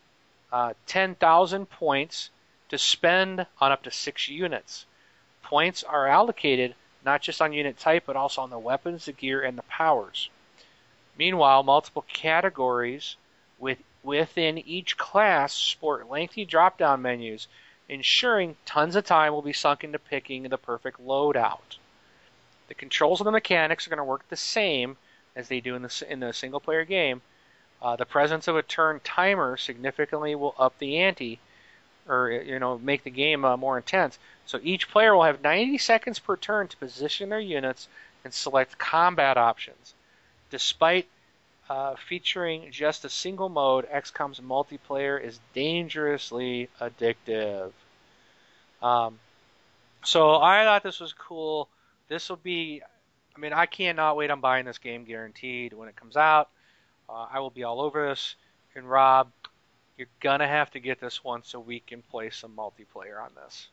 uh, 0.50 0.74
10,000 0.86 1.70
points 1.70 2.30
to 2.70 2.78
spend 2.78 3.46
on 3.60 3.72
up 3.72 3.84
to 3.84 3.90
six 3.92 4.28
units. 4.28 4.86
Points 5.42 5.84
are 5.84 6.08
allocated 6.08 6.74
not 7.04 7.22
just 7.22 7.40
on 7.40 7.52
unit 7.52 7.78
type, 7.78 8.04
but 8.06 8.16
also 8.16 8.42
on 8.42 8.50
the 8.50 8.58
weapons, 8.58 9.04
the 9.04 9.12
gear, 9.12 9.40
and 9.40 9.56
the 9.56 9.62
powers. 9.62 10.30
Meanwhile, 11.18 11.64
multiple 11.64 12.06
categories 12.12 13.16
with 13.58 13.78
within 14.04 14.56
each 14.56 14.96
class 14.96 15.52
sport 15.52 16.08
lengthy 16.08 16.44
drop 16.44 16.78
down 16.78 17.02
menus, 17.02 17.48
ensuring 17.88 18.56
tons 18.64 18.94
of 18.94 19.04
time 19.04 19.32
will 19.32 19.42
be 19.42 19.52
sunk 19.52 19.82
into 19.82 19.98
picking 19.98 20.44
the 20.44 20.56
perfect 20.56 21.04
loadout. 21.04 21.76
The 22.68 22.74
controls 22.74 23.20
and 23.20 23.26
the 23.26 23.32
mechanics 23.32 23.86
are 23.86 23.90
going 23.90 23.98
to 23.98 24.04
work 24.04 24.28
the 24.28 24.36
same 24.36 24.96
as 25.34 25.48
they 25.48 25.60
do 25.60 25.74
in 25.74 25.82
the, 25.82 26.06
in 26.08 26.20
the 26.20 26.32
single 26.32 26.60
player 26.60 26.84
game. 26.84 27.20
Uh, 27.82 27.96
the 27.96 28.06
presence 28.06 28.46
of 28.46 28.56
a 28.56 28.62
turn 28.62 29.00
timer 29.00 29.56
significantly 29.56 30.36
will 30.36 30.54
up 30.56 30.78
the 30.78 30.98
ante, 30.98 31.40
or 32.08 32.30
you 32.30 32.58
know, 32.58 32.78
make 32.78 33.02
the 33.02 33.10
game 33.10 33.44
uh, 33.44 33.56
more 33.56 33.76
intense. 33.76 34.18
So 34.46 34.60
each 34.62 34.88
player 34.88 35.14
will 35.14 35.24
have 35.24 35.42
90 35.42 35.78
seconds 35.78 36.18
per 36.18 36.36
turn 36.36 36.68
to 36.68 36.76
position 36.76 37.28
their 37.28 37.40
units 37.40 37.88
and 38.24 38.32
select 38.32 38.78
combat 38.78 39.36
options. 39.36 39.94
Despite 40.50 41.06
uh, 41.68 41.96
featuring 42.08 42.70
just 42.70 43.04
a 43.04 43.10
single 43.10 43.48
mode, 43.48 43.86
XCOM's 43.90 44.40
multiplayer 44.40 45.22
is 45.22 45.38
dangerously 45.54 46.68
addictive. 46.80 47.72
Um, 48.82 49.18
so 50.04 50.34
I 50.40 50.64
thought 50.64 50.82
this 50.82 51.00
was 51.00 51.12
cool. 51.12 51.68
This 52.08 52.28
will 52.28 52.36
be, 52.36 52.82
I 53.36 53.40
mean, 53.40 53.52
I 53.52 53.66
cannot 53.66 54.16
wait 54.16 54.30
I'm 54.30 54.40
buying 54.40 54.64
this 54.64 54.78
game 54.78 55.04
guaranteed 55.04 55.72
when 55.72 55.88
it 55.88 55.96
comes 55.96 56.16
out. 56.16 56.48
Uh, 57.08 57.26
I 57.30 57.40
will 57.40 57.50
be 57.50 57.64
all 57.64 57.80
over 57.80 58.08
this. 58.08 58.34
And 58.74 58.88
Rob, 58.88 59.28
you're 59.96 60.08
gonna 60.20 60.46
have 60.46 60.70
to 60.70 60.80
get 60.80 61.00
this 61.00 61.24
once 61.24 61.54
a 61.54 61.60
week 61.60 61.90
and 61.92 62.08
play 62.08 62.30
some 62.30 62.54
multiplayer 62.56 63.22
on 63.22 63.30
this. 63.44 63.68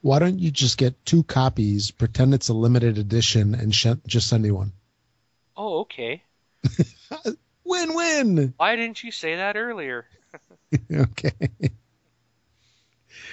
Why 0.00 0.18
don't 0.18 0.38
you 0.38 0.50
just 0.50 0.78
get 0.78 1.04
two 1.04 1.24
copies, 1.24 1.90
pretend 1.90 2.34
it's 2.34 2.48
a 2.48 2.54
limited 2.54 2.98
edition, 2.98 3.54
and 3.54 3.74
sh- 3.74 3.86
just 4.06 4.28
send 4.28 4.42
me 4.42 4.50
one? 4.50 4.72
Oh, 5.56 5.80
okay. 5.80 6.22
win 7.64 7.94
win. 7.94 8.54
Why 8.56 8.76
didn't 8.76 9.02
you 9.02 9.10
say 9.10 9.36
that 9.36 9.56
earlier? 9.56 10.06
okay. 10.92 11.32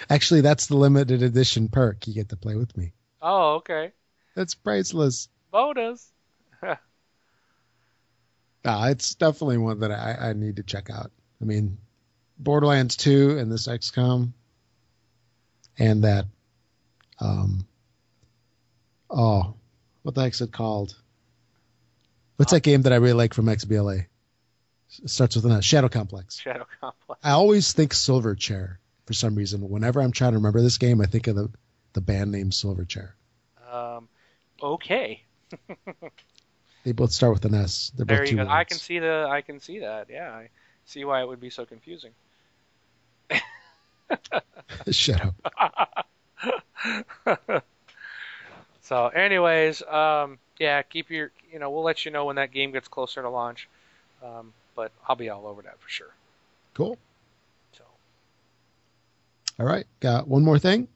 Actually, 0.09 0.41
that's 0.41 0.67
the 0.67 0.75
limited 0.75 1.23
edition 1.23 1.67
perk. 1.67 2.07
You 2.07 2.13
get 2.13 2.29
to 2.29 2.37
play 2.37 2.55
with 2.55 2.75
me. 2.75 2.93
Oh, 3.21 3.55
okay. 3.55 3.91
That's 4.35 4.55
priceless. 4.55 5.29
Bonus. 5.51 6.11
Ah, 8.63 8.89
it's 8.89 9.15
definitely 9.15 9.57
one 9.57 9.79
that 9.79 9.89
I, 9.91 10.29
I 10.29 10.33
need 10.33 10.57
to 10.57 10.63
check 10.63 10.91
out. 10.91 11.11
I 11.41 11.45
mean, 11.45 11.79
Borderlands 12.37 12.95
2 12.95 13.39
and 13.39 13.51
this 13.51 13.67
XCOM 13.67 14.33
and 15.79 16.03
that 16.03 16.25
um 17.19 17.65
oh 19.09 19.55
what 20.03 20.15
the 20.15 20.21
heck's 20.21 20.41
it 20.41 20.51
called? 20.51 20.95
What's 22.41 22.53
that 22.53 22.63
game 22.63 22.81
that 22.81 22.91
I 22.91 22.95
really 22.95 23.13
like 23.13 23.35
from 23.35 23.45
XBLA? 23.45 24.07
It 25.03 25.09
starts 25.11 25.35
with 25.35 25.45
a 25.45 25.61
Shadow 25.61 25.89
Complex. 25.89 26.39
Shadow 26.39 26.65
Complex. 26.79 27.21
I 27.23 27.31
always 27.31 27.71
think 27.71 27.93
Silverchair 27.93 28.77
for 29.05 29.13
some 29.13 29.35
reason. 29.35 29.69
Whenever 29.69 30.01
I'm 30.01 30.11
trying 30.11 30.31
to 30.31 30.37
remember 30.37 30.59
this 30.59 30.79
game, 30.79 31.01
I 31.01 31.05
think 31.05 31.27
of 31.27 31.35
the, 31.35 31.51
the 31.93 32.01
band 32.01 32.31
name 32.31 32.49
Silverchair. 32.49 33.11
Um, 33.71 34.09
okay. 34.61 35.21
They 36.83 36.93
both 36.93 37.11
start 37.11 37.33
with 37.33 37.45
an 37.45 37.53
S. 37.53 37.91
They're 37.95 38.07
There 38.07 38.17
both 38.17 38.31
you 38.31 38.37
two 38.37 38.43
go. 38.43 38.49
I 38.49 38.63
can 38.63 38.79
see 38.79 38.97
the. 38.97 39.27
I 39.29 39.41
can 39.41 39.59
see 39.59 39.81
that. 39.81 40.07
Yeah, 40.09 40.31
I 40.31 40.49
see 40.85 41.05
why 41.05 41.21
it 41.21 41.27
would 41.27 41.39
be 41.39 41.51
so 41.51 41.63
confusing. 41.63 42.09
Shut 44.89 45.21
up. 45.21 46.07
so, 48.81 49.09
anyways, 49.09 49.83
um, 49.83 50.39
yeah, 50.57 50.81
keep 50.81 51.11
your. 51.11 51.29
You 51.51 51.59
know, 51.59 51.69
we'll 51.69 51.83
let 51.83 52.05
you 52.05 52.11
know 52.11 52.25
when 52.25 52.37
that 52.37 52.51
game 52.51 52.71
gets 52.71 52.87
closer 52.87 53.21
to 53.21 53.29
launch. 53.29 53.67
Um, 54.23 54.53
but 54.75 54.91
I'll 55.07 55.15
be 55.15 55.29
all 55.29 55.47
over 55.47 55.61
that 55.63 55.79
for 55.79 55.89
sure. 55.89 56.13
Cool. 56.73 56.97
So, 57.73 57.83
All 59.59 59.65
right. 59.65 59.85
Got 59.99 60.27
one 60.27 60.43
more 60.43 60.59
thing. 60.59 60.87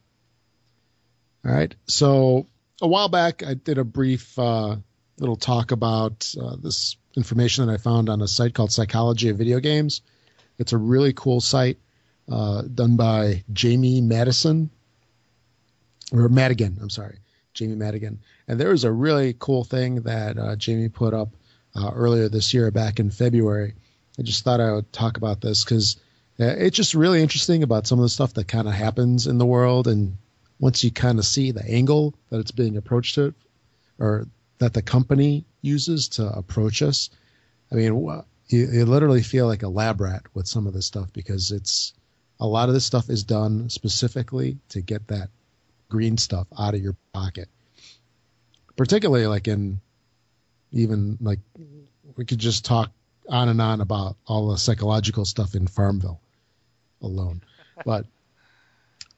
All 1.45 1.51
right. 1.51 1.73
So 1.87 2.47
a 2.81 2.87
while 2.87 3.09
back, 3.09 3.43
I 3.43 3.53
did 3.53 3.77
a 3.77 3.83
brief 3.83 4.37
uh, 4.39 4.77
little 5.19 5.35
talk 5.35 5.71
about 5.71 6.33
uh, 6.39 6.55
this 6.61 6.97
information 7.15 7.65
that 7.65 7.73
I 7.73 7.77
found 7.77 8.09
on 8.09 8.21
a 8.21 8.27
site 8.27 8.53
called 8.53 8.71
Psychology 8.71 9.29
of 9.29 9.37
Video 9.37 9.59
Games. 9.59 10.01
It's 10.57 10.73
a 10.73 10.77
really 10.77 11.13
cool 11.13 11.41
site 11.41 11.77
uh, 12.31 12.63
done 12.63 12.95
by 12.95 13.43
Jamie 13.51 14.01
Madison 14.01 14.69
or 16.11 16.29
Madigan. 16.29 16.77
I'm 16.81 16.89
sorry, 16.89 17.17
Jamie 17.55 17.75
Madigan. 17.75 18.19
And 18.47 18.59
there 18.59 18.69
was 18.69 18.83
a 18.83 18.91
really 18.91 19.35
cool 19.37 19.63
thing 19.63 20.01
that 20.03 20.37
uh, 20.37 20.55
Jamie 20.55 20.89
put 20.89 21.13
up 21.13 21.29
uh, 21.75 21.91
earlier 21.93 22.29
this 22.29 22.53
year, 22.53 22.69
back 22.69 22.99
in 22.99 23.09
February. 23.09 23.73
I 24.19 24.21
just 24.21 24.43
thought 24.43 24.61
I 24.61 24.73
would 24.73 24.93
talk 24.93 25.17
about 25.17 25.41
this 25.41 25.63
because 25.63 25.97
it's 26.37 26.77
just 26.77 26.93
really 26.93 27.21
interesting 27.21 27.63
about 27.63 27.87
some 27.87 27.99
of 27.99 28.03
the 28.03 28.09
stuff 28.09 28.33
that 28.35 28.47
kind 28.47 28.67
of 28.67 28.73
happens 28.73 29.25
in 29.27 29.37
the 29.37 29.45
world. 29.45 29.87
And 29.87 30.17
once 30.59 30.83
you 30.83 30.91
kind 30.91 31.17
of 31.17 31.25
see 31.25 31.51
the 31.51 31.65
angle 31.65 32.13
that 32.29 32.39
it's 32.39 32.51
being 32.51 32.77
approached 32.77 33.15
to, 33.15 33.33
or 33.99 34.27
that 34.59 34.73
the 34.73 34.81
company 34.81 35.45
uses 35.61 36.09
to 36.09 36.27
approach 36.27 36.81
us, 36.81 37.09
I 37.71 37.75
mean, 37.75 37.93
you, 38.47 38.67
you 38.67 38.85
literally 38.85 39.23
feel 39.23 39.47
like 39.47 39.63
a 39.63 39.69
lab 39.69 39.99
rat 40.01 40.23
with 40.33 40.47
some 40.47 40.67
of 40.67 40.73
this 40.73 40.85
stuff 40.85 41.11
because 41.11 41.51
it's 41.51 41.93
a 42.39 42.47
lot 42.47 42.69
of 42.69 42.75
this 42.75 42.85
stuff 42.85 43.09
is 43.09 43.23
done 43.23 43.69
specifically 43.69 44.57
to 44.69 44.81
get 44.81 45.07
that 45.07 45.29
green 45.89 46.17
stuff 46.17 46.47
out 46.57 46.73
of 46.73 46.81
your 46.81 46.95
pocket. 47.13 47.49
Particularly 48.75 49.27
like 49.27 49.47
in 49.47 49.79
even 50.71 51.17
like 51.21 51.39
we 52.15 52.25
could 52.25 52.39
just 52.39 52.65
talk 52.65 52.91
on 53.29 53.49
and 53.49 53.61
on 53.61 53.81
about 53.81 54.17
all 54.27 54.49
the 54.49 54.57
psychological 54.57 55.25
stuff 55.25 55.55
in 55.55 55.67
Farmville 55.67 56.19
alone. 57.01 57.41
But 57.85 58.05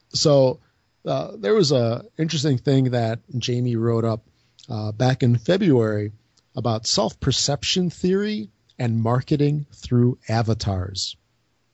so 0.09 0.59
uh, 1.05 1.33
there 1.37 1.53
was 1.53 1.71
a 1.71 2.05
interesting 2.17 2.57
thing 2.57 2.85
that 2.85 3.19
Jamie 3.37 3.75
wrote 3.75 4.03
up 4.03 4.23
uh, 4.67 4.91
back 4.91 5.21
in 5.21 5.37
February 5.37 6.11
about 6.55 6.87
self 6.87 7.19
perception 7.19 7.91
theory 7.91 8.49
and 8.79 9.01
marketing 9.01 9.67
through 9.73 10.17
avatars. 10.27 11.15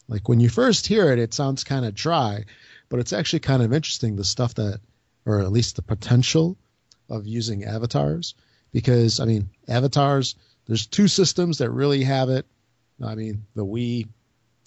Like 0.08 0.28
when 0.28 0.40
you 0.40 0.50
first 0.50 0.88
hear 0.88 1.12
it, 1.12 1.20
it 1.20 1.34
sounds 1.34 1.64
kind 1.64 1.86
of 1.86 1.96
dry, 1.96 2.46
but 2.94 3.00
it's 3.00 3.12
actually 3.12 3.40
kind 3.40 3.64
of 3.64 3.74
interesting 3.74 4.16
the 4.16 4.24
stuff 4.24 4.54
that, 4.54 4.80
or 5.26 5.40
at 5.40 5.52
least 5.52 5.78
the 5.78 5.82
potential 5.82 6.56
of 7.10 7.26
using 7.26 7.64
avatars. 7.64 8.36
Because, 8.72 9.20
I 9.20 9.26
mean, 9.26 9.50
avatars, 9.68 10.36
there's 10.68 10.86
two 10.86 11.08
systems 11.08 11.58
that 11.58 11.72
really 11.72 12.04
have 12.04 12.30
it. 12.30 12.46
I 13.04 13.16
mean, 13.16 13.48
the 13.56 13.66
Wii, 13.66 14.10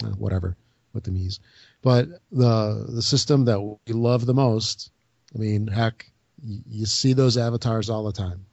uh, 0.02 0.08
whatever, 0.08 0.56
with 0.92 1.04
the 1.04 1.12
Mii's. 1.12 1.38
But 1.82 2.08
the 2.32 2.86
the 2.88 3.00
system 3.00 3.44
that 3.44 3.60
we 3.60 3.92
love 3.92 4.26
the 4.26 4.34
most, 4.34 4.90
I 5.32 5.38
mean, 5.38 5.68
heck, 5.68 6.10
you, 6.42 6.62
you 6.68 6.86
see 6.86 7.12
those 7.12 7.38
avatars 7.38 7.90
all 7.90 8.02
the 8.02 8.12
time. 8.12 8.44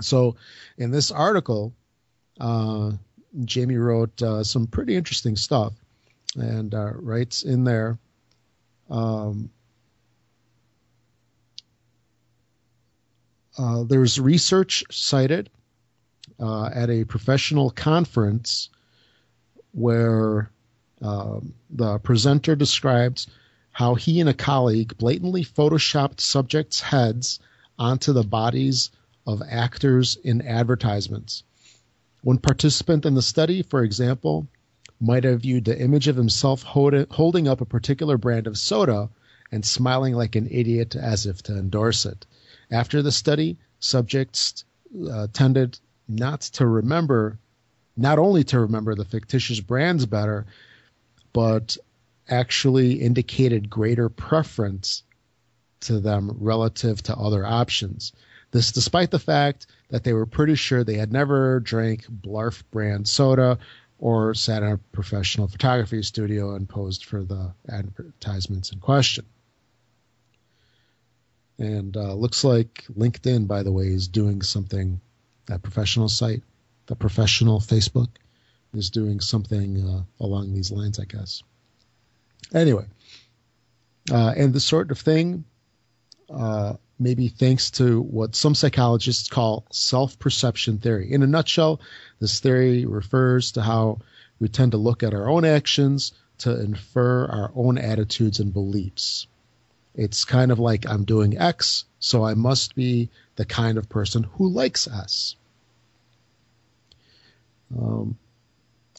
So, 0.00 0.34
in 0.76 0.90
this 0.90 1.12
article, 1.12 1.72
uh, 2.40 2.90
Jamie 3.44 3.76
wrote 3.76 4.20
uh, 4.20 4.42
some 4.42 4.66
pretty 4.66 4.96
interesting 4.96 5.36
stuff, 5.36 5.72
and 6.34 6.74
uh, 6.74 6.94
writes 6.94 7.44
in 7.44 7.62
there. 7.62 8.00
Um, 8.90 9.50
uh, 13.58 13.84
there's 13.84 14.20
research 14.20 14.84
cited 14.90 15.50
uh, 16.38 16.66
at 16.66 16.90
a 16.90 17.04
professional 17.04 17.70
conference 17.70 18.68
where 19.72 20.50
um, 21.02 21.54
the 21.70 21.98
presenter 21.98 22.56
describes 22.56 23.26
how 23.72 23.94
he 23.94 24.20
and 24.20 24.28
a 24.28 24.34
colleague 24.34 24.96
blatantly 24.96 25.44
photoshopped 25.44 26.20
subjects' 26.20 26.80
heads 26.80 27.40
onto 27.78 28.12
the 28.12 28.22
bodies 28.22 28.90
of 29.26 29.42
actors 29.48 30.16
in 30.16 30.40
advertisements. 30.40 31.42
One 32.22 32.38
participant 32.38 33.04
in 33.04 33.14
the 33.14 33.22
study, 33.22 33.62
for 33.62 33.82
example, 33.82 34.46
might 35.00 35.24
have 35.24 35.42
viewed 35.42 35.64
the 35.64 35.78
image 35.80 36.08
of 36.08 36.16
himself 36.16 36.62
hold- 36.62 37.06
holding 37.10 37.48
up 37.48 37.60
a 37.60 37.66
particular 37.66 38.16
brand 38.16 38.46
of 38.46 38.58
soda 38.58 39.08
and 39.52 39.64
smiling 39.64 40.14
like 40.14 40.36
an 40.36 40.48
idiot 40.50 40.96
as 40.96 41.26
if 41.26 41.42
to 41.42 41.56
endorse 41.56 42.06
it. 42.06 42.26
After 42.70 43.02
the 43.02 43.12
study, 43.12 43.58
subjects 43.78 44.64
uh, 45.10 45.28
tended 45.32 45.78
not 46.08 46.40
to 46.42 46.66
remember, 46.66 47.38
not 47.96 48.18
only 48.18 48.44
to 48.44 48.60
remember 48.60 48.94
the 48.94 49.04
fictitious 49.04 49.60
brands 49.60 50.06
better, 50.06 50.46
but 51.32 51.76
actually 52.28 52.94
indicated 52.94 53.70
greater 53.70 54.08
preference 54.08 55.02
to 55.80 56.00
them 56.00 56.36
relative 56.40 57.02
to 57.02 57.16
other 57.16 57.44
options. 57.44 58.12
This 58.50 58.72
despite 58.72 59.10
the 59.10 59.18
fact 59.18 59.66
that 59.90 60.02
they 60.02 60.12
were 60.12 60.26
pretty 60.26 60.54
sure 60.54 60.82
they 60.82 60.96
had 60.96 61.12
never 61.12 61.60
drank 61.60 62.06
Blarf 62.06 62.62
brand 62.70 63.06
soda 63.06 63.58
or 63.98 64.34
sat 64.34 64.62
in 64.62 64.72
a 64.72 64.78
professional 64.78 65.48
photography 65.48 66.02
studio 66.02 66.54
and 66.54 66.68
posed 66.68 67.04
for 67.04 67.22
the 67.24 67.52
advertisements 67.68 68.72
in 68.72 68.78
question. 68.78 69.24
And 71.58 71.96
uh, 71.96 72.12
looks 72.14 72.44
like 72.44 72.84
LinkedIn, 72.96 73.46
by 73.46 73.62
the 73.62 73.72
way, 73.72 73.86
is 73.86 74.08
doing 74.08 74.42
something. 74.42 75.00
That 75.46 75.62
professional 75.62 76.08
site, 76.08 76.42
the 76.86 76.96
professional 76.96 77.60
Facebook, 77.60 78.08
is 78.74 78.90
doing 78.90 79.20
something 79.20 79.88
uh, 79.88 80.02
along 80.24 80.52
these 80.52 80.72
lines, 80.72 80.98
I 80.98 81.04
guess. 81.04 81.42
Anyway, 82.52 82.84
uh, 84.10 84.34
and 84.36 84.52
this 84.52 84.64
sort 84.64 84.90
of 84.90 84.98
thing, 84.98 85.44
uh, 86.28 86.74
maybe 86.98 87.28
thanks 87.28 87.70
to 87.72 88.00
what 88.00 88.34
some 88.34 88.54
psychologists 88.54 89.28
call 89.28 89.64
self 89.70 90.18
perception 90.18 90.78
theory. 90.78 91.12
In 91.12 91.22
a 91.22 91.26
nutshell, 91.26 91.80
this 92.20 92.40
theory 92.40 92.86
refers 92.86 93.52
to 93.52 93.62
how 93.62 94.00
we 94.40 94.48
tend 94.48 94.72
to 94.72 94.78
look 94.78 95.02
at 95.02 95.14
our 95.14 95.28
own 95.28 95.44
actions 95.44 96.12
to 96.38 96.60
infer 96.60 97.26
our 97.26 97.50
own 97.54 97.78
attitudes 97.78 98.40
and 98.40 98.52
beliefs. 98.52 99.26
It's 99.94 100.24
kind 100.24 100.52
of 100.52 100.58
like 100.58 100.86
I'm 100.86 101.04
doing 101.04 101.38
X, 101.38 101.84
so 101.98 102.24
I 102.24 102.34
must 102.34 102.74
be 102.74 103.08
the 103.36 103.46
kind 103.46 103.78
of 103.78 103.88
person 103.88 104.24
who 104.24 104.48
likes 104.48 104.86
S. 104.86 105.36
Um, 107.76 108.18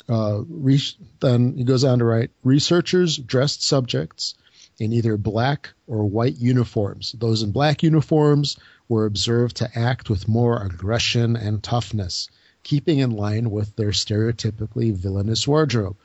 uh, 0.10 0.42
re- 0.48 0.82
then 1.20 1.56
he 1.56 1.64
goes 1.64 1.84
on 1.84 2.00
to 2.00 2.06
write 2.06 2.32
researchers 2.44 3.18
dressed 3.18 3.64
subjects 3.64 4.36
in 4.80 4.94
either 4.94 5.18
black 5.18 5.70
or 5.88 6.06
white 6.06 6.38
uniforms. 6.38 7.16
Those 7.18 7.42
in 7.42 7.52
black 7.52 7.84
uniforms 7.84 8.58
were 8.88 9.06
observed 9.06 9.58
to 9.58 9.78
act 9.78 10.10
with 10.10 10.28
more 10.28 10.62
aggression 10.62 11.36
and 11.36 11.64
toughness, 11.64 12.30
keeping 12.64 13.00
in 13.00 13.12
line 13.12 13.50
with 13.50 13.76
their 13.76 13.92
stereotypically 13.92 14.94
villainous 14.94 15.48
wardrobe. 15.48 15.96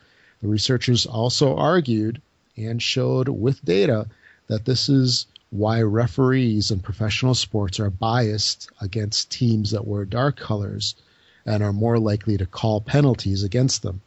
The 0.40 0.48
researchers 0.48 1.06
also 1.06 1.56
argued 1.56 2.20
and 2.56 2.82
showed 2.82 3.28
with 3.28 3.64
data 3.64 4.06
that 4.48 4.64
this 4.64 4.88
is 4.88 5.26
why 5.50 5.82
referees 5.82 6.70
in 6.70 6.80
professional 6.80 7.34
sports 7.34 7.78
are 7.78 7.90
biased 7.90 8.70
against 8.80 9.30
teams 9.30 9.70
that 9.70 9.86
wear 9.86 10.04
dark 10.04 10.36
colors 10.36 10.94
and 11.44 11.62
are 11.62 11.72
more 11.72 11.98
likely 11.98 12.38
to 12.38 12.46
call 12.46 12.80
penalties 12.80 13.42
against 13.42 13.82
them. 13.82 14.00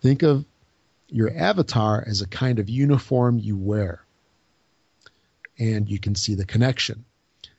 Think 0.00 0.22
of 0.22 0.44
your 1.08 1.30
avatar 1.34 2.04
as 2.06 2.20
a 2.20 2.28
kind 2.28 2.58
of 2.58 2.68
uniform 2.68 3.38
you 3.38 3.56
wear. 3.56 4.04
And 5.58 5.88
you 5.88 5.98
can 5.98 6.14
see 6.14 6.34
the 6.34 6.44
connection. 6.44 7.04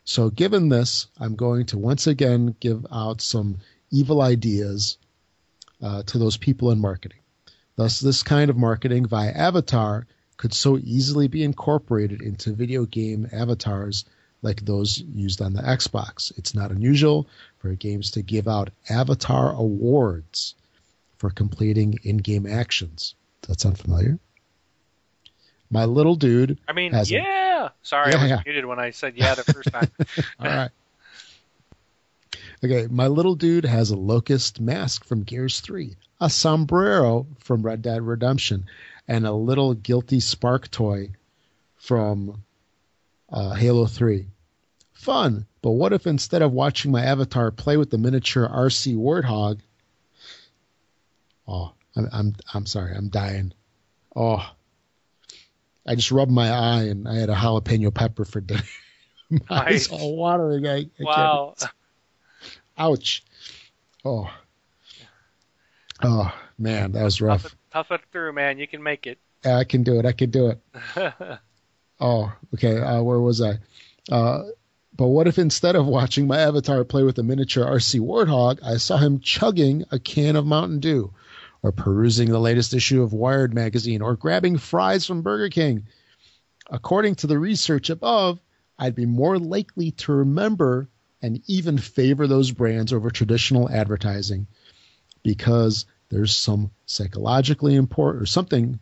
So, 0.05 0.29
given 0.29 0.69
this, 0.69 1.07
I'm 1.19 1.35
going 1.35 1.67
to 1.67 1.77
once 1.77 2.07
again 2.07 2.55
give 2.59 2.85
out 2.91 3.21
some 3.21 3.57
evil 3.91 4.21
ideas 4.21 4.97
uh, 5.81 6.03
to 6.03 6.17
those 6.17 6.37
people 6.37 6.71
in 6.71 6.79
marketing. 6.79 7.19
Thus, 7.75 7.99
this 7.99 8.23
kind 8.23 8.49
of 8.49 8.57
marketing 8.57 9.05
via 9.05 9.31
avatar 9.31 10.07
could 10.37 10.53
so 10.53 10.77
easily 10.77 11.27
be 11.27 11.43
incorporated 11.43 12.21
into 12.21 12.53
video 12.53 12.85
game 12.85 13.27
avatars 13.31 14.05
like 14.41 14.63
those 14.65 14.99
used 14.99 15.41
on 15.41 15.53
the 15.53 15.61
Xbox. 15.61 16.37
It's 16.37 16.55
not 16.55 16.71
unusual 16.71 17.27
for 17.59 17.73
games 17.75 18.11
to 18.11 18.21
give 18.21 18.47
out 18.47 18.69
avatar 18.89 19.51
awards 19.51 20.55
for 21.17 21.29
completing 21.29 21.99
in-game 22.03 22.47
actions. 22.47 23.15
Does 23.41 23.47
that 23.55 23.61
sound 23.61 23.77
familiar? 23.79 24.19
My 25.71 25.85
little 25.85 26.15
dude. 26.15 26.59
I 26.67 26.73
mean, 26.73 26.93
has 26.93 27.11
a- 27.11 27.15
yeah. 27.15 27.69
Sorry, 27.81 28.11
Yeah, 28.11 28.17
I 28.17 28.21
was 28.21 28.29
yeah. 28.31 28.41
muted 28.45 28.65
when 28.65 28.79
I 28.79 28.89
said 28.91 29.15
yeah 29.15 29.35
the 29.35 29.43
first 29.43 29.71
time. 29.71 29.91
All 30.39 30.47
right. 30.47 30.71
Okay, 32.63 32.87
my 32.89 33.07
little 33.07 33.35
dude 33.35 33.65
has 33.65 33.89
a 33.91 33.95
locust 33.95 34.59
mask 34.59 35.05
from 35.05 35.23
Gears 35.23 35.61
3, 35.61 35.95
a 36.19 36.29
sombrero 36.29 37.25
from 37.39 37.61
Red 37.61 37.81
Dead 37.81 38.01
Redemption, 38.01 38.65
and 39.07 39.25
a 39.25 39.31
little 39.31 39.73
guilty 39.73 40.19
spark 40.19 40.69
toy 40.69 41.11
from 41.77 42.43
uh, 43.29 43.53
Halo 43.53 43.85
3. 43.85 44.27
Fun, 44.91 45.45
but 45.61 45.71
what 45.71 45.93
if 45.93 46.05
instead 46.05 46.41
of 46.41 46.51
watching 46.51 46.91
my 46.91 47.03
avatar 47.03 47.51
play 47.51 47.77
with 47.77 47.89
the 47.91 47.97
miniature 47.97 48.45
RC 48.47 48.97
Warthog, 48.97 49.59
oh, 51.47 51.71
I'm 51.99 52.09
I'm 52.13 52.35
I'm 52.53 52.65
sorry, 52.65 52.93
I'm 52.95 53.09
dying. 53.09 53.53
Oh, 54.15 54.43
I 55.85 55.95
just 55.95 56.11
rubbed 56.11 56.31
my 56.31 56.49
eye 56.51 56.83
and 56.83 57.07
I 57.07 57.15
had 57.15 57.29
a 57.29 57.35
jalapeno 57.35 57.93
pepper 57.93 58.25
for 58.25 58.41
dinner. 58.41 58.61
my 59.29 59.39
eyes 59.49 59.87
all 59.87 60.15
watering. 60.17 60.67
I, 60.67 60.71
I 60.75 60.77
can't- 60.77 60.89
wow. 60.99 61.55
Ouch. 62.77 63.23
Oh. 64.05 64.29
Oh 66.01 66.33
man, 66.57 66.93
that 66.93 67.03
was 67.03 67.17
Tough 67.17 67.27
rough. 67.27 67.45
it, 67.45 67.55
tough 67.71 67.91
it 67.91 68.01
through, 68.11 68.33
man. 68.33 68.57
You 68.57 68.67
can 68.67 68.81
make 68.81 69.05
it. 69.05 69.19
Yeah, 69.43 69.57
I 69.57 69.63
can 69.65 69.83
do 69.83 69.99
it. 69.99 70.05
I 70.05 70.11
can 70.13 70.29
do 70.31 70.47
it. 70.95 71.13
Oh, 72.01 72.31
okay. 72.53 72.79
Uh, 72.79 73.01
where 73.01 73.19
was 73.19 73.41
I? 73.41 73.55
Uh, 74.09 74.43
but 74.95 75.07
what 75.07 75.27
if 75.27 75.37
instead 75.37 75.75
of 75.75 75.85
watching 75.85 76.27
my 76.27 76.39
avatar 76.39 76.85
play 76.85 77.03
with 77.03 77.19
a 77.19 77.23
miniature 77.23 77.65
RC 77.65 77.99
Warthog, 77.99 78.59
I 78.63 78.77
saw 78.77 78.95
him 78.95 79.19
chugging 79.19 79.83
a 79.91 79.99
can 79.99 80.37
of 80.37 80.45
Mountain 80.45 80.79
Dew, 80.79 81.13
or 81.61 81.71
perusing 81.71 82.29
the 82.29 82.39
latest 82.39 82.73
issue 82.73 83.01
of 83.01 83.13
Wired 83.13 83.53
magazine, 83.53 84.01
or 84.01 84.15
grabbing 84.15 84.57
fries 84.57 85.05
from 85.05 85.21
Burger 85.21 85.49
King? 85.49 85.87
According 86.69 87.15
to 87.15 87.27
the 87.27 87.39
research 87.39 87.89
above, 87.89 88.39
I'd 88.77 88.95
be 88.95 89.05
more 89.05 89.37
likely 89.37 89.91
to 89.91 90.11
remember 90.11 90.87
and 91.21 91.41
even 91.47 91.77
favor 91.77 92.27
those 92.27 92.51
brands 92.51 92.93
over 92.93 93.09
traditional 93.09 93.69
advertising 93.69 94.47
because 95.23 95.85
there's 96.09 96.35
some 96.35 96.71
psychologically 96.85 97.75
important 97.75 98.23
or 98.23 98.25
something 98.25 98.79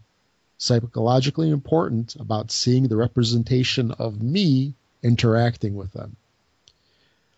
psychologically 0.57 1.49
important 1.49 2.15
about 2.15 2.51
seeing 2.51 2.87
the 2.87 2.97
representation 2.97 3.91
of 3.91 4.21
me 4.21 4.73
interacting 5.03 5.75
with 5.75 5.91
them. 5.93 6.15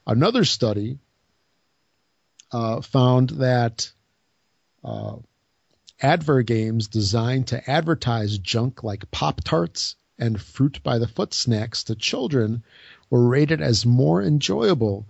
Another 0.05 0.45
study 0.45 0.97
uh, 2.51 2.81
found 2.81 3.29
that 3.31 3.91
uh, 4.83 5.17
advert 6.01 6.45
games 6.45 6.87
designed 6.87 7.47
to 7.47 7.69
advertise 7.69 8.37
junk 8.37 8.83
like 8.83 9.09
Pop 9.11 9.43
Tarts 9.43 9.95
and 10.17 10.41
fruit 10.41 10.81
by 10.83 10.99
the 10.99 11.07
foot 11.07 11.33
snacks 11.33 11.83
to 11.85 11.95
children 11.95 12.63
were 13.09 13.27
rated 13.27 13.61
as 13.61 13.85
more 13.85 14.21
enjoyable 14.21 15.07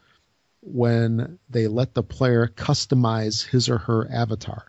when 0.62 1.40
they 1.50 1.68
let 1.68 1.94
the 1.94 2.04
player 2.04 2.48
customize 2.48 3.46
his 3.46 3.70
or 3.70 3.78
her 3.78 4.10
avatar. 4.12 4.66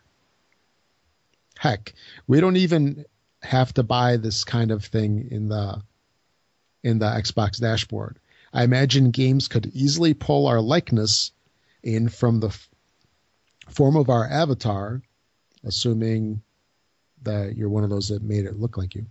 Heck, 1.59 1.95
we 2.27 2.41
don't 2.41 2.57
even 2.57 3.05
have 3.43 3.75
to 3.75 3.83
buy 3.83 4.17
this 4.17 4.45
kind 4.45 4.71
of 4.71 4.85
thing 4.85 5.29
in 5.31 5.49
the 5.49 5.83
in 6.83 6.99
the 6.99 7.07
Xbox 7.07 7.61
dashboard. 7.61 8.19
I 8.53 8.65
imagine 8.65 9.11
games 9.11 9.49
could 9.49 9.67
easily 9.75 10.15
pull 10.15 10.47
our 10.47 10.61
likeness 10.61 11.33
in 11.83 12.09
from 12.09 12.41
the 12.41 12.49
f- 12.49 12.69
form 13.69 13.97
of 13.97 14.09
our 14.09 14.27
avatar, 14.27 15.03
assuming 15.65 16.43
that 17.23 17.57
you're 17.57 17.69
one 17.69 17.85
of 17.85 17.91
those 17.91 18.09
that 18.09 18.23
made 18.23 18.45
it 18.45 18.59
look 18.59 18.77
like 18.77 18.95
you, 18.95 19.07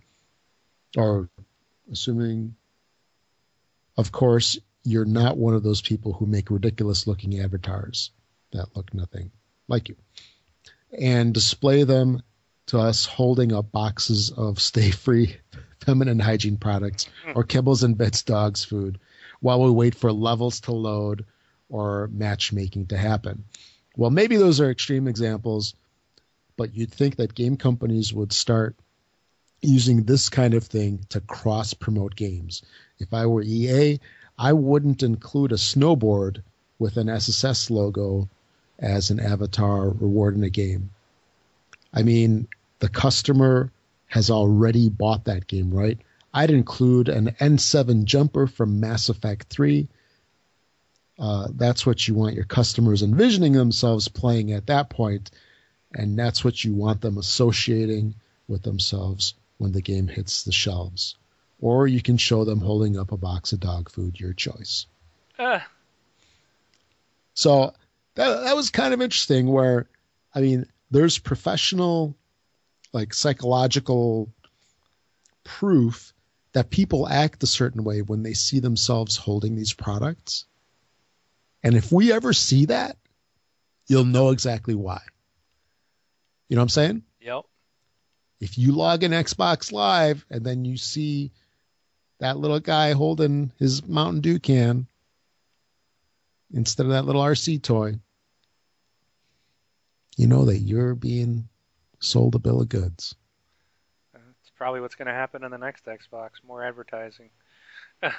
or 0.96 1.28
assuming, 1.90 2.54
of 3.96 4.10
course, 4.12 4.58
you're 4.84 5.04
not 5.04 5.36
one 5.36 5.54
of 5.54 5.62
those 5.62 5.82
people 5.82 6.12
who 6.12 6.26
make 6.26 6.50
ridiculous 6.50 7.06
looking 7.06 7.38
avatars 7.38 8.10
that 8.52 8.74
look 8.74 8.92
nothing 8.94 9.30
like 9.68 9.88
you, 9.88 9.96
and 10.98 11.34
display 11.34 11.84
them 11.84 12.22
to 12.66 12.78
us 12.78 13.04
holding 13.04 13.52
up 13.52 13.72
boxes 13.72 14.30
of 14.30 14.60
stay 14.60 14.90
free 14.90 15.36
feminine 15.80 16.20
hygiene 16.20 16.56
products 16.56 17.08
hmm. 17.24 17.32
or 17.34 17.44
kibbles 17.44 17.82
and 17.82 17.98
bits 17.98 18.22
dogs 18.22 18.64
food 18.64 18.98
while 19.40 19.62
we 19.62 19.70
wait 19.70 19.94
for 19.94 20.12
levels 20.12 20.60
to 20.60 20.72
load 20.72 21.24
or 21.68 22.08
matchmaking 22.12 22.86
to 22.86 22.96
happen. 22.96 23.44
Well, 23.96 24.10
maybe 24.10 24.36
those 24.36 24.60
are 24.60 24.70
extreme 24.70 25.08
examples, 25.08 25.74
but 26.60 26.76
you'd 26.76 26.92
think 26.92 27.16
that 27.16 27.34
game 27.34 27.56
companies 27.56 28.12
would 28.12 28.34
start 28.34 28.76
using 29.62 30.02
this 30.02 30.28
kind 30.28 30.52
of 30.52 30.62
thing 30.62 31.00
to 31.08 31.18
cross 31.18 31.72
promote 31.72 32.14
games. 32.14 32.62
If 32.98 33.14
I 33.14 33.24
were 33.24 33.40
EA, 33.40 33.98
I 34.36 34.52
wouldn't 34.52 35.02
include 35.02 35.52
a 35.52 35.54
snowboard 35.54 36.42
with 36.78 36.98
an 36.98 37.06
SSX 37.06 37.70
logo 37.70 38.28
as 38.78 39.08
an 39.08 39.20
avatar 39.20 39.88
reward 39.88 40.36
in 40.36 40.44
a 40.44 40.50
game. 40.50 40.90
I 41.94 42.02
mean, 42.02 42.46
the 42.80 42.90
customer 42.90 43.72
has 44.08 44.28
already 44.28 44.90
bought 44.90 45.24
that 45.24 45.46
game, 45.46 45.70
right? 45.70 45.98
I'd 46.34 46.50
include 46.50 47.08
an 47.08 47.36
N7 47.40 48.04
jumper 48.04 48.46
from 48.46 48.80
Mass 48.80 49.08
Effect 49.08 49.46
3. 49.48 49.88
Uh, 51.18 51.48
that's 51.54 51.86
what 51.86 52.06
you 52.06 52.12
want 52.12 52.34
your 52.34 52.44
customers 52.44 53.02
envisioning 53.02 53.54
themselves 53.54 54.08
playing 54.08 54.52
at 54.52 54.66
that 54.66 54.90
point, 54.90 55.30
and 55.94 56.18
that's 56.18 56.44
what 56.44 56.62
you 56.62 56.74
want 56.74 57.00
them 57.00 57.18
associating 57.18 58.14
with 58.48 58.62
themselves 58.62 59.34
when 59.58 59.72
the 59.72 59.82
game 59.82 60.08
hits 60.08 60.44
the 60.44 60.52
shelves. 60.52 61.16
Or 61.60 61.86
you 61.86 62.00
can 62.00 62.16
show 62.16 62.44
them 62.44 62.60
holding 62.60 62.98
up 62.98 63.12
a 63.12 63.16
box 63.16 63.52
of 63.52 63.60
dog 63.60 63.90
food, 63.90 64.18
your 64.18 64.32
choice. 64.32 64.86
Uh, 65.38 65.60
So 67.34 67.74
that 68.14 68.44
that 68.44 68.56
was 68.56 68.70
kind 68.70 68.94
of 68.94 69.00
interesting. 69.00 69.48
Where 69.48 69.86
I 70.34 70.40
mean, 70.40 70.66
there's 70.90 71.18
professional, 71.18 72.14
like 72.92 73.14
psychological 73.14 74.30
proof 75.44 76.12
that 76.52 76.70
people 76.70 77.08
act 77.08 77.42
a 77.42 77.46
certain 77.46 77.84
way 77.84 78.02
when 78.02 78.22
they 78.22 78.34
see 78.34 78.60
themselves 78.60 79.16
holding 79.16 79.54
these 79.54 79.72
products. 79.72 80.44
And 81.62 81.76
if 81.76 81.92
we 81.92 82.12
ever 82.12 82.32
see 82.32 82.66
that, 82.66 82.96
you'll 83.86 84.04
know 84.04 84.30
exactly 84.30 84.74
why. 84.74 85.00
You 86.50 86.56
know 86.56 86.62
what 86.62 86.64
I'm 86.64 86.68
saying? 86.70 87.02
yep. 87.20 87.44
If 88.40 88.58
you 88.58 88.72
log 88.72 89.04
in 89.04 89.12
Xbox 89.12 89.70
Live 89.70 90.26
and 90.30 90.44
then 90.44 90.64
you 90.64 90.76
see 90.76 91.30
that 92.18 92.38
little 92.38 92.58
guy 92.58 92.92
holding 92.92 93.52
his 93.58 93.86
Mountain 93.86 94.20
Dew 94.20 94.40
can 94.40 94.88
instead 96.52 96.86
of 96.86 96.92
that 96.92 97.04
little 97.04 97.22
RC 97.22 97.62
toy, 97.62 97.94
you 100.16 100.26
know 100.26 100.46
that 100.46 100.58
you're 100.58 100.96
being 100.96 101.48
sold 102.00 102.34
a 102.34 102.40
bill 102.40 102.60
of 102.60 102.68
goods. 102.68 103.14
It's 104.12 104.50
probably 104.56 104.80
what's 104.80 104.96
going 104.96 105.06
to 105.06 105.14
happen 105.14 105.44
in 105.44 105.52
the 105.52 105.58
next 105.58 105.86
Xbox. 105.86 106.30
More 106.46 106.64
advertising. 106.64 107.30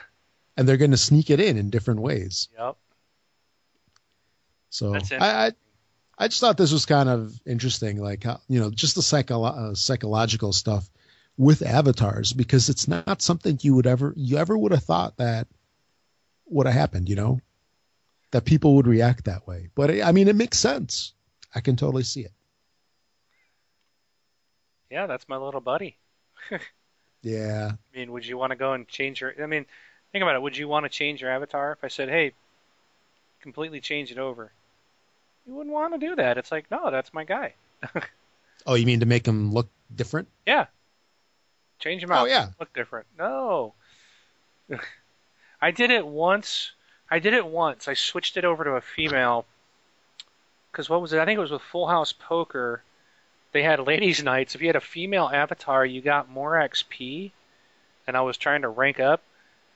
And 0.58 0.68
they're 0.68 0.76
going 0.76 0.92
to 0.92 0.98
sneak 0.98 1.30
it 1.30 1.40
in 1.40 1.56
in 1.56 1.70
different 1.70 2.02
ways. 2.02 2.50
Yep. 2.60 2.76
So 4.70 4.92
That's 4.92 5.12
I, 5.14 5.48
I 5.48 5.52
I 6.18 6.28
just 6.28 6.40
thought 6.40 6.58
this 6.58 6.72
was 6.72 6.86
kind 6.86 7.10
of 7.10 7.40
interesting, 7.46 7.98
like 8.02 8.24
how 8.24 8.42
you 8.48 8.60
know, 8.60 8.70
just 8.70 8.96
the 8.96 9.02
psycho- 9.02 9.44
uh, 9.44 9.74
psychological 9.76 10.54
stuff 10.54 10.90
with 11.38 11.62
avatars, 11.64 12.34
because 12.34 12.70
it's 12.70 12.88
not 12.88 13.22
something 13.22 13.58
you 13.62 13.76
would 13.76 13.88
ever 13.88 14.14
you 14.16 14.38
ever 14.38 14.58
would 14.58 14.72
have 14.72 14.84
thought 14.84 15.18
that 15.18 15.48
would 16.46 16.68
have 16.68 16.76
happened, 16.76 17.10
you 17.10 17.16
know, 17.16 17.40
that 18.32 18.46
people 18.46 18.76
would 18.76 18.88
react 18.88 19.26
that 19.26 19.48
way. 19.48 19.70
But 19.76 19.90
it, 19.90 20.04
I 20.06 20.12
mean, 20.12 20.28
it 20.28 20.36
makes 20.36 20.60
sense. 20.60 21.14
I 21.56 21.62
can 21.62 21.76
totally 21.76 22.04
see 22.04 22.22
it. 22.22 22.34
Yeah, 24.90 25.08
that's 25.08 25.28
my 25.30 25.38
little 25.38 25.62
buddy. 25.62 25.98
Yeah. 27.24 27.72
I 27.94 27.98
mean, 27.98 28.12
would 28.12 28.26
you 28.26 28.38
want 28.38 28.52
to 28.52 28.56
go 28.56 28.74
and 28.74 28.88
change 28.88 29.22
your? 29.22 29.34
I 29.42 29.46
mean, 29.46 29.66
think 30.12 30.24
about 30.24 30.36
it. 30.36 30.42
Would 30.42 30.58
you 30.58 30.68
want 30.68 30.86
to 30.86 30.90
change 30.90 31.22
your 31.22 31.32
avatar? 31.32 31.72
If 31.74 31.84
I 31.84 31.88
said, 31.88 32.10
"Hey, 32.10 32.34
completely 33.42 33.80
change 33.80 34.12
it 34.12 34.18
over," 34.18 34.52
you 35.52 35.58
wouldn't 35.58 35.74
want 35.74 35.94
to 35.94 36.00
do 36.00 36.16
that. 36.16 36.38
It's 36.38 36.50
like, 36.50 36.72
no, 36.72 36.90
that's 36.90 37.14
my 37.14 37.24
guy. 37.26 37.54
Oh, 38.68 38.76
you 38.76 38.86
mean 38.86 39.00
to 39.00 39.08
make 39.08 39.28
him 39.28 39.52
look 39.52 39.68
different? 39.96 40.28
Yeah. 40.46 40.68
Change 41.80 42.04
him 42.04 42.12
oh, 42.12 42.14
out. 42.14 42.22
Oh, 42.22 42.30
yeah. 42.30 42.50
Look 42.60 42.72
different. 42.74 43.08
No. 43.18 43.74
I 45.62 45.72
did 45.72 45.90
it 45.90 46.06
once. 46.06 46.72
I 47.10 47.18
did 47.18 47.34
it 47.34 47.44
once. 47.44 47.88
I 47.88 47.96
switched 47.96 48.38
it 48.38 48.46
over 48.46 48.64
to 48.64 48.74
a 48.74 48.82
female. 48.82 49.48
Because 50.72 50.92
what 50.92 51.02
was 51.02 51.12
it? 51.12 51.20
I 51.20 51.26
think 51.26 51.38
it 51.38 51.42
was 51.42 51.50
with 51.50 51.64
Full 51.64 51.88
House 51.88 52.14
Poker. 52.14 52.84
They 53.52 53.64
had 53.64 53.80
ladies' 53.80 54.24
nights. 54.24 54.54
If 54.54 54.62
you 54.62 54.68
had 54.68 54.76
a 54.76 54.80
female 54.80 55.28
avatar, 55.34 55.84
you 55.84 56.00
got 56.00 56.30
more 56.30 56.52
XP. 56.52 57.32
And 58.06 58.16
I 58.16 58.22
was 58.22 58.38
trying 58.38 58.62
to 58.62 58.70
rank 58.70 59.00
up. 59.00 59.24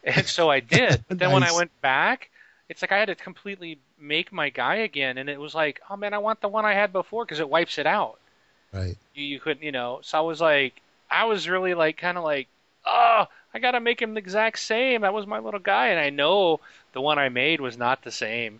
And 0.03 0.27
so 0.27 0.47
I 0.47 0.59
did. 0.59 1.03
But 1.07 1.17
then 1.17 1.31
when 1.31 1.41
I 1.41 1.53
went 1.53 1.71
back, 1.81 2.29
it's 2.69 2.83
like 2.83 2.91
I 2.91 2.99
had 2.99 3.07
to 3.07 3.15
completely 3.15 3.79
make 3.99 4.31
my 4.31 4.49
guy 4.49 4.75
again. 4.77 5.17
And 5.17 5.29
it 5.29 5.39
was 5.39 5.55
like, 5.55 5.81
oh 5.89 5.97
man, 5.97 6.13
I 6.13 6.19
want 6.19 6.41
the 6.41 6.47
one 6.49 6.65
I 6.65 6.73
had 6.73 6.91
before 6.93 7.25
because 7.25 7.39
it 7.39 7.49
wipes 7.49 7.77
it 7.77 7.87
out 7.87 8.19
Right. 8.73 8.97
you, 9.13 9.23
you 9.25 9.39
couldn't, 9.39 9.63
you 9.63 9.71
know. 9.71 9.99
So 10.03 10.17
I 10.17 10.21
was 10.21 10.41
like, 10.41 10.81
I 11.09 11.25
was 11.25 11.47
really 11.49 11.73
like, 11.73 11.97
kind 11.97 12.17
of 12.17 12.23
like, 12.23 12.47
oh, 12.85 13.25
I 13.53 13.59
gotta 13.59 13.79
make 13.79 14.01
him 14.01 14.13
the 14.13 14.19
exact 14.19 14.59
same. 14.59 15.01
That 15.01 15.13
was 15.13 15.25
my 15.27 15.39
little 15.39 15.59
guy, 15.59 15.87
and 15.87 15.99
I 15.99 16.09
know 16.09 16.59
the 16.93 17.01
one 17.01 17.19
I 17.19 17.29
made 17.29 17.61
was 17.61 17.77
not 17.77 18.03
the 18.03 18.11
same, 18.11 18.59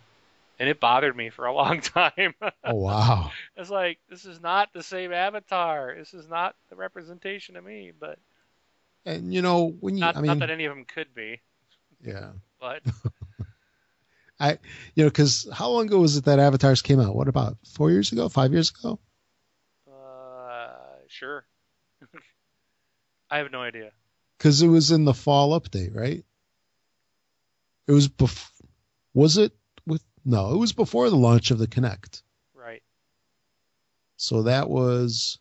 and 0.58 0.68
it 0.68 0.80
bothered 0.80 1.16
me 1.16 1.30
for 1.30 1.46
a 1.46 1.52
long 1.54 1.80
time. 1.80 2.34
Oh 2.64 2.74
wow. 2.76 3.30
it's 3.56 3.70
like 3.70 3.98
this 4.08 4.24
is 4.24 4.40
not 4.40 4.72
the 4.72 4.82
same 4.82 5.12
avatar. 5.12 5.94
This 5.96 6.14
is 6.14 6.28
not 6.28 6.54
the 6.70 6.76
representation 6.76 7.56
of 7.56 7.64
me. 7.64 7.92
But 7.98 8.18
And 9.04 9.32
you 9.34 9.42
know 9.42 9.76
when 9.80 9.96
you, 9.96 10.00
not, 10.02 10.16
I 10.16 10.20
mean, 10.20 10.26
not 10.28 10.38
that 10.40 10.50
any 10.50 10.64
of 10.64 10.74
them 10.74 10.84
could 10.84 11.14
be. 11.14 11.40
yeah. 12.02 12.30
But 12.60 12.82
I, 14.38 14.58
you 14.94 15.04
know, 15.04 15.08
because 15.08 15.48
how 15.52 15.70
long 15.70 15.86
ago 15.86 15.98
was 16.00 16.16
it 16.16 16.24
that 16.26 16.38
Avatars 16.38 16.82
came 16.82 17.00
out? 17.00 17.14
What 17.16 17.28
about 17.28 17.56
four 17.74 17.90
years 17.90 18.12
ago? 18.12 18.28
Five 18.28 18.52
years 18.52 18.70
ago? 18.70 18.98
uh, 19.90 20.68
sure. 21.08 21.46
I 23.30 23.38
have 23.38 23.50
no 23.50 23.62
idea. 23.62 23.90
Because 24.38 24.60
it 24.62 24.68
was 24.68 24.90
in 24.90 25.04
the 25.04 25.14
fall 25.14 25.58
update, 25.58 25.94
right? 25.96 26.24
It 27.86 27.92
was 27.92 28.08
before. 28.08 28.52
Was 29.14 29.38
it 29.38 29.52
with? 29.86 30.02
No, 30.24 30.52
it 30.52 30.58
was 30.58 30.72
before 30.72 31.08
the 31.08 31.16
launch 31.16 31.50
of 31.50 31.58
the 31.58 31.66
Kinect. 31.66 32.22
Right. 32.54 32.82
So 34.18 34.42
that 34.42 34.68
was 34.68 35.38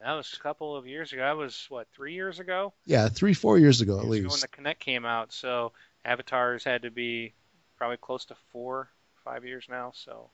That 0.00 0.12
was 0.12 0.32
a 0.38 0.42
couple 0.42 0.76
of 0.76 0.86
years 0.86 1.12
ago. 1.12 1.22
That 1.22 1.36
was 1.36 1.66
what 1.68 1.88
three 1.92 2.14
years 2.14 2.38
ago. 2.38 2.72
yeah, 2.86 3.08
three 3.08 3.34
four 3.34 3.58
years 3.58 3.80
ago 3.80 3.94
at 3.98 4.02
ago 4.04 4.08
least. 4.10 4.30
when 4.30 4.40
the 4.40 4.48
Kinect 4.48 4.78
came 4.78 5.04
out. 5.04 5.32
So 5.32 5.72
avatars 6.04 6.64
had 6.64 6.82
to 6.82 6.90
be 6.90 7.34
probably 7.76 7.96
close 7.96 8.24
to 8.26 8.36
four, 8.52 8.88
five 9.24 9.44
years 9.44 9.66
now. 9.68 9.92
So 9.94 10.30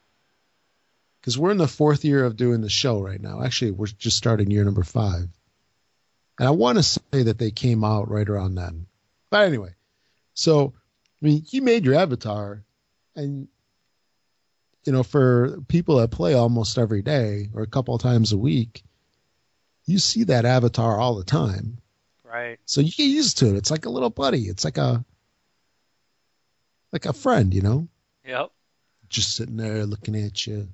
Because 1.20 1.38
we're 1.38 1.50
in 1.50 1.58
the 1.58 1.68
fourth 1.68 2.04
year 2.04 2.24
of 2.24 2.36
doing 2.36 2.60
the 2.60 2.68
show 2.68 3.00
right 3.00 3.20
now. 3.20 3.42
Actually, 3.42 3.72
we're 3.72 3.86
just 3.86 4.16
starting 4.16 4.50
year 4.50 4.64
number 4.64 4.84
five. 4.84 5.28
And 6.38 6.46
I 6.46 6.52
want 6.52 6.78
to 6.78 6.82
say 6.82 7.22
that 7.24 7.38
they 7.38 7.50
came 7.50 7.84
out 7.84 8.10
right 8.10 8.28
around 8.28 8.54
then. 8.54 8.86
But 9.30 9.46
anyway, 9.46 9.74
so 10.34 10.72
I 11.20 11.26
mean, 11.26 11.44
you 11.50 11.62
made 11.62 11.84
your 11.84 11.96
avatar, 11.96 12.62
and 13.16 13.48
you 14.84 14.92
know, 14.92 15.02
for 15.02 15.60
people 15.68 15.96
that 15.96 16.10
play 16.10 16.34
almost 16.34 16.78
every 16.78 17.02
day 17.02 17.48
or 17.52 17.62
a 17.62 17.66
couple 17.66 17.94
of 17.94 18.00
times 18.00 18.32
a 18.32 18.38
week, 18.38 18.84
you 19.84 19.98
see 19.98 20.24
that 20.24 20.44
avatar 20.44 20.98
all 20.98 21.16
the 21.16 21.24
time. 21.24 21.78
right, 22.24 22.58
So 22.64 22.80
you 22.80 22.92
get 22.92 23.04
used 23.04 23.38
to 23.38 23.48
it. 23.48 23.56
It's 23.56 23.70
like 23.70 23.86
a 23.86 23.90
little 23.90 24.10
buddy. 24.10 24.42
It's 24.42 24.64
like 24.64 24.78
a 24.78 25.04
like 26.92 27.06
a 27.06 27.12
friend, 27.12 27.52
you 27.54 27.62
know, 27.62 27.88
yep, 28.24 28.50
just 29.08 29.36
sitting 29.36 29.56
there 29.56 29.86
looking 29.86 30.16
at 30.16 30.46
you. 30.46 30.68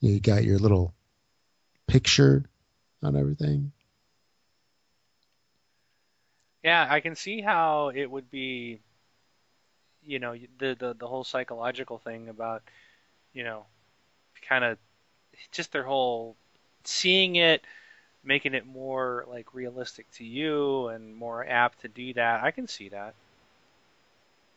You 0.00 0.20
got 0.20 0.44
your 0.44 0.58
little 0.58 0.94
picture 1.86 2.44
on 3.02 3.16
everything. 3.16 3.72
yeah. 6.62 6.86
I 6.88 7.00
can 7.00 7.16
see 7.16 7.40
how 7.40 7.90
it 7.94 8.10
would 8.10 8.30
be. 8.30 8.80
You 10.04 10.18
know, 10.18 10.34
the 10.58 10.74
the 10.74 10.94
the 10.94 11.06
whole 11.06 11.24
psychological 11.24 11.98
thing 11.98 12.28
about, 12.28 12.62
you 13.32 13.44
know, 13.44 13.66
kind 14.48 14.64
of 14.64 14.78
just 15.52 15.72
their 15.72 15.84
whole 15.84 16.36
seeing 16.84 17.36
it 17.36 17.64
making 18.24 18.54
it 18.54 18.66
more 18.66 19.24
like 19.28 19.54
realistic 19.54 20.10
to 20.12 20.24
you 20.24 20.88
and 20.88 21.14
more 21.16 21.46
apt 21.46 21.80
to 21.82 21.88
do 21.88 22.14
that. 22.14 22.42
I 22.44 22.50
can 22.52 22.68
see 22.68 22.88
that. 22.90 23.14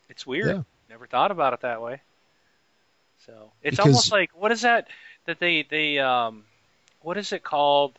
It's 0.08 0.26
weird. 0.26 0.48
Yeah. 0.56 0.62
Never 0.88 1.06
thought 1.06 1.30
about 1.30 1.52
it 1.52 1.60
that 1.60 1.82
way. 1.82 2.00
So 3.26 3.50
it's 3.62 3.76
Because- 3.76 3.86
almost 3.86 4.12
like 4.12 4.30
what 4.34 4.52
is 4.52 4.62
that 4.62 4.88
that 5.26 5.40
they 5.40 5.62
they 5.62 5.98
um 5.98 6.44
what 7.00 7.16
is 7.16 7.32
it 7.32 7.42
called 7.42 7.98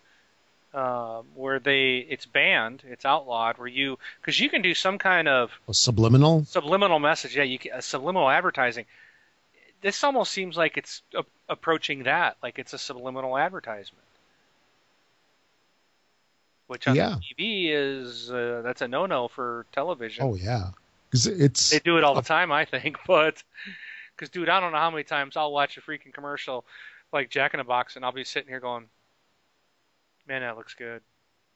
um 0.74 1.26
where 1.36 1.60
they 1.60 1.98
it's 1.98 2.26
banned 2.26 2.84
it's 2.88 3.06
outlawed 3.06 3.58
where 3.58 3.68
you 3.68 3.98
because 4.22 4.40
you 4.40 4.50
can 4.50 4.62
do 4.62 4.74
some 4.74 4.98
kind 4.98 5.28
of 5.28 5.52
A 5.68 5.74
subliminal. 5.74 6.46
subliminal 6.46 7.00
message 7.00 7.36
yeah 7.36 7.44
you 7.44 7.58
can, 7.60 7.72
uh, 7.74 7.82
subliminal 7.82 8.30
advertising 8.30 8.86
this 9.82 10.04
almost 10.04 10.32
seems 10.32 10.56
like 10.58 10.78
it's 10.78 11.02
a, 11.16 11.24
approaching 11.50 12.04
that 12.04 12.38
like 12.44 12.60
it's 12.60 12.74
a 12.74 12.78
subliminal 12.78 13.38
advertisement 13.38 14.04
which 16.68 16.88
on 16.88 16.96
Yeah. 16.96 17.16
TV 17.40 17.70
is 17.72 18.30
uh, 18.32 18.62
that's 18.64 18.82
a 18.82 18.88
no-no 18.88 19.28
for 19.30 19.66
television 19.72 20.26
Oh 20.26 20.36
yeah, 20.36 20.72
because 21.10 21.28
it's 21.28 21.70
they 21.70 21.80
do 21.80 21.98
it 21.98 22.04
all 22.04 22.16
the 22.16 22.22
time, 22.22 22.52
I 22.52 22.66
think. 22.66 22.98
But 23.08 23.44
because, 24.16 24.30
dude, 24.30 24.50
I 24.50 24.60
don't 24.60 24.72
know 24.72 24.80
how 24.80 24.92
many 24.92 25.04
times 25.04 25.38
I'll 25.38 25.52
watch 25.52 25.78
a 25.78 25.82
freaking 25.82 26.14
commercial 26.14 26.66
like 27.14 27.30
Jack 27.30 27.54
in 27.54 27.60
the 27.60 27.64
Box, 27.64 27.96
and 27.96 28.06
I'll 28.06 28.12
be 28.12 28.24
sitting 28.24 28.50
here 28.50 28.60
going, 28.60 28.86
"Man, 30.28 30.42
that 30.42 30.58
looks 30.58 30.74
good. 30.74 31.02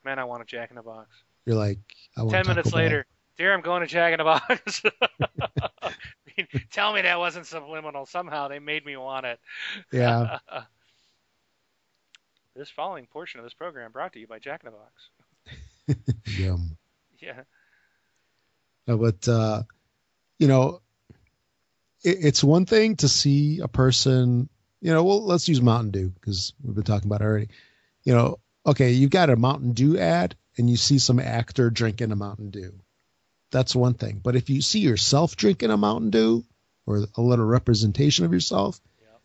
Man, 0.06 0.20
I 0.20 0.26
want 0.26 0.42
a 0.42 0.46
Jack 0.46 0.70
in 0.70 0.76
the 0.76 0.84
Box." 0.84 1.10
you're 1.46 1.56
like 1.56 1.80
I 2.16 2.22
want 2.22 2.34
Ten 2.34 2.48
minutes 2.48 2.72
Bell. 2.72 2.84
later, 2.84 3.06
dear, 3.38 3.54
I'm 3.54 3.62
going 3.62 3.82
to 3.82 3.88
Jack 3.88 4.14
in 4.14 4.20
the 4.20 4.24
Box. 4.24 4.84
I 5.82 5.92
mean, 6.38 6.48
tell 6.72 6.94
me 6.94 7.02
that 7.02 7.20
wasn't 7.20 7.48
subliminal. 7.48 8.06
Somehow 8.06 8.48
they 8.48 8.60
made 8.60 8.86
me 8.86 8.96
want 8.96 9.26
it. 9.26 9.40
Yeah, 9.92 10.38
this 12.56 12.70
following 12.70 13.08
portion 13.08 13.40
of 13.40 13.44
this 13.44 13.54
program 13.54 13.92
brought 13.92 14.14
to 14.14 14.20
you 14.20 14.28
by 14.28 14.40
Jack 14.40 14.64
in 14.64 14.72
the 14.72 14.78
Box. 14.78 15.10
yum. 16.38 16.78
Yeah. 17.20 17.42
No, 18.92 18.98
but 18.98 19.26
uh, 19.26 19.64
you 20.38 20.48
know, 20.48 20.82
it, 22.04 22.18
it's 22.26 22.44
one 22.44 22.66
thing 22.66 22.98
to 22.98 23.08
see 23.08 23.60
a 23.60 23.70
person. 23.70 24.50
You 24.82 24.92
know, 24.92 25.04
well, 25.06 25.24
let's 25.26 25.48
use 25.48 25.62
Mountain 25.62 25.92
Dew 25.92 26.10
because 26.10 26.52
we've 26.62 26.76
been 26.76 26.84
talking 26.84 27.08
about 27.08 27.22
it 27.22 27.26
already. 27.26 27.48
You 28.04 28.14
know, 28.14 28.40
okay, 28.66 28.92
you've 28.92 29.12
got 29.12 29.30
a 29.30 29.38
Mountain 29.38 29.72
Dew 29.74 29.98
ad 29.98 30.36
and 30.58 30.70
you 30.70 30.76
see 30.76 31.00
some 31.00 31.20
actor 31.20 31.70
drinking 31.70 32.12
a 32.12 32.18
Mountain 32.18 32.50
Dew. 32.50 32.74
That's 33.50 33.74
one 33.74 33.94
thing. 33.94 34.20
But 34.22 34.36
if 34.36 34.50
you 34.50 34.62
see 34.62 34.80
yourself 34.80 35.38
drinking 35.38 35.72
a 35.72 35.78
Mountain 35.78 36.10
Dew 36.10 36.44
or 36.86 37.06
a 37.16 37.22
little 37.22 37.46
representation 37.46 38.26
of 38.26 38.34
yourself, 38.34 38.82
Yep. 39.00 39.22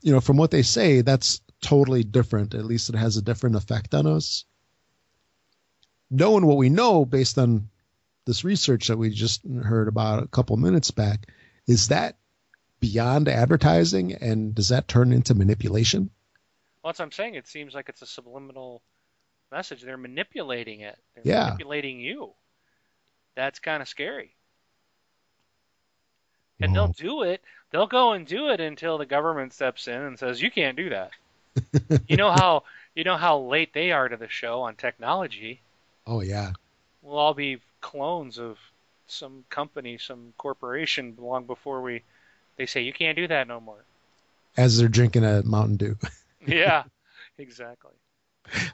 you 0.00 0.12
know, 0.12 0.20
from 0.22 0.38
what 0.38 0.50
they 0.50 0.62
say, 0.62 1.02
that's 1.02 1.42
totally 1.60 2.02
different. 2.02 2.54
At 2.54 2.64
least 2.64 2.88
it 2.88 2.94
has 2.94 3.18
a 3.18 3.22
different 3.22 3.56
effect 3.56 3.94
on 3.94 4.06
us. 4.06 4.46
Knowing 6.08 6.46
what 6.46 6.56
we 6.56 6.70
know 6.70 7.04
based 7.04 7.36
on 7.36 7.68
this 8.26 8.44
research 8.44 8.88
that 8.88 8.96
we 8.98 9.10
just 9.10 9.42
heard 9.46 9.88
about 9.88 10.22
a 10.22 10.26
couple 10.28 10.56
minutes 10.56 10.90
back, 10.90 11.26
is 11.66 11.88
that 11.88 12.16
beyond 12.80 13.28
advertising 13.28 14.12
and 14.14 14.54
does 14.54 14.68
that 14.68 14.88
turn 14.88 15.12
into 15.12 15.34
manipulation? 15.34 16.10
Well, 16.82 16.90
that's 16.92 16.98
what 16.98 17.06
I'm 17.06 17.12
saying. 17.12 17.34
It 17.36 17.48
seems 17.48 17.74
like 17.74 17.88
it's 17.88 18.02
a 18.02 18.06
subliminal 18.06 18.82
message. 19.50 19.82
They're 19.82 19.96
manipulating 19.96 20.80
it. 20.80 20.98
They're 21.14 21.24
Yeah. 21.24 21.44
manipulating 21.44 22.00
you. 22.00 22.34
That's 23.34 23.58
kind 23.58 23.80
of 23.82 23.88
scary. 23.88 24.34
And 26.60 26.74
they'll 26.74 26.88
do 26.88 27.22
it. 27.22 27.42
They'll 27.70 27.86
go 27.86 28.12
and 28.12 28.26
do 28.26 28.48
it 28.48 28.60
until 28.60 28.96
the 28.98 29.04
government 29.06 29.52
steps 29.52 29.88
in 29.88 30.00
and 30.00 30.18
says 30.18 30.40
you 30.40 30.50
can't 30.50 30.76
do 30.76 30.88
that. 30.90 31.10
you 32.08 32.16
know 32.16 32.30
how 32.30 32.64
you 32.94 33.04
know 33.04 33.16
how 33.16 33.38
late 33.38 33.72
they 33.74 33.92
are 33.92 34.08
to 34.08 34.16
the 34.16 34.28
show 34.28 34.62
on 34.62 34.74
technology. 34.74 35.60
oh 36.06 36.20
yeah. 36.22 36.52
We'll 37.06 37.18
all 37.18 37.34
be 37.34 37.58
clones 37.80 38.36
of 38.36 38.58
some 39.06 39.44
company, 39.48 39.96
some 39.96 40.34
corporation 40.38 41.14
long 41.18 41.46
before 41.46 41.80
we 41.80 42.02
They 42.56 42.66
say 42.66 42.82
you 42.82 42.92
can't 42.92 43.16
do 43.16 43.28
that 43.28 43.46
no 43.46 43.60
more. 43.60 43.84
As 44.56 44.78
they're 44.78 44.88
drinking 44.88 45.24
a 45.24 45.44
Mountain 45.44 45.76
Dew. 45.76 45.96
yeah, 46.46 46.82
exactly. 47.38 47.92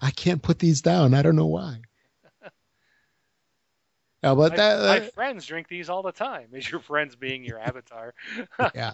I 0.00 0.10
can't 0.12 0.40
put 0.40 0.58
these 0.58 0.80
down. 0.80 1.12
I 1.12 1.20
don't 1.22 1.36
know 1.36 1.46
why. 1.46 1.80
Yeah, 4.24 4.36
but 4.36 4.52
my, 4.52 4.56
that 4.56 4.78
uh, 4.78 4.86
my 4.86 5.00
friends 5.00 5.46
drink 5.46 5.66
these 5.66 5.90
all 5.90 6.02
the 6.02 6.12
time. 6.12 6.50
Is 6.52 6.70
your 6.70 6.78
friends 6.78 7.16
being 7.16 7.42
your 7.42 7.58
avatar? 7.58 8.14
yeah. 8.72 8.92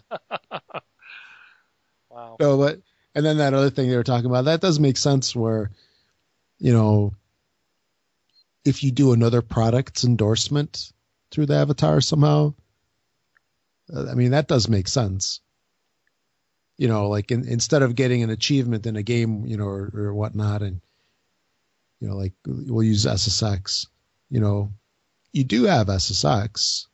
wow. 2.08 2.36
No, 2.40 2.56
but 2.56 2.80
and 3.14 3.26
then 3.26 3.36
that 3.36 3.52
other 3.52 3.68
thing 3.68 3.90
they 3.90 3.96
were 3.96 4.04
talking 4.04 4.24
about 4.24 4.46
that 4.46 4.62
does 4.62 4.80
make 4.80 4.96
sense. 4.96 5.36
Where, 5.36 5.70
you 6.58 6.72
know, 6.72 7.12
if 8.68 8.84
you 8.84 8.90
do 8.90 9.12
another 9.12 9.42
product's 9.42 10.04
endorsement 10.04 10.92
through 11.30 11.46
the 11.46 11.56
avatar 11.56 12.00
somehow, 12.00 12.54
uh, 13.94 14.10
I 14.10 14.14
mean 14.14 14.30
that 14.32 14.48
does 14.48 14.68
make 14.68 14.88
sense. 14.88 15.40
You 16.76 16.86
know, 16.88 17.08
like 17.08 17.32
in, 17.32 17.48
instead 17.48 17.82
of 17.82 17.96
getting 17.96 18.22
an 18.22 18.30
achievement 18.30 18.86
in 18.86 18.96
a 18.96 19.02
game, 19.02 19.44
you 19.46 19.56
know, 19.56 19.64
or, 19.66 19.90
or 19.94 20.14
whatnot, 20.14 20.62
and 20.62 20.80
you 22.00 22.08
know, 22.08 22.16
like 22.16 22.34
we'll 22.46 22.84
use 22.84 23.04
SSX. 23.04 23.86
You 24.30 24.40
know, 24.40 24.72
you 25.32 25.42
do 25.44 25.64
have 25.64 25.88
SSX, 25.88 26.86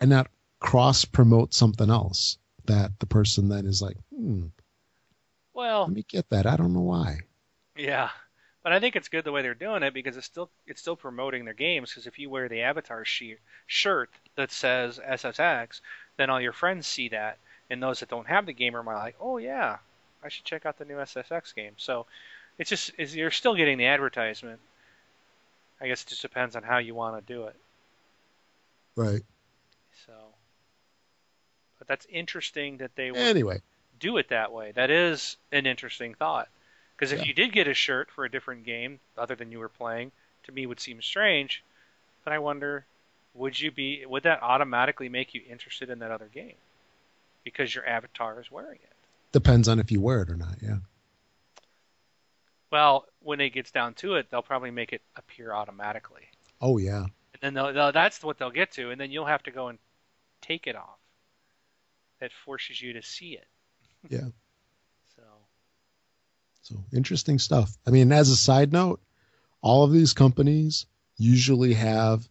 and 0.00 0.10
not 0.10 0.28
cross 0.58 1.04
promote 1.06 1.54
something 1.54 1.88
else 1.88 2.36
that 2.66 2.90
the 2.98 3.06
person 3.06 3.48
then 3.48 3.66
is 3.66 3.80
like, 3.80 3.96
hmm, 4.14 4.46
Well, 5.54 5.82
let 5.82 5.90
me 5.90 6.04
get 6.06 6.28
that. 6.30 6.46
I 6.46 6.56
don't 6.56 6.74
know 6.74 6.80
why. 6.80 7.20
yeah, 7.76 8.10
but 8.62 8.72
I 8.72 8.80
think 8.80 8.96
it's 8.96 9.08
good 9.08 9.24
the 9.24 9.32
way 9.32 9.42
they're 9.42 9.54
doing 9.54 9.82
it 9.82 9.94
because 9.94 10.16
it's 10.16 10.26
still 10.26 10.50
it's 10.66 10.80
still 10.80 10.96
promoting 10.96 11.44
their 11.44 11.54
games. 11.54 11.90
Because 11.90 12.06
if 12.06 12.18
you 12.18 12.28
wear 12.28 12.48
the 12.48 12.62
avatar 12.62 13.04
she- 13.04 13.38
shirt 13.66 14.10
that 14.36 14.52
says 14.52 14.98
SSX, 14.98 15.80
then 16.16 16.30
all 16.30 16.40
your 16.40 16.52
friends 16.52 16.86
see 16.86 17.08
that, 17.08 17.38
and 17.70 17.82
those 17.82 18.00
that 18.00 18.10
don't 18.10 18.26
have 18.26 18.46
the 18.46 18.52
game 18.52 18.76
are 18.76 18.84
like, 18.84 19.16
oh 19.20 19.38
yeah, 19.38 19.78
I 20.22 20.28
should 20.28 20.44
check 20.44 20.66
out 20.66 20.78
the 20.78 20.84
new 20.84 20.96
SSX 20.96 21.54
game. 21.54 21.72
So 21.76 22.06
it's 22.58 22.70
just 22.70 22.92
is 22.98 23.16
you're 23.16 23.30
still 23.30 23.54
getting 23.54 23.78
the 23.78 23.86
advertisement. 23.86 24.60
I 25.80 25.88
guess 25.88 26.02
it 26.02 26.08
just 26.08 26.22
depends 26.22 26.56
on 26.56 26.62
how 26.62 26.78
you 26.78 26.94
want 26.94 27.26
to 27.26 27.32
do 27.32 27.44
it. 27.44 27.56
Right. 28.96 29.22
So, 30.06 30.12
but 31.78 31.88
that's 31.88 32.06
interesting 32.10 32.78
that 32.78 32.94
they 32.96 33.10
Anyway, 33.10 33.62
do 33.98 34.18
it 34.18 34.28
that 34.28 34.52
way. 34.52 34.72
That 34.72 34.90
is 34.90 35.38
an 35.52 35.64
interesting 35.64 36.12
thought. 36.12 36.48
Because 37.00 37.12
if 37.12 37.20
Yeah. 37.20 37.24
you 37.28 37.32
did 37.32 37.52
get 37.54 37.66
a 37.66 37.72
shirt 37.72 38.10
for 38.10 38.26
a 38.26 38.30
different 38.30 38.62
game 38.66 39.00
other 39.16 39.34
than 39.34 39.50
you 39.50 39.58
were 39.58 39.70
playing, 39.70 40.12
to 40.42 40.52
me 40.52 40.66
would 40.66 40.80
seem 40.80 41.00
strange. 41.00 41.64
But 42.24 42.34
I 42.34 42.38
wonder, 42.38 42.84
would 43.32 43.58
you 43.58 43.70
be? 43.70 44.04
Would 44.04 44.24
that 44.24 44.42
automatically 44.42 45.08
make 45.08 45.32
you 45.32 45.40
interested 45.48 45.88
in 45.88 46.00
that 46.00 46.10
other 46.10 46.28
game? 46.28 46.56
Because 47.42 47.74
your 47.74 47.86
avatar 47.86 48.38
is 48.38 48.50
wearing 48.50 48.80
it. 48.82 48.92
depends 49.32 49.66
on 49.66 49.78
if 49.78 49.90
you 49.90 49.98
wear 50.00 50.20
it 50.22 50.30
or 50.30 50.36
not. 50.36 50.56
Yeah. 50.62 50.80
Well, 52.70 53.06
when 53.20 53.40
it 53.40 53.50
gets 53.50 53.70
down 53.70 53.94
to 53.94 54.16
it, 54.16 54.28
they'll 54.30 54.42
probably 54.42 54.70
make 54.70 54.92
it 54.92 55.02
appear 55.16 55.52
automatically, 55.52 56.28
Oh 56.60 56.78
yeah. 56.78 57.04
and 57.04 57.40
then 57.40 57.54
they'll, 57.54 57.72
they'll, 57.72 57.92
that's 57.92 58.22
what 58.22 58.38
they'll 58.38 58.50
get 58.50 58.72
to, 58.72 58.90
and 58.90 59.00
then 59.00 59.10
you'll 59.10 59.26
have 59.26 59.42
to 59.44 59.50
go 59.50 59.68
and 59.68 59.78
take 60.42 60.66
it 60.66 60.76
off. 60.76 60.98
That 62.20 62.32
forces 62.44 62.80
you 62.80 62.92
to 62.92 63.02
see 63.02 63.32
it. 63.38 63.46
Yeah. 64.08 64.28
So. 66.70 66.84
Interesting 66.92 67.38
stuff. 67.38 67.76
I 67.86 67.90
mean, 67.90 68.12
as 68.12 68.28
a 68.28 68.36
side 68.36 68.72
note, 68.72 69.00
all 69.60 69.82
of 69.82 69.92
these 69.92 70.12
companies 70.12 70.86
usually 71.16 71.74
have 71.74 72.28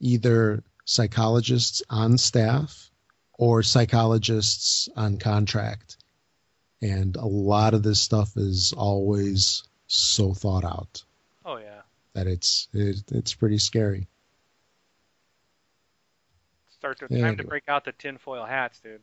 either 0.00 0.62
psychologists 0.84 1.82
on 1.88 2.18
staff 2.18 2.90
or 3.38 3.62
psychologists 3.62 4.88
on 4.96 5.16
contract. 5.16 5.96
And 6.82 7.16
a 7.16 7.26
lot 7.26 7.72
of 7.74 7.82
this 7.82 8.00
stuff 8.00 8.36
is 8.36 8.74
always 8.76 9.64
so 9.86 10.34
thought 10.34 10.64
out 10.64 11.02
Oh 11.44 11.56
yeah. 11.56 11.82
that 12.12 12.26
it's 12.26 12.68
it, 12.72 13.02
it's 13.10 13.34
pretty 13.34 13.58
scary. 13.58 14.08
Start 16.68 16.98
to 17.00 17.06
Yeah, 17.10 17.22
time 17.22 17.36
to 17.38 17.44
break 17.44 17.64
out 17.68 17.84
the 17.84 17.92
tinfoil 17.92 18.44
hats, 18.44 18.80
dude. 18.80 19.02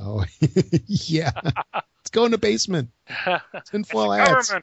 Oh 0.00 0.24
yeah. 0.86 1.30
Let's 1.74 2.10
go 2.10 2.24
in 2.24 2.30
the 2.30 2.38
basement. 2.38 2.90
It's 3.54 3.70
Tinfoil 3.70 4.10
hats. 4.18 4.52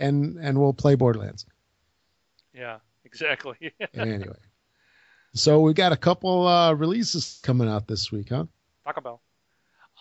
And 0.00 0.38
and 0.38 0.58
we'll 0.58 0.72
play 0.72 0.96
Borderlands. 0.96 1.46
yeah, 2.52 2.78
exactly. 3.04 3.72
anyway. 3.94 4.34
So 5.34 5.60
we 5.60 5.74
got 5.74 5.92
a 5.92 5.96
couple 5.96 6.46
uh, 6.48 6.72
releases 6.72 7.38
coming 7.44 7.68
out 7.68 7.86
this 7.86 8.10
week, 8.10 8.30
huh? 8.30 8.46
Taco 8.84 9.00
Bell. 9.00 9.20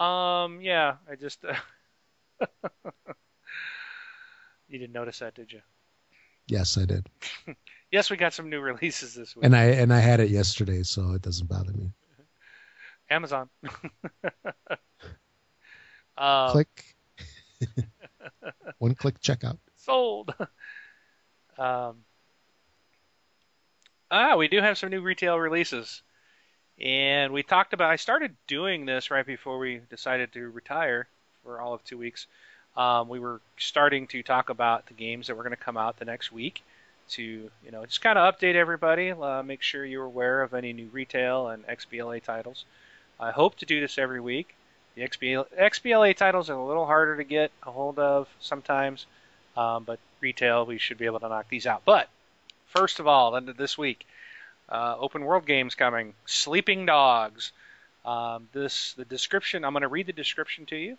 Um, 0.08 0.60
yeah, 0.62 0.96
I 1.10 1.16
just. 1.16 1.44
you 4.68 4.80
didn't 4.80 4.94
notice 4.94 5.20
that, 5.20 5.36
did 5.36 5.52
you? 5.52 5.62
Yes, 6.48 6.78
I 6.78 6.86
did. 6.86 7.08
Yes, 7.92 8.10
we 8.10 8.18
got 8.18 8.34
some 8.34 8.50
new 8.50 8.60
releases 8.60 9.14
this 9.14 9.36
week. 9.36 9.46
And 9.46 9.56
I 9.56 9.66
and 9.66 9.94
I 9.94 10.00
had 10.00 10.20
it 10.20 10.30
yesterday, 10.30 10.82
so 10.84 11.14
it 11.14 11.22
doesn't 11.22 11.48
bother 11.48 11.74
me. 11.74 11.92
Amazon. 13.12 13.50
um, 16.18 16.52
click. 16.52 16.96
One 18.80 18.96
click 18.96 19.20
checkout. 19.22 19.58
sold. 19.78 20.34
um, 21.58 21.98
ah, 24.10 24.36
we 24.38 24.48
do 24.48 24.62
have 24.62 24.78
some 24.78 24.90
new 24.90 25.02
retail 25.02 25.38
releases, 25.38 26.02
and 26.80 27.34
we 27.34 27.44
talked 27.44 27.74
about. 27.74 27.92
I 27.92 27.98
started 27.98 28.36
doing 28.48 28.86
this 28.86 29.12
right 29.12 29.26
before 29.26 29.60
we 29.60 29.82
decided 29.90 30.32
to 30.34 30.50
retire 30.50 31.08
for 31.44 31.60
all 31.60 31.74
of 31.74 31.84
two 31.84 31.98
weeks. 31.98 32.28
Um, 32.78 33.10
we 33.10 33.20
were 33.20 33.42
starting 33.58 34.08
to 34.08 34.24
talk 34.24 34.50
about 34.50 34.88
the 34.88 34.94
games 34.94 35.28
that 35.28 35.36
were 35.36 35.44
going 35.44 35.52
to 35.52 35.58
come 35.58 35.76
out 35.76 36.00
the 36.00 36.06
next 36.06 36.32
week 36.32 36.64
to, 37.10 37.22
you 37.22 37.72
know, 37.72 37.86
just 37.86 38.02
kind 38.02 38.18
of 38.18 38.34
update 38.34 38.56
everybody, 38.56 39.12
uh, 39.12 39.44
make 39.44 39.62
sure 39.62 39.84
you're 39.84 40.06
aware 40.06 40.42
of 40.42 40.54
any 40.54 40.72
new 40.72 40.88
retail 40.94 41.50
and 41.50 41.68
XBLA 41.68 42.24
titles. 42.24 42.64
I 43.22 43.30
hope 43.30 43.58
to 43.58 43.68
do 43.68 43.80
this 43.80 44.00
every 44.00 44.20
week. 44.20 44.56
The 44.96 45.04
XBLA, 45.04 45.46
XBLA 45.58 46.16
titles 46.16 46.50
are 46.50 46.56
a 46.56 46.66
little 46.66 46.88
harder 46.88 47.18
to 47.18 47.24
get 47.24 47.52
a 47.62 47.72
hold 47.72 48.00
of 48.00 48.28
sometimes, 48.40 49.06
um, 49.56 49.84
but 49.84 50.00
retail 50.20 50.66
we 50.66 50.80
should 50.80 50.98
be 50.98 51.06
able 51.06 51.20
to 51.20 51.30
knock 51.30 51.48
these 51.48 51.68
out. 51.68 51.84
But 51.86 52.10
first 52.70 53.00
of 53.00 53.06
all, 53.06 53.36
into 53.36 53.54
this 53.54 53.78
week, 53.78 54.08
uh, 54.70 54.96
open 55.00 55.24
world 55.24 55.46
games 55.46 55.76
coming. 55.76 56.14
Sleeping 56.26 56.88
Dogs. 56.88 57.52
Um, 58.04 58.50
this 58.54 58.94
the 58.94 59.06
description. 59.06 59.64
I'm 59.64 59.74
going 59.74 59.82
to 59.82 59.88
read 59.88 60.08
the 60.08 60.14
description 60.14 60.66
to 60.68 60.76
you. 60.76 60.98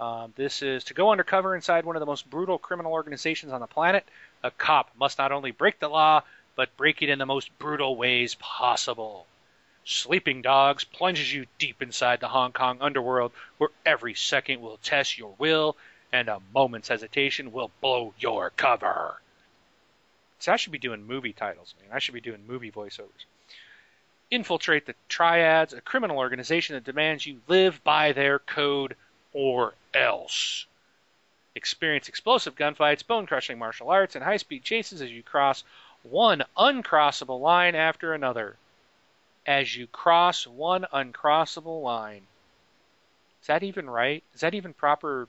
Um, 0.00 0.32
this 0.36 0.62
is 0.62 0.84
to 0.84 0.94
go 0.94 1.10
undercover 1.10 1.54
inside 1.54 1.84
one 1.84 1.94
of 1.94 2.00
the 2.00 2.06
most 2.06 2.30
brutal 2.30 2.56
criminal 2.56 2.92
organizations 2.92 3.52
on 3.52 3.60
the 3.60 3.66
planet. 3.66 4.08
A 4.42 4.50
cop 4.50 4.90
must 4.98 5.18
not 5.18 5.30
only 5.30 5.50
break 5.50 5.78
the 5.78 5.88
law, 5.88 6.22
but 6.56 6.74
break 6.78 7.02
it 7.02 7.10
in 7.10 7.18
the 7.18 7.26
most 7.26 7.56
brutal 7.58 7.96
ways 7.96 8.34
possible. 8.36 9.26
Sleeping 9.84 10.42
Dogs 10.42 10.84
plunges 10.84 11.32
you 11.32 11.46
deep 11.58 11.80
inside 11.80 12.20
the 12.20 12.28
Hong 12.28 12.52
Kong 12.52 12.78
underworld, 12.80 13.32
where 13.58 13.70
every 13.84 14.14
second 14.14 14.60
will 14.60 14.76
test 14.78 15.18
your 15.18 15.34
will, 15.38 15.76
and 16.12 16.28
a 16.28 16.42
moment's 16.52 16.88
hesitation 16.88 17.50
will 17.50 17.70
blow 17.80 18.14
your 18.18 18.50
cover. 18.50 19.20
So 20.38 20.52
I 20.52 20.56
should 20.56 20.72
be 20.72 20.78
doing 20.78 21.06
movie 21.06 21.32
titles, 21.32 21.74
man. 21.80 21.90
I 21.92 21.98
should 21.98 22.14
be 22.14 22.20
doing 22.20 22.46
movie 22.46 22.70
voiceovers. 22.70 23.24
Infiltrate 24.30 24.86
the 24.86 24.94
Triads, 25.08 25.72
a 25.72 25.80
criminal 25.80 26.18
organization 26.18 26.74
that 26.74 26.84
demands 26.84 27.26
you 27.26 27.40
live 27.48 27.82
by 27.82 28.12
their 28.12 28.38
code 28.38 28.96
or 29.32 29.74
else. 29.92 30.66
Experience 31.54 32.08
explosive 32.08 32.54
gunfights, 32.54 33.06
bone 33.06 33.26
crushing 33.26 33.58
martial 33.58 33.90
arts, 33.90 34.14
and 34.14 34.24
high 34.24 34.36
speed 34.36 34.62
chases 34.62 35.02
as 35.02 35.10
you 35.10 35.22
cross 35.22 35.64
one 36.02 36.44
uncrossable 36.56 37.40
line 37.40 37.74
after 37.74 38.14
another. 38.14 38.56
As 39.50 39.76
you 39.76 39.88
cross 39.88 40.46
one 40.46 40.86
uncrossable 40.94 41.82
line. 41.82 42.22
Is 43.40 43.48
that 43.48 43.64
even 43.64 43.90
right? 43.90 44.22
Is 44.32 44.42
that 44.42 44.54
even 44.54 44.72
proper 44.72 45.26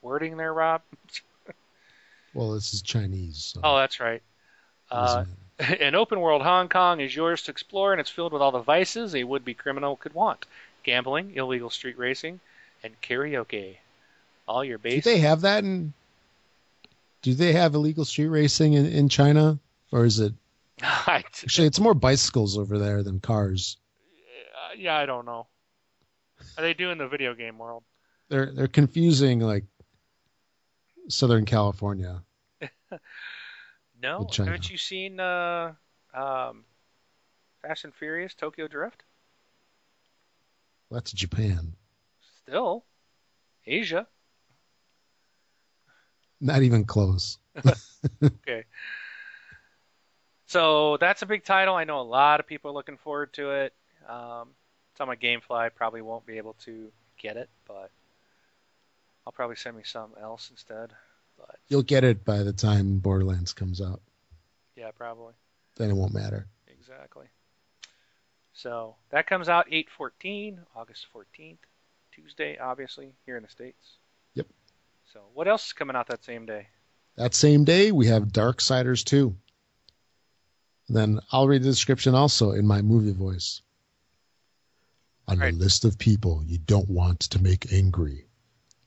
wording 0.00 0.38
there, 0.38 0.54
Rob? 0.54 0.80
Well, 2.34 2.52
this 2.52 2.72
is 2.72 2.82
Chinese. 2.82 3.52
So 3.52 3.60
Oh, 3.64 3.76
that's 3.78 4.00
right. 4.00 4.22
Uh, 4.90 5.24
an 5.58 5.94
open 5.94 6.20
world 6.20 6.42
Hong 6.42 6.68
Kong 6.68 7.00
is 7.00 7.16
yours 7.16 7.42
to 7.42 7.50
explore, 7.50 7.92
and 7.92 8.00
it's 8.00 8.10
filled 8.10 8.32
with 8.32 8.42
all 8.42 8.52
the 8.52 8.60
vices 8.60 9.14
a 9.14 9.24
would 9.24 9.44
be 9.44 9.54
criminal 9.54 9.96
could 9.96 10.14
want 10.14 10.46
gambling, 10.84 11.34
illegal 11.34 11.68
street 11.68 11.98
racing, 11.98 12.38
and 12.82 12.98
karaoke. 13.02 13.76
All 14.46 14.62
your 14.62 14.78
bases. 14.78 15.04
do 15.04 15.10
they 15.10 15.18
have 15.20 15.40
that 15.40 15.64
in? 15.64 15.92
Do 17.22 17.34
they 17.34 17.52
have 17.54 17.74
illegal 17.74 18.04
street 18.04 18.28
racing 18.28 18.74
in, 18.74 18.86
in 18.86 19.08
China, 19.08 19.58
or 19.90 20.04
is 20.04 20.20
it 20.20 20.32
actually 21.06 21.66
it's 21.66 21.80
more 21.80 21.94
bicycles 21.94 22.56
over 22.56 22.78
there 22.78 23.02
than 23.02 23.20
cars? 23.20 23.78
uh, 24.54 24.74
yeah, 24.76 24.96
I 24.96 25.06
don't 25.06 25.26
know. 25.26 25.46
Are 26.56 26.62
they 26.62 26.74
doing 26.74 26.98
the 26.98 27.08
video 27.08 27.34
game 27.34 27.58
world? 27.58 27.84
They're 28.28 28.52
they're 28.52 28.68
confusing 28.68 29.40
like 29.40 29.64
Southern 31.08 31.44
California. 31.44 32.22
No. 34.00 34.28
Haven't 34.36 34.70
you 34.70 34.78
seen 34.78 35.18
uh, 35.18 35.72
um, 36.14 36.64
Fast 37.62 37.84
and 37.84 37.94
Furious 37.94 38.34
Tokyo 38.34 38.68
Drift? 38.68 39.02
That's 40.90 41.12
Japan. 41.12 41.74
Still, 42.42 42.84
Asia. 43.66 44.06
Not 46.40 46.62
even 46.62 46.84
close. 46.84 47.38
okay. 48.22 48.64
So 50.48 50.96
that's 50.96 51.20
a 51.20 51.26
big 51.26 51.44
title. 51.44 51.74
I 51.74 51.84
know 51.84 52.00
a 52.00 52.02
lot 52.02 52.40
of 52.40 52.46
people 52.46 52.70
are 52.70 52.74
looking 52.74 52.96
forward 52.96 53.34
to 53.34 53.50
it. 53.50 53.74
Um, 54.08 54.48
some 54.96 55.10
of 55.10 55.18
GameFly 55.18 55.74
probably 55.74 56.00
won't 56.00 56.24
be 56.24 56.38
able 56.38 56.54
to 56.64 56.90
get 57.18 57.36
it, 57.36 57.50
but 57.66 57.90
I'll 59.26 59.32
probably 59.32 59.56
send 59.56 59.76
me 59.76 59.82
some 59.84 60.12
else 60.20 60.48
instead. 60.50 60.90
But 61.36 61.56
You'll 61.68 61.82
get 61.82 62.02
it 62.02 62.24
by 62.24 62.38
the 62.38 62.54
time 62.54 62.98
Borderlands 62.98 63.52
comes 63.52 63.82
out. 63.82 64.00
yeah, 64.74 64.90
probably. 64.96 65.34
Then 65.76 65.90
it 65.90 65.94
won't 65.94 66.14
matter. 66.14 66.46
Exactly. 66.66 67.26
So 68.54 68.96
that 69.10 69.26
comes 69.26 69.50
out 69.50 69.68
8/14, 69.70 70.58
August 70.74 71.06
14th, 71.14 71.58
Tuesday, 72.10 72.56
obviously 72.58 73.12
here 73.26 73.36
in 73.36 73.42
the 73.42 73.50
states. 73.50 73.98
Yep. 74.32 74.46
So 75.12 75.20
what 75.34 75.46
else 75.46 75.66
is 75.66 75.72
coming 75.74 75.94
out 75.94 76.08
that 76.08 76.24
same 76.24 76.46
day? 76.46 76.68
That 77.16 77.34
same 77.34 77.64
day, 77.64 77.92
we 77.92 78.06
have 78.06 78.24
Darksiders 78.28 79.04
2. 79.04 79.36
Then 80.88 81.20
I'll 81.32 81.48
read 81.48 81.62
the 81.62 81.70
description 81.70 82.14
also 82.14 82.52
in 82.52 82.66
my 82.66 82.80
movie 82.82 83.12
voice. 83.12 83.60
On 85.26 85.38
Right. 85.38 85.52
the 85.52 85.58
list 85.58 85.84
of 85.84 85.98
people 85.98 86.42
you 86.46 86.58
don't 86.58 86.88
want 86.88 87.20
to 87.20 87.42
make 87.42 87.72
angry, 87.72 88.26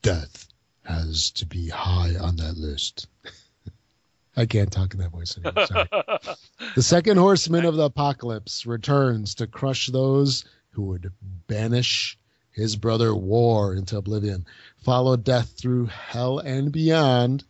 death 0.02 0.48
has 0.84 1.30
to 1.32 1.46
be 1.46 1.70
high 1.70 2.16
on 2.16 2.38
that 2.38 2.58
list. 2.58 3.08
I 4.36 4.46
can't 4.46 4.72
talk 4.72 4.94
in 4.94 5.00
that 5.02 5.12
voice 5.12 5.38
anymore. 5.38 5.68
Sorry. 5.68 5.90
the 6.76 6.82
second 6.82 7.18
horseman 7.18 7.66
of 7.66 7.76
the 7.76 7.84
apocalypse 7.84 8.66
returns 8.66 9.36
to 9.36 9.46
crush 9.46 9.88
those 9.88 10.46
who 10.72 10.84
would 10.84 11.12
banish 11.48 12.18
his 12.52 12.76
brother 12.76 13.14
War 13.14 13.76
into 13.76 13.98
oblivion, 13.98 14.46
follow 14.78 15.16
death 15.18 15.54
through 15.58 15.86
hell 15.88 16.40
and 16.40 16.72
beyond 16.72 17.44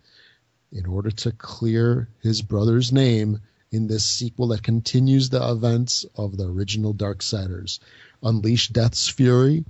in 0.71 0.85
order 0.85 1.11
to 1.11 1.31
clear 1.31 2.09
his 2.21 2.41
brother's 2.41 2.91
name 2.91 3.39
in 3.71 3.87
this 3.87 4.03
sequel 4.03 4.47
that 4.47 4.63
continues 4.63 5.29
the 5.29 5.51
events 5.51 6.05
of 6.15 6.37
the 6.37 6.45
original 6.45 6.93
Darksiders. 6.93 7.79
Unleash 8.21 8.69
Death's 8.69 9.07
fury 9.07 9.63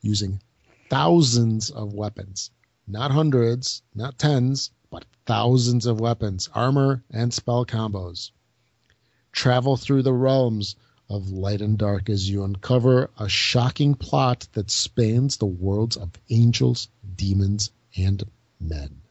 using 0.00 0.40
thousands 0.88 1.70
of 1.70 1.92
weapons. 1.92 2.50
Not 2.86 3.10
hundreds, 3.10 3.82
not 3.94 4.18
tens, 4.18 4.70
but 4.90 5.04
thousands 5.26 5.86
of 5.86 6.00
weapons, 6.00 6.48
armor, 6.54 7.02
and 7.10 7.34
spell 7.34 7.66
combos. 7.66 8.30
Travel 9.32 9.76
through 9.76 10.02
the 10.02 10.12
realms 10.12 10.76
of 11.08 11.30
light 11.30 11.60
and 11.60 11.76
dark 11.76 12.08
as 12.08 12.28
you 12.30 12.44
uncover 12.44 13.10
a 13.18 13.28
shocking 13.28 13.94
plot 13.94 14.46
that 14.52 14.70
spans 14.70 15.36
the 15.36 15.46
worlds 15.46 15.96
of 15.96 16.10
angels, 16.30 16.88
demons, 17.16 17.70
and 17.96 18.24
men. 18.60 19.02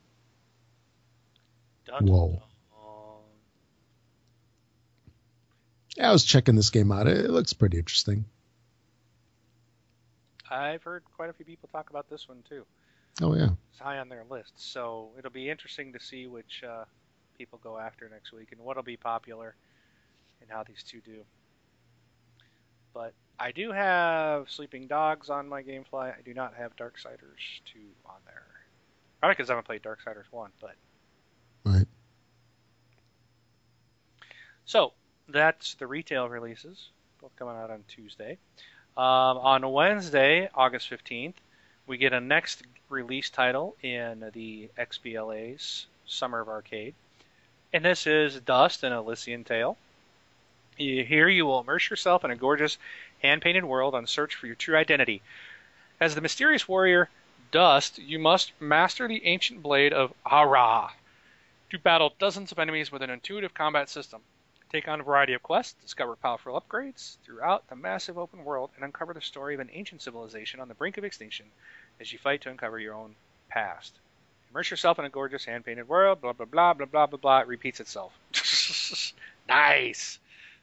Whoa. 2.01 2.41
Dun. 5.95 6.05
I 6.05 6.11
was 6.11 6.23
checking 6.23 6.55
this 6.55 6.69
game 6.69 6.91
out. 6.91 7.07
It 7.07 7.29
looks 7.29 7.53
pretty 7.53 7.77
interesting. 7.77 8.25
I've 10.49 10.83
heard 10.83 11.03
quite 11.15 11.29
a 11.29 11.33
few 11.33 11.45
people 11.45 11.69
talk 11.71 11.89
about 11.89 12.09
this 12.09 12.27
one 12.27 12.43
too. 12.47 12.65
Oh 13.21 13.35
yeah. 13.35 13.49
It's 13.71 13.79
high 13.79 13.99
on 13.99 14.09
their 14.09 14.25
list, 14.29 14.53
so 14.55 15.09
it'll 15.17 15.31
be 15.31 15.49
interesting 15.49 15.93
to 15.93 15.99
see 15.99 16.27
which 16.27 16.63
uh, 16.67 16.85
people 17.37 17.59
go 17.63 17.77
after 17.77 18.09
next 18.09 18.31
week 18.33 18.49
and 18.51 18.61
what'll 18.61 18.83
be 18.83 18.97
popular 18.97 19.55
and 20.41 20.49
how 20.49 20.63
these 20.63 20.83
two 20.83 21.01
do. 21.01 21.23
But 22.93 23.13
I 23.39 23.51
do 23.51 23.71
have 23.71 24.49
Sleeping 24.49 24.87
Dogs 24.87 25.29
on 25.29 25.49
my 25.49 25.63
GameFly. 25.63 26.17
I 26.17 26.21
do 26.23 26.33
not 26.33 26.53
have 26.55 26.75
Darksiders 26.77 27.61
2 27.73 27.79
on 28.05 28.15
there. 28.25 28.43
Probably 29.19 29.33
because 29.33 29.49
I 29.49 29.53
haven't 29.53 29.65
played 29.65 29.83
Darksiders 29.83 30.31
1, 30.31 30.51
but 30.61 30.75
Right. 31.65 31.87
So 34.65 34.93
that's 35.27 35.75
the 35.75 35.87
retail 35.87 36.29
releases, 36.29 36.89
both 37.21 37.35
coming 37.37 37.55
out 37.55 37.71
on 37.71 37.83
Tuesday. 37.87 38.37
Um, 38.97 39.37
on 39.37 39.71
Wednesday, 39.71 40.49
August 40.55 40.89
15th, 40.89 41.33
we 41.87 41.97
get 41.97 42.13
a 42.13 42.21
next 42.21 42.63
release 42.89 43.29
title 43.29 43.75
in 43.81 44.31
the 44.33 44.69
XBLA's 44.77 45.87
Summer 46.05 46.39
of 46.39 46.49
Arcade. 46.49 46.93
And 47.73 47.83
this 47.83 48.07
is 48.07 48.39
Dust 48.39 48.83
An 48.83 48.93
Elysian 48.93 49.43
Tail. 49.43 49.77
Here 50.77 51.27
you 51.27 51.45
will 51.45 51.59
immerse 51.59 51.89
yourself 51.89 52.23
in 52.23 52.31
a 52.31 52.35
gorgeous 52.35 52.77
hand 53.21 53.41
painted 53.41 53.65
world 53.65 53.95
on 53.95 54.07
search 54.07 54.35
for 54.35 54.45
your 54.45 54.55
true 54.55 54.77
identity. 54.77 55.21
As 55.99 56.15
the 56.15 56.21
mysterious 56.21 56.67
warrior 56.67 57.09
Dust, 57.51 57.99
you 57.99 58.19
must 58.19 58.51
master 58.59 59.07
the 59.07 59.25
ancient 59.25 59.61
blade 59.61 59.93
of 59.93 60.13
Ahrah 60.25 60.91
to 61.69 61.79
battle 61.79 62.13
dozens 62.19 62.51
of 62.51 62.59
enemies 62.59 62.91
with 62.91 63.01
an 63.01 63.09
intuitive 63.09 63.53
combat 63.53 63.89
system. 63.89 64.21
Take 64.75 64.89
on 64.89 64.99
a 64.99 65.03
variety 65.03 65.31
of 65.31 65.41
quests, 65.41 65.81
discover 65.81 66.17
powerful 66.17 66.59
upgrades 66.59 67.15
throughout 67.23 67.65
the 67.69 67.77
massive 67.77 68.17
open 68.17 68.43
world, 68.43 68.71
and 68.75 68.83
uncover 68.83 69.13
the 69.13 69.21
story 69.21 69.53
of 69.53 69.61
an 69.61 69.69
ancient 69.71 70.01
civilization 70.01 70.59
on 70.59 70.67
the 70.67 70.73
brink 70.73 70.97
of 70.97 71.05
extinction 71.05 71.45
as 72.01 72.11
you 72.11 72.19
fight 72.19 72.41
to 72.41 72.49
uncover 72.49 72.77
your 72.77 72.93
own 72.93 73.15
past. 73.47 73.93
Immerse 74.51 74.69
yourself 74.69 74.99
in 74.99 75.05
a 75.05 75.09
gorgeous 75.09 75.45
hand 75.45 75.63
painted 75.63 75.87
world, 75.87 76.19
blah, 76.19 76.33
blah, 76.33 76.45
blah, 76.45 76.73
blah, 76.73 76.87
blah, 76.87 77.05
blah, 77.05 77.17
blah. 77.17 77.39
It 77.39 77.47
repeats 77.47 77.79
itself. 77.79 78.11
nice. 79.47 80.19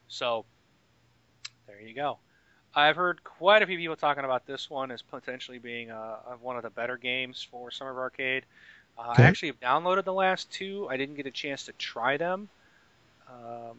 So, 0.08 0.44
there 1.66 1.80
you 1.80 1.94
go. 1.94 2.18
I've 2.74 2.96
heard 2.96 3.24
quite 3.24 3.62
a 3.62 3.66
few 3.66 3.78
people 3.78 3.96
talking 3.96 4.26
about 4.26 4.44
this 4.46 4.68
one 4.68 4.90
as 4.90 5.00
potentially 5.00 5.58
being 5.58 5.90
uh, 5.90 6.16
one 6.42 6.58
of 6.58 6.64
the 6.64 6.70
better 6.70 6.98
games 6.98 7.48
for 7.50 7.70
Summer 7.70 7.92
of 7.92 7.96
Arcade. 7.96 8.44
Uh, 8.98 9.12
Okay. 9.12 9.22
I 9.22 9.26
actually 9.26 9.48
have 9.48 9.60
downloaded 9.60 10.04
the 10.04 10.12
last 10.12 10.52
two. 10.52 10.86
I 10.90 10.98
didn't 10.98 11.14
get 11.14 11.24
a 11.24 11.30
chance 11.30 11.64
to 11.64 11.72
try 11.72 12.18
them. 12.18 12.50
Um, 13.26 13.78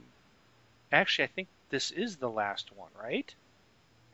actually, 0.94 1.26
I 1.26 1.28
think 1.28 1.48
this 1.70 1.92
is 1.92 2.18
the 2.18 2.30
last 2.30 2.72
one, 2.76 2.92
right? 3.02 3.34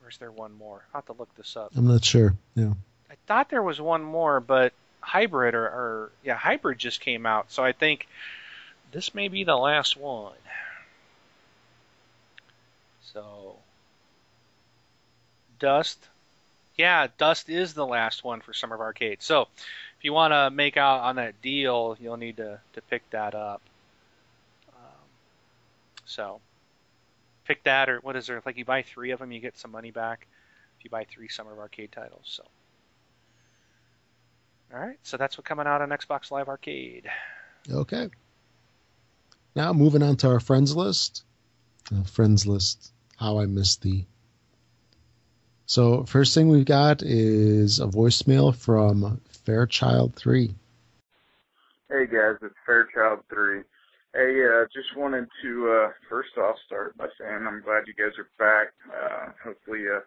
Or 0.04 0.10
is 0.10 0.18
there 0.18 0.32
one 0.32 0.54
more? 0.58 0.86
I'll 0.94 1.02
have 1.02 1.06
to 1.08 1.14
look 1.14 1.34
this 1.36 1.56
up. 1.58 1.72
I'm 1.76 1.88
not 1.88 2.04
sure. 2.04 2.36
Yeah. 2.56 2.74
I 3.10 3.16
thought 3.28 3.50
there 3.50 3.64
was 3.64 3.82
one 3.82 4.04
more, 4.04 4.40
but 4.40 4.74
hybrid 5.02 5.56
or, 5.56 5.66
or 5.66 6.12
yeah, 6.24 6.36
hybrid 6.36 6.78
just 6.78 7.02
came 7.02 7.26
out, 7.26 7.52
so 7.52 7.64
I 7.64 7.72
think 7.72 8.08
this 8.92 9.14
may 9.14 9.28
be 9.28 9.44
the 9.44 9.56
last 9.56 9.98
one. 9.98 10.34
So, 13.14 13.56
Dust, 15.60 15.98
yeah, 16.78 17.08
Dust 17.18 17.50
is 17.50 17.74
the 17.74 17.86
last 17.86 18.24
one 18.24 18.42
for 18.42 18.54
Summer 18.54 18.76
of 18.76 18.82
Arcade. 18.82 19.22
So, 19.22 19.48
if 19.98 20.04
you 20.04 20.14
want 20.14 20.32
to 20.34 20.50
make 20.50 20.78
out 20.78 21.02
on 21.02 21.16
that 21.16 21.42
deal, 21.42 21.98
you'll 22.00 22.18
need 22.18 22.38
to 22.38 22.60
to 22.74 22.82
pick 22.84 23.10
that 23.10 23.36
up. 23.36 23.62
Um, 24.70 25.08
so, 26.06 26.40
pick 27.50 27.64
that, 27.64 27.90
or 27.90 27.98
what 28.02 28.16
is 28.16 28.28
there? 28.28 28.42
Like 28.46 28.58
you 28.58 28.64
buy 28.64 28.84
three 28.84 29.10
of 29.10 29.20
them, 29.20 29.32
you 29.32 29.40
get 29.40 29.58
some 29.58 29.72
money 29.72 29.90
back. 29.90 30.28
If 30.78 30.86
you 30.86 30.92
buy 30.92 31.06
three 31.06 31.28
Summer 31.28 31.52
of 31.52 31.60
Arcade 31.60 31.92
titles, 31.92 32.26
so. 32.26 32.44
All 34.72 34.80
right, 34.80 35.00
so 35.02 35.18
that's 35.18 35.36
what 35.36 35.46
coming 35.46 35.66
out 35.66 35.82
on 35.82 35.90
Xbox 35.90 36.30
Live 36.30 36.48
Arcade. 36.48 37.10
Okay. 37.70 38.10
Now 39.56 39.74
moving 39.74 40.04
on 40.04 40.16
to 40.18 40.30
our 40.30 40.40
friends 40.40 40.76
list. 40.76 41.24
Uh, 41.94 42.04
friends 42.04 42.46
list. 42.46 42.94
How 43.18 43.40
I 43.40 43.48
missed 43.48 43.82
thee. 43.82 44.06
So 45.66 46.04
first 46.04 46.36
thing 46.36 46.50
we've 46.50 46.64
got 46.64 47.02
is 47.02 47.80
a 47.80 47.88
voicemail 47.88 48.56
from 48.56 49.20
Fairchild 49.46 50.16
Three. 50.16 50.54
Hey 51.90 52.06
guys, 52.06 52.36
it's 52.44 52.56
Fairchild 52.66 53.22
Three. 53.28 53.64
Hey, 54.16 54.42
uh, 54.42 54.66
just 54.74 54.98
wanted 54.98 55.28
to 55.44 55.70
uh, 55.70 55.90
first 56.10 56.36
off 56.42 56.56
start 56.66 56.98
by 56.98 57.06
saying 57.22 57.46
I'm 57.46 57.62
glad 57.62 57.86
you 57.86 57.94
guys 57.94 58.18
are 58.18 58.34
back. 58.42 58.74
Uh, 58.90 59.32
hopefully, 59.44 59.86
uh, 59.86 60.00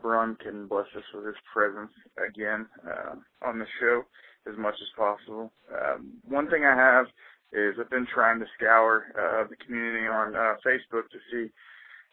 Braun 0.00 0.36
can 0.36 0.66
bless 0.66 0.86
us 0.96 1.04
with 1.12 1.26
his 1.26 1.36
presence 1.52 1.92
again 2.16 2.64
uh, 2.80 3.14
on 3.46 3.58
the 3.58 3.66
show 3.78 4.04
as 4.50 4.56
much 4.56 4.72
as 4.80 4.88
possible. 4.96 5.52
Um, 5.68 6.14
one 6.26 6.48
thing 6.48 6.64
I 6.64 6.74
have 6.74 7.04
is 7.52 7.76
I've 7.78 7.90
been 7.90 8.06
trying 8.06 8.40
to 8.40 8.46
scour 8.56 9.12
uh, 9.12 9.46
the 9.46 9.56
community 9.56 10.06
on 10.06 10.34
uh, 10.34 10.56
Facebook 10.64 11.12
to 11.12 11.20
see 11.30 11.52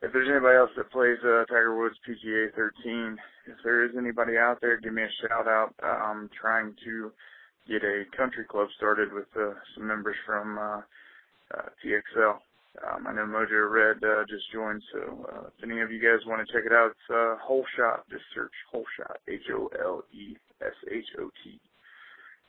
if 0.02 0.12
there's 0.12 0.28
anybody 0.28 0.58
else 0.58 0.72
that 0.76 0.92
plays 0.92 1.20
uh, 1.24 1.48
Tiger 1.48 1.80
Woods 1.80 1.96
PGA 2.04 2.54
13. 2.54 3.18
If 3.48 3.56
there 3.64 3.86
is 3.86 3.92
anybody 3.98 4.36
out 4.38 4.60
there, 4.60 4.78
give 4.82 4.92
me 4.92 5.04
a 5.04 5.16
shout 5.24 5.48
out. 5.48 5.74
I'm 5.82 6.30
trying 6.36 6.76
to 6.84 7.14
get 7.66 7.84
a 7.84 8.04
country 8.18 8.44
club 8.44 8.68
started 8.76 9.14
with 9.14 9.28
uh, 9.40 9.54
some 9.74 9.88
members 9.88 10.18
from 10.26 10.58
uh, 10.60 10.82
TXL. 11.84 12.38
Um, 12.88 13.08
I 13.08 13.14
know 13.14 13.26
Mojo 13.26 13.70
Red 13.70 14.04
uh, 14.04 14.24
just 14.30 14.52
joined, 14.54 14.84
so 14.94 15.28
uh, 15.34 15.48
if 15.48 15.64
any 15.64 15.82
of 15.82 15.92
you 15.92 16.00
guys 16.00 16.26
want 16.26 16.46
to 16.46 16.54
check 16.54 16.64
it 16.66 16.72
out, 16.72 16.92
it's 16.92 17.10
uh, 17.10 17.36
Hole 17.42 17.66
Shot. 17.76 18.06
Just 18.10 18.24
search 18.34 18.54
Hole 18.72 18.86
Shot, 18.96 19.18
H-O-L-E-S-H-O-T. 19.28 20.00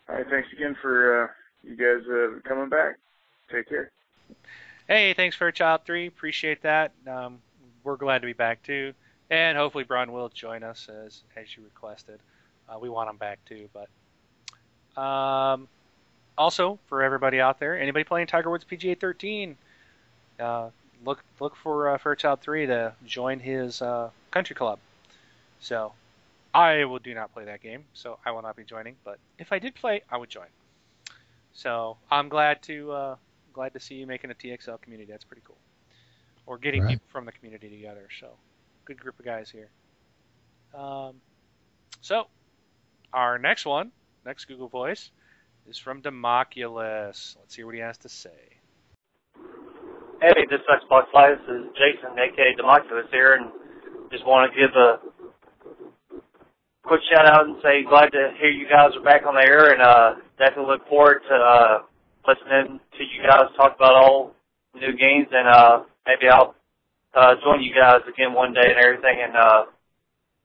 All 0.08 0.14
right, 0.14 0.26
thanks 0.28 0.48
again 0.52 0.76
for 0.80 1.24
uh, 1.24 1.28
you 1.64 1.76
guys 1.76 2.06
uh, 2.08 2.38
coming 2.48 2.68
back. 2.68 2.98
Take 3.50 3.68
care. 3.68 3.90
Hey, 4.86 5.14
thanks 5.14 5.36
Fairchild 5.36 5.84
Three, 5.84 6.06
appreciate 6.06 6.62
that. 6.62 6.92
Um, 7.06 7.38
we're 7.82 7.96
glad 7.96 8.20
to 8.20 8.26
be 8.26 8.32
back 8.32 8.62
too. 8.62 8.92
and 9.30 9.56
hopefully 9.56 9.84
Brian 9.84 10.12
will 10.12 10.28
join 10.28 10.62
us 10.62 10.88
as 10.88 11.22
as 11.36 11.56
you 11.56 11.64
requested. 11.64 12.20
Uh, 12.68 12.78
we 12.78 12.88
want 12.88 13.10
him 13.10 13.16
back 13.16 13.38
too, 13.46 13.68
but 13.72 15.00
um, 15.00 15.66
also 16.40 16.78
for 16.88 17.02
everybody 17.02 17.38
out 17.38 17.60
there, 17.60 17.78
anybody 17.78 18.02
playing 18.02 18.26
Tiger 18.26 18.50
Woods 18.50 18.64
PGA 18.64 18.98
13, 18.98 19.56
uh, 20.40 20.70
look 21.04 21.22
look 21.38 21.54
for 21.54 21.90
uh, 21.90 21.98
Fairchild 21.98 22.40
3 22.40 22.66
to 22.66 22.94
join 23.06 23.38
his 23.38 23.82
uh, 23.82 24.08
country 24.30 24.56
club. 24.56 24.78
So 25.60 25.92
I 26.54 26.86
will 26.86 26.98
do 26.98 27.14
not 27.14 27.32
play 27.34 27.44
that 27.44 27.62
game, 27.62 27.84
so 27.92 28.18
I 28.24 28.30
will 28.30 28.40
not 28.40 28.56
be 28.56 28.64
joining. 28.64 28.96
But 29.04 29.18
if 29.38 29.52
I 29.52 29.58
did 29.58 29.74
play, 29.74 30.00
I 30.10 30.16
would 30.16 30.30
join. 30.30 30.46
So 31.52 31.98
I'm 32.10 32.30
glad 32.30 32.62
to 32.62 32.90
uh, 32.90 33.16
glad 33.52 33.74
to 33.74 33.80
see 33.80 33.96
you 33.96 34.06
making 34.06 34.30
a 34.30 34.34
TXL 34.34 34.80
community. 34.80 35.12
That's 35.12 35.24
pretty 35.24 35.42
cool. 35.46 35.58
Or 36.46 36.56
getting 36.56 36.82
Right. 36.82 36.92
people 36.92 37.06
from 37.12 37.26
the 37.26 37.32
community 37.32 37.68
together. 37.68 38.08
So 38.18 38.28
good 38.86 38.98
group 38.98 39.18
of 39.18 39.26
guys 39.26 39.50
here. 39.50 39.68
Um, 40.74 41.16
so 42.00 42.28
our 43.12 43.38
next 43.38 43.66
one, 43.66 43.92
next 44.24 44.46
Google 44.46 44.68
Voice, 44.68 45.10
is 45.68 45.78
from 45.78 46.02
Democulus. 46.02 47.36
Let's 47.38 47.54
hear 47.54 47.66
what 47.66 47.74
he 47.74 47.80
has 47.80 47.98
to 47.98 48.08
say. 48.08 48.58
Hey, 50.20 50.46
this 50.50 50.60
is 50.60 50.66
Xbox 50.68 51.04
Live. 51.14 51.38
Is 51.48 51.66
Jason, 51.74 52.18
aka 52.18 52.54
Democulus 52.58 53.10
here, 53.10 53.34
and 53.34 53.50
just 54.10 54.26
want 54.26 54.52
to 54.52 54.58
give 54.58 54.74
a 54.76 54.98
quick 56.84 57.00
shout 57.12 57.26
out 57.26 57.46
and 57.46 57.56
say 57.62 57.84
glad 57.88 58.10
to 58.10 58.34
hear 58.40 58.50
you 58.50 58.66
guys 58.68 58.90
are 58.96 59.04
back 59.04 59.22
on 59.26 59.34
the 59.34 59.46
air, 59.46 59.72
and 59.72 59.82
uh, 59.82 60.14
definitely 60.38 60.72
look 60.72 60.86
forward 60.88 61.22
to 61.28 61.34
uh, 61.34 61.78
listening 62.26 62.80
to 62.98 63.02
you 63.04 63.22
guys 63.26 63.48
talk 63.56 63.76
about 63.76 63.94
all 63.94 64.34
new 64.74 64.92
games, 64.96 65.28
and 65.32 65.48
uh, 65.48 65.84
maybe 66.06 66.28
I'll 66.28 66.54
uh, 67.14 67.34
join 67.42 67.62
you 67.62 67.74
guys 67.74 68.02
again 68.06 68.34
one 68.34 68.52
day 68.52 68.66
and 68.66 68.78
everything. 68.78 69.18
And 69.22 69.36
uh, 69.36 69.62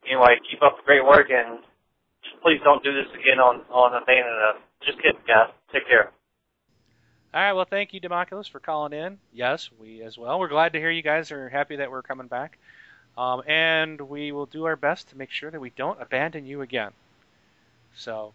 anyway, 0.06 0.38
keep 0.50 0.62
up 0.64 0.78
the 0.78 0.86
great 0.86 1.04
work, 1.04 1.28
and 1.30 1.60
please 2.42 2.62
don't 2.64 2.84
do 2.84 2.94
this 2.94 3.10
again 3.14 3.40
on 3.42 3.66
on 3.70 3.92
Abandon 3.98 4.40
Us. 4.54 4.62
Just 4.84 4.98
kidding, 4.98 5.22
guys. 5.28 5.52
Take 5.72 5.88
care. 5.88 6.12
All 7.34 7.42
right, 7.42 7.54
well, 7.54 7.66
thank 7.70 7.94
you, 7.94 8.00
Democulus, 8.00 8.50
for 8.50 8.60
calling 8.60 8.94
in. 8.94 9.18
Yes, 9.34 9.70
we 9.80 10.02
as 10.04 10.18
well. 10.18 10.40
We're 10.40 10.48
glad 10.48 10.74
to 10.74 10.80
hear 10.80 10.90
you 10.90 11.02
guys 11.02 11.32
are 11.32 11.50
happy 11.50 11.76
that 11.76 11.92
we're 11.92 12.02
coming 12.02 12.28
back. 12.28 12.58
Um, 13.18 13.44
and 13.48 14.00
we 14.00 14.32
will 14.32 14.46
do 14.46 14.66
our 14.66 14.76
best 14.76 15.10
to 15.10 15.18
make 15.18 15.32
sure 15.32 15.52
that 15.52 15.60
we 15.60 15.70
don't 15.70 16.02
abandon 16.02 16.46
you 16.46 16.62
again. 16.62 16.92
So, 17.96 18.34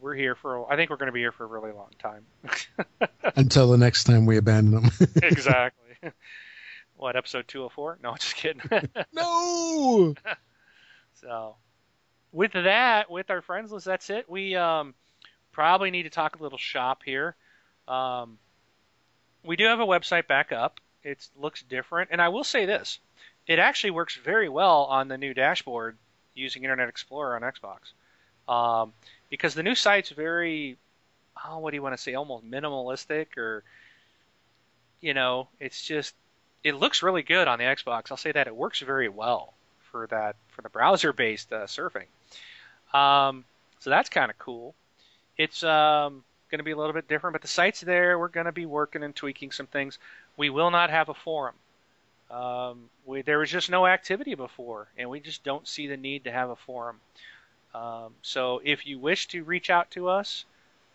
we're 0.00 0.14
here 0.14 0.34
for, 0.34 0.70
I 0.72 0.76
think 0.76 0.90
we're 0.90 0.96
going 0.96 1.08
to 1.08 1.12
be 1.12 1.20
here 1.20 1.32
for 1.32 1.44
a 1.44 1.48
really 1.48 1.72
long 1.72 1.90
time. 1.98 2.24
Until 3.36 3.68
the 3.68 3.78
next 3.78 4.04
time 4.04 4.26
we 4.26 4.36
abandon 4.36 4.82
them. 4.82 4.90
exactly. 5.22 5.84
What, 6.96 7.14
episode 7.14 7.46
204? 7.46 7.98
No, 8.02 8.16
just 8.16 8.34
kidding. 8.34 8.60
no. 9.12 10.14
So, 11.20 11.54
with 12.32 12.52
that, 12.54 13.08
with 13.08 13.30
our 13.30 13.40
friends 13.40 13.70
list, 13.70 13.86
that's 13.86 14.10
it. 14.10 14.28
We 14.28 14.56
um, 14.56 14.94
probably 15.58 15.90
need 15.90 16.04
to 16.04 16.10
talk 16.10 16.38
a 16.38 16.42
little 16.44 16.56
shop 16.56 17.02
here. 17.04 17.34
Um, 17.88 18.38
we 19.44 19.56
do 19.56 19.64
have 19.64 19.80
a 19.80 19.86
website 19.86 20.28
back 20.28 20.52
up. 20.52 20.78
It 21.02 21.26
looks 21.36 21.62
different, 21.62 22.10
and 22.12 22.22
I 22.22 22.28
will 22.28 22.44
say 22.44 22.64
this: 22.64 23.00
it 23.48 23.58
actually 23.58 23.90
works 23.90 24.14
very 24.14 24.48
well 24.48 24.84
on 24.84 25.08
the 25.08 25.18
new 25.18 25.34
dashboard 25.34 25.96
using 26.32 26.62
Internet 26.62 26.88
Explorer 26.88 27.34
on 27.34 27.42
Xbox, 27.42 27.90
um, 28.48 28.92
because 29.30 29.54
the 29.54 29.64
new 29.64 29.74
site's 29.74 30.10
very, 30.10 30.76
oh, 31.44 31.58
what 31.58 31.72
do 31.72 31.76
you 31.76 31.82
want 31.82 31.96
to 31.96 32.00
say, 32.00 32.14
almost 32.14 32.48
minimalistic, 32.48 33.36
or 33.36 33.64
you 35.00 35.12
know, 35.12 35.48
it's 35.58 35.82
just 35.82 36.14
it 36.62 36.76
looks 36.76 37.02
really 37.02 37.24
good 37.24 37.48
on 37.48 37.58
the 37.58 37.64
Xbox. 37.64 38.12
I'll 38.12 38.16
say 38.16 38.30
that 38.30 38.46
it 38.46 38.54
works 38.54 38.78
very 38.78 39.08
well 39.08 39.54
for 39.90 40.06
that 40.06 40.36
for 40.50 40.62
the 40.62 40.68
browser-based 40.68 41.52
uh, 41.52 41.66
surfing. 41.66 42.06
Um, 42.96 43.44
so 43.80 43.90
that's 43.90 44.08
kind 44.08 44.30
of 44.30 44.38
cool. 44.38 44.76
It's 45.38 45.62
um, 45.62 46.24
going 46.50 46.58
to 46.58 46.64
be 46.64 46.72
a 46.72 46.76
little 46.76 46.92
bit 46.92 47.08
different, 47.08 47.32
but 47.32 47.42
the 47.42 47.48
site's 47.48 47.80
there. 47.80 48.18
We're 48.18 48.28
going 48.28 48.46
to 48.46 48.52
be 48.52 48.66
working 48.66 49.02
and 49.02 49.14
tweaking 49.14 49.52
some 49.52 49.66
things. 49.66 49.98
We 50.36 50.50
will 50.50 50.70
not 50.70 50.90
have 50.90 51.08
a 51.08 51.14
forum. 51.14 51.54
Um, 52.30 52.90
we, 53.06 53.22
there 53.22 53.38
was 53.38 53.50
just 53.50 53.70
no 53.70 53.86
activity 53.86 54.34
before, 54.34 54.88
and 54.98 55.08
we 55.08 55.20
just 55.20 55.44
don't 55.44 55.66
see 55.66 55.86
the 55.86 55.96
need 55.96 56.24
to 56.24 56.32
have 56.32 56.50
a 56.50 56.56
forum. 56.56 57.00
Um, 57.74 58.14
so 58.22 58.60
if 58.64 58.86
you 58.86 58.98
wish 58.98 59.28
to 59.28 59.44
reach 59.44 59.70
out 59.70 59.90
to 59.92 60.08
us, 60.08 60.44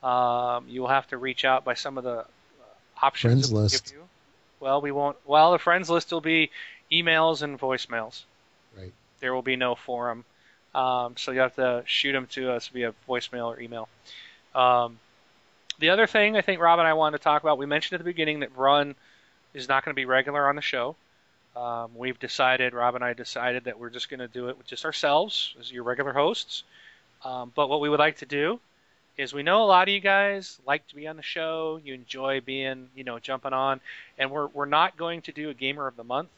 um, 0.04 0.66
you 0.68 0.82
will 0.82 0.90
have 0.90 1.08
to 1.08 1.18
reach 1.18 1.46
out 1.46 1.64
by 1.64 1.74
some 1.74 1.98
of 1.98 2.04
the 2.04 2.20
uh, 2.20 2.26
options 3.02 3.50
Friends 3.50 3.54
list. 3.54 3.86
give 3.86 3.94
you. 3.94 4.04
Well, 4.60 4.82
we 4.82 4.92
won't. 4.92 5.18
Well, 5.26 5.52
the 5.52 5.60
friends 5.60 5.90
list 5.90 6.12
will 6.12 6.22
be 6.22 6.52
emails 6.92 7.42
and 7.42 7.60
voicemails. 7.60 8.24
Right. 8.78 8.94
There 9.20 9.34
will 9.34 9.42
be 9.42 9.56
no 9.56 9.76
forum, 9.76 10.26
um, 10.76 11.16
so 11.18 11.32
you 11.32 11.40
have 11.40 11.56
to 11.56 11.84
shoot 11.86 12.12
them 12.12 12.28
to 12.32 12.52
us 12.52 12.68
via 12.68 12.94
voicemail 13.08 13.48
or 13.48 13.60
email. 13.60 13.88
Um, 14.56 15.00
the 15.80 15.90
other 15.90 16.08
thing 16.08 16.38
I 16.38 16.42
think 16.42 16.62
Rob 16.62 16.80
and 16.80 16.88
I 16.88 16.94
wanted 16.94 17.18
to 17.18 17.24
talk 17.24 17.42
about, 17.42 17.58
we 17.58 17.66
mentioned 17.66 18.00
at 18.00 18.04
the 18.04 18.10
beginning 18.10 18.42
that 18.42 18.56
Run 18.58 18.96
is 19.54 19.68
not 19.68 19.84
going 19.84 19.94
to 19.94 19.96
be 19.96 20.06
regular 20.06 20.48
on 20.48 20.56
the 20.56 20.62
show. 20.62 20.96
Um, 21.56 21.92
we've 21.96 22.20
decided, 22.20 22.74
Rob 22.74 22.96
and 22.96 23.04
I 23.04 23.14
decided 23.14 23.66
that 23.66 23.80
we're 23.80 23.90
just 23.90 24.10
going 24.10 24.20
to 24.20 24.28
do 24.28 24.50
it 24.50 24.58
with 24.58 24.68
just 24.68 24.86
ourselves 24.86 25.54
as 25.60 25.72
your 25.72 25.84
regular 25.84 26.14
hosts. 26.14 26.64
Um, 27.24 27.52
but 27.56 27.70
what 27.70 27.80
we 27.80 27.90
would 27.90 28.00
like 28.00 28.18
to 28.18 28.26
do 28.26 28.60
is 29.18 29.34
we 29.34 29.44
know 29.44 29.64
a 29.64 29.66
lot 29.66 29.88
of 29.88 29.94
you 29.94 30.00
guys 30.00 30.60
like 30.66 30.88
to 30.88 30.96
be 30.96 31.08
on 31.08 31.16
the 31.16 31.24
show. 31.24 31.80
You 31.84 31.94
enjoy 31.94 32.42
being, 32.42 32.90
you 32.96 33.04
know, 33.04 33.20
jumping 33.20 33.54
on, 33.54 33.80
and 34.18 34.32
we're 34.32 34.48
we're 34.48 34.66
not 34.66 34.98
going 34.98 35.22
to 35.24 35.32
do 35.32 35.50
a 35.50 35.54
gamer 35.54 35.86
of 35.86 35.96
the 35.96 36.04
month. 36.04 36.30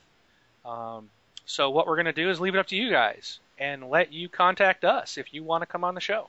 Um, 0.66 1.10
so 1.46 1.70
what 1.70 1.88
we're 1.88 1.96
going 1.96 2.06
to 2.06 2.14
do 2.14 2.30
is 2.30 2.42
leave 2.42 2.56
it 2.56 2.60
up 2.60 2.68
to 2.68 2.76
you 2.76 2.90
guys 2.90 3.40
and 3.58 3.90
let 3.90 4.12
you 4.12 4.28
contact 4.28 4.84
us 4.84 5.18
if 5.18 5.34
you 5.34 5.44
want 5.44 5.62
to 5.62 5.66
come 5.66 5.84
on 5.84 5.96
the 5.96 6.02
show. 6.02 6.28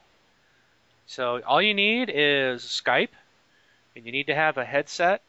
So 1.06 1.40
all 1.46 1.62
you 1.62 1.74
need 1.74 2.10
is 2.12 2.62
Skype, 2.62 3.10
and 3.94 4.04
you 4.04 4.12
need 4.12 4.26
to 4.26 4.34
have 4.34 4.58
a 4.58 4.64
headset 4.64 5.22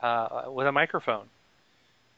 uh, 0.00 0.44
with 0.48 0.66
a 0.66 0.72
microphone. 0.72 1.28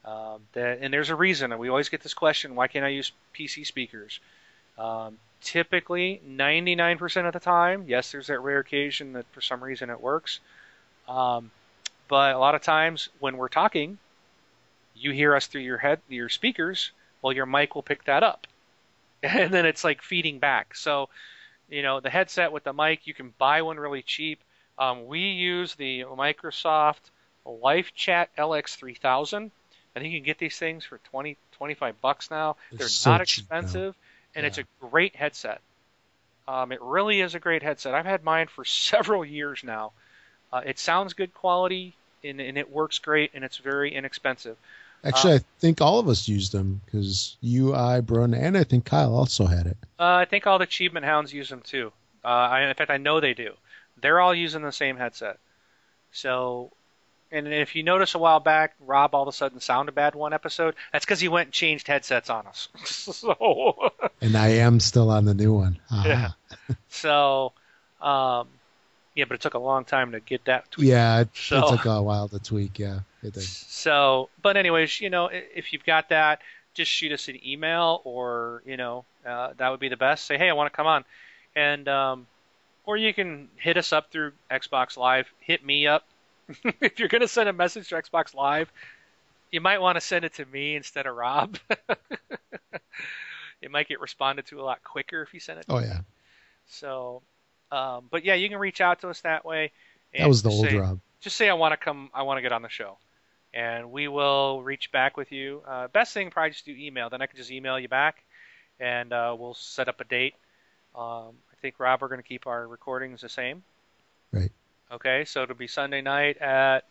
Um, 0.05 0.41
that, 0.53 0.79
and 0.81 0.93
there's 0.93 1.09
a 1.09 1.15
reason, 1.15 1.57
we 1.57 1.69
always 1.69 1.89
get 1.89 2.01
this 2.01 2.13
question: 2.13 2.55
Why 2.55 2.67
can't 2.67 2.85
I 2.85 2.89
use 2.89 3.11
PC 3.33 3.65
speakers? 3.65 4.19
Um, 4.77 5.17
typically, 5.41 6.21
99% 6.27 7.27
of 7.27 7.33
the 7.33 7.39
time, 7.39 7.85
yes, 7.87 8.11
there's 8.11 8.27
that 8.27 8.39
rare 8.39 8.59
occasion 8.59 9.13
that 9.13 9.25
for 9.31 9.41
some 9.41 9.63
reason 9.63 9.89
it 9.89 10.01
works. 10.01 10.39
Um, 11.07 11.51
but 12.07 12.35
a 12.35 12.39
lot 12.39 12.55
of 12.55 12.61
times 12.61 13.09
when 13.19 13.37
we're 13.37 13.47
talking, 13.47 13.97
you 14.95 15.11
hear 15.11 15.35
us 15.35 15.47
through 15.47 15.61
your 15.61 15.77
head, 15.77 16.01
your 16.09 16.29
speakers. 16.29 16.91
Well, 17.21 17.33
your 17.33 17.45
mic 17.45 17.75
will 17.75 17.83
pick 17.83 18.03
that 18.05 18.23
up, 18.23 18.47
and 19.23 19.53
then 19.53 19.65
it's 19.65 19.83
like 19.83 20.01
feeding 20.01 20.39
back. 20.39 20.75
So, 20.75 21.09
you 21.69 21.81
know, 21.81 21.99
the 21.99 22.09
headset 22.09 22.51
with 22.51 22.63
the 22.63 22.73
mic, 22.73 23.07
you 23.07 23.13
can 23.13 23.33
buy 23.37 23.61
one 23.61 23.77
really 23.77 24.01
cheap. 24.01 24.39
Um, 24.77 25.07
we 25.07 25.19
use 25.19 25.75
the 25.75 26.03
Microsoft 26.03 27.11
LifeChat 27.45 28.27
LX3000. 28.37 29.51
I 29.95 29.99
think 29.99 30.11
you 30.13 30.19
can 30.19 30.25
get 30.25 30.39
these 30.39 30.57
things 30.57 30.83
for 30.85 30.97
20, 30.97 31.37
25 31.53 32.01
bucks 32.01 32.29
now. 32.29 32.57
They're 32.71 32.79
They're 32.79 32.87
so 32.89 33.11
not 33.11 33.21
expensive, 33.21 33.95
and 34.35 34.45
it's 34.45 34.57
a 34.57 34.65
great 34.81 35.15
headset. 35.15 35.61
Um, 36.47 36.71
it 36.71 36.81
really 36.81 37.21
is 37.21 37.33
a 37.33 37.39
great 37.39 37.63
headset. 37.63 37.95
I've 37.95 38.05
had 38.05 38.23
mine 38.23 38.47
for 38.47 38.65
several 38.65 39.23
years 39.23 39.63
now. 39.63 39.93
Uh, 40.51 40.61
it 40.65 40.79
sounds 40.79 41.13
good 41.13 41.33
quality, 41.33 41.95
and, 42.23 42.39
and 42.39 42.57
it 42.57 42.69
works 42.69 42.99
great, 42.99 43.31
and 43.33 43.43
it's 43.43 43.57
very 43.57 43.93
inexpensive. 43.93 44.57
Actually, 45.05 45.35
I 45.35 45.39
think 45.59 45.81
all 45.81 45.99
of 45.99 46.09
us 46.09 46.27
used 46.27 46.51
them 46.51 46.81
because 46.85 47.37
you, 47.41 47.75
I, 47.75 48.01
Braun, 48.01 48.33
and 48.33 48.57
I 48.57 48.63
think 48.63 48.85
Kyle 48.85 49.15
also 49.15 49.45
had 49.45 49.67
it. 49.67 49.77
Uh, 49.99 50.03
I 50.15 50.25
think 50.25 50.47
all 50.47 50.57
the 50.57 50.63
Achievement 50.63 51.05
Hounds 51.05 51.31
use 51.33 51.49
them 51.49 51.61
too. 51.61 51.91
Uh, 52.23 52.27
I, 52.27 52.61
in 52.67 52.73
fact, 52.73 52.89
I 52.89 52.97
know 52.97 53.19
they 53.19 53.33
do. 53.33 53.53
They're 54.01 54.19
all 54.19 54.33
using 54.33 54.63
the 54.63 54.71
same 54.71 54.97
headset. 54.97 55.37
So, 56.11 56.71
and 57.31 57.47
if 57.47 57.75
you 57.75 57.83
notice 57.83 58.15
a 58.15 58.17
while 58.17 58.39
back, 58.39 58.73
Rob 58.79 59.13
all 59.13 59.23
of 59.23 59.27
a 59.27 59.31
sudden 59.31 59.59
sounded 59.59 59.93
bad 59.93 60.15
one 60.15 60.33
episode. 60.33 60.75
That's 60.91 61.05
because 61.05 61.19
he 61.19 61.27
went 61.27 61.47
and 61.47 61.53
changed 61.53 61.87
headsets 61.87 62.29
on 62.29 62.47
us. 62.47 62.69
so, 62.85 63.91
And 64.21 64.35
I 64.35 64.47
am 64.47 64.79
still 64.79 65.09
on 65.11 65.25
the 65.25 65.33
new 65.33 65.53
one. 65.53 65.77
Aha. 65.91 66.35
Yeah. 66.67 66.75
so, 66.89 67.53
um, 68.01 68.47
yeah, 69.13 69.25
but 69.27 69.35
it 69.35 69.41
took 69.41 69.53
a 69.53 69.59
long 69.59 69.85
time 69.85 70.11
to 70.13 70.19
get 70.19 70.45
that. 70.45 70.71
tweaked. 70.71 70.89
Yeah, 70.89 71.21
it, 71.21 71.29
So- 71.33 71.67
it 71.67 71.69
took 71.77 71.85
a 71.85 72.01
while 72.01 72.27
to 72.29 72.39
tweak. 72.39 72.79
Yeah, 72.79 72.99
So, 73.43 74.29
but 74.41 74.57
anyways, 74.57 74.99
you 75.01 75.09
know, 75.09 75.29
if 75.31 75.73
you've 75.73 75.85
got 75.85 76.09
that, 76.09 76.41
just 76.73 76.91
shoot 76.91 77.11
us 77.11 77.27
an 77.27 77.39
email, 77.45 78.01
or 78.03 78.61
you 78.65 78.77
know, 78.77 79.05
uh, 79.25 79.53
that 79.57 79.69
would 79.69 79.79
be 79.79 79.89
the 79.89 79.97
best. 79.97 80.25
Say, 80.25 80.37
hey, 80.37 80.49
I 80.49 80.53
want 80.53 80.71
to 80.71 80.75
come 80.75 80.87
on, 80.87 81.05
and 81.55 81.87
um, 81.87 82.27
or 82.85 82.97
you 82.97 83.13
can 83.13 83.47
hit 83.57 83.77
us 83.77 83.93
up 83.93 84.11
through 84.11 84.33
Xbox 84.51 84.97
Live. 84.97 85.27
Hit 85.39 85.65
me 85.65 85.87
up 85.87 86.03
if 86.81 86.99
you're 86.99 87.07
gonna 87.07 87.27
send 87.27 87.49
a 87.49 87.53
message 87.53 87.89
to 87.89 87.95
Xbox 87.95 88.33
Live. 88.35 88.71
You 89.51 89.61
might 89.61 89.79
want 89.79 89.95
to 89.95 90.01
send 90.01 90.25
it 90.25 90.33
to 90.35 90.45
me 90.45 90.75
instead 90.75 91.05
of 91.05 91.15
Rob. 91.15 91.57
it 93.61 93.71
might 93.71 93.87
get 93.87 93.99
responded 94.01 94.45
to 94.47 94.59
a 94.59 94.63
lot 94.63 94.83
quicker 94.83 95.21
if 95.21 95.33
you 95.33 95.39
send 95.39 95.59
it. 95.59 95.67
To 95.67 95.73
Oh 95.75 95.79
me. 95.79 95.85
yeah, 95.87 95.99
So, 96.67 97.21
um, 97.71 98.05
but 98.11 98.25
yeah, 98.25 98.33
you 98.33 98.49
can 98.49 98.57
reach 98.57 98.81
out 98.81 98.99
to 99.01 99.09
us 99.09 99.21
that 99.21 99.45
way. 99.45 99.71
that 100.17 100.27
was 100.27 100.41
the 100.43 100.49
old 100.49 100.67
say, 100.67 100.77
Rob. 100.77 100.99
just 101.21 101.35
say 101.37 101.49
I 101.49 101.53
want 101.53 101.71
to 101.73 101.77
come, 101.77 102.09
I 102.13 102.23
want 102.23 102.37
to 102.37 102.41
get 102.41 102.51
on 102.51 102.61
the 102.63 102.69
show, 102.69 102.97
and 103.55 103.89
we 103.91 104.09
will 104.09 104.61
reach 104.61 104.91
back 104.91 105.15
with 105.15 105.31
you. 105.31 105.63
Uh, 105.65 105.87
best 105.87 106.13
thing 106.13 106.29
probably 106.29 106.51
just 106.51 106.65
do 106.65 106.75
email. 106.77 107.09
Then 107.09 107.21
I 107.21 107.25
can 107.25 107.37
just 107.37 107.49
email 107.49 107.79
you 107.79 107.87
back, 107.87 108.23
and 108.79 109.13
uh, 109.13 109.35
we'll 109.39 109.53
set 109.53 109.87
up 109.87 110.01
a 110.01 110.03
date. 110.03 110.35
Um, 110.93 111.31
I 111.51 111.55
think 111.61 111.79
Rob, 111.79 112.01
we're 112.01 112.09
going 112.09 112.21
to 112.21 112.27
keep 112.27 112.45
our 112.47 112.67
recordings 112.67 113.21
the 113.21 113.29
same. 113.29 113.63
Right. 114.33 114.51
Okay, 114.91 115.23
so 115.25 115.43
it'll 115.43 115.55
be 115.55 115.67
Sunday 115.67 116.01
night 116.01 116.37
at 116.37 116.81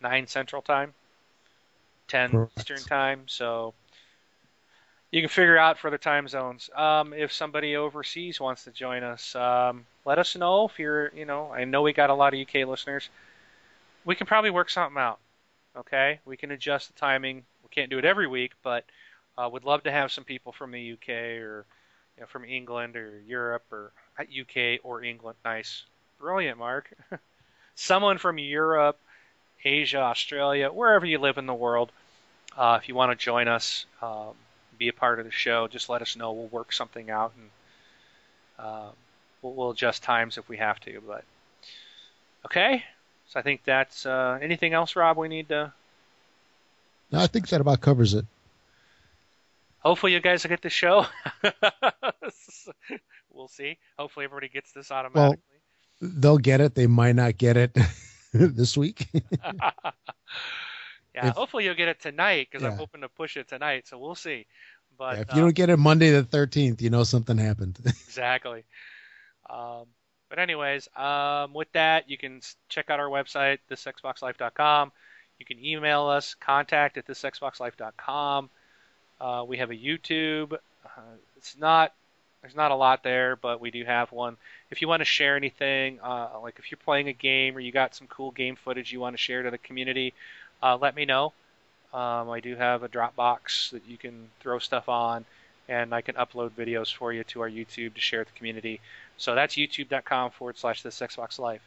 nine 0.00 0.28
Central 0.28 0.62
Time, 0.62 0.94
ten 2.06 2.30
Correct. 2.30 2.52
Eastern 2.58 2.78
Time. 2.78 3.22
So 3.26 3.74
you 5.10 5.20
can 5.20 5.28
figure 5.28 5.58
out 5.58 5.78
for 5.78 5.90
the 5.90 5.98
time 5.98 6.28
zones. 6.28 6.70
Um, 6.76 7.12
if 7.12 7.32
somebody 7.32 7.76
overseas 7.76 8.40
wants 8.40 8.64
to 8.64 8.70
join 8.70 9.02
us, 9.02 9.34
um, 9.34 9.84
let 10.04 10.18
us 10.18 10.36
know. 10.36 10.66
If 10.66 10.78
you're, 10.78 11.12
you 11.14 11.24
know, 11.24 11.50
I 11.50 11.64
know 11.64 11.82
we 11.82 11.92
got 11.92 12.10
a 12.10 12.14
lot 12.14 12.34
of 12.34 12.40
UK 12.40 12.68
listeners. 12.68 13.08
We 14.04 14.14
can 14.14 14.26
probably 14.26 14.50
work 14.50 14.70
something 14.70 14.98
out. 14.98 15.18
Okay, 15.78 16.18
we 16.24 16.36
can 16.36 16.50
adjust 16.50 16.88
the 16.88 16.98
timing. 16.98 17.44
We 17.62 17.68
can't 17.70 17.90
do 17.90 17.98
it 17.98 18.04
every 18.04 18.26
week, 18.26 18.52
but 18.64 18.84
uh, 19.36 19.48
would 19.50 19.64
love 19.64 19.84
to 19.84 19.92
have 19.92 20.10
some 20.10 20.24
people 20.24 20.52
from 20.52 20.72
the 20.72 20.92
UK 20.92 21.08
or 21.40 21.64
you 22.16 22.22
know, 22.22 22.26
from 22.26 22.44
England 22.44 22.96
or 22.96 23.20
Europe 23.26 23.64
or 23.70 23.92
uh, 24.18 24.22
UK 24.24 24.80
or 24.82 25.04
England. 25.04 25.38
Nice, 25.44 25.84
brilliant, 26.18 26.58
Mark. 26.58 26.92
Someone 27.76 28.18
from 28.18 28.38
Europe, 28.38 28.98
Asia, 29.64 30.00
Australia, 30.00 30.68
wherever 30.68 31.06
you 31.06 31.18
live 31.18 31.38
in 31.38 31.46
the 31.46 31.54
world. 31.54 31.92
Uh, 32.56 32.76
if 32.82 32.88
you 32.88 32.96
want 32.96 33.12
to 33.12 33.24
join 33.24 33.46
us, 33.46 33.86
um, 34.02 34.34
be 34.78 34.88
a 34.88 34.92
part 34.92 35.20
of 35.20 35.26
the 35.26 35.30
show, 35.30 35.68
just 35.68 35.88
let 35.88 36.02
us 36.02 36.16
know. 36.16 36.32
We'll 36.32 36.48
work 36.48 36.72
something 36.72 37.08
out 37.08 37.32
and 37.36 37.50
uh, 38.58 38.90
we'll, 39.42 39.54
we'll 39.54 39.70
adjust 39.70 40.02
times 40.02 40.38
if 40.38 40.48
we 40.48 40.56
have 40.56 40.80
to. 40.80 41.00
But 41.06 41.22
okay, 42.46 42.82
so 43.28 43.38
I 43.38 43.42
think 43.42 43.62
that's 43.64 44.06
uh, 44.06 44.38
anything 44.40 44.72
else, 44.72 44.96
Rob. 44.96 45.18
We 45.18 45.28
need 45.28 45.48
to. 45.50 45.72
No, 47.12 47.20
I 47.20 47.26
think 47.26 47.48
that 47.48 47.60
about 47.60 47.80
covers 47.80 48.14
it. 48.14 48.24
Hopefully, 49.80 50.12
you 50.14 50.20
guys 50.20 50.42
will 50.42 50.48
get 50.48 50.62
the 50.62 50.70
show. 50.70 51.06
we'll 53.32 53.48
see. 53.48 53.78
Hopefully, 53.98 54.24
everybody 54.24 54.48
gets 54.48 54.72
this 54.72 54.90
automatically. 54.90 55.42
Well, 56.00 56.10
They'll 56.16 56.38
get 56.38 56.60
it. 56.60 56.74
They 56.74 56.86
might 56.86 57.16
not 57.16 57.36
get 57.36 57.56
it 57.56 57.76
this 58.32 58.76
week. 58.76 59.06
yeah, 59.12 59.72
If- 61.14 61.34
hopefully 61.34 61.64
you'll 61.64 61.74
get 61.74 61.88
it 61.88 62.00
tonight 62.00 62.48
because 62.50 62.64
I'm 62.64 62.76
hoping 62.76 63.02
to 63.02 63.08
push 63.08 63.36
it 63.36 63.48
tonight. 63.48 63.86
So 63.86 63.98
we'll 63.98 64.14
see. 64.14 64.46
But 64.96 65.18
if 65.18 65.30
uh, 65.30 65.36
you 65.36 65.42
don't 65.42 65.54
get 65.54 65.70
it 65.70 65.76
Monday 65.76 66.10
the 66.10 66.24
13th, 66.24 66.80
you 66.80 66.90
know 66.90 67.04
something 67.04 67.36
happened. 67.38 67.78
exactly. 67.84 68.64
Um, 69.48 69.86
but 70.28 70.38
anyways, 70.38 70.88
um, 70.96 71.54
with 71.54 71.70
that, 71.72 72.10
you 72.10 72.18
can 72.18 72.40
check 72.68 72.90
out 72.90 73.00
our 73.00 73.08
website, 73.08 73.58
thisxboxlife.com. 73.70 74.92
You 75.38 75.46
can 75.46 75.64
email 75.64 76.06
us, 76.06 76.34
contact 76.34 76.98
at 76.98 77.06
thisxboxlife.com. 77.06 78.50
Uh, 79.20 79.44
we 79.46 79.58
have 79.58 79.70
a 79.70 79.76
YouTube. 79.76 80.52
Uh, 80.52 81.00
it's 81.36 81.56
not 81.56 81.92
there's 82.42 82.54
not 82.54 82.70
a 82.70 82.74
lot 82.76 83.02
there, 83.02 83.36
but 83.36 83.60
we 83.60 83.70
do 83.70 83.84
have 83.84 84.12
one. 84.12 84.36
If 84.70 84.80
you 84.80 84.88
want 84.88 85.00
to 85.00 85.04
share 85.04 85.36
anything, 85.36 85.98
uh, 86.00 86.38
like 86.40 86.58
if 86.58 86.70
you're 86.70 86.78
playing 86.84 87.08
a 87.08 87.12
game 87.12 87.56
or 87.56 87.60
you 87.60 87.72
got 87.72 87.94
some 87.94 88.06
cool 88.06 88.30
game 88.30 88.56
footage 88.56 88.92
you 88.92 89.00
want 89.00 89.14
to 89.14 89.18
share 89.18 89.42
to 89.42 89.50
the 89.50 89.58
community, 89.58 90.14
uh, 90.62 90.78
let 90.80 90.94
me 90.94 91.04
know. 91.04 91.32
Um, 91.92 92.30
I 92.30 92.40
do 92.40 92.54
have 92.54 92.82
a 92.82 92.88
Dropbox 92.88 93.70
that 93.70 93.82
you 93.88 93.96
can 93.96 94.28
throw 94.40 94.58
stuff 94.58 94.88
on, 94.88 95.24
and 95.68 95.94
I 95.94 96.00
can 96.00 96.14
upload 96.14 96.50
videos 96.50 96.94
for 96.94 97.12
you 97.12 97.24
to 97.24 97.40
our 97.40 97.50
YouTube 97.50 97.94
to 97.94 98.00
share 98.00 98.20
with 98.20 98.28
the 98.28 98.38
community. 98.38 98.80
So 99.18 99.34
that's 99.34 99.54
youtube.com 99.54 100.30
forward 100.30 100.56
slash 100.56 100.82
this 100.82 100.98
Xbox 101.00 101.38
Life. 101.38 101.60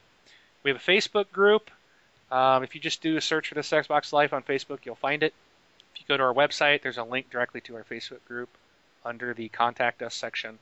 We 0.64 0.72
have 0.72 0.78
a 0.78 0.84
Facebook 0.84 1.32
group. 1.32 1.70
Um, 2.32 2.64
if 2.64 2.76
you 2.76 2.82
just 2.82 3.02
do 3.02 3.18
a 3.18 3.22
search 3.22 3.50
for 3.50 3.56
this 3.56 3.70
Xbox 3.70 4.14
Life 4.14 4.34
on 4.34 4.42
Facebook, 4.42 4.80
you'll 4.86 4.96
find 4.96 5.22
it. 5.22 5.34
If 5.94 6.02
you 6.02 6.06
go 6.08 6.18
to 6.18 6.24
our 6.24 6.34
website, 6.34 6.82
there's 6.82 6.98
a 6.98 7.04
link 7.04 7.30
directly 7.30 7.62
to 7.62 7.76
our 7.76 7.84
Facebook 7.84 8.24
group 8.26 8.50
under 9.04 9.34
the 9.34 9.50
Contact 9.50 10.02
Us 10.02 10.16
section. 10.16 10.58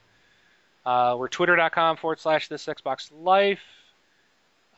Uh, 0.86 1.16
we're 1.20 1.28
twitter.com 1.28 1.98
forward 1.98 2.20
slash 2.20 2.48
this 2.48 2.66
Xbox 2.66 3.12
Life. 3.22 3.62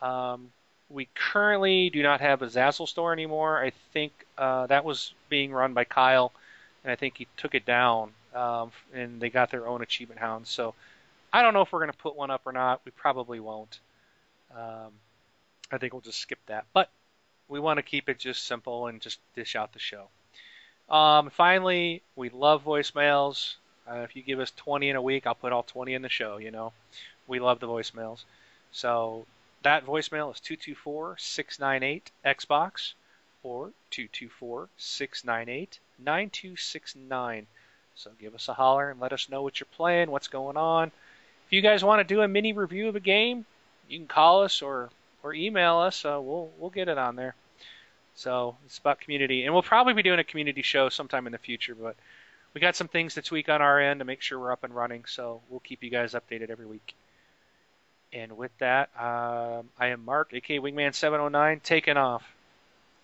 Um, 0.02 0.52
we 0.90 1.08
currently 1.14 1.88
do 1.88 2.02
not 2.02 2.20
have 2.20 2.42
a 2.42 2.46
Zazzle 2.46 2.88
store 2.88 3.12
anymore. 3.14 3.62
I 3.62 3.70
think 3.92 4.12
uh, 4.36 4.66
that 4.66 4.84
was 4.84 5.14
being 5.30 5.52
run 5.52 5.72
by 5.72 5.84
Kyle, 5.84 6.32
and 6.84 6.92
I 6.92 6.96
think 6.96 7.16
he 7.16 7.26
took 7.38 7.54
it 7.54 7.64
down, 7.64 8.10
um, 8.34 8.72
and 8.92 9.20
they 9.20 9.30
got 9.30 9.50
their 9.50 9.66
own 9.66 9.80
achievement 9.80 10.20
hounds. 10.20 10.50
So 10.50 10.74
I 11.32 11.42
don't 11.42 11.54
know 11.54 11.62
if 11.62 11.72
we're 11.72 11.80
going 11.80 11.92
to 11.92 11.98
put 11.98 12.16
one 12.16 12.30
up 12.30 12.42
or 12.44 12.52
not. 12.52 12.80
We 12.84 12.90
probably 12.90 13.40
won't. 13.40 13.80
Um, 14.54 14.92
I 15.70 15.78
think 15.78 15.92
we'll 15.92 16.02
just 16.02 16.18
skip 16.18 16.38
that. 16.46 16.66
But 16.74 16.90
we 17.48 17.58
want 17.58 17.78
to 17.78 17.82
keep 17.82 18.08
it 18.08 18.18
just 18.18 18.46
simple 18.46 18.86
and 18.86 19.00
just 19.00 19.18
dish 19.34 19.56
out 19.56 19.72
the 19.72 19.78
show. 19.78 20.08
Um, 20.88 21.30
finally, 21.30 22.02
we 22.16 22.28
love 22.28 22.64
voicemails. 22.64 23.54
Uh, 23.90 24.00
if 24.00 24.14
you 24.14 24.22
give 24.22 24.40
us 24.40 24.52
20 24.56 24.90
in 24.90 24.96
a 24.96 25.02
week, 25.02 25.26
I'll 25.26 25.34
put 25.34 25.52
all 25.52 25.62
20 25.62 25.94
in 25.94 26.02
the 26.02 26.08
show. 26.08 26.36
You 26.36 26.50
know, 26.50 26.72
we 27.26 27.40
love 27.40 27.60
the 27.60 27.66
voicemails. 27.66 28.24
So 28.72 29.26
that 29.62 29.86
voicemail 29.86 30.34
is 30.34 30.40
224 30.40 31.16
698 31.18 32.10
Xbox 32.24 32.92
or 33.42 33.72
224 33.90 34.68
698 34.76 35.78
9269. 35.98 37.46
So 37.94 38.10
give 38.18 38.34
us 38.34 38.48
a 38.48 38.54
holler 38.54 38.90
and 38.90 39.00
let 39.00 39.12
us 39.12 39.28
know 39.28 39.42
what 39.42 39.60
you're 39.60 39.66
playing, 39.76 40.10
what's 40.10 40.28
going 40.28 40.56
on. 40.56 40.92
If 41.52 41.56
you 41.56 41.60
guys 41.60 41.84
want 41.84 42.00
to 42.00 42.14
do 42.14 42.22
a 42.22 42.28
mini 42.28 42.54
review 42.54 42.88
of 42.88 42.96
a 42.96 43.00
game, 43.00 43.44
you 43.86 43.98
can 43.98 44.06
call 44.06 44.42
us 44.42 44.62
or, 44.62 44.88
or 45.22 45.34
email 45.34 45.76
us. 45.76 46.02
Uh, 46.02 46.18
we'll 46.18 46.50
we'll 46.58 46.70
get 46.70 46.88
it 46.88 46.96
on 46.96 47.14
there. 47.14 47.34
So 48.14 48.56
it's 48.64 48.78
about 48.78 49.00
community, 49.00 49.44
and 49.44 49.52
we'll 49.52 49.62
probably 49.62 49.92
be 49.92 50.02
doing 50.02 50.18
a 50.18 50.24
community 50.24 50.62
show 50.62 50.88
sometime 50.88 51.26
in 51.26 51.32
the 51.32 51.38
future. 51.38 51.74
But 51.74 51.96
we 52.54 52.62
got 52.62 52.74
some 52.74 52.88
things 52.88 53.16
to 53.16 53.22
tweak 53.22 53.50
on 53.50 53.60
our 53.60 53.78
end 53.78 54.00
to 54.00 54.06
make 54.06 54.22
sure 54.22 54.40
we're 54.40 54.50
up 54.50 54.64
and 54.64 54.74
running. 54.74 55.04
So 55.06 55.42
we'll 55.50 55.60
keep 55.60 55.82
you 55.82 55.90
guys 55.90 56.14
updated 56.14 56.48
every 56.48 56.64
week. 56.64 56.94
And 58.14 58.38
with 58.38 58.56
that, 58.60 58.88
um, 58.98 59.68
I 59.78 59.88
am 59.88 60.06
Mark, 60.06 60.32
aka 60.32 60.58
Wingman709, 60.58 61.62
taking 61.62 61.98
off. 61.98 62.22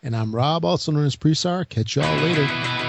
and 0.02 0.16
I'm 0.16 0.34
Rob, 0.34 0.64
also 0.64 0.90
known 0.90 1.04
as 1.04 1.16
Presar. 1.16 1.68
Catch 1.68 1.96
y'all 1.96 2.16
later. 2.22 2.87